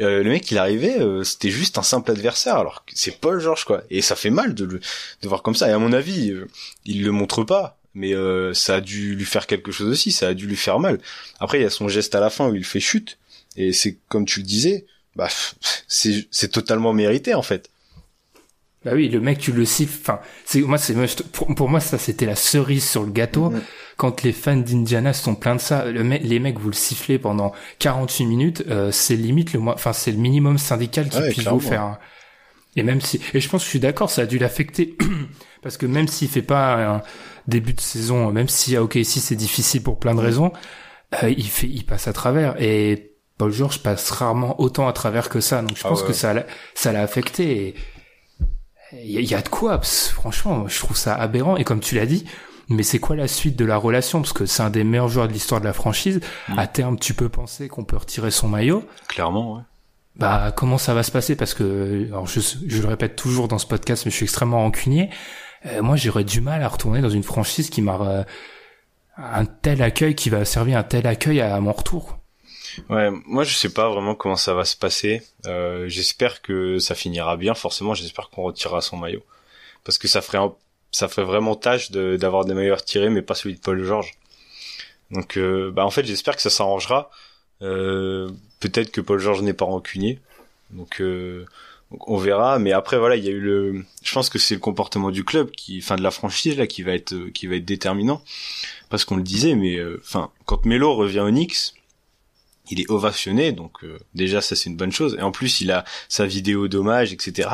Euh, 0.00 0.24
le 0.24 0.30
mec 0.30 0.50
il 0.50 0.58
arrivait, 0.58 0.98
euh, 1.00 1.22
c'était 1.22 1.50
juste 1.50 1.78
un 1.78 1.82
simple 1.82 2.10
adversaire, 2.10 2.56
alors 2.56 2.84
que 2.84 2.92
c'est 2.96 3.20
Paul 3.20 3.38
George 3.38 3.64
quoi. 3.64 3.84
Et 3.90 4.02
ça 4.02 4.16
fait 4.16 4.30
mal 4.30 4.54
de 4.54 4.64
le 4.64 4.80
de 5.22 5.28
voir 5.28 5.42
comme 5.42 5.54
ça. 5.54 5.68
Et 5.68 5.72
à 5.72 5.78
mon 5.78 5.92
avis, 5.92 6.30
euh, 6.30 6.48
il 6.84 7.04
le 7.04 7.12
montre 7.12 7.44
pas, 7.44 7.78
mais 7.94 8.14
euh, 8.14 8.54
ça 8.54 8.76
a 8.76 8.80
dû 8.80 9.14
lui 9.14 9.24
faire 9.24 9.46
quelque 9.46 9.72
chose 9.72 9.88
aussi. 9.88 10.12
Ça 10.12 10.28
a 10.28 10.34
dû 10.34 10.46
lui 10.46 10.56
faire 10.56 10.78
mal. 10.80 10.98
Après 11.40 11.58
il 11.58 11.62
y 11.62 11.66
a 11.66 11.70
son 11.70 11.88
geste 11.88 12.14
à 12.14 12.20
la 12.20 12.30
fin 12.30 12.48
où 12.48 12.54
il 12.54 12.64
fait 12.64 12.80
chute, 12.80 13.18
et 13.56 13.72
c'est 13.72 13.96
comme 14.08 14.24
tu 14.26 14.40
le 14.40 14.46
disais, 14.46 14.86
bah 15.16 15.28
c'est 15.88 16.26
c'est 16.30 16.48
totalement 16.50 16.92
mérité 16.92 17.34
en 17.34 17.42
fait. 17.42 17.70
Bah 18.84 18.90
oui, 18.94 19.08
le 19.08 19.18
mec, 19.18 19.38
tu 19.38 19.50
le 19.50 19.64
siffles. 19.64 19.98
Enfin, 20.02 20.20
c'est 20.44 20.60
moi, 20.60 20.76
c'est 20.76 20.92
pour, 21.32 21.54
pour 21.54 21.70
moi 21.70 21.80
ça, 21.80 21.96
c'était 21.96 22.26
la 22.26 22.36
cerise 22.36 22.86
sur 22.86 23.02
le 23.04 23.10
gâteau. 23.12 23.50
Quand 23.96 24.22
les 24.22 24.32
fans 24.32 24.56
d'Indiana 24.58 25.14
sont 25.14 25.34
pleins 25.34 25.54
de 25.56 25.60
ça, 25.60 25.86
le 25.86 26.02
les 26.02 26.38
mecs 26.38 26.58
vous 26.58 26.68
le 26.68 26.74
sifflez 26.74 27.18
pendant 27.18 27.52
48 27.78 28.26
minutes, 28.26 28.64
euh, 28.68 28.90
c'est 28.92 29.16
limite 29.16 29.54
le 29.54 29.60
moins, 29.60 29.72
enfin 29.72 29.94
c'est 29.94 30.10
le 30.12 30.18
minimum 30.18 30.58
syndical 30.58 31.08
qui 31.08 31.16
Ouais, 31.16 31.28
puisse 31.30 31.44
clairement. 31.44 31.58
vous 31.58 31.66
faire. 31.66 31.98
Et 32.76 32.82
même 32.82 33.00
si, 33.00 33.20
et 33.32 33.40
je 33.40 33.48
pense 33.48 33.62
que 33.62 33.64
je 33.66 33.70
suis 33.70 33.80
d'accord, 33.80 34.10
ça 34.10 34.22
a 34.22 34.26
dû 34.26 34.36
l'affecter 34.38 34.96
parce 35.62 35.78
que 35.78 35.86
même 35.86 36.08
s'il 36.08 36.28
fait 36.28 36.42
pas 36.42 36.96
un 36.96 37.02
début 37.46 37.74
de 37.74 37.80
saison, 37.80 38.30
même 38.32 38.48
si 38.48 38.76
à 38.76 38.82
OKC 38.82 39.04
c'est 39.04 39.34
difficile 39.36 39.82
pour 39.82 39.98
plein 39.98 40.14
de 40.14 40.20
raisons, 40.20 40.52
euh, 41.22 41.30
il 41.30 41.46
fait, 41.48 41.66
il 41.68 41.84
passe 41.84 42.08
à 42.08 42.12
travers 42.12 42.60
et 42.60 43.12
Paul 43.38 43.52
George 43.52 43.80
passe 43.80 44.10
rarement 44.10 44.60
autant 44.60 44.86
à 44.88 44.92
travers 44.92 45.28
que 45.28 45.40
ça. 45.40 45.60
Donc 45.62 45.76
je 45.76 45.82
Ah 45.84 45.88
pense 45.88 46.02
ouais. 46.02 46.06
que 46.08 46.12
ça, 46.12 46.32
l'a- 46.34 46.46
ça 46.74 46.92
l'a 46.92 47.02
affecté. 47.02 47.74
Il 48.92 49.10
y, 49.10 49.16
a- 49.18 49.20
il 49.20 49.28
y 49.30 49.34
a 49.34 49.42
de 49.42 49.48
quoi. 49.48 49.72
parce- 49.78 50.08
franchement, 50.08 50.68
je 50.68 50.78
trouve 50.78 50.96
ça 50.96 51.14
aberrant. 51.14 51.56
Et 51.56 51.64
comme 51.64 51.80
tu 51.80 51.96
l'as 51.96 52.06
dit, 52.06 52.24
mais 52.68 52.82
c'est 52.84 52.98
quoi 53.00 53.16
la 53.16 53.26
suite 53.28 53.56
de 53.56 53.64
la 53.64 53.76
relation? 53.76 54.20
Parce 54.22 54.32
que 54.32 54.46
c'est 54.46 54.62
un 54.62 54.70
des 54.70 54.84
meilleurs 54.84 55.08
joueurs 55.08 55.26
de 55.28 55.32
l'histoire 55.32 55.60
de 55.60 55.66
la 55.66 55.72
franchise. 55.72 56.20
Mm. 56.48 56.58
À 56.58 56.66
terme, 56.66 56.98
tu 56.98 57.12
peux 57.12 57.28
penser 57.28 57.68
qu'on 57.68 57.84
peut 57.84 57.96
retirer 57.96 58.30
son 58.30 58.48
maillot. 58.48 58.84
Clairement, 59.08 59.56
ouais. 59.56 59.62
Bah, 60.16 60.52
comment 60.56 60.78
ça 60.78 60.94
va 60.94 61.02
se 61.02 61.10
passer? 61.10 61.34
Parce 61.34 61.54
que, 61.54 62.06
alors 62.06 62.28
je, 62.28 62.38
je 62.68 62.80
le 62.82 62.86
répète 62.86 63.16
toujours 63.16 63.48
dans 63.48 63.58
ce 63.58 63.66
podcast, 63.66 64.04
mais 64.06 64.12
je 64.12 64.16
suis 64.16 64.24
extrêmement 64.24 64.58
rancunier. 64.60 65.10
Euh, 65.66 65.82
moi, 65.82 65.96
j'aurais 65.96 66.24
du 66.24 66.40
mal 66.40 66.62
à 66.62 66.68
retourner 66.68 67.00
dans 67.00 67.08
une 67.10 67.22
franchise 67.22 67.70
qui 67.70 67.80
m'a 67.82 67.98
euh, 68.00 68.24
un 69.16 69.44
tel 69.46 69.82
accueil, 69.82 70.14
qui 70.14 70.30
va 70.30 70.44
servir 70.44 70.78
un 70.78 70.82
tel 70.82 71.06
accueil 71.06 71.40
à 71.40 71.58
mon 71.60 71.72
retour. 71.72 72.18
Ouais, 72.90 73.08
moi 73.26 73.44
je 73.44 73.54
sais 73.54 73.72
pas 73.72 73.88
vraiment 73.88 74.16
comment 74.16 74.34
ça 74.34 74.52
va 74.52 74.64
se 74.64 74.76
passer. 74.76 75.22
Euh, 75.46 75.88
j'espère 75.88 76.42
que 76.42 76.78
ça 76.80 76.96
finira 76.96 77.36
bien. 77.36 77.54
Forcément, 77.54 77.94
j'espère 77.94 78.30
qu'on 78.30 78.42
retirera 78.42 78.80
son 78.80 78.96
maillot 78.96 79.22
parce 79.84 79.96
que 79.96 80.08
ça 80.08 80.20
ferait 80.22 80.38
un- 80.38 80.54
ça 80.90 81.06
ferait 81.06 81.24
vraiment 81.24 81.54
tâche 81.54 81.92
d'avoir 81.92 82.44
des 82.44 82.54
maillots 82.54 82.74
retirés, 82.74 83.10
mais 83.10 83.22
pas 83.22 83.34
celui 83.36 83.54
de 83.54 83.60
Paul 83.60 83.84
George. 83.84 84.14
Donc, 85.12 85.36
euh, 85.36 85.70
bah 85.70 85.84
en 85.84 85.90
fait, 85.90 86.04
j'espère 86.04 86.34
que 86.34 86.42
ça 86.42 86.50
s'arrangera. 86.50 87.10
Euh, 87.62 88.28
Peut-être 88.60 88.90
que 88.90 89.00
Paul 89.02 89.18
George 89.20 89.42
n'est 89.42 89.52
pas 89.52 89.66
rancunier, 89.66 90.18
donc, 90.70 91.00
donc 91.90 92.08
on 92.08 92.16
verra. 92.16 92.58
Mais 92.58 92.72
après, 92.72 92.98
voilà, 92.98 93.16
il 93.16 93.24
y 93.24 93.28
a 93.28 93.32
eu 93.32 93.40
le. 93.40 93.84
Je 94.02 94.14
pense 94.14 94.28
que 94.28 94.38
c'est 94.38 94.54
le 94.54 94.60
comportement 94.60 95.10
du 95.10 95.24
club, 95.24 95.50
qui, 95.50 95.78
enfin 95.82 95.96
de 95.96 96.02
la 96.02 96.10
franchise 96.10 96.56
là, 96.56 96.66
qui 96.66 96.82
va 96.82 96.92
être 96.92 97.12
euh, 97.14 97.30
qui 97.32 97.46
va 97.46 97.56
être 97.56 97.64
déterminant, 97.64 98.22
parce 98.90 99.04
qu'on 99.04 99.16
le 99.16 99.22
disait, 99.22 99.54
mais 99.54 99.76
euh, 99.76 100.00
enfin 100.02 100.30
quand 100.46 100.66
Melo 100.66 100.94
revient 100.94 101.20
au 101.20 101.30
Knicks 101.30 101.74
il 102.70 102.80
est 102.80 102.90
ovationné, 102.90 103.52
donc 103.52 103.84
euh, 103.84 103.98
déjà 104.14 104.40
ça 104.40 104.56
c'est 104.56 104.70
une 104.70 104.76
bonne 104.76 104.92
chose. 104.92 105.16
Et 105.18 105.22
en 105.22 105.32
plus 105.32 105.60
il 105.60 105.70
a 105.70 105.84
sa 106.08 106.26
vidéo 106.26 106.68
d'hommage, 106.68 107.12
etc. 107.12 107.48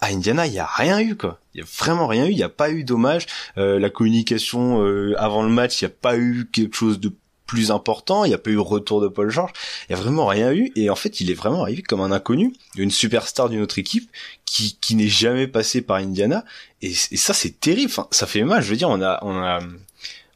À 0.00 0.06
Indiana, 0.08 0.46
il 0.46 0.52
y 0.52 0.58
a 0.58 0.66
rien 0.66 0.98
eu 1.00 1.16
quoi. 1.16 1.40
Il 1.54 1.60
y 1.60 1.62
a 1.62 1.66
vraiment 1.78 2.06
rien 2.06 2.26
eu. 2.26 2.30
Il 2.30 2.38
y 2.38 2.42
a 2.42 2.48
pas 2.48 2.70
eu 2.70 2.84
d'hommage. 2.84 3.26
Euh, 3.58 3.78
la 3.78 3.90
communication 3.90 4.82
euh, 4.82 5.14
avant 5.18 5.42
le 5.42 5.50
match, 5.50 5.80
il 5.80 5.84
y 5.84 5.86
a 5.86 5.90
pas 5.90 6.16
eu 6.16 6.48
quelque 6.50 6.74
chose 6.74 7.00
de 7.00 7.12
plus 7.50 7.72
important. 7.72 8.24
Il 8.24 8.30
y 8.30 8.34
a 8.34 8.38
pas 8.38 8.50
eu 8.50 8.58
retour 8.58 9.00
de 9.00 9.08
Paul 9.08 9.28
George. 9.28 9.50
Il 9.88 9.92
y 9.92 9.94
a 9.94 9.98
vraiment 9.98 10.26
rien 10.26 10.52
eu. 10.52 10.70
Et 10.76 10.88
en 10.88 10.94
fait, 10.94 11.20
il 11.20 11.32
est 11.32 11.34
vraiment 11.34 11.62
arrivé 11.62 11.82
comme 11.82 12.00
un 12.00 12.12
inconnu, 12.12 12.54
une 12.76 12.92
superstar 12.92 13.48
d'une 13.48 13.60
autre 13.60 13.80
équipe 13.80 14.08
qui 14.44 14.78
qui 14.80 14.94
n'est 14.94 15.08
jamais 15.08 15.48
passé 15.48 15.82
par 15.82 15.96
Indiana. 15.96 16.44
Et, 16.80 16.94
ça 16.94 17.34
c'est 17.34 17.58
terrible. 17.58 17.90
Enfin, 17.90 18.06
ça 18.12 18.28
fait 18.28 18.44
mal. 18.44 18.62
Je 18.62 18.70
veux 18.70 18.76
dire, 18.76 18.88
on 18.88 19.02
a 19.02 19.18
on 19.22 19.36
a 19.36 19.60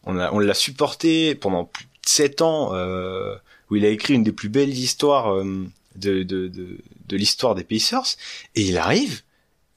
on 0.05 0.19
a 0.19 0.33
on 0.33 0.41
l'a 0.41 0.55
supporté 0.55 1.37
pendant 1.37 1.65
plus 1.65 1.85
de 1.85 2.09
sept 2.09 2.43
ans. 2.43 2.75
Euh, 2.75 3.37
où 3.71 3.77
il 3.77 3.87
a 3.87 3.89
écrit 3.89 4.13
une 4.13 4.23
des 4.23 4.33
plus 4.33 4.51
belles 4.51 4.77
histoires 4.77 5.35
euh, 5.35 5.67
de, 5.97 6.23
de, 6.23 6.49
de, 6.49 6.79
de 7.09 7.17
l'histoire 7.17 7.55
des 7.55 7.65
Pacers, 7.65 8.19
et 8.55 8.61
il 8.61 8.77
arrive, 8.77 9.23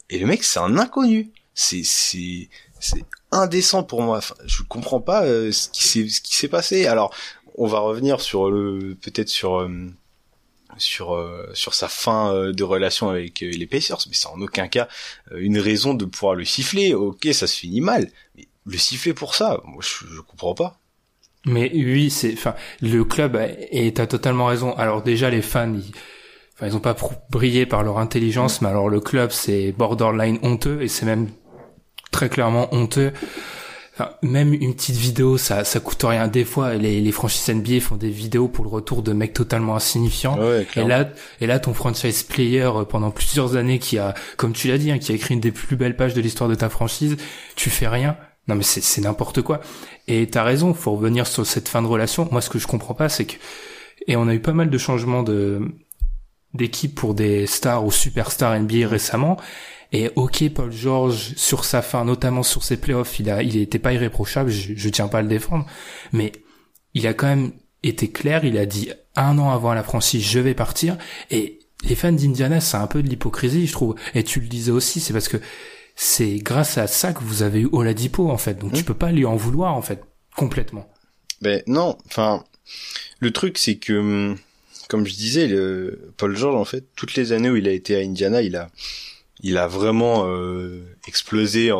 et 0.09 0.19
le 0.19 0.25
mec 0.27 0.43
c'est 0.43 0.59
un 0.59 0.77
inconnu. 0.77 1.31
C'est 1.53 1.83
c'est 1.85 2.49
c'est 2.81 3.05
indécent 3.31 3.83
pour 3.83 4.01
moi. 4.01 4.17
Enfin, 4.17 4.35
je 4.45 4.63
comprends 4.63 5.01
pas 5.01 5.23
euh, 5.23 5.51
ce 5.51 5.69
qui 5.69 6.37
s'est 6.37 6.47
passé. 6.47 6.87
Alors, 6.87 7.13
on 7.57 7.67
va 7.67 7.79
revenir 7.79 8.21
sur 8.21 8.49
le 8.49 8.95
peut-être 9.01 9.29
sur 9.29 9.59
euh, 9.59 9.69
sur 10.77 11.15
euh, 11.15 11.49
sur 11.53 11.73
sa 11.73 11.87
fin 11.87 12.33
euh, 12.33 12.53
de 12.53 12.63
relation 12.63 13.09
avec 13.09 13.39
les 13.39 13.67
Pacers, 13.67 13.99
mais 14.07 14.13
c'est 14.13 14.27
en 14.27 14.39
aucun 14.41 14.67
cas 14.67 14.87
une 15.35 15.59
raison 15.59 15.93
de 15.93 16.05
pouvoir 16.05 16.35
le 16.35 16.45
siffler. 16.45 16.93
Ok, 16.93 17.27
ça 17.33 17.47
se 17.47 17.57
finit 17.57 17.81
mal, 17.81 18.09
mais 18.35 18.47
le 18.65 18.77
siffler 18.77 19.13
pour 19.13 19.35
ça, 19.35 19.59
moi 19.65 19.81
je, 19.81 20.05
je 20.13 20.21
comprends 20.21 20.53
pas. 20.53 20.77
Mais 21.45 21.71
oui, 21.73 22.09
c'est, 22.09 22.33
enfin, 22.33 22.55
le 22.81 23.03
club 23.05 23.39
et 23.71 23.93
t'as 23.93 24.05
totalement 24.05 24.47
raison. 24.47 24.75
Alors 24.75 25.01
déjà, 25.01 25.29
les 25.29 25.41
fans, 25.41 25.73
ils, 25.73 25.93
enfin, 26.55 26.67
ils 26.67 26.75
ont 26.75 26.81
pas 26.81 26.95
brillé 27.29 27.65
par 27.65 27.83
leur 27.83 27.99
intelligence, 27.99 28.61
mais 28.61 28.67
alors 28.67 28.89
le 28.89 28.99
club, 28.99 29.31
c'est 29.31 29.71
borderline 29.71 30.39
honteux 30.43 30.81
et 30.81 30.89
c'est 30.89 31.05
même 31.05 31.29
très 32.11 32.29
clairement 32.29 32.73
honteux. 32.73 33.13
Enfin, 33.93 34.11
même 34.21 34.53
une 34.53 34.75
petite 34.75 34.95
vidéo, 34.95 35.37
ça, 35.37 35.63
ça 35.63 35.79
coûte 35.79 36.03
rien. 36.03 36.27
Des 36.27 36.45
fois, 36.45 36.75
les, 36.75 37.01
les 37.01 37.11
franchises 37.11 37.53
NBA 37.53 37.79
font 37.79 37.95
des 37.95 38.11
vidéos 38.11 38.47
pour 38.47 38.63
le 38.63 38.69
retour 38.69 39.01
de 39.01 39.11
mecs 39.11 39.33
totalement 39.33 39.75
insignifiants. 39.75 40.37
Ouais, 40.39 40.67
Et 40.75 40.83
là, 40.83 41.09
et 41.41 41.47
là, 41.47 41.59
ton 41.59 41.73
franchise 41.73 42.21
player 42.21 42.61
euh, 42.61 42.83
pendant 42.83 43.09
plusieurs 43.09 43.55
années 43.55 43.79
qui 43.79 43.97
a, 43.97 44.13
comme 44.37 44.53
tu 44.53 44.67
l'as 44.67 44.77
dit, 44.77 44.91
hein, 44.91 44.99
qui 44.99 45.11
a 45.11 45.15
écrit 45.15 45.33
une 45.33 45.39
des 45.39 45.51
plus 45.51 45.75
belles 45.77 45.95
pages 45.95 46.13
de 46.13 46.21
l'histoire 46.21 46.47
de 46.47 46.53
ta 46.53 46.69
franchise, 46.69 47.17
tu 47.55 47.71
fais 47.71 47.87
rien. 47.87 48.17
Non 48.47 48.55
mais 48.55 48.63
c'est 48.63 48.81
c'est 48.81 49.01
n'importe 49.01 49.41
quoi. 49.41 49.59
Et 50.07 50.27
t'as 50.27 50.43
raison, 50.43 50.73
faut 50.73 50.93
revenir 50.93 51.27
sur 51.27 51.45
cette 51.45 51.67
fin 51.67 51.81
de 51.81 51.87
relation. 51.87 52.29
Moi, 52.31 52.41
ce 52.41 52.49
que 52.49 52.59
je 52.59 52.67
comprends 52.67 52.93
pas, 52.93 53.09
c'est 53.09 53.25
que 53.25 53.35
et 54.07 54.15
on 54.15 54.27
a 54.27 54.33
eu 54.33 54.39
pas 54.39 54.53
mal 54.53 54.69
de 54.69 54.77
changements 54.77 55.23
de 55.23 55.61
d'équipe 56.53 56.95
pour 56.95 57.13
des 57.13 57.45
stars 57.45 57.85
ou 57.85 57.91
superstars 57.91 58.57
NBA 58.59 58.87
récemment. 58.87 59.37
Et 59.91 60.09
ok, 60.15 60.49
Paul 60.49 60.71
George 60.71 61.33
sur 61.35 61.65
sa 61.65 61.81
fin, 61.81 62.05
notamment 62.05 62.43
sur 62.43 62.63
ses 62.63 62.77
playoffs, 62.77 63.19
il 63.19 63.29
a, 63.29 63.41
il 63.41 63.57
était 63.57 63.79
pas 63.79 63.93
irréprochable. 63.93 64.49
Je, 64.49 64.73
je 64.75 64.89
tiens 64.89 65.07
pas 65.07 65.19
à 65.19 65.21
le 65.21 65.27
défendre, 65.27 65.65
mais 66.11 66.31
il 66.93 67.07
a 67.07 67.13
quand 67.13 67.27
même 67.27 67.51
été 67.83 68.09
clair. 68.09 68.43
Il 68.45 68.57
a 68.57 68.65
dit 68.65 68.91
un 69.15 69.37
an 69.39 69.51
avant 69.51 69.73
la 69.73 69.83
franchise, 69.83 70.25
je 70.25 70.39
vais 70.39 70.53
partir. 70.53 70.97
Et 71.31 71.59
les 71.83 71.95
fans 71.95 72.11
d'Indiana, 72.11 72.59
c'est 72.59 72.77
un 72.77 72.87
peu 72.87 73.01
de 73.01 73.07
l'hypocrisie, 73.07 73.67
je 73.67 73.71
trouve. 73.71 73.95
Et 74.13 74.23
tu 74.23 74.39
le 74.39 74.47
disais 74.47 74.71
aussi, 74.71 74.99
c'est 74.99 75.13
parce 75.13 75.27
que 75.27 75.37
c'est 75.95 76.35
grâce 76.35 76.77
à 76.77 76.87
ça 76.87 77.13
que 77.13 77.23
vous 77.23 77.43
avez 77.43 77.61
eu 77.61 77.69
Oladipo, 77.71 78.29
en 78.29 78.37
fait. 78.37 78.55
Donc 78.59 78.73
tu 78.73 78.83
peux 78.83 78.93
pas 78.93 79.11
lui 79.11 79.25
en 79.25 79.35
vouloir, 79.35 79.73
en 79.75 79.81
fait, 79.81 80.01
complètement. 80.35 80.87
Ben 81.41 81.61
non, 81.67 81.97
enfin 82.07 82.43
le 83.19 83.31
truc 83.31 83.57
c'est 83.57 83.77
que 83.77 83.93
hum, 83.93 84.37
comme 84.87 85.05
je 85.05 85.13
disais 85.13 85.47
le 85.47 86.11
Paul 86.17 86.35
George 86.35 86.55
en 86.55 86.65
fait 86.65 86.85
toutes 86.95 87.15
les 87.15 87.31
années 87.31 87.49
où 87.49 87.55
il 87.55 87.67
a 87.67 87.71
été 87.71 87.95
à 87.95 87.99
Indiana, 87.99 88.41
il 88.41 88.55
a 88.55 88.69
il 89.41 89.57
a 89.57 89.67
vraiment 89.67 90.25
euh, 90.27 90.83
explosé 91.07 91.71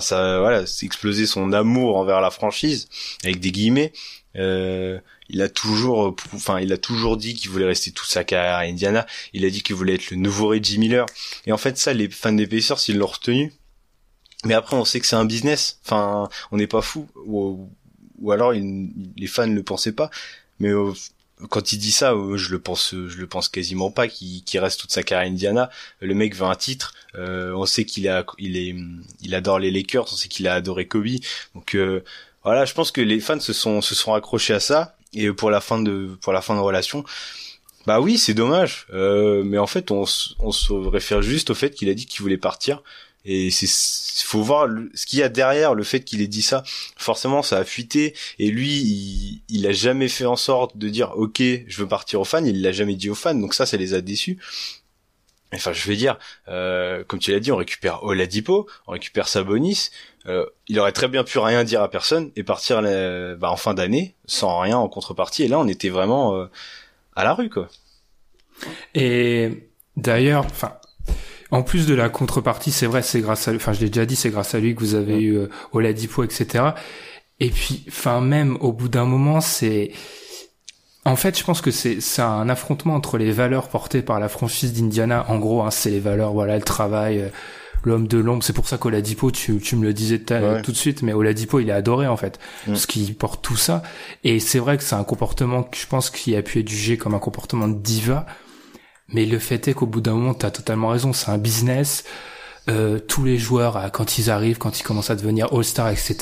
ça 0.00 0.40
voilà, 0.40 0.64
explosé 0.82 1.26
son 1.26 1.52
amour 1.52 1.96
envers 1.96 2.20
la 2.20 2.30
franchise 2.30 2.88
avec 3.24 3.40
des 3.40 3.52
guillemets. 3.52 3.92
Euh, 4.36 4.98
il 5.28 5.42
a 5.42 5.48
toujours 5.48 6.14
enfin 6.34 6.60
il 6.60 6.72
a 6.72 6.78
toujours 6.78 7.16
dit 7.16 7.34
qu'il 7.34 7.50
voulait 7.50 7.66
rester 7.66 7.92
toute 7.92 8.08
sa 8.08 8.24
carrière 8.24 8.56
à 8.56 8.60
Indiana, 8.60 9.06
il 9.32 9.44
a 9.44 9.50
dit 9.50 9.62
qu'il 9.62 9.76
voulait 9.76 9.94
être 9.94 10.10
le 10.10 10.16
nouveau 10.16 10.48
Reggie 10.48 10.78
Miller. 10.78 11.06
Et 11.46 11.52
en 11.52 11.58
fait 11.58 11.78
ça 11.78 11.92
les 11.92 12.08
fans 12.08 12.32
des 12.32 12.46
Pacers 12.46 12.78
ils 12.88 12.98
l'ont 12.98 13.06
retenu. 13.06 13.52
Mais 14.44 14.54
après 14.54 14.76
on 14.76 14.84
sait 14.84 15.00
que 15.00 15.06
c'est 15.06 15.16
un 15.16 15.24
business, 15.24 15.80
enfin 15.84 16.28
on 16.52 16.58
n'est 16.58 16.66
pas 16.66 16.82
fou. 16.82 17.08
Ou, 17.26 17.68
alors 18.30 18.52
les 18.52 19.26
fans 19.26 19.46
ne 19.46 19.54
le 19.54 19.62
pensaient 19.62 19.92
pas. 19.92 20.10
Mais 20.60 20.70
quand 21.50 21.72
il 21.72 21.78
dit 21.78 21.92
ça 21.92 22.12
euh, 22.12 22.36
je 22.36 22.50
le 22.50 22.58
pense 22.58 22.90
je 22.90 23.16
le 23.18 23.26
pense 23.26 23.48
quasiment 23.48 23.90
pas 23.90 24.08
qu'il 24.08 24.42
reste 24.58 24.80
toute 24.80 24.92
sa 24.92 25.02
carrière 25.02 25.30
Indiana. 25.30 25.70
Le 26.00 26.14
mec 26.14 26.34
veut 26.34 26.46
un 26.46 26.54
titre 26.54 26.94
euh, 27.16 27.52
on 27.54 27.66
sait 27.66 27.84
qu'il 27.84 28.08
a 28.08 28.24
il 28.38 28.56
est 28.56 28.74
il 29.20 29.34
adore 29.34 29.58
les 29.58 29.70
Lakers 29.70 30.06
on 30.12 30.16
sait 30.16 30.28
qu'il 30.28 30.48
a 30.48 30.54
adoré 30.54 30.86
Kobe. 30.86 31.06
Donc 31.54 31.74
euh, 31.74 32.02
voilà 32.44 32.64
je 32.64 32.74
pense 32.74 32.90
que 32.90 33.00
les 33.00 33.20
fans 33.20 33.40
se 33.40 33.52
sont 33.52 33.80
se 33.80 33.94
sont 33.94 34.14
accrochés 34.14 34.54
à 34.54 34.60
ça. 34.60 34.96
Et 35.12 35.30
pour 35.32 35.50
la 35.50 35.60
fin 35.60 35.80
de 35.80 36.16
pour 36.20 36.32
la 36.32 36.40
fin 36.40 36.54
de 36.56 36.60
relation 36.60 37.04
bah 37.86 38.00
oui 38.00 38.18
c'est 38.18 38.34
dommage. 38.34 38.86
Euh, 38.92 39.42
mais 39.44 39.58
en 39.58 39.66
fait 39.66 39.90
on, 39.90 40.04
on 40.38 40.52
se 40.52 40.72
réfère 40.72 41.22
juste 41.22 41.50
au 41.50 41.54
fait 41.54 41.70
qu'il 41.70 41.88
a 41.88 41.94
dit 41.94 42.06
qu'il 42.06 42.22
voulait 42.22 42.38
partir 42.38 42.82
et 43.24 43.50
c'est 43.50 43.66
faut 44.24 44.42
voir 44.42 44.66
le- 44.66 44.90
ce 44.94 45.06
qu'il 45.06 45.18
y 45.18 45.22
a 45.22 45.28
derrière 45.28 45.74
le 45.74 45.82
fait 45.84 46.00
qu'il 46.04 46.20
ait 46.22 46.26
dit 46.28 46.42
ça. 46.42 46.62
Forcément 46.96 47.42
ça 47.42 47.58
a 47.58 47.64
fuité. 47.64 48.14
Et 48.38 48.50
lui 48.50 48.70
il, 48.70 49.42
il 49.48 49.66
a 49.66 49.72
jamais 49.72 50.08
fait 50.08 50.26
en 50.26 50.36
sorte 50.36 50.76
de 50.76 50.88
dire 50.88 51.12
ok 51.16 51.38
je 51.40 51.76
veux 51.78 51.88
partir 51.88 52.20
aux 52.20 52.24
fans. 52.24 52.44
Il 52.44 52.62
l'a 52.62 52.72
jamais 52.72 52.96
dit 52.96 53.10
aux 53.10 53.14
fans. 53.14 53.34
Donc 53.34 53.54
ça 53.54 53.66
ça 53.66 53.76
les 53.76 53.94
a 53.94 54.00
déçus. 54.00 54.38
Enfin 55.54 55.72
je 55.72 55.86
vais 55.88 55.96
dire 55.96 56.18
euh, 56.48 57.04
comme 57.04 57.18
tu 57.20 57.30
l'as 57.32 57.40
dit 57.40 57.52
on 57.52 57.56
récupère 57.56 58.02
Oladipo 58.04 58.68
on 58.86 58.92
récupère 58.92 59.28
Sabonis. 59.28 59.90
Euh, 60.26 60.46
il 60.68 60.78
aurait 60.80 60.92
très 60.92 61.08
bien 61.08 61.22
pu 61.24 61.38
rien 61.38 61.64
dire 61.64 61.82
à 61.82 61.90
personne 61.90 62.30
et 62.36 62.42
partir 62.44 62.80
euh, 62.84 63.36
bah, 63.36 63.50
en 63.50 63.56
fin 63.56 63.74
d'année 63.74 64.14
sans 64.26 64.58
rien 64.60 64.76
en 64.78 64.88
contrepartie. 64.88 65.44
Et 65.44 65.48
là 65.48 65.58
on 65.58 65.68
était 65.68 65.90
vraiment 65.90 66.34
euh, 66.36 66.46
à 67.16 67.24
la 67.24 67.34
rue 67.34 67.50
quoi. 67.50 67.68
Et 68.94 69.68
d'ailleurs, 69.96 70.46
enfin, 70.46 70.74
en 71.54 71.62
plus 71.62 71.86
de 71.86 71.94
la 71.94 72.08
contrepartie, 72.08 72.72
c'est 72.72 72.86
vrai, 72.86 73.00
c'est 73.02 73.20
grâce 73.20 73.46
à, 73.46 73.54
enfin, 73.54 73.72
je 73.72 73.80
l'ai 73.80 73.88
déjà 73.88 74.06
dit, 74.06 74.16
c'est 74.16 74.30
grâce 74.30 74.54
à 74.56 74.58
lui 74.60 74.74
que 74.74 74.80
vous 74.80 74.96
avez 74.96 75.20
eu 75.20 75.36
euh, 75.36 75.46
Oladipo, 75.72 76.24
etc. 76.24 76.64
Et 77.38 77.50
puis, 77.50 77.84
enfin, 77.88 78.20
même 78.20 78.56
au 78.60 78.72
bout 78.72 78.88
d'un 78.88 79.04
moment, 79.04 79.40
c'est, 79.40 79.92
en 81.04 81.14
fait, 81.14 81.38
je 81.38 81.44
pense 81.44 81.60
que 81.60 81.70
c'est, 81.70 82.00
c'est 82.00 82.22
un 82.22 82.48
affrontement 82.48 82.94
entre 82.94 83.18
les 83.18 83.30
valeurs 83.30 83.68
portées 83.68 84.02
par 84.02 84.18
la 84.18 84.28
franchise 84.28 84.72
d'Indiana. 84.72 85.26
En 85.28 85.38
gros, 85.38 85.62
hein, 85.62 85.70
c'est 85.70 85.90
les 85.90 86.00
valeurs, 86.00 86.32
voilà, 86.32 86.56
le 86.56 86.62
travail, 86.62 87.20
euh, 87.20 87.28
l'homme 87.84 88.08
de 88.08 88.18
l'ombre. 88.18 88.42
C'est 88.42 88.52
pour 88.52 88.66
ça 88.66 88.76
qu'Oladipo, 88.76 89.30
tu, 89.30 89.58
tu 89.58 89.76
me 89.76 89.84
le 89.84 89.92
disais 89.92 90.20
Ouais. 90.30 90.62
tout 90.62 90.72
de 90.72 90.76
suite, 90.76 91.02
mais 91.02 91.12
Oladipo, 91.12 91.60
il 91.60 91.68
est 91.68 91.72
adoré 91.72 92.08
en 92.08 92.16
fait, 92.16 92.40
parce 92.66 92.86
qu'il 92.86 93.14
porte 93.14 93.44
tout 93.44 93.56
ça. 93.56 93.84
Et 94.24 94.40
c'est 94.40 94.58
vrai 94.58 94.76
que 94.76 94.82
c'est 94.82 94.96
un 94.96 95.04
comportement 95.04 95.62
que 95.62 95.76
je 95.76 95.86
pense 95.86 96.10
qui 96.10 96.34
a 96.34 96.42
pu 96.42 96.58
être 96.58 96.68
jugé 96.68 96.96
comme 96.96 97.14
un 97.14 97.20
comportement 97.20 97.68
de 97.68 97.74
diva. 97.78 98.26
Mais 99.08 99.26
le 99.26 99.38
fait 99.38 99.68
est 99.68 99.74
qu'au 99.74 99.86
bout 99.86 100.00
d'un 100.00 100.14
moment, 100.14 100.34
t'as 100.34 100.50
totalement 100.50 100.88
raison, 100.88 101.12
c'est 101.12 101.30
un 101.30 101.38
business. 101.38 102.04
Euh, 102.70 102.98
tous 102.98 103.24
les 103.24 103.36
joueurs, 103.36 103.76
euh, 103.76 103.88
quand 103.90 104.16
ils 104.16 104.30
arrivent, 104.30 104.56
quand 104.56 104.80
ils 104.80 104.82
commencent 104.82 105.10
à 105.10 105.16
devenir 105.16 105.52
All-Star, 105.52 105.90
etc., 105.90 106.16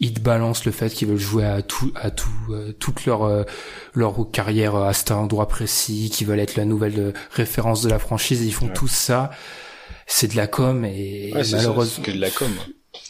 ils 0.00 0.12
te 0.12 0.18
balancent 0.18 0.64
le 0.64 0.72
fait 0.72 0.90
qu'ils 0.92 1.06
veulent 1.06 1.18
jouer 1.18 1.44
à 1.44 1.62
tout, 1.62 1.92
à 1.94 2.10
tout, 2.10 2.28
euh, 2.50 2.72
toute 2.72 3.06
leur 3.06 3.22
euh, 3.22 3.44
leur 3.94 4.16
carrière 4.32 4.74
à 4.74 4.92
cet 4.92 5.12
endroit 5.12 5.46
précis, 5.46 6.10
qu'ils 6.12 6.26
veulent 6.26 6.40
être 6.40 6.56
la 6.56 6.64
nouvelle 6.64 6.98
euh, 6.98 7.12
référence 7.30 7.82
de 7.82 7.88
la 7.88 8.00
franchise. 8.00 8.44
Ils 8.44 8.52
font 8.52 8.66
Ouais. 8.66 8.72
tout 8.72 8.88
ça. 8.88 9.30
C'est 10.08 10.32
de 10.32 10.36
la 10.36 10.48
com 10.48 10.84
et 10.84 11.30
Ouais, 11.32 11.44
c'est 11.44 11.50
ça, 11.52 11.56
malheureusement, 11.58 12.02
c'est 12.04 12.10
que 12.10 12.16
de 12.16 12.20
la 12.20 12.30
com. 12.30 12.50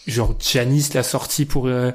genre 0.07 0.35
Giannis 0.39 0.91
l'a 0.93 1.03
sorti 1.03 1.47
pour 1.47 1.69
euh, 1.69 1.93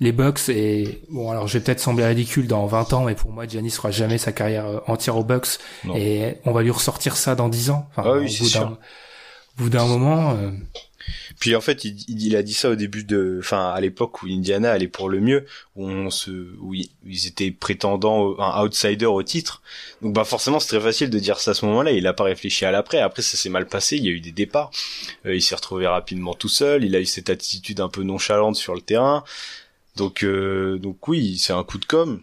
les 0.00 0.12
Bucks 0.12 0.48
et 0.48 1.02
bon 1.08 1.30
alors 1.30 1.46
je 1.46 1.56
vais 1.58 1.64
peut-être 1.64 1.80
sembler 1.80 2.04
ridicule 2.06 2.46
dans 2.46 2.66
20 2.66 2.92
ans 2.94 3.04
mais 3.04 3.14
pour 3.14 3.30
moi 3.30 3.46
Giannis 3.46 3.70
fera 3.70 3.90
jamais 3.90 4.18
sa 4.18 4.32
carrière 4.32 4.66
euh, 4.66 4.80
entière 4.86 5.16
aux 5.16 5.24
Bucks 5.24 5.58
Non. 5.84 5.94
et 5.96 6.38
on 6.44 6.52
va 6.52 6.62
lui 6.62 6.70
ressortir 6.70 7.16
ça 7.16 7.34
dans 7.34 7.48
10 7.48 7.70
ans. 7.70 7.86
Enfin, 7.90 8.02
Ah 8.06 8.12
oui, 8.18 8.24
au 8.24 8.28
c'est 8.28 8.42
bout 8.42 8.48
sûr. 8.48 8.60
d'un- 8.60 8.78
au 9.58 9.62
bout 9.62 9.68
d'un 9.70 9.86
moment 9.86 10.32
euh, 10.32 10.50
Puis 11.38 11.54
en 11.54 11.60
fait, 11.60 11.84
il, 11.84 11.96
il 12.08 12.34
a 12.34 12.42
dit 12.42 12.54
ça 12.54 12.70
au 12.70 12.74
début 12.74 13.04
de, 13.04 13.36
enfin 13.40 13.68
à 13.70 13.80
l'époque 13.80 14.22
où 14.22 14.26
Indiana 14.26 14.72
allait 14.72 14.88
pour 14.88 15.08
le 15.08 15.20
mieux, 15.20 15.44
où 15.76 15.86
on 15.88 16.10
se, 16.10 16.30
où 16.60 16.74
ils, 16.74 17.26
étaient 17.28 17.50
prétendants, 17.52 18.34
un 18.40 18.64
outsider 18.64 19.06
au 19.06 19.22
titre. 19.22 19.62
Donc 20.02 20.12
bah 20.14 20.24
forcément 20.24 20.58
c'est 20.58 20.68
très 20.76 20.80
facile 20.80 21.10
de 21.10 21.18
dire 21.20 21.38
ça 21.38 21.52
à 21.52 21.54
ce 21.54 21.66
moment-là. 21.66 21.92
Il 21.92 22.06
a 22.08 22.14
pas 22.14 22.24
réfléchi 22.24 22.64
à 22.64 22.70
l'après. 22.72 22.98
Après 23.00 23.22
ça 23.22 23.36
s'est 23.36 23.48
mal 23.50 23.66
passé. 23.66 23.96
Il 23.96 24.04
y 24.04 24.08
a 24.08 24.12
eu 24.12 24.20
des 24.20 24.32
départs. 24.32 24.70
Euh, 25.26 25.36
il 25.36 25.42
s'est 25.42 25.54
retrouvé 25.54 25.86
rapidement 25.86 26.34
tout 26.34 26.48
seul. 26.48 26.82
Il 26.84 26.96
a 26.96 27.00
eu 27.00 27.06
cette 27.06 27.30
attitude 27.30 27.78
un 27.80 27.88
peu 27.88 28.02
nonchalante 28.02 28.56
sur 28.56 28.74
le 28.74 28.80
terrain. 28.80 29.22
Donc 29.96 30.24
euh, 30.24 30.78
donc 30.78 31.06
oui, 31.08 31.38
c'est 31.38 31.52
un 31.52 31.64
coup 31.64 31.78
de 31.78 31.84
com. 31.84 32.22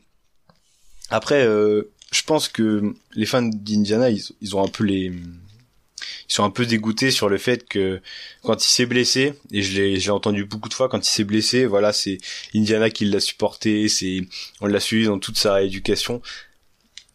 Après, 1.10 1.46
euh, 1.46 1.92
je 2.12 2.24
pense 2.24 2.48
que 2.48 2.94
les 3.14 3.26
fans 3.26 3.42
d'Indiana, 3.42 4.10
ils, 4.10 4.56
ont 4.56 4.64
un 4.64 4.68
peu 4.68 4.84
les, 4.84 5.06
ils 5.06 6.34
sont 6.34 6.44
un 6.44 6.50
peu 6.50 6.66
dégoûtés 6.66 7.12
sur 7.12 7.30
le 7.30 7.38
fait 7.38 7.68
que 7.68 8.02
quand 8.44 8.64
il 8.64 8.70
s'est 8.70 8.86
blessé, 8.86 9.34
et 9.52 9.62
je 9.62 9.76
l'ai, 9.76 10.00
je 10.00 10.06
l'ai 10.06 10.12
entendu 10.12 10.46
beaucoup 10.46 10.70
de 10.70 10.74
fois, 10.74 10.90
quand 10.90 11.06
il 11.06 11.10
s'est 11.10 11.24
blessé, 11.24 11.66
voilà, 11.66 11.94
c'est 11.94 12.18
Indiana 12.56 12.90
qui 12.90 13.06
l'a 13.06 13.20
supporté, 13.20 13.90
c'est, 13.90 14.22
on 14.62 14.68
l'a 14.68 14.80
suivi 14.80 15.06
dans 15.06 15.20
toute 15.20 15.38
sa 15.38 15.62
éducation. 15.64 16.22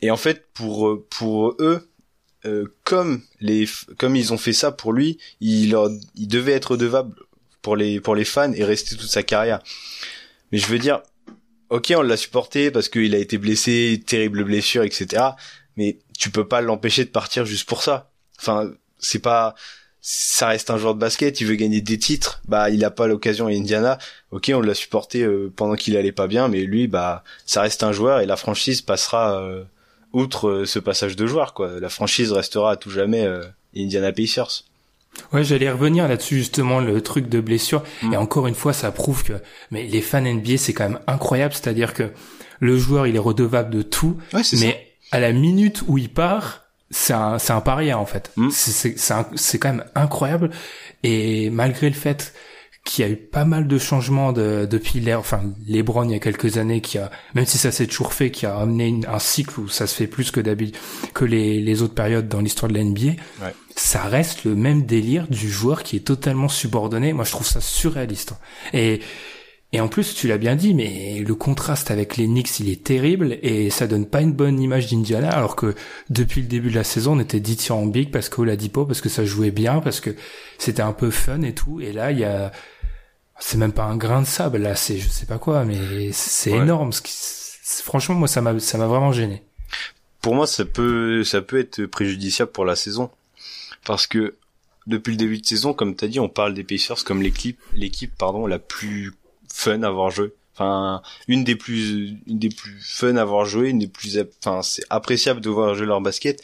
Et 0.02 0.10
en 0.10 0.16
fait, 0.16 0.46
pour 0.52 1.04
pour 1.08 1.56
eux, 1.58 1.88
euh, 2.44 2.66
comme 2.84 3.22
les, 3.40 3.66
comme 3.98 4.14
ils 4.14 4.32
ont 4.32 4.38
fait 4.38 4.52
ça 4.52 4.72
pour 4.72 4.92
lui, 4.92 5.18
il 5.40 5.70
leur, 5.70 5.90
il 6.14 6.28
devait 6.28 6.52
être 6.52 6.72
redevable 6.72 7.14
pour 7.62 7.76
les 7.76 8.00
pour 8.00 8.14
les 8.14 8.24
fans 8.24 8.52
et 8.52 8.64
rester 8.64 8.96
toute 8.96 9.08
sa 9.08 9.22
carrière. 9.22 9.60
Mais 10.52 10.58
je 10.58 10.66
veux 10.66 10.78
dire, 10.78 11.02
ok, 11.70 11.92
on 11.96 12.02
l'a 12.02 12.16
supporté 12.16 12.70
parce 12.70 12.88
qu'il 12.88 13.14
a 13.14 13.18
été 13.18 13.38
blessé, 13.38 14.02
terrible 14.06 14.44
blessure, 14.44 14.82
etc. 14.82 15.22
Mais 15.76 15.98
tu 16.18 16.30
peux 16.30 16.46
pas 16.46 16.60
l'empêcher 16.60 17.04
de 17.04 17.10
partir 17.10 17.44
juste 17.44 17.68
pour 17.68 17.82
ça. 17.82 18.10
Enfin, 18.38 18.70
c'est 18.98 19.18
pas, 19.18 19.54
ça 20.00 20.48
reste 20.48 20.70
un 20.70 20.78
joueur 20.78 20.94
de 20.94 21.00
basket, 21.00 21.40
il 21.40 21.48
veut 21.48 21.56
gagner 21.56 21.80
des 21.80 21.98
titres, 21.98 22.40
bah 22.46 22.70
il 22.70 22.84
a 22.84 22.90
pas 22.90 23.06
l'occasion 23.06 23.48
à 23.48 23.50
Indiana. 23.50 23.98
Ok, 24.30 24.52
on 24.54 24.60
l'a 24.60 24.74
supporté 24.74 25.22
euh, 25.22 25.52
pendant 25.54 25.74
qu'il 25.74 25.96
allait 25.96 26.12
pas 26.12 26.28
bien, 26.28 26.48
mais 26.48 26.62
lui, 26.62 26.86
bah 26.86 27.24
ça 27.44 27.62
reste 27.62 27.82
un 27.82 27.92
joueur 27.92 28.20
et 28.20 28.26
la 28.26 28.36
franchise 28.36 28.82
passera 28.82 29.40
euh, 29.42 29.64
outre 30.12 30.48
euh, 30.48 30.64
ce 30.64 30.78
passage 30.78 31.16
de 31.16 31.26
joueur, 31.26 31.54
quoi. 31.54 31.80
La 31.80 31.88
franchise 31.88 32.30
restera 32.32 32.72
à 32.72 32.76
tout 32.76 32.90
jamais 32.90 33.28
Indiana 33.76 34.12
Pacers. 34.12 34.64
Ouais, 35.32 35.42
j'allais 35.44 35.70
revenir 35.70 36.06
là-dessus 36.08 36.36
justement 36.38 36.80
le 36.80 37.00
truc 37.00 37.28
de 37.28 37.40
blessure 37.40 37.82
Mm. 38.02 38.12
et 38.14 38.16
encore 38.16 38.46
une 38.46 38.54
fois 38.54 38.72
ça 38.72 38.90
prouve 38.92 39.24
que 39.24 39.32
mais 39.70 39.84
les 39.84 40.00
fans 40.02 40.20
NBA 40.22 40.56
c'est 40.58 40.72
quand 40.72 40.88
même 40.88 40.98
incroyable, 41.06 41.54
c'est-à-dire 41.54 41.94
que 41.94 42.10
le 42.60 42.76
joueur 42.78 43.06
il 43.06 43.16
est 43.16 43.20
redevable 43.20 43.70
de 43.70 43.82
tout, 43.82 44.16
Ouais, 44.32 44.42
mais 44.60 44.86
à 45.10 45.20
la 45.20 45.32
minute 45.32 45.82
où 45.88 45.98
il 45.98 46.08
part, 46.12 46.64
c'est 46.90 47.12
un 47.12 47.38
c'est 47.38 47.52
un 47.52 47.60
paria 47.60 47.98
en 47.98 48.06
fait. 48.06 48.30
Mm. 48.36 48.50
C'est 48.50 48.96
c'est 48.98 49.14
c'est 49.34 49.58
quand 49.58 49.70
même 49.72 49.84
incroyable 49.94 50.50
et 51.02 51.50
malgré 51.50 51.88
le 51.88 51.94
fait 51.96 52.32
qu'il 52.86 53.04
y 53.04 53.08
a 53.08 53.10
eu 53.10 53.16
pas 53.16 53.44
mal 53.44 53.66
de 53.66 53.78
changements 53.78 54.32
de, 54.32 54.66
depuis 54.70 55.00
l'ère, 55.00 55.18
enfin 55.20 55.42
LeBron 55.66 56.04
il 56.04 56.12
y 56.12 56.14
a 56.14 56.18
quelques 56.18 56.56
années 56.56 56.80
qui 56.80 56.96
a, 56.98 57.10
même 57.34 57.44
si 57.44 57.58
ça 57.58 57.70
s'est 57.72 57.86
toujours 57.86 58.12
fait, 58.14 58.30
qui 58.30 58.46
a 58.46 58.56
amené 58.56 58.86
une- 58.86 59.06
un 59.06 59.18
cycle 59.18 59.60
où 59.60 59.68
ça 59.68 59.86
se 59.86 59.94
fait 59.94 60.06
plus 60.06 60.30
que 60.30 60.40
d'habitude 60.40 60.76
que 61.12 61.24
les, 61.24 61.60
les 61.60 61.82
autres 61.82 61.94
périodes 61.94 62.28
dans 62.28 62.40
l'histoire 62.40 62.70
de 62.70 62.76
la 62.78 62.84
NBA, 62.84 63.12
Ouais. 63.42 63.52
ça 63.74 64.02
reste 64.02 64.44
le 64.44 64.54
même 64.54 64.86
délire 64.86 65.26
du 65.28 65.50
joueur 65.50 65.82
qui 65.82 65.96
est 65.96 66.00
totalement 66.06 66.48
subordonné. 66.48 67.12
Moi 67.12 67.24
je 67.24 67.32
trouve 67.32 67.46
ça 67.46 67.60
surréaliste. 67.60 68.32
Et 68.72 69.00
et 69.72 69.80
en 69.80 69.88
plus, 69.88 70.14
tu 70.14 70.28
l'as 70.28 70.38
bien 70.38 70.54
dit, 70.54 70.74
mais 70.74 71.18
le 71.26 71.34
contraste 71.34 71.90
avec 71.90 72.16
les 72.16 72.26
Knicks, 72.26 72.60
il 72.60 72.70
est 72.70 72.84
terrible 72.84 73.36
et 73.42 73.68
ça 73.68 73.88
donne 73.88 74.06
pas 74.06 74.20
une 74.22 74.32
bonne 74.32 74.60
image 74.60 74.86
d'Indiana, 74.88 75.28
alors 75.28 75.56
que 75.56 75.74
depuis 76.08 76.40
le 76.40 76.46
début 76.46 76.70
de 76.70 76.76
la 76.76 76.84
saison, 76.84 77.16
on 77.16 77.20
était 77.20 77.40
dithyrambique 77.40 78.12
parce 78.12 78.28
qu'Oladipo, 78.28 78.86
parce 78.86 79.00
que 79.00 79.08
ça 79.08 79.24
jouait 79.24 79.50
bien, 79.50 79.80
parce 79.80 79.98
que 80.00 80.14
c'était 80.56 80.82
un 80.82 80.92
peu 80.92 81.10
fun 81.10 81.42
et 81.42 81.52
tout. 81.52 81.80
Et 81.80 81.92
là, 81.92 82.12
il 82.12 82.20
y 82.20 82.24
a, 82.24 82.52
c'est 83.38 83.58
même 83.58 83.72
pas 83.72 83.84
un 83.84 83.96
grain 83.96 84.22
de 84.22 84.26
sable, 84.26 84.58
là, 84.58 84.74
c'est 84.76 84.98
je 84.98 85.08
sais 85.08 85.26
pas 85.26 85.38
quoi, 85.38 85.64
mais 85.64 86.10
c'est 86.12 86.52
Ouais. 86.52 86.58
énorme. 86.58 86.92
Ce 86.92 87.02
qui, 87.02 87.12
c'est- 87.14 87.82
franchement, 87.82 88.14
moi, 88.14 88.28
ça 88.28 88.40
m'a, 88.40 88.58
ça 88.60 88.78
m'a 88.78 88.86
vraiment 88.86 89.12
gêné. 89.12 89.42
pour 90.22 90.34
moi, 90.34 90.46
ça 90.48 90.64
peut, 90.64 91.22
ça 91.22 91.40
peut 91.40 91.58
être 91.60 91.86
préjudiciable 91.86 92.50
pour 92.50 92.64
la 92.64 92.74
saison. 92.74 93.10
Parce 93.84 94.08
que, 94.08 94.34
depuis 94.88 95.12
le 95.12 95.16
début 95.16 95.38
de 95.38 95.46
saison, 95.46 95.72
comme 95.72 95.94
t'as 95.94 96.08
dit, 96.08 96.18
on 96.18 96.28
parle 96.28 96.52
des 96.52 96.64
Pacers 96.64 97.04
comme 97.04 97.22
l'équipe, 97.22 97.60
l'équipe, 97.74 98.12
pardon, 98.18 98.46
la 98.48 98.58
plus 98.58 99.12
fun 99.52 99.82
à 99.84 99.86
avoir 99.88 100.10
joué. 100.10 100.32
Enfin, 100.54 101.00
une 101.28 101.44
des 101.44 101.54
plus, 101.54 102.16
une 102.26 102.38
des 102.40 102.48
plus 102.48 102.76
fun 102.82 103.14
à 103.16 103.22
avoir 103.22 103.44
joué, 103.44 103.68
une 103.68 103.78
des 103.78 103.86
plus, 103.86 104.18
enfin, 104.44 104.62
c'est 104.62 104.82
appréciable 104.90 105.40
de 105.40 105.48
voir 105.50 105.76
jouer 105.76 105.86
leur 105.86 106.00
basket. 106.00 106.42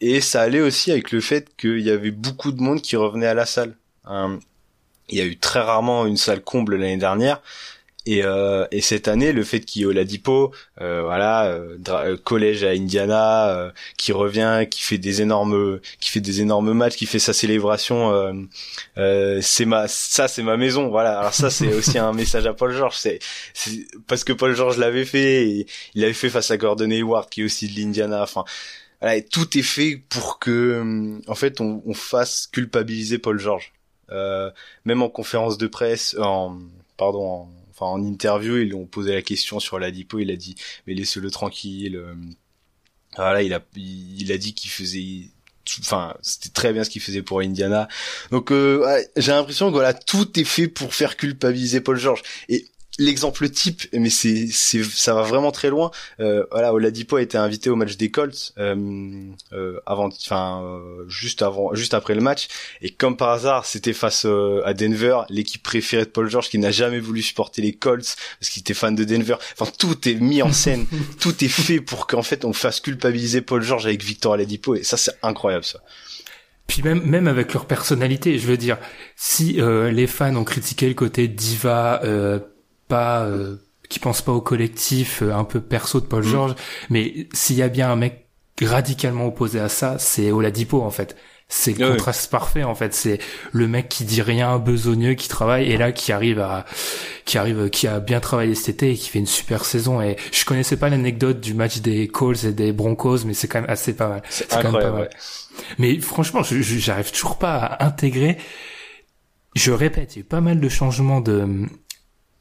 Et 0.00 0.20
ça 0.20 0.42
allait 0.42 0.60
aussi 0.60 0.90
avec 0.90 1.12
le 1.12 1.20
fait 1.20 1.54
qu'il 1.56 1.78
y 1.80 1.90
avait 1.90 2.10
beaucoup 2.10 2.50
de 2.50 2.60
monde 2.62 2.80
qui 2.82 2.96
revenait 2.96 3.26
à 3.28 3.34
la 3.34 3.46
salle. 3.46 3.76
Hein, 4.06 4.40
il 5.08 5.18
y 5.18 5.20
a 5.20 5.24
eu 5.24 5.36
très 5.36 5.60
rarement 5.60 6.06
une 6.06 6.16
salle 6.16 6.42
comble 6.42 6.76
l'année 6.76 6.96
dernière. 6.96 7.40
Et, 8.04 8.24
euh, 8.24 8.66
et 8.72 8.80
cette 8.80 9.06
année, 9.06 9.32
le 9.32 9.44
fait 9.44 9.60
qu'il 9.60 9.82
y 9.82 9.84
ait 9.84 10.04
euh, 10.80 11.02
voilà, 11.04 11.44
euh, 11.44 11.78
euh, 11.88 12.16
collège 12.16 12.64
à 12.64 12.70
Indiana, 12.70 13.50
euh, 13.50 13.70
qui 13.96 14.10
revient, 14.10 14.66
qui 14.68 14.82
fait 14.82 14.98
des 14.98 15.22
énormes, 15.22 15.78
qui 16.00 16.10
fait 16.10 16.20
des 16.20 16.40
énormes 16.40 16.72
matchs, 16.72 16.96
qui 16.96 17.06
fait 17.06 17.20
sa 17.20 17.32
célébration, 17.32 18.10
euh, 18.96 19.38
c'est 19.40 19.66
ma, 19.66 19.86
ça 19.86 20.26
c'est 20.26 20.42
ma 20.42 20.56
maison, 20.56 20.88
voilà. 20.88 21.16
Alors 21.16 21.32
ça 21.32 21.48
c'est 21.48 21.72
aussi 21.72 21.96
un 21.96 22.12
message 22.12 22.44
à 22.44 22.54
Paul 22.54 22.72
George, 22.72 22.96
c'est, 22.96 23.20
parce 24.08 24.24
que 24.24 24.32
Paul 24.32 24.56
George 24.56 24.78
l'avait 24.78 25.04
fait, 25.04 25.46
il 25.94 26.00
l'avait 26.00 26.12
fait 26.12 26.28
face 26.28 26.50
à 26.50 26.56
Gordon 26.56 26.90
Hayward 26.90 27.30
qui 27.30 27.42
est 27.42 27.44
aussi 27.44 27.68
de 27.68 27.78
l'Indiana. 27.78 28.24
Enfin, 28.24 28.44
voilà, 29.00 29.20
tout 29.22 29.56
est 29.56 29.62
fait 29.62 30.02
pour 30.08 30.40
que, 30.40 31.20
en 31.28 31.34
fait, 31.36 31.60
on, 31.60 31.84
on 31.86 31.94
fasse 31.94 32.48
culpabiliser 32.50 33.18
Paul 33.18 33.38
George. 33.38 33.72
Euh, 34.10 34.50
même 34.84 35.02
en 35.02 35.08
conférence 35.08 35.58
de 35.58 35.66
presse, 35.66 36.16
en, 36.18 36.58
pardon, 36.96 37.24
en, 37.24 37.50
enfin 37.70 37.86
en 37.86 38.02
interview, 38.02 38.58
ils 38.58 38.74
ont 38.74 38.86
posé 38.86 39.14
la 39.14 39.22
question 39.22 39.60
sur 39.60 39.78
l'Adipo, 39.78 40.18
il 40.18 40.30
a 40.30 40.36
dit 40.36 40.54
mais 40.86 40.94
laissez-le 40.94 41.30
tranquille. 41.30 41.96
euh, 41.96 42.14
Voilà, 43.16 43.42
il 43.42 43.52
a 43.54 43.60
il, 43.76 44.32
a 44.32 44.38
dit 44.38 44.54
qu'il 44.54 44.70
faisait 44.70 45.28
enfin 45.80 46.14
c'était 46.22 46.48
très 46.48 46.72
bien 46.72 46.82
ce 46.84 46.90
qu'il 46.90 47.02
faisait 47.02 47.22
pour 47.22 47.40
Indiana. 47.40 47.88
Donc 48.30 48.50
euh, 48.52 49.02
j'ai 49.16 49.32
l'impression 49.32 49.68
que 49.68 49.74
voilà, 49.74 49.94
tout 49.94 50.38
est 50.38 50.44
fait 50.44 50.68
pour 50.68 50.94
faire 50.94 51.16
culpabiliser 51.16 51.80
Paul 51.80 51.98
George 51.98 52.22
et 52.48 52.66
L'exemple 53.02 53.48
type, 53.48 53.82
mais 53.92 54.10
c'est, 54.10 54.46
c'est, 54.50 54.84
ça 54.84 55.14
va 55.14 55.22
vraiment 55.22 55.50
très 55.50 55.70
loin. 55.70 55.90
Euh, 56.20 56.44
voilà, 56.50 56.72
Oladipo 56.72 57.16
a 57.16 57.22
été 57.22 57.36
invité 57.36 57.68
au 57.68 57.76
match 57.76 57.96
des 57.96 58.10
Colts 58.10 58.52
euh, 58.58 58.74
euh, 59.52 59.80
avant, 59.86 60.06
enfin 60.08 60.62
euh, 60.62 61.04
juste 61.08 61.42
avant, 61.42 61.74
juste 61.74 61.94
après 61.94 62.14
le 62.14 62.20
match, 62.20 62.46
et 62.80 62.90
comme 62.90 63.16
par 63.16 63.30
hasard, 63.30 63.66
c'était 63.66 63.92
face 63.92 64.24
euh, 64.24 64.62
à 64.64 64.72
Denver, 64.72 65.22
l'équipe 65.30 65.62
préférée 65.62 66.04
de 66.04 66.10
Paul 66.10 66.28
George, 66.30 66.48
qui 66.48 66.58
n'a 66.58 66.70
jamais 66.70 67.00
voulu 67.00 67.22
supporter 67.22 67.60
les 67.60 67.72
Colts 67.72 68.16
parce 68.38 68.50
qu'il 68.50 68.60
était 68.60 68.74
fan 68.74 68.94
de 68.94 69.04
Denver. 69.04 69.36
Enfin, 69.58 69.70
tout 69.78 70.08
est 70.08 70.14
mis 70.14 70.42
en 70.42 70.52
scène, 70.52 70.86
tout 71.20 71.44
est 71.44 71.48
fait 71.48 71.80
pour 71.80 72.06
qu'en 72.06 72.22
fait 72.22 72.44
on 72.44 72.52
fasse 72.52 72.80
culpabiliser 72.80 73.40
Paul 73.40 73.62
George 73.62 73.86
avec 73.86 74.02
Victor 74.04 74.32
Oladipo, 74.32 74.76
et 74.76 74.84
ça 74.84 74.96
c'est 74.96 75.12
incroyable 75.22 75.64
ça. 75.64 75.80
Puis 76.66 76.82
même 76.82 77.02
même 77.02 77.28
avec 77.28 77.52
leur 77.52 77.66
personnalité, 77.66 78.38
je 78.38 78.46
veux 78.46 78.56
dire, 78.56 78.78
si 79.16 79.60
euh, 79.60 79.90
les 79.90 80.06
fans 80.06 80.34
ont 80.36 80.44
critiqué 80.44 80.88
le 80.88 80.94
côté 80.94 81.28
diva, 81.28 82.00
euh, 82.04 82.38
pas 82.92 83.24
euh, 83.24 83.56
qui 83.88 83.98
pense 83.98 84.20
pas 84.22 84.32
au 84.32 84.40
collectif, 84.42 85.22
euh, 85.22 85.32
un 85.34 85.44
peu 85.44 85.60
perso 85.60 86.00
de 86.00 86.06
Paul 86.06 86.24
Mm. 86.24 86.28
George, 86.32 86.54
mais 86.90 87.28
s'il 87.32 87.56
y 87.56 87.62
a 87.62 87.68
bien 87.68 87.90
un 87.90 87.96
mec 87.96 88.26
radicalement 88.62 89.26
opposé 89.26 89.58
à 89.60 89.68
ça, 89.68 89.98
c'est 89.98 90.30
Oladipo 90.30 90.82
en 90.82 90.90
fait. 90.90 91.16
c'est 91.48 91.76
le 91.78 91.88
contraste 91.90 92.30
parfait 92.30 92.64
en 92.64 92.74
fait. 92.74 92.92
C'est 92.94 93.18
le 93.52 93.66
mec 93.68 93.88
qui 93.88 94.04
dit 94.04 94.22
rien, 94.22 94.58
besogneux, 94.58 95.14
qui 95.14 95.28
travaille 95.28 95.70
et 95.70 95.76
là 95.76 95.92
qui 95.92 96.12
arrive 96.12 96.38
à, 96.40 96.64
qui 97.26 97.36
arrive, 97.38 97.68
qui 97.70 97.86
a 97.88 98.00
bien 98.00 98.20
travaillé 98.20 98.54
cet 98.54 98.68
été 98.76 98.92
et 98.92 98.96
qui 98.96 99.08
fait 99.10 99.18
une 99.18 99.26
super 99.26 99.64
saison. 99.64 100.00
Et 100.00 100.16
je 100.32 100.44
connaissais 100.46 100.76
pas 100.78 100.88
l'anecdote 100.90 101.40
du 101.40 101.54
match 101.54 101.78
des 101.80 102.08
Colts 102.08 102.44
et 102.44 102.52
des 102.52 102.72
Broncos, 102.72 103.24
mais 103.26 103.34
c'est 103.34 103.48
quand 103.48 103.60
même 103.62 103.70
assez 103.70 103.94
pas 103.94 104.08
mal. 104.08 104.22
C'est 104.30 104.48
quand 104.48 104.62
même 104.72 104.80
pas 104.80 104.90
mal. 104.92 105.02
ouais. 105.02 105.10
Mais 105.78 105.98
franchement, 106.00 106.42
j'arrive 106.42 107.10
toujours 107.12 107.36
pas 107.38 107.56
à 107.56 107.84
intégrer. 107.86 108.38
Je 109.54 109.72
répète, 109.72 110.14
il 110.14 110.20
y 110.20 110.22
a 110.22 110.24
eu 110.24 110.28
pas 110.36 110.40
mal 110.40 110.60
de 110.60 110.68
changements 110.70 111.20
de 111.20 111.66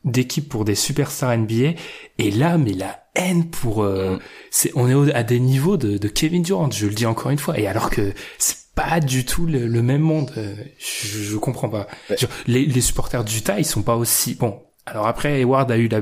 d'équipe 0.03 0.49
pour 0.49 0.65
des 0.65 0.75
superstars 0.75 1.37
NBA 1.37 1.73
et 2.17 2.31
là, 2.31 2.57
mais 2.57 2.73
la 2.73 3.03
haine 3.15 3.49
pour, 3.49 3.83
euh, 3.83 4.17
c'est, 4.49 4.71
on 4.75 4.89
est 4.89 4.93
au- 4.93 5.09
à 5.13 5.23
des 5.23 5.39
niveaux 5.39 5.77
de, 5.77 5.97
de 5.97 6.07
Kevin 6.07 6.41
Durant. 6.43 6.71
Je 6.71 6.87
le 6.87 6.93
dis 6.93 7.05
encore 7.05 7.31
une 7.31 7.37
fois. 7.39 7.59
Et 7.59 7.67
alors 7.67 7.89
que 7.89 8.13
c'est 8.37 8.57
pas 8.73 8.99
du 8.99 9.25
tout 9.25 9.45
le, 9.45 9.67
le 9.67 9.81
même 9.81 10.01
monde. 10.01 10.31
euh, 10.37 10.55
Je, 10.79 11.07
je 11.23 11.37
comprends 11.37 11.69
pas. 11.69 11.87
Ouais. 12.09 12.17
Genre, 12.17 12.29
les, 12.47 12.65
les 12.65 12.81
supporters 12.81 13.23
d'Utah, 13.23 13.59
ils 13.59 13.65
sont 13.65 13.83
pas 13.83 13.95
aussi 13.95 14.35
bon. 14.35 14.61
Alors 14.85 15.07
après, 15.07 15.39
Hayward 15.41 15.69
a 15.71 15.77
eu 15.77 15.87
la, 15.87 16.01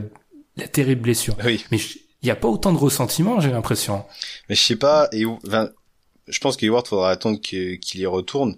la 0.58 0.68
terrible 0.68 1.02
blessure, 1.02 1.36
Oui. 1.44 1.66
mais 1.72 1.80
il 2.22 2.28
y 2.28 2.32
a 2.32 2.36
pas 2.36 2.48
autant 2.48 2.72
de 2.74 2.78
ressentiment, 2.78 3.40
j'ai 3.40 3.50
l'impression. 3.52 4.06
Mais 4.50 4.56
je 4.56 4.62
sais 4.62 4.76
pas, 4.76 5.08
et, 5.12 5.26
enfin, 5.26 5.70
je 6.30 6.40
pense 6.40 6.56
qu'Hayward 6.58 6.88
faudra 6.88 7.10
attendre 7.12 7.40
qu'il 7.42 7.80
y 7.96 8.06
retourne. 8.06 8.56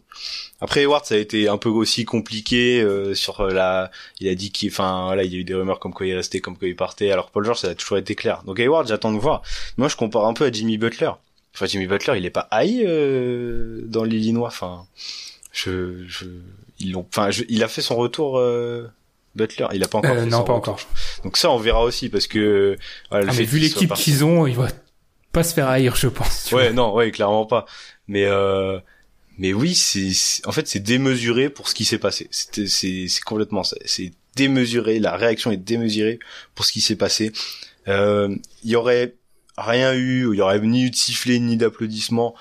Après 0.60 0.82
Hayward, 0.82 1.06
ça 1.06 1.16
a 1.16 1.18
été 1.18 1.48
un 1.48 1.58
peu 1.58 1.70
aussi 1.70 2.06
compliqué 2.06 2.82
euh, 2.82 3.14
sur 3.16 3.44
la. 3.48 3.90
Il 4.20 4.28
a 4.28 4.36
dit 4.36 4.52
qu'il, 4.52 4.70
enfin, 4.70 5.06
voilà, 5.06 5.24
il 5.24 5.32
y 5.34 5.36
a 5.36 5.40
eu 5.40 5.44
des 5.44 5.56
rumeurs 5.56 5.80
comme 5.80 5.94
quoi 5.94 6.06
il 6.06 6.14
restait, 6.16 6.40
comme 6.40 6.58
quoi 6.58 6.68
il 6.68 6.76
partait. 6.76 7.12
Alors 7.12 7.32
Paul 7.32 7.44
George, 7.46 7.60
ça 7.60 7.70
a 7.70 7.76
toujours 7.76 7.98
été 7.98 8.14
clair. 8.16 8.44
Donc 8.46 8.60
Hayward, 8.60 8.88
j'attends 8.88 9.12
de 9.14 9.18
voir. 9.20 9.42
Moi, 9.78 9.88
je 9.88 9.96
compare 9.96 10.26
un 10.26 10.34
peu 10.34 10.46
à 10.46 10.52
Jimmy 10.52 10.78
Butler. 10.78 11.12
Enfin, 11.56 11.66
Jimmy 11.66 11.88
Butler, 11.88 12.14
il 12.18 12.26
est 12.26 12.30
pas 12.30 12.48
haï 12.52 12.84
euh, 12.86 13.82
dans 13.86 14.04
l'Illinois. 14.04 14.48
Enfin, 14.50 14.86
je, 15.52 16.06
je, 16.08 16.26
ils 16.80 16.92
l'ont. 16.92 17.06
Enfin, 17.10 17.32
je- 17.32 17.44
il 17.50 17.64
a 17.64 17.68
fait 17.68 17.82
son 17.82 17.96
retour. 17.96 18.38
euh, 18.38 18.88
Butler, 19.34 19.68
il 19.74 19.82
a 19.84 19.88
pas 19.88 19.98
encore. 20.00 20.12
Euh, 20.12 20.20
fait 20.24 20.26
non, 20.26 20.44
pas 20.44 20.54
retour. 20.54 20.74
encore. 20.74 20.80
Donc 21.24 21.38
ça, 21.38 21.50
on 21.52 21.58
verra 21.58 21.84
aussi 21.84 22.10
parce 22.10 22.28
que. 22.28 22.78
Voilà, 23.10 23.26
le 23.26 23.32
Ah, 23.32 23.34
fait 23.34 23.40
mais 23.44 23.46
vu 23.48 23.60
l'équipe 23.60 23.94
qu'ils 23.94 24.26
ont, 24.26 24.46
il 24.46 24.56
va 24.56 24.68
pas 25.32 25.44
se 25.44 25.54
faire 25.54 25.68
haïr, 25.68 25.96
je 25.96 26.08
pense. 26.08 26.52
Ouais, 26.52 26.66
vois. 26.66 26.74
non, 26.74 26.94
ouais, 26.94 27.12
clairement 27.12 27.46
pas. 27.46 27.66
Mais 28.08 28.26
euh, 28.26 28.80
mais 29.38 29.54
oui, 29.54 29.76
c'est 29.76 30.12
en 30.46 30.52
fait 30.52 30.68
c'est 30.68 30.80
démesuré 30.80 31.50
pour 31.50 31.68
ce 31.70 31.76
qui 31.76 31.86
s'est 31.86 31.98
passé. 31.98 32.28
C'est 32.32 32.68
c'est 32.68 33.08
complètement 33.26 33.64
ça. 33.64 33.78
C'est 33.86 34.12
démesuré. 34.36 35.00
La 35.00 35.16
réaction 35.16 35.52
est 35.52 35.58
démesurée 35.58 36.20
pour 36.56 36.66
ce 36.66 36.72
qui 36.72 36.82
s'est 36.82 36.96
passé. 36.96 37.32
Euh, 37.88 38.36
Il 38.64 38.72
y 38.72 38.76
aurait 38.76 39.16
rien 39.58 39.94
eu, 39.94 40.30
il 40.34 40.38
y 40.38 40.42
aurait 40.42 40.60
ni 40.60 40.84
eu 40.86 40.90
de 40.92 40.96
sifflet 40.96 41.40
ni 41.40 41.58
d'applaudissements. 41.58 42.36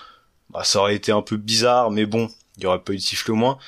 Bah, 0.51 0.65
ça 0.65 0.81
aurait 0.81 0.97
été 0.97 1.13
un 1.13 1.23
peu 1.23 1.37
bizarre, 1.37 1.91
mais 1.91 2.07
bon, 2.07 2.29
il 2.57 2.65
y 2.65 2.67
aurait 2.67 2.83
pas 2.83 2.93
eu 2.93 2.97
de 2.97 3.01
sifflet 3.03 3.33
au 3.33 3.37
moins. 3.37 3.59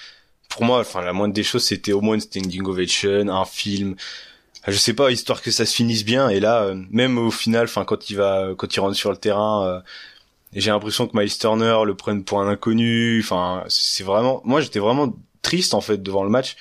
Pour 0.48 0.64
moi, 0.64 0.80
enfin 0.80 1.00
la 1.02 1.12
moindre 1.12 1.34
des 1.34 1.42
choses, 1.44 1.64
c'était 1.64 1.92
au 1.92 2.00
moins 2.00 2.14
une 2.14 2.20
standing 2.20 2.62
ovation, 2.64 3.28
un 3.28 3.44
film. 3.44 3.96
Je 4.68 4.76
sais 4.76 4.94
pas, 4.94 5.10
histoire 5.10 5.42
que 5.42 5.50
ça 5.50 5.66
se 5.66 5.74
finisse 5.74 6.04
bien. 6.04 6.28
Et 6.28 6.40
là, 6.40 6.62
euh, 6.64 6.76
même 6.90 7.18
au 7.18 7.30
final, 7.30 7.64
enfin 7.64 7.84
quand 7.84 8.10
il 8.10 8.16
va, 8.16 8.50
quand 8.56 8.74
il 8.74 8.80
rentre 8.80 8.96
sur 8.96 9.10
le 9.10 9.16
terrain. 9.16 9.66
euh, 9.66 9.80
j'ai 10.54 10.70
l'impression 10.70 11.06
que 11.08 11.16
Miles 11.16 11.36
Turner 11.38 11.78
le 11.86 11.94
prenne 11.96 12.24
pour 12.24 12.40
un 12.40 12.48
inconnu. 12.48 13.20
Enfin, 13.20 13.64
c'est 13.68 14.04
vraiment. 14.04 14.42
Moi, 14.44 14.60
j'étais 14.60 14.78
vraiment 14.80 15.14
triste 15.42 15.74
en 15.74 15.80
fait 15.80 16.02
devant 16.02 16.24
le 16.24 16.30
match 16.30 16.56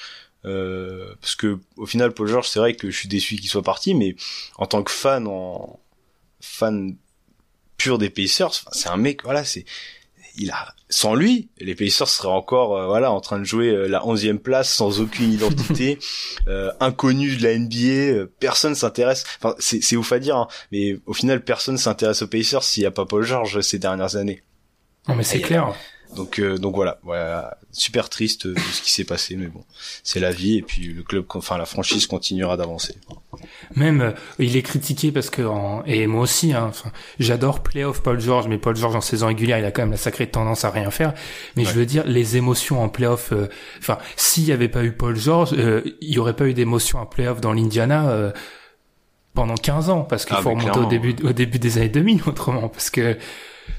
euh, 0.45 1.13
parce 1.21 1.35
que 1.35 1.59
au 1.77 1.85
final, 1.85 2.13
Paul 2.13 2.27
George, 2.27 2.47
c'est 2.47 2.59
vrai 2.59 2.75
que 2.75 2.89
je 2.89 2.97
suis 2.97 3.09
déçu 3.09 3.35
qu'il 3.35 3.49
soit 3.49 3.61
parti, 3.61 3.93
mais 3.93 4.15
en 4.57 4.65
tant 4.65 4.83
que 4.83 4.91
fan, 4.91 5.27
en 5.27 5.79
fan 6.39 6.95
pur 7.77 7.97
des 7.97 8.09
Pacers, 8.09 8.53
c'est 8.71 8.89
un 8.89 8.97
mec. 8.97 9.23
Voilà, 9.23 9.43
c'est 9.43 9.65
il 10.37 10.51
a 10.51 10.73
sans 10.91 11.15
lui, 11.15 11.49
les 11.59 11.73
Pacers 11.73 12.07
seraient 12.07 12.27
encore 12.27 12.77
euh, 12.77 12.85
voilà 12.85 13.11
en 13.11 13.21
train 13.21 13.39
de 13.39 13.45
jouer 13.45 13.69
euh, 13.69 13.87
la 13.87 14.05
onzième 14.05 14.39
place 14.39 14.69
sans 14.69 14.99
aucune 14.99 15.31
identité, 15.31 15.97
euh, 16.47 16.69
inconnu 16.79 17.37
de 17.37 17.43
la 17.43 17.57
NBA, 17.57 18.17
euh, 18.17 18.31
personne 18.39 18.75
s'intéresse. 18.75 19.23
Enfin, 19.39 19.55
c'est 19.57 19.81
c'est 19.81 19.95
ouf 19.95 20.11
à 20.11 20.19
dire, 20.19 20.35
hein, 20.35 20.47
mais 20.71 20.97
au 21.05 21.13
final, 21.13 21.43
personne 21.43 21.77
s'intéresse 21.77 22.21
aux 22.21 22.27
Pacers 22.27 22.63
s'il 22.63 22.83
y 22.83 22.85
a 22.85 22.91
pas 22.91 23.05
Paul 23.05 23.23
George 23.23 23.61
ces 23.61 23.79
dernières 23.79 24.17
années. 24.17 24.43
Non, 25.07 25.15
mais 25.15 25.23
c'est 25.23 25.39
clair. 25.39 25.73
Donc 26.15 26.39
euh, 26.39 26.57
donc 26.57 26.75
voilà, 26.75 26.99
voilà, 27.03 27.57
super 27.71 28.09
triste 28.09 28.45
de 28.45 28.59
ce 28.59 28.81
qui 28.81 28.91
s'est 28.91 29.05
passé, 29.05 29.35
mais 29.37 29.47
bon, 29.47 29.63
c'est 30.03 30.19
la 30.19 30.31
vie 30.31 30.57
et 30.57 30.61
puis 30.61 30.87
le 30.93 31.03
club, 31.03 31.25
enfin 31.35 31.57
la 31.57 31.65
franchise 31.65 32.05
continuera 32.05 32.57
d'avancer. 32.57 32.95
Même, 33.75 34.01
euh, 34.01 34.11
il 34.37 34.57
est 34.57 34.61
critiqué 34.61 35.11
parce 35.13 35.29
que, 35.29 35.41
en- 35.41 35.83
et 35.85 36.07
moi 36.07 36.21
aussi, 36.23 36.51
hein, 36.53 36.71
j'adore 37.19 37.63
playoff 37.63 38.01
Paul 38.03 38.19
George, 38.19 38.47
mais 38.49 38.57
Paul 38.57 38.75
George 38.75 38.95
en 38.95 39.01
saison 39.01 39.27
régulière, 39.27 39.57
il 39.57 39.63
a 39.65 39.71
quand 39.71 39.83
même 39.83 39.91
la 39.91 39.97
sacrée 39.97 40.27
tendance 40.27 40.65
à 40.65 40.69
rien 40.69 40.91
faire. 40.91 41.13
Mais 41.55 41.63
je 41.63 41.71
veux 41.71 41.85
dire, 41.85 42.03
les 42.05 42.35
émotions 42.35 42.83
en 42.83 42.89
playoff, 42.89 43.31
euh, 43.31 43.47
enfin, 43.79 43.97
s'il 44.17 44.43
y 44.43 44.51
avait 44.51 44.67
pas 44.69 44.83
eu 44.83 44.91
Paul 44.91 45.15
George, 45.15 45.51
euh, 45.53 45.81
il 46.01 46.09
y 46.13 46.19
aurait 46.19 46.35
pas 46.35 46.45
eu 46.47 46.53
d'émotions 46.53 46.99
en 46.99 47.05
playoff 47.05 47.39
dans 47.39 47.53
l'Indiana 47.53 48.09
euh, 48.09 48.31
pendant 49.33 49.55
15 49.55 49.89
ans, 49.89 50.01
parce 50.01 50.25
qu'il 50.25 50.35
Ah, 50.37 50.41
faut 50.41 50.49
remonter 50.49 50.79
au 50.79 50.85
début, 50.87 51.15
au 51.23 51.31
début 51.31 51.57
des 51.57 51.77
années 51.77 51.87
2000 51.89 52.21
autrement, 52.27 52.67
parce 52.67 52.89
que, 52.89 53.17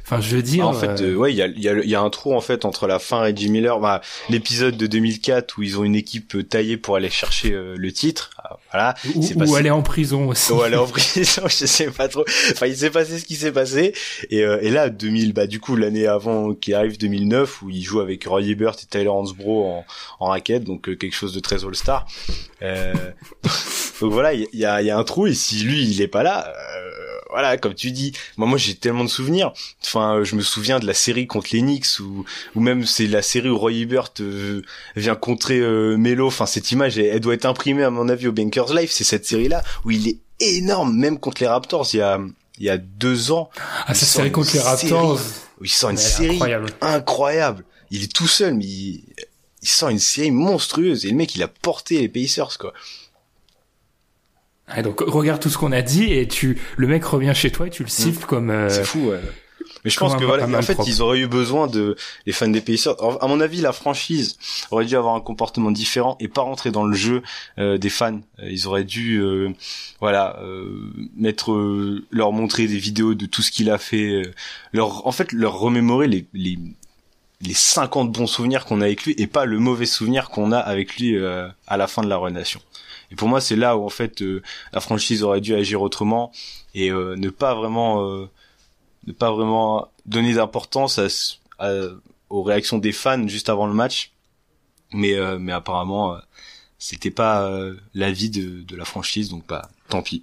enfin, 0.04 0.20
je 0.20 0.36
veux 0.36 0.42
dire, 0.42 0.66
en 0.68 0.72
fait, 0.72 1.00
euh, 1.00 1.14
ouais, 1.14 1.32
il 1.32 1.36
y 1.36 1.42
a, 1.42 1.46
y, 1.48 1.68
a, 1.68 1.84
y 1.84 1.94
a 1.94 2.00
un 2.00 2.10
trou 2.10 2.34
en 2.34 2.40
fait 2.40 2.64
entre 2.64 2.86
la 2.86 2.98
fin 2.98 3.20
Reggie 3.20 3.48
Miller, 3.50 3.78
bah, 3.80 4.00
l'épisode 4.30 4.76
de 4.76 4.86
2004 4.86 5.58
où 5.58 5.62
ils 5.62 5.78
ont 5.78 5.84
une 5.84 5.94
équipe 5.96 6.34
euh, 6.36 6.42
taillée 6.42 6.76
pour 6.76 6.96
aller 6.96 7.10
chercher 7.10 7.52
euh, 7.52 7.74
le 7.76 7.92
titre, 7.92 8.30
ah, 8.38 8.58
voilà, 8.72 8.94
ou, 9.14 9.20
passé- 9.38 9.56
aller 9.56 9.70
en 9.70 9.82
prison 9.82 10.28
aussi. 10.28 10.52
ou 10.52 10.62
aller 10.62 10.76
en 10.76 10.86
prison, 10.86 11.42
je 11.48 11.66
sais 11.66 11.90
pas 11.90 12.08
trop. 12.08 12.24
Enfin, 12.52 12.66
il 12.66 12.76
s'est 12.76 12.90
passé 12.90 13.18
ce 13.18 13.24
qui 13.24 13.36
s'est 13.36 13.52
passé. 13.52 13.94
Et, 14.30 14.42
euh, 14.42 14.58
et 14.62 14.70
là, 14.70 14.88
2000, 14.90 15.32
bah 15.32 15.46
du 15.46 15.60
coup 15.60 15.76
l'année 15.76 16.06
avant 16.06 16.54
qui 16.54 16.74
arrive 16.74 16.98
2009 16.98 17.62
où 17.62 17.70
il 17.70 17.82
joue 17.82 18.00
avec 18.00 18.24
Roy 18.24 18.42
Hibbert 18.42 18.74
et 18.82 18.86
Tyler 18.88 19.08
Hansbrough 19.08 19.64
en, 19.66 19.84
en 20.20 20.26
raquette, 20.28 20.64
donc 20.64 20.88
euh, 20.88 20.94
quelque 20.96 21.14
chose 21.14 21.32
de 21.34 21.40
très 21.40 21.64
all-star. 21.64 22.06
Euh, 22.62 22.92
donc 24.00 24.12
voilà, 24.12 24.32
il 24.34 24.46
y 24.52 24.64
a, 24.64 24.82
y 24.82 24.90
a 24.90 24.98
un 24.98 25.04
trou 25.04 25.26
et 25.26 25.34
si 25.34 25.62
lui 25.62 25.84
il 25.84 26.00
est 26.00 26.08
pas 26.08 26.22
là, 26.22 26.48
euh, 26.48 26.90
voilà, 27.32 27.56
comme 27.56 27.74
tu 27.74 27.90
dis, 27.90 28.12
moi 28.36 28.46
moi 28.46 28.58
j'ai 28.58 28.74
tellement 28.74 29.04
de 29.04 29.08
souvenirs. 29.10 29.52
Enfin, 29.84 30.16
euh, 30.18 30.24
je 30.24 30.36
me 30.36 30.42
souviens 30.42 30.78
de 30.78 30.86
la 30.86 30.94
série 30.94 31.26
contre 31.26 31.48
les 31.52 31.60
Knicks 31.60 31.98
ou 32.00 32.24
ou 32.54 32.60
même 32.60 32.86
c'est 32.86 33.06
la 33.06 33.22
série 33.22 33.48
où 33.48 33.58
Roy 33.58 33.72
Hibbert 33.72 34.10
euh, 34.20 34.62
vient 34.96 35.14
contrer 35.16 35.58
euh, 35.58 35.96
Melo. 35.96 36.26
Enfin, 36.28 36.46
cette 36.46 36.70
image, 36.72 36.98
elle, 36.98 37.06
elle 37.06 37.20
doit 37.20 37.34
être 37.34 37.46
imprimée 37.46 37.84
à 37.84 37.90
mon 37.90 38.08
avis 38.08 38.28
au 38.28 38.32
Bankers 38.32 38.72
Life. 38.74 38.90
C'est 38.92 39.04
cette 39.04 39.26
série-là 39.26 39.62
où 39.84 39.90
il 39.90 40.08
est 40.08 40.18
énorme, 40.40 40.96
même 40.96 41.18
contre 41.18 41.42
les 41.42 41.48
Raptors. 41.48 41.88
Il 41.92 41.96
y 41.98 42.00
a 42.02 42.20
il 42.58 42.66
y 42.66 42.70
a 42.70 42.76
deux 42.76 43.32
ans, 43.32 43.48
Ah, 43.86 43.94
sort 43.94 44.06
série 44.08 44.30
contre 44.30 44.52
les 44.54 44.60
Raptors. 44.60 45.18
où 45.60 45.64
il 45.64 45.70
sort 45.70 45.90
une 45.90 45.96
série 45.96 46.34
incroyable. 46.34 46.70
incroyable. 46.80 47.64
Il 47.90 48.02
est 48.04 48.12
tout 48.12 48.28
seul, 48.28 48.54
mais 48.54 48.64
il, 48.64 49.04
il 49.62 49.68
sort 49.68 49.88
une 49.88 49.98
série 49.98 50.30
monstrueuse. 50.30 51.04
Et 51.06 51.10
le 51.10 51.16
mec, 51.16 51.34
il 51.34 51.42
a 51.42 51.48
porté 51.48 52.00
les 52.00 52.08
Pacers, 52.08 52.58
quoi. 52.58 52.72
Ah, 54.74 54.82
donc 54.82 55.00
regarde 55.00 55.40
tout 55.40 55.48
ce 55.50 55.58
qu'on 55.58 55.72
a 55.72 55.82
dit 55.82 56.04
et 56.12 56.26
tu, 56.28 56.58
le 56.76 56.86
mec 56.86 57.04
revient 57.04 57.32
chez 57.34 57.50
toi 57.50 57.66
et 57.66 57.70
tu 57.70 57.82
le 57.82 57.88
siffles 57.88 58.26
comme. 58.26 58.50
euh, 58.50 58.68
C'est 58.68 58.84
fou, 58.84 59.08
ouais. 59.10 59.20
Mais 59.84 59.90
je 59.90 59.98
comme 59.98 60.08
pense 60.10 60.20
que 60.20 60.24
voilà, 60.24 60.44
en 60.58 60.62
fait, 60.62 60.76
ils 60.86 61.02
auraient 61.02 61.18
eu 61.18 61.26
besoin 61.26 61.66
de 61.66 61.96
les 62.26 62.32
fans 62.32 62.46
des 62.48 62.60
Pacers. 62.60 62.94
Alors, 63.00 63.22
À 63.22 63.26
mon 63.26 63.40
avis, 63.40 63.60
la 63.60 63.72
franchise 63.72 64.36
aurait 64.70 64.84
dû 64.84 64.94
avoir 64.96 65.14
un 65.16 65.20
comportement 65.20 65.72
différent 65.72 66.16
et 66.20 66.28
pas 66.28 66.42
rentrer 66.42 66.70
dans 66.70 66.84
le 66.84 66.94
jeu 66.94 67.22
euh, 67.58 67.78
des 67.78 67.88
fans. 67.90 68.20
Euh, 68.40 68.48
Ils 68.50 68.68
auraient 68.68 68.84
dû, 68.84 69.16
euh, 69.20 69.50
voilà, 70.00 70.38
euh, 70.42 70.92
mettre, 71.16 71.52
euh, 71.52 72.04
leur 72.10 72.32
montrer 72.32 72.66
des 72.68 72.78
vidéos 72.78 73.14
de 73.14 73.26
tout 73.26 73.42
ce 73.42 73.50
qu'il 73.50 73.70
a 73.70 73.78
fait, 73.78 74.22
euh, 74.22 74.30
leur, 74.72 75.04
en 75.06 75.12
fait, 75.12 75.32
leur 75.32 75.58
remémorer 75.58 76.06
les 76.06 76.26
les 76.32 76.58
les 77.44 77.54
50 77.54 78.12
bons 78.12 78.28
souvenirs 78.28 78.64
qu'on 78.66 78.80
a 78.80 78.84
avec 78.84 79.02
lui 79.04 79.16
et 79.18 79.26
pas 79.26 79.46
le 79.46 79.58
mauvais 79.58 79.86
souvenir 79.86 80.28
qu'on 80.30 80.52
a 80.52 80.58
avec 80.58 80.96
lui 80.96 81.16
euh, 81.16 81.48
à 81.66 81.76
la 81.76 81.88
fin 81.88 82.02
de 82.02 82.08
la 82.08 82.16
relation. 82.16 82.60
Et 83.12 83.14
pour 83.14 83.28
moi, 83.28 83.40
c'est 83.40 83.56
là 83.56 83.76
où 83.76 83.84
en 83.84 83.88
fait 83.90 84.22
euh, 84.22 84.42
la 84.72 84.80
franchise 84.80 85.22
aurait 85.22 85.40
dû 85.40 85.54
agir 85.54 85.80
autrement 85.82 86.32
et 86.74 86.90
euh, 86.90 87.14
ne 87.16 87.28
pas 87.30 87.54
vraiment 87.54 88.02
euh, 88.08 88.26
ne 89.06 89.12
pas 89.12 89.30
vraiment 89.30 89.88
donner 90.06 90.34
d'importance 90.34 90.98
à, 90.98 91.06
à- 91.58 91.88
aux 92.30 92.42
réactions 92.42 92.78
des 92.78 92.92
fans 92.92 93.28
juste 93.28 93.48
avant 93.50 93.66
le 93.66 93.74
match. 93.74 94.10
Mais 94.92 95.14
euh, 95.14 95.38
mais 95.38 95.52
apparemment 95.52 96.14
euh, 96.14 96.18
c'était 96.78 97.10
pas 97.10 97.44
euh, 97.44 97.74
l'avis 97.94 98.30
de, 98.30 98.62
de 98.62 98.76
la 98.76 98.84
franchise 98.84 99.28
donc 99.28 99.46
bah 99.46 99.68
tant 99.88 100.02
pis. 100.02 100.22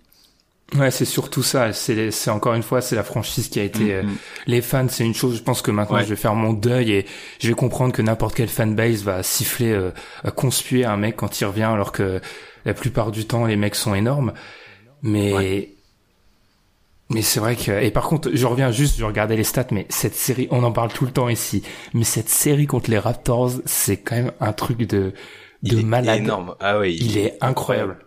Ouais, 0.75 0.91
c'est 0.91 1.05
surtout 1.05 1.41
ça. 1.41 1.73
C'est, 1.73 2.11
c'est 2.11 2.29
encore 2.29 2.53
une 2.53 2.61
fois, 2.61 2.79
c'est 2.81 2.95
la 2.95 3.03
franchise 3.03 3.47
qui 3.49 3.59
a 3.59 3.63
été. 3.63 3.91
euh, 3.91 4.03
Mhm. 4.03 4.17
les 4.45 4.61
fans, 4.61 4.87
c'est 4.87 5.03
une 5.03 5.15
chose. 5.15 5.37
Je 5.37 5.41
pense 5.41 5.63
que 5.63 5.71
maintenant, 5.71 5.95
Ouais. 5.97 6.03
je 6.03 6.09
vais 6.09 6.15
faire 6.15 6.35
mon 6.35 6.53
deuil 6.53 6.91
et 6.91 7.05
je 7.39 7.47
vais 7.47 7.55
comprendre 7.55 7.91
que 7.91 8.03
n'importe 8.03 8.35
quelle 8.35 8.49
fanbase 8.49 9.01
va 9.01 9.23
siffler, 9.23 9.71
euh, 9.71 9.89
va 10.23 10.29
conspuer 10.29 10.85
un 10.85 10.95
mec 10.95 11.15
quand 11.15 11.41
il 11.41 11.45
revient, 11.45 11.63
alors 11.63 11.91
que 11.91 12.21
la 12.65 12.73
plupart 12.73 13.11
du 13.11 13.25
temps, 13.25 13.45
les 13.45 13.55
mecs 13.55 13.75
sont 13.75 13.95
énormes. 13.95 14.33
Mais 15.01 15.69
mais 17.11 17.21
c'est 17.23 17.39
vrai 17.39 17.55
que 17.55 17.71
et 17.81 17.89
par 17.89 18.07
contre, 18.07 18.29
je 18.33 18.45
reviens 18.45 18.71
juste, 18.71 18.99
je 18.99 19.05
regardais 19.05 19.35
les 19.35 19.43
stats, 19.43 19.67
mais 19.71 19.87
cette 19.89 20.13
série, 20.15 20.47
on 20.51 20.63
en 20.63 20.71
parle 20.71 20.91
tout 20.93 21.05
le 21.05 21.11
temps 21.11 21.29
ici. 21.29 21.63
Mais 21.93 22.03
cette 22.03 22.29
série 22.29 22.67
contre 22.67 22.91
les 22.91 22.99
Raptors, 22.99 23.51
c'est 23.65 23.97
quand 23.97 24.15
même 24.15 24.31
un 24.39 24.53
truc 24.53 24.77
de 24.79 25.13
de 25.63 25.73
Il 25.73 25.79
est 25.79 25.83
malade. 25.83 26.19
énorme. 26.19 26.55
Ah 26.59 26.79
ouais, 26.79 26.93
Il 26.93 27.17
est 27.17 27.37
incroyable. 27.41 27.97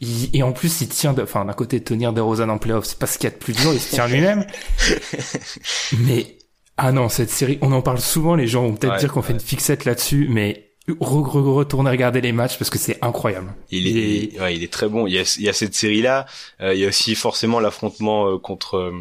Il- 0.00 0.28
et 0.36 0.42
en 0.42 0.52
plus, 0.52 0.80
il 0.80 0.88
tient, 0.88 1.12
de, 1.12 1.22
enfin, 1.22 1.44
d'un 1.44 1.52
côté, 1.52 1.80
tenir 1.82 2.12
des 2.12 2.20
Rosanne 2.20 2.50
en 2.50 2.58
playoff, 2.58 2.84
c'est 2.84 2.98
pas 2.98 3.06
ce 3.06 3.16
qu'il 3.18 3.30
y 3.30 3.32
a 3.32 3.34
de 3.34 3.38
plus 3.40 3.52
dur, 3.54 3.72
il 3.72 3.80
se 3.80 3.94
tient 3.94 4.08
lui-même. 4.08 4.44
Mais 5.98 6.36
Ah 6.76 6.90
non, 6.92 7.08
cette 7.08 7.30
série, 7.30 7.58
on 7.62 7.70
en 7.72 7.82
parle 7.82 8.00
souvent, 8.00 8.34
les 8.34 8.46
gens 8.48 8.62
vont 8.62 8.74
peut-être 8.74 8.94
Ouais, 8.94 8.98
dire 8.98 9.12
qu'on 9.12 9.22
fait 9.22 9.32
une 9.34 9.40
fixette 9.40 9.84
là-dessus, 9.84 10.26
mais 10.28 10.71
re- 10.88 10.96
re- 10.98 11.54
retournez 11.54 11.90
regarder 11.90 12.20
les 12.20 12.32
matchs 12.32 12.58
parce 12.58 12.70
que 12.70 12.78
c'est 12.78 12.98
incroyable. 13.02 13.54
Il 13.70 13.86
est, 13.96 14.40
ouais, 14.40 14.54
il 14.56 14.62
est 14.62 14.72
très 14.72 14.88
bon. 14.88 15.06
Il 15.06 15.12
y 15.14 15.18
a, 15.18 15.36
il 15.38 15.42
y 15.44 15.48
a 15.48 15.52
cette 15.52 15.74
série-là. 15.74 16.26
euh, 16.60 16.74
il 16.74 16.80
y 16.80 16.84
a 16.84 16.88
aussi 16.88 17.14
forcément 17.14 17.60
l'affrontement 17.60 18.28
euh, 18.28 18.38
contre 18.38 18.76
euh, 18.76 18.92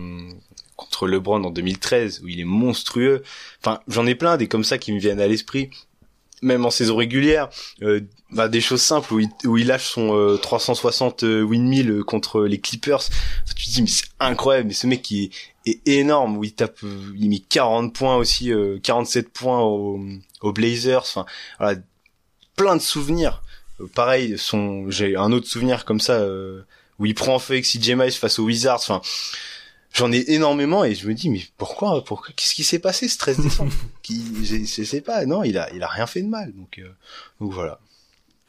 contre 0.76 1.08
LeBron 1.08 1.44
en 1.44 1.52
2013 1.52 2.22
où 2.24 2.28
il 2.28 2.40
est 2.40 2.46
monstrueux. 2.46 3.24
Enfin, 3.64 3.82
j'en 3.88 4.06
ai 4.08 4.16
plein 4.16 4.38
des 4.38 4.48
comme 4.48 4.64
ça 4.64 4.78
qui 4.78 4.92
me 4.94 5.00
viennent 5.00 5.22
à 5.22 5.28
l'esprit. 5.28 5.70
Même 6.42 6.66
en 6.66 6.72
saison 6.72 6.96
régulière, 6.96 7.50
euh, 7.84 8.02
bah, 8.32 8.48
des 8.48 8.62
choses 8.62 8.82
simples 8.82 9.14
où 9.14 9.20
il, 9.20 9.30
où 9.46 9.58
il 9.58 9.68
lâche 9.68 9.86
son 9.86 10.16
euh, 10.16 10.38
360 10.38 11.24
euh, 11.24 11.44
windmill 11.44 11.92
euh, 11.92 12.04
contre 12.04 12.44
les 12.44 12.60
Clippers. 12.60 13.04
Tu 13.56 13.66
te 13.66 13.70
dis 13.72 13.82
mais 13.82 13.88
c'est 13.88 14.06
incroyable. 14.20 14.70
Mais 14.70 14.74
ce 14.74 14.88
mec 14.88 15.12
est, 15.12 15.30
est 15.66 15.88
énorme 15.88 16.38
où 16.38 16.44
il 16.44 16.54
tape, 16.54 16.84
euh, 16.84 17.14
il 17.18 17.30
met 17.30 17.40
40 17.40 17.94
points 17.94 18.16
aussi, 18.16 18.52
euh, 18.52 18.80
47 18.82 19.30
points 19.30 19.62
aux, 19.62 20.00
aux 20.42 20.54
Blazers. 20.54 21.02
Enfin, 21.02 21.26
voilà, 21.60 21.80
plein 22.56 22.76
de 22.76 22.82
souvenirs. 22.82 23.42
Euh, 23.80 23.88
pareil, 23.94 24.38
son, 24.38 24.90
j'ai 24.90 25.16
un 25.16 25.32
autre 25.32 25.48
souvenir 25.48 25.86
comme 25.86 26.00
ça 26.00 26.14
euh, 26.14 26.62
où 27.00 27.06
il 27.06 27.16
prend 27.16 27.36
en 27.36 27.40
feu 27.40 27.54
avec 27.54 27.66
CJ 27.66 27.96
face 28.12 28.40
aux 28.40 28.44
Wizards. 28.44 28.80
Enfin, 28.80 29.02
j'en 29.94 30.12
ai 30.12 30.24
énormément 30.32 30.84
et 30.84 30.96
je 30.96 31.08
me 31.08 31.14
dis 31.14 31.30
mais 31.30 31.42
pourquoi, 31.58 32.04
pourquoi, 32.04 32.30
qu'est-ce 32.36 32.54
qui 32.56 32.64
s'est 32.64 32.80
passé 32.80 33.08
ce 33.08 33.18
13 33.18 33.40
décembre 33.40 33.72
qui, 34.02 34.24
je, 34.44 34.58
je 34.58 34.84
sais 34.84 35.02
pas. 35.02 35.26
Non, 35.26 35.44
il 35.44 35.58
a, 35.58 35.72
il 35.74 35.84
a 35.84 35.88
rien 35.88 36.08
fait 36.08 36.22
de 36.22 36.28
mal. 36.28 36.52
Donc, 36.54 36.80
euh, 36.80 36.90
donc 37.40 37.52
voilà. 37.54 37.80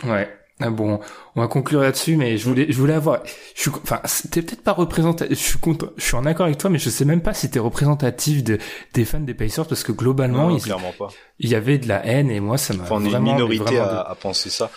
Ouais. 0.05 0.31
Ah 0.61 0.71
bon, 0.71 1.01
on 1.35 1.41
va 1.41 1.49
conclure 1.49 1.81
là-dessus, 1.81 2.17
mais 2.17 2.37
je 2.39 2.45
voulais, 2.49 2.67
je 2.71 2.77
voulais 2.79 2.95
avoir, 2.95 3.21
je 3.57 3.63
suis, 3.63 3.71
enfin, 3.83 4.01
c'était 4.05 4.43
peut-être 4.43 4.63
pas 4.63 4.73
représentatif, 4.75 5.37
je 5.37 5.43
suis 5.43 5.59
content, 5.59 5.89
je 5.97 6.05
suis 6.05 6.15
en 6.15 6.25
accord 6.25 6.47
avec 6.47 6.59
toi, 6.59 6.71
mais 6.71 6.79
je 6.79 6.89
sais 6.89 7.05
même 7.05 7.23
pas 7.23 7.35
si 7.35 7.51
t'es 7.51 7.59
représentatif 7.59 8.45
de, 8.45 8.59
des 8.93 9.05
fans 9.05 9.19
des 9.19 9.35
Pacers 9.35 9.67
parce 9.67 9.83
que 9.83 9.91
globalement, 9.91 10.51
Non, 10.51 10.57
il, 10.57 10.63
clairement 10.63 10.93
pas. 10.97 11.09
il 11.41 11.51
y 11.51 11.57
avait 11.57 11.79
de 11.79 11.89
la 11.89 12.07
haine 12.07 12.31
et 12.31 12.39
moi, 12.39 12.59
ça 12.59 12.75
m'a 12.75 12.85
Enfin, 12.85 12.97
on 12.97 13.05
est 13.05 13.11
une 13.13 13.23
minorité 13.23 13.65
vraiment 13.65 13.83
à, 13.83 14.11
à 14.11 14.15
penser 14.15 14.51
ça. 14.51 14.71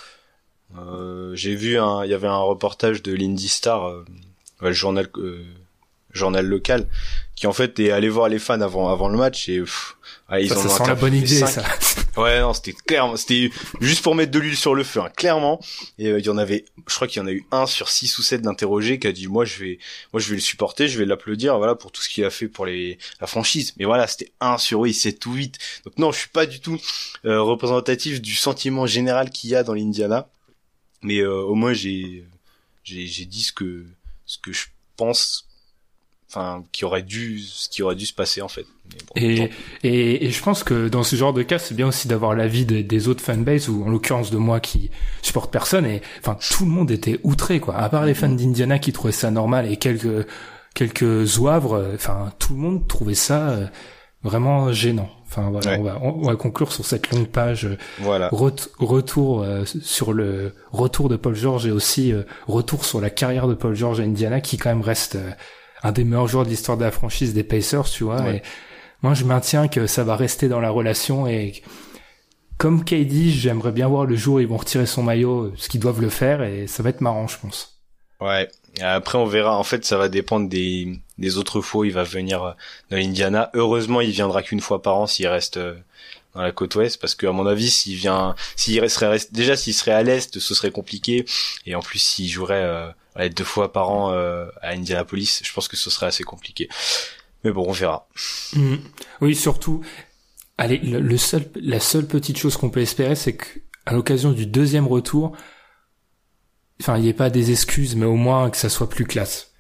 Euh, 0.76 1.36
j'ai 1.36 1.54
vu 1.56 1.78
un, 1.78 2.04
il 2.04 2.10
y 2.10 2.16
avait 2.16 2.28
un 2.28 2.38
reportage 2.38 3.04
de 3.04 3.14
l'Indy 3.14 3.48
Star, 3.50 3.88
euh, 3.88 4.06
le 4.62 4.72
journal, 4.72 5.08
euh, 5.18 5.44
journal 6.16 6.46
local, 6.46 6.88
qui 7.36 7.48
en 7.48 7.54
fait 7.54 7.80
est 7.80 7.92
allé 7.92 8.10
voir 8.10 8.30
les 8.30 8.40
fans 8.40 8.62
avant, 8.62 8.90
avant 8.90 9.10
le 9.10 9.18
match 9.18 9.50
et 9.50 9.60
pff, 9.60 9.98
ah, 10.28 10.40
ils 10.40 10.50
ça, 10.50 10.58
en 10.58 10.62
ça 10.62 10.68
ont 10.68 10.78
sent 10.78 10.84
la 10.88 10.96
bonne 10.96 11.14
idée, 11.14 11.28
cinq. 11.28 11.48
ça. 11.48 11.64
Ouais, 12.18 12.40
non, 12.40 12.54
c'était 12.54 12.72
clairement, 12.72 13.18
c'était 13.18 13.52
juste 13.82 14.02
pour 14.02 14.16
mettre 14.16 14.32
de 14.32 14.40
l'huile 14.40 14.56
sur 14.56 14.74
le 14.74 14.86
feu, 14.86 15.02
hein, 15.02 15.10
clairement. 15.16 15.60
Et 16.00 16.08
euh, 16.08 16.20
il 16.20 16.26
y 16.26 16.30
en 16.30 16.38
avait, 16.38 16.64
je 16.88 16.96
crois 16.96 17.10
qu'il 17.10 17.22
y 17.22 17.26
en 17.26 17.28
a 17.28 17.32
eu 17.32 17.46
un 17.52 17.66
sur 17.66 17.90
six 17.90 18.18
ou 18.18 18.24
sept 18.24 18.42
d'interrogés 18.42 19.00
qui 19.00 19.08
a 19.08 19.12
dit, 19.12 19.28
moi 19.28 19.44
je 19.44 19.60
vais, 19.60 19.80
moi 20.14 20.22
je 20.22 20.30
vais 20.30 20.36
le 20.36 20.42
supporter, 20.42 20.88
je 20.88 20.98
vais 20.98 21.06
l'applaudir, 21.06 21.58
voilà, 21.58 21.76
pour 21.76 21.92
tout 21.92 22.02
ce 22.02 22.08
qu'il 22.08 22.24
a 22.24 22.30
fait 22.30 22.48
pour 22.48 22.66
les 22.66 22.98
la 23.20 23.28
franchise. 23.28 23.74
Mais 23.78 23.84
voilà, 23.84 24.08
c'était 24.08 24.32
un 24.40 24.58
sur 24.58 24.80
oui, 24.80 24.94
c'est 24.94 25.12
tout 25.12 25.34
vite. 25.34 25.60
Donc 25.84 25.98
non, 25.98 26.14
je 26.14 26.20
suis 26.20 26.30
pas 26.30 26.46
du 26.46 26.62
tout 26.62 26.80
euh, 27.26 27.42
représentatif 27.42 28.22
du 28.22 28.34
sentiment 28.34 28.86
général 28.88 29.30
qu'il 29.30 29.50
y 29.50 29.56
a 29.56 29.64
dans 29.64 29.74
l'Indiana. 29.74 30.30
Mais 31.02 31.20
euh, 31.20 31.42
au 31.42 31.56
moins 31.56 31.74
j'ai, 31.74 32.24
j'ai, 32.86 33.08
j'ai 33.08 33.26
dit 33.26 33.44
ce 33.44 33.52
que, 33.52 33.86
ce 34.26 34.38
que 34.38 34.54
je 34.54 34.68
pense, 34.96 35.48
enfin, 36.30 36.64
qui 36.72 36.86
aurait 36.86 37.04
dû, 37.04 37.40
ce 37.40 37.70
qui 37.70 37.84
aurait 37.84 37.96
dû 37.96 38.06
se 38.06 38.14
passer 38.14 38.42
en 38.42 38.48
fait. 38.48 38.66
Bon, 38.86 38.98
Et, 39.22 39.50
et, 39.84 40.26
et 40.26 40.30
je 40.32 40.44
pense 40.44 40.64
que 40.64 40.88
dans 40.90 41.04
ce 41.04 41.16
genre 41.16 41.34
de 41.34 41.42
cas, 41.44 41.58
c'est 41.60 41.74
bien 41.76 41.88
aussi 41.88 42.08
d'avoir 42.08 42.36
l'avis 42.36 42.66
de- 42.66 42.82
des 42.82 43.08
autres 43.08 43.24
fanbases, 43.24 43.68
ou 43.70 43.84
en 43.86 43.90
l'occurrence 43.90 44.32
de 44.32 44.38
moi 44.38 44.60
qui 44.60 44.92
supporte 45.22 45.52
personne, 45.52 45.86
et 45.86 46.02
enfin 46.20 46.38
tout 46.52 46.66
le 46.66 46.72
monde 46.72 46.92
était 46.92 47.20
outré, 47.24 47.60
quoi. 47.60 47.76
À 47.78 47.90
part 47.90 48.06
les 48.06 48.14
fans 48.14 48.30
d'Indiana 48.30 48.78
qui 48.80 48.92
trouvaient 48.92 49.12
ça 49.14 49.32
normal 49.32 49.72
et 49.72 49.78
quelques 49.78 50.28
quelques 50.74 51.24
zouavres, 51.24 51.92
enfin 51.96 52.34
tout 52.38 52.54
le 52.54 52.60
monde 52.60 52.88
trouvait 52.88 53.14
ça 53.16 53.50
euh, 53.50 53.66
vraiment 54.24 54.72
gênant. 54.74 55.10
Enfin 55.28 55.50
voilà, 55.50 55.72
Ouais. 55.72 55.78
on, 55.80 55.84
va, 55.84 56.00
on 56.02 56.22
va 56.28 56.36
conclure 56.36 56.72
sur 56.72 56.86
cette 56.86 57.12
longue 57.12 57.28
page 57.28 57.66
euh, 57.66 57.78
voilà. 58.00 58.30
ret- 58.32 58.70
retour 58.80 59.42
euh, 59.42 59.64
sur 59.66 60.14
le 60.14 60.54
retour 60.72 61.10
de 61.10 61.16
Paul 61.16 61.34
George 61.36 61.66
et 61.66 61.72
aussi 61.72 62.12
euh, 62.14 62.24
retour 62.48 62.86
sur 62.86 63.02
la 63.02 63.10
carrière 63.10 63.48
de 63.48 63.54
Paul 63.54 63.74
George 63.76 64.00
à 64.00 64.04
Indiana 64.04 64.42
qui 64.42 64.58
quand 64.58 64.70
même 64.70 64.82
reste 64.82 65.16
euh, 65.16 65.32
un 65.86 65.92
des 65.92 66.04
meilleurs 66.04 66.28
joueurs 66.28 66.46
de 66.46 66.50
l'histoire 66.50 66.78
de 66.78 66.84
la 66.84 66.92
franchise 66.92 67.34
des 67.34 67.44
Pacers, 67.44 67.90
tu 67.90 68.04
vois. 68.04 68.22
Ouais. 68.22 68.38
Et 68.38 68.42
moi, 69.04 69.14
je 69.14 69.24
maintiens 69.24 69.68
que 69.68 69.88
ça 69.88 70.04
va 70.04 70.16
rester 70.16 70.48
dans 70.50 70.60
la 70.60 70.70
relation 70.72 71.28
et 71.28 71.62
comme 72.58 72.84
KD, 72.86 73.30
j'aimerais 73.30 73.72
bien 73.72 73.88
voir 73.88 74.06
le 74.06 74.16
jour 74.16 74.36
où 74.36 74.40
ils 74.40 74.48
vont 74.48 74.58
retirer 74.58 74.86
son 74.86 75.04
maillot, 75.04 75.54
ce 75.58 75.70
qu'ils 75.70 75.82
doivent 75.82 76.02
le 76.02 76.10
faire 76.10 76.42
et 76.42 76.68
ça 76.68 76.84
va 76.84 76.90
être 76.90 77.02
marrant, 77.02 77.28
je 77.28 77.38
pense. 77.38 77.80
Ouais. 78.22 78.48
Après, 78.82 79.18
on 79.18 79.26
verra. 79.26 79.58
En 79.58 79.64
fait, 79.64 79.86
ça 79.86 79.98
va 79.98 80.10
dépendre 80.10 80.50
des, 80.50 81.00
des 81.18 81.38
autres 81.38 81.62
fois 81.62 81.82
où 81.82 81.84
il 81.86 81.94
va 81.94 82.04
venir 82.04 82.44
euh, 82.44 82.52
dans 82.90 82.98
l'Indiana. 82.98 83.50
Heureusement, 83.54 84.02
il 84.02 84.12
viendra 84.12 84.42
qu'une 84.42 84.62
fois 84.62 84.82
par 84.82 84.98
an 84.98 85.06
s'il 85.08 85.28
reste 85.28 85.58
euh, 85.58 85.76
dans 86.34 86.42
la 86.42 86.52
côte 86.52 86.76
ouest, 86.76 87.00
parce 87.00 87.14
que 87.14 87.28
à 87.28 87.32
mon 87.32 87.46
avis, 87.46 87.70
s'il 87.70 87.96
vient, 87.96 88.36
s'il 88.56 88.80
resterait 88.80 89.18
rest- 89.18 89.34
déjà 89.34 89.56
s'il 89.56 89.74
serait 89.74 89.92
à 89.92 90.04
l'est, 90.04 90.40
ce 90.40 90.56
serait 90.56 90.72
compliqué. 90.72 91.26
Et 91.66 91.76
en 91.76 91.82
plus, 91.82 92.00
s'il 92.00 92.28
jouerait 92.30 92.64
euh, 92.64 92.90
ouais, 93.16 93.30
deux 93.30 93.44
fois 93.44 93.72
par 93.72 93.90
an 93.90 94.12
euh, 94.12 94.48
à 94.62 94.72
Indianapolis, 94.72 95.42
je 95.44 95.54
pense 95.54 95.68
que 95.68 95.78
ce 95.78 95.90
serait 95.90 96.08
assez 96.08 96.24
compliqué. 96.24 96.70
Mais 97.44 97.52
bon, 97.52 97.66
on 97.68 97.72
verra. 97.72 98.08
Mhm. 98.54 98.80
Oui, 99.22 99.36
surtout, 99.36 99.82
allez, 100.58 100.78
le, 100.78 101.00
le 101.00 101.18
seul, 101.18 101.50
la 101.56 101.80
seule 101.80 102.08
petite 102.08 102.38
chose 102.38 102.58
qu'on 102.58 102.70
peut 102.70 102.82
espérer, 102.82 103.16
c'est 103.16 103.36
que 103.36 103.46
à 103.86 103.94
l'occasion 103.94 104.32
du 104.32 104.46
deuxième 104.48 104.88
retour, 104.88 105.36
enfin, 106.82 106.98
il 106.98 107.04
n'y 107.04 107.10
ait 107.10 107.14
pas 107.14 107.30
des 107.30 107.52
excuses, 107.52 107.96
mais 107.96 108.06
au 108.06 108.16
moins 108.16 108.50
que 108.50 108.58
ça 108.58 108.70
soit 108.70 108.90
plus 108.90 109.06
classe. 109.06 109.52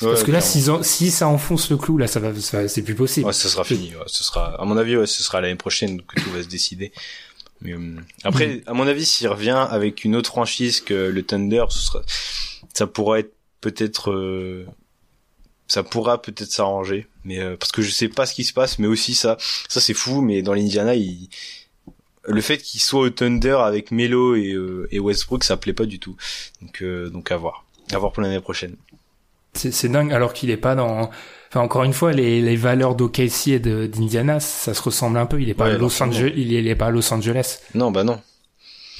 Parce 0.00 0.22
que 0.22 0.30
là, 0.30 0.40
si, 0.40 0.64
si 0.82 1.10
ça 1.10 1.28
enfonce 1.28 1.70
le 1.70 1.76
clou, 1.76 1.98
là, 1.98 2.06
ça 2.06 2.18
va, 2.18 2.34
ça 2.40 2.66
c'est 2.66 2.80
plus 2.80 2.94
possible. 2.94 3.26
Ouais, 3.26 3.32
ce 3.34 3.48
sera 3.48 3.62
fini. 3.62 3.94
Ouais, 3.94 4.04
ce 4.06 4.24
sera, 4.24 4.54
à 4.60 4.64
mon 4.64 4.78
avis, 4.78 4.96
ouais, 4.96 5.06
ce 5.06 5.22
sera 5.22 5.42
l'année 5.42 5.54
prochaine 5.56 6.00
que 6.00 6.18
tout 6.18 6.30
va 6.30 6.42
se 6.42 6.48
décider. 6.48 6.92
Mais 7.60 7.74
euh, 7.74 7.96
après, 8.24 8.62
à 8.66 8.72
mon 8.72 8.86
avis, 8.86 9.04
s'il 9.04 9.28
revient 9.28 9.66
avec 9.70 10.04
une 10.04 10.16
autre 10.16 10.30
franchise 10.30 10.80
que 10.80 10.94
le 10.94 11.22
Thunder, 11.22 11.64
ce 11.68 11.78
sera, 11.78 12.00
ça 12.74 12.86
pourra 12.86 13.20
être 13.20 13.32
peut-être, 13.60 14.10
euh, 14.10 14.66
ça 15.68 15.82
pourra 15.82 16.20
peut-être 16.22 16.50
s'arranger. 16.50 17.06
Mais 17.24 17.38
euh, 17.40 17.56
parce 17.56 17.72
que 17.72 17.82
je 17.82 17.90
sais 17.90 18.08
pas 18.08 18.26
ce 18.26 18.34
qui 18.34 18.44
se 18.44 18.52
passe, 18.52 18.78
mais 18.78 18.86
aussi 18.86 19.14
ça, 19.14 19.36
ça 19.68 19.80
c'est 19.80 19.94
fou. 19.94 20.20
Mais 20.22 20.42
dans 20.42 20.54
l'Indiana, 20.54 20.94
il, 20.94 21.28
le 22.24 22.40
fait 22.40 22.58
qu'il 22.58 22.80
soit 22.80 23.00
au 23.00 23.10
Thunder 23.10 23.58
avec 23.62 23.90
Melo 23.90 24.34
et, 24.36 24.52
euh, 24.52 24.88
et 24.90 24.98
Westbrook, 24.98 25.44
ça 25.44 25.56
plaît 25.56 25.72
pas 25.72 25.86
du 25.86 25.98
tout. 25.98 26.16
Donc, 26.62 26.82
euh, 26.82 27.08
donc 27.10 27.30
à 27.32 27.36
voir, 27.36 27.64
à 27.92 27.98
voir 27.98 28.12
pour 28.12 28.22
l'année 28.22 28.40
prochaine. 28.40 28.76
C'est, 29.54 29.72
c'est 29.72 29.88
dingue, 29.88 30.12
alors 30.12 30.32
qu'il 30.32 30.50
est 30.50 30.56
pas 30.56 30.76
dans, 30.76 31.10
enfin, 31.48 31.60
encore 31.60 31.82
une 31.82 31.92
fois, 31.92 32.12
les, 32.12 32.40
les 32.40 32.56
valeurs 32.56 32.94
d'OKC 32.94 33.48
et 33.48 33.58
d'Indiana, 33.58 34.38
ça 34.38 34.74
se 34.74 34.82
ressemble 34.82 35.18
un 35.18 35.26
peu. 35.26 35.42
Il 35.42 35.48
est 35.48 35.54
pas 35.54 35.64
Ouais, 35.64 35.72
à 35.72 35.78
Los. 35.78 36.00
Angeles, 36.02 36.32
il 36.36 36.54
est, 36.54 36.60
il 36.60 36.68
est 36.68 36.76
pas 36.76 36.86
à 36.86 36.90
Los 36.90 37.12
Angeles. 37.12 37.58
Non, 37.74 37.90
bah 37.90 38.04
non. 38.04 38.20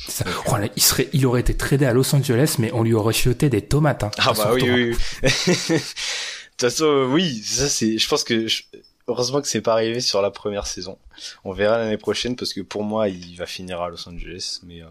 Ça- 0.09 0.25
oh 0.47 0.57
là, 0.57 0.69
il 0.77 0.83
serait, 0.83 1.09
il 1.13 1.25
aurait 1.27 1.41
été 1.41 1.57
tradé 1.57 1.87
à 1.87 1.93
Los 1.93 2.15
Angeles, 2.15 2.57
mais 2.59 2.73
on 2.73 2.83
lui 2.83 2.95
aurait 2.95 3.13
chioté 3.15 3.49
des 3.49 3.63
tomates, 3.63 4.03
hein, 4.05 4.11
Ah 4.19 4.33
bah 4.37 4.51
oui, 4.55 4.63
oui, 4.69 4.97
oui. 5.23 5.31
De 5.73 6.67
toute 6.67 6.71
façon, 6.71 6.85
euh, 6.85 7.07
oui, 7.07 7.43
ça 7.45 7.69
c'est. 7.69 7.97
Je 7.97 8.09
pense 8.09 8.23
que 8.25 8.47
je- 8.49 8.65
heureusement 9.09 9.41
que 9.41 9.49
c'est 9.49 9.61
pas 9.63 9.73
arrivé 9.73 10.01
sur 10.01 10.21
la 10.21 10.31
première 10.31 10.67
saison. 10.67 10.99
On 11.45 11.53
verra 11.53 11.79
l'année 11.79 11.97
prochaine 11.97 12.37
parce 12.37 12.53
que 12.53 12.61
pour 12.61 12.83
moi, 12.85 13.09
il 13.09 13.37
va 13.37 13.47
finir 13.47 13.81
à 13.81 13.89
Los 13.89 14.07
Angeles, 14.09 14.61
mais, 14.65 14.83
euh, 14.83 14.87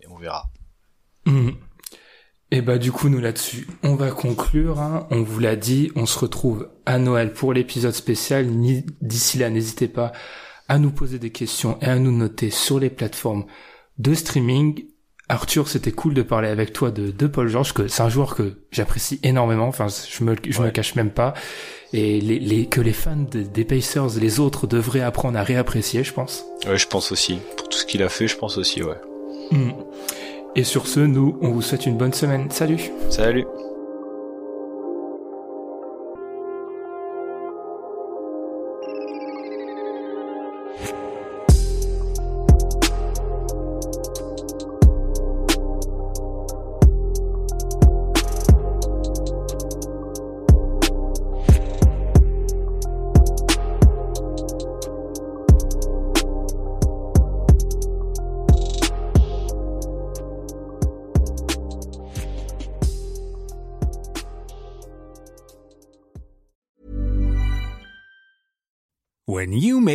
mais 0.00 0.06
on 0.08 0.16
verra. 0.18 0.50
Mhm. 1.26 1.54
Et 2.52 2.62
bah 2.62 2.78
du 2.78 2.90
coup 2.90 3.08
nous 3.08 3.20
là-dessus, 3.20 3.68
on 3.84 3.94
va 3.94 4.10
conclure. 4.10 4.80
hein. 4.80 5.06
On 5.12 5.22
vous 5.22 5.38
l'a 5.38 5.54
dit, 5.54 5.92
on 5.94 6.04
se 6.04 6.18
retrouve 6.18 6.68
à 6.84 6.98
Noël 6.98 7.32
pour 7.32 7.52
l'épisode 7.52 7.94
spécial. 7.94 8.48
D'ici 9.00 9.38
là, 9.38 9.50
n'hésitez 9.50 9.86
pas 9.86 10.10
à 10.66 10.78
nous 10.78 10.90
poser 10.90 11.20
des 11.20 11.30
questions 11.30 11.78
et 11.80 11.86
à 11.86 11.96
nous 12.00 12.10
noter 12.10 12.50
sur 12.50 12.80
les 12.80 12.90
plateformes 12.90 13.46
de 14.00 14.14
streaming. 14.14 14.84
Arthur, 15.28 15.68
c'était 15.68 15.92
cool 15.92 16.14
de 16.14 16.22
parler 16.22 16.48
avec 16.48 16.72
toi 16.72 16.90
de, 16.90 17.12
de 17.12 17.26
Paul 17.28 17.46
George, 17.48 17.72
que 17.72 17.86
c'est 17.86 18.02
un 18.02 18.08
joueur 18.08 18.34
que 18.34 18.54
j'apprécie 18.72 19.20
énormément. 19.22 19.68
Enfin, 19.68 19.86
je 19.88 20.24
me, 20.24 20.34
je 20.48 20.60
me 20.60 20.70
cache 20.70 20.96
même 20.96 21.10
pas. 21.10 21.34
Et 21.92 22.20
les, 22.20 22.40
les, 22.40 22.66
que 22.66 22.80
les 22.80 22.92
fans 22.92 23.14
de- 23.30 23.42
des 23.42 23.64
Pacers, 23.64 24.18
les 24.20 24.40
autres, 24.40 24.66
devraient 24.66 25.02
apprendre 25.02 25.38
à 25.38 25.44
réapprécier, 25.44 26.02
je 26.02 26.12
pense. 26.12 26.44
Ouais, 26.66 26.76
je 26.78 26.86
pense 26.88 27.12
aussi. 27.12 27.38
Pour 27.56 27.68
tout 27.68 27.78
ce 27.78 27.86
qu'il 27.86 28.02
a 28.02 28.08
fait, 28.08 28.26
je 28.26 28.36
pense 28.36 28.58
aussi, 28.58 28.82
ouais. 28.82 28.96
Mhm. 29.52 29.72
Et 30.56 30.64
sur 30.64 30.88
ce, 30.88 30.98
nous, 30.98 31.38
on 31.42 31.50
vous 31.52 31.62
souhaite 31.62 31.86
une 31.86 31.96
bonne 31.96 32.12
semaine. 32.12 32.50
Salut 32.50 32.90
Salut. 33.08 33.44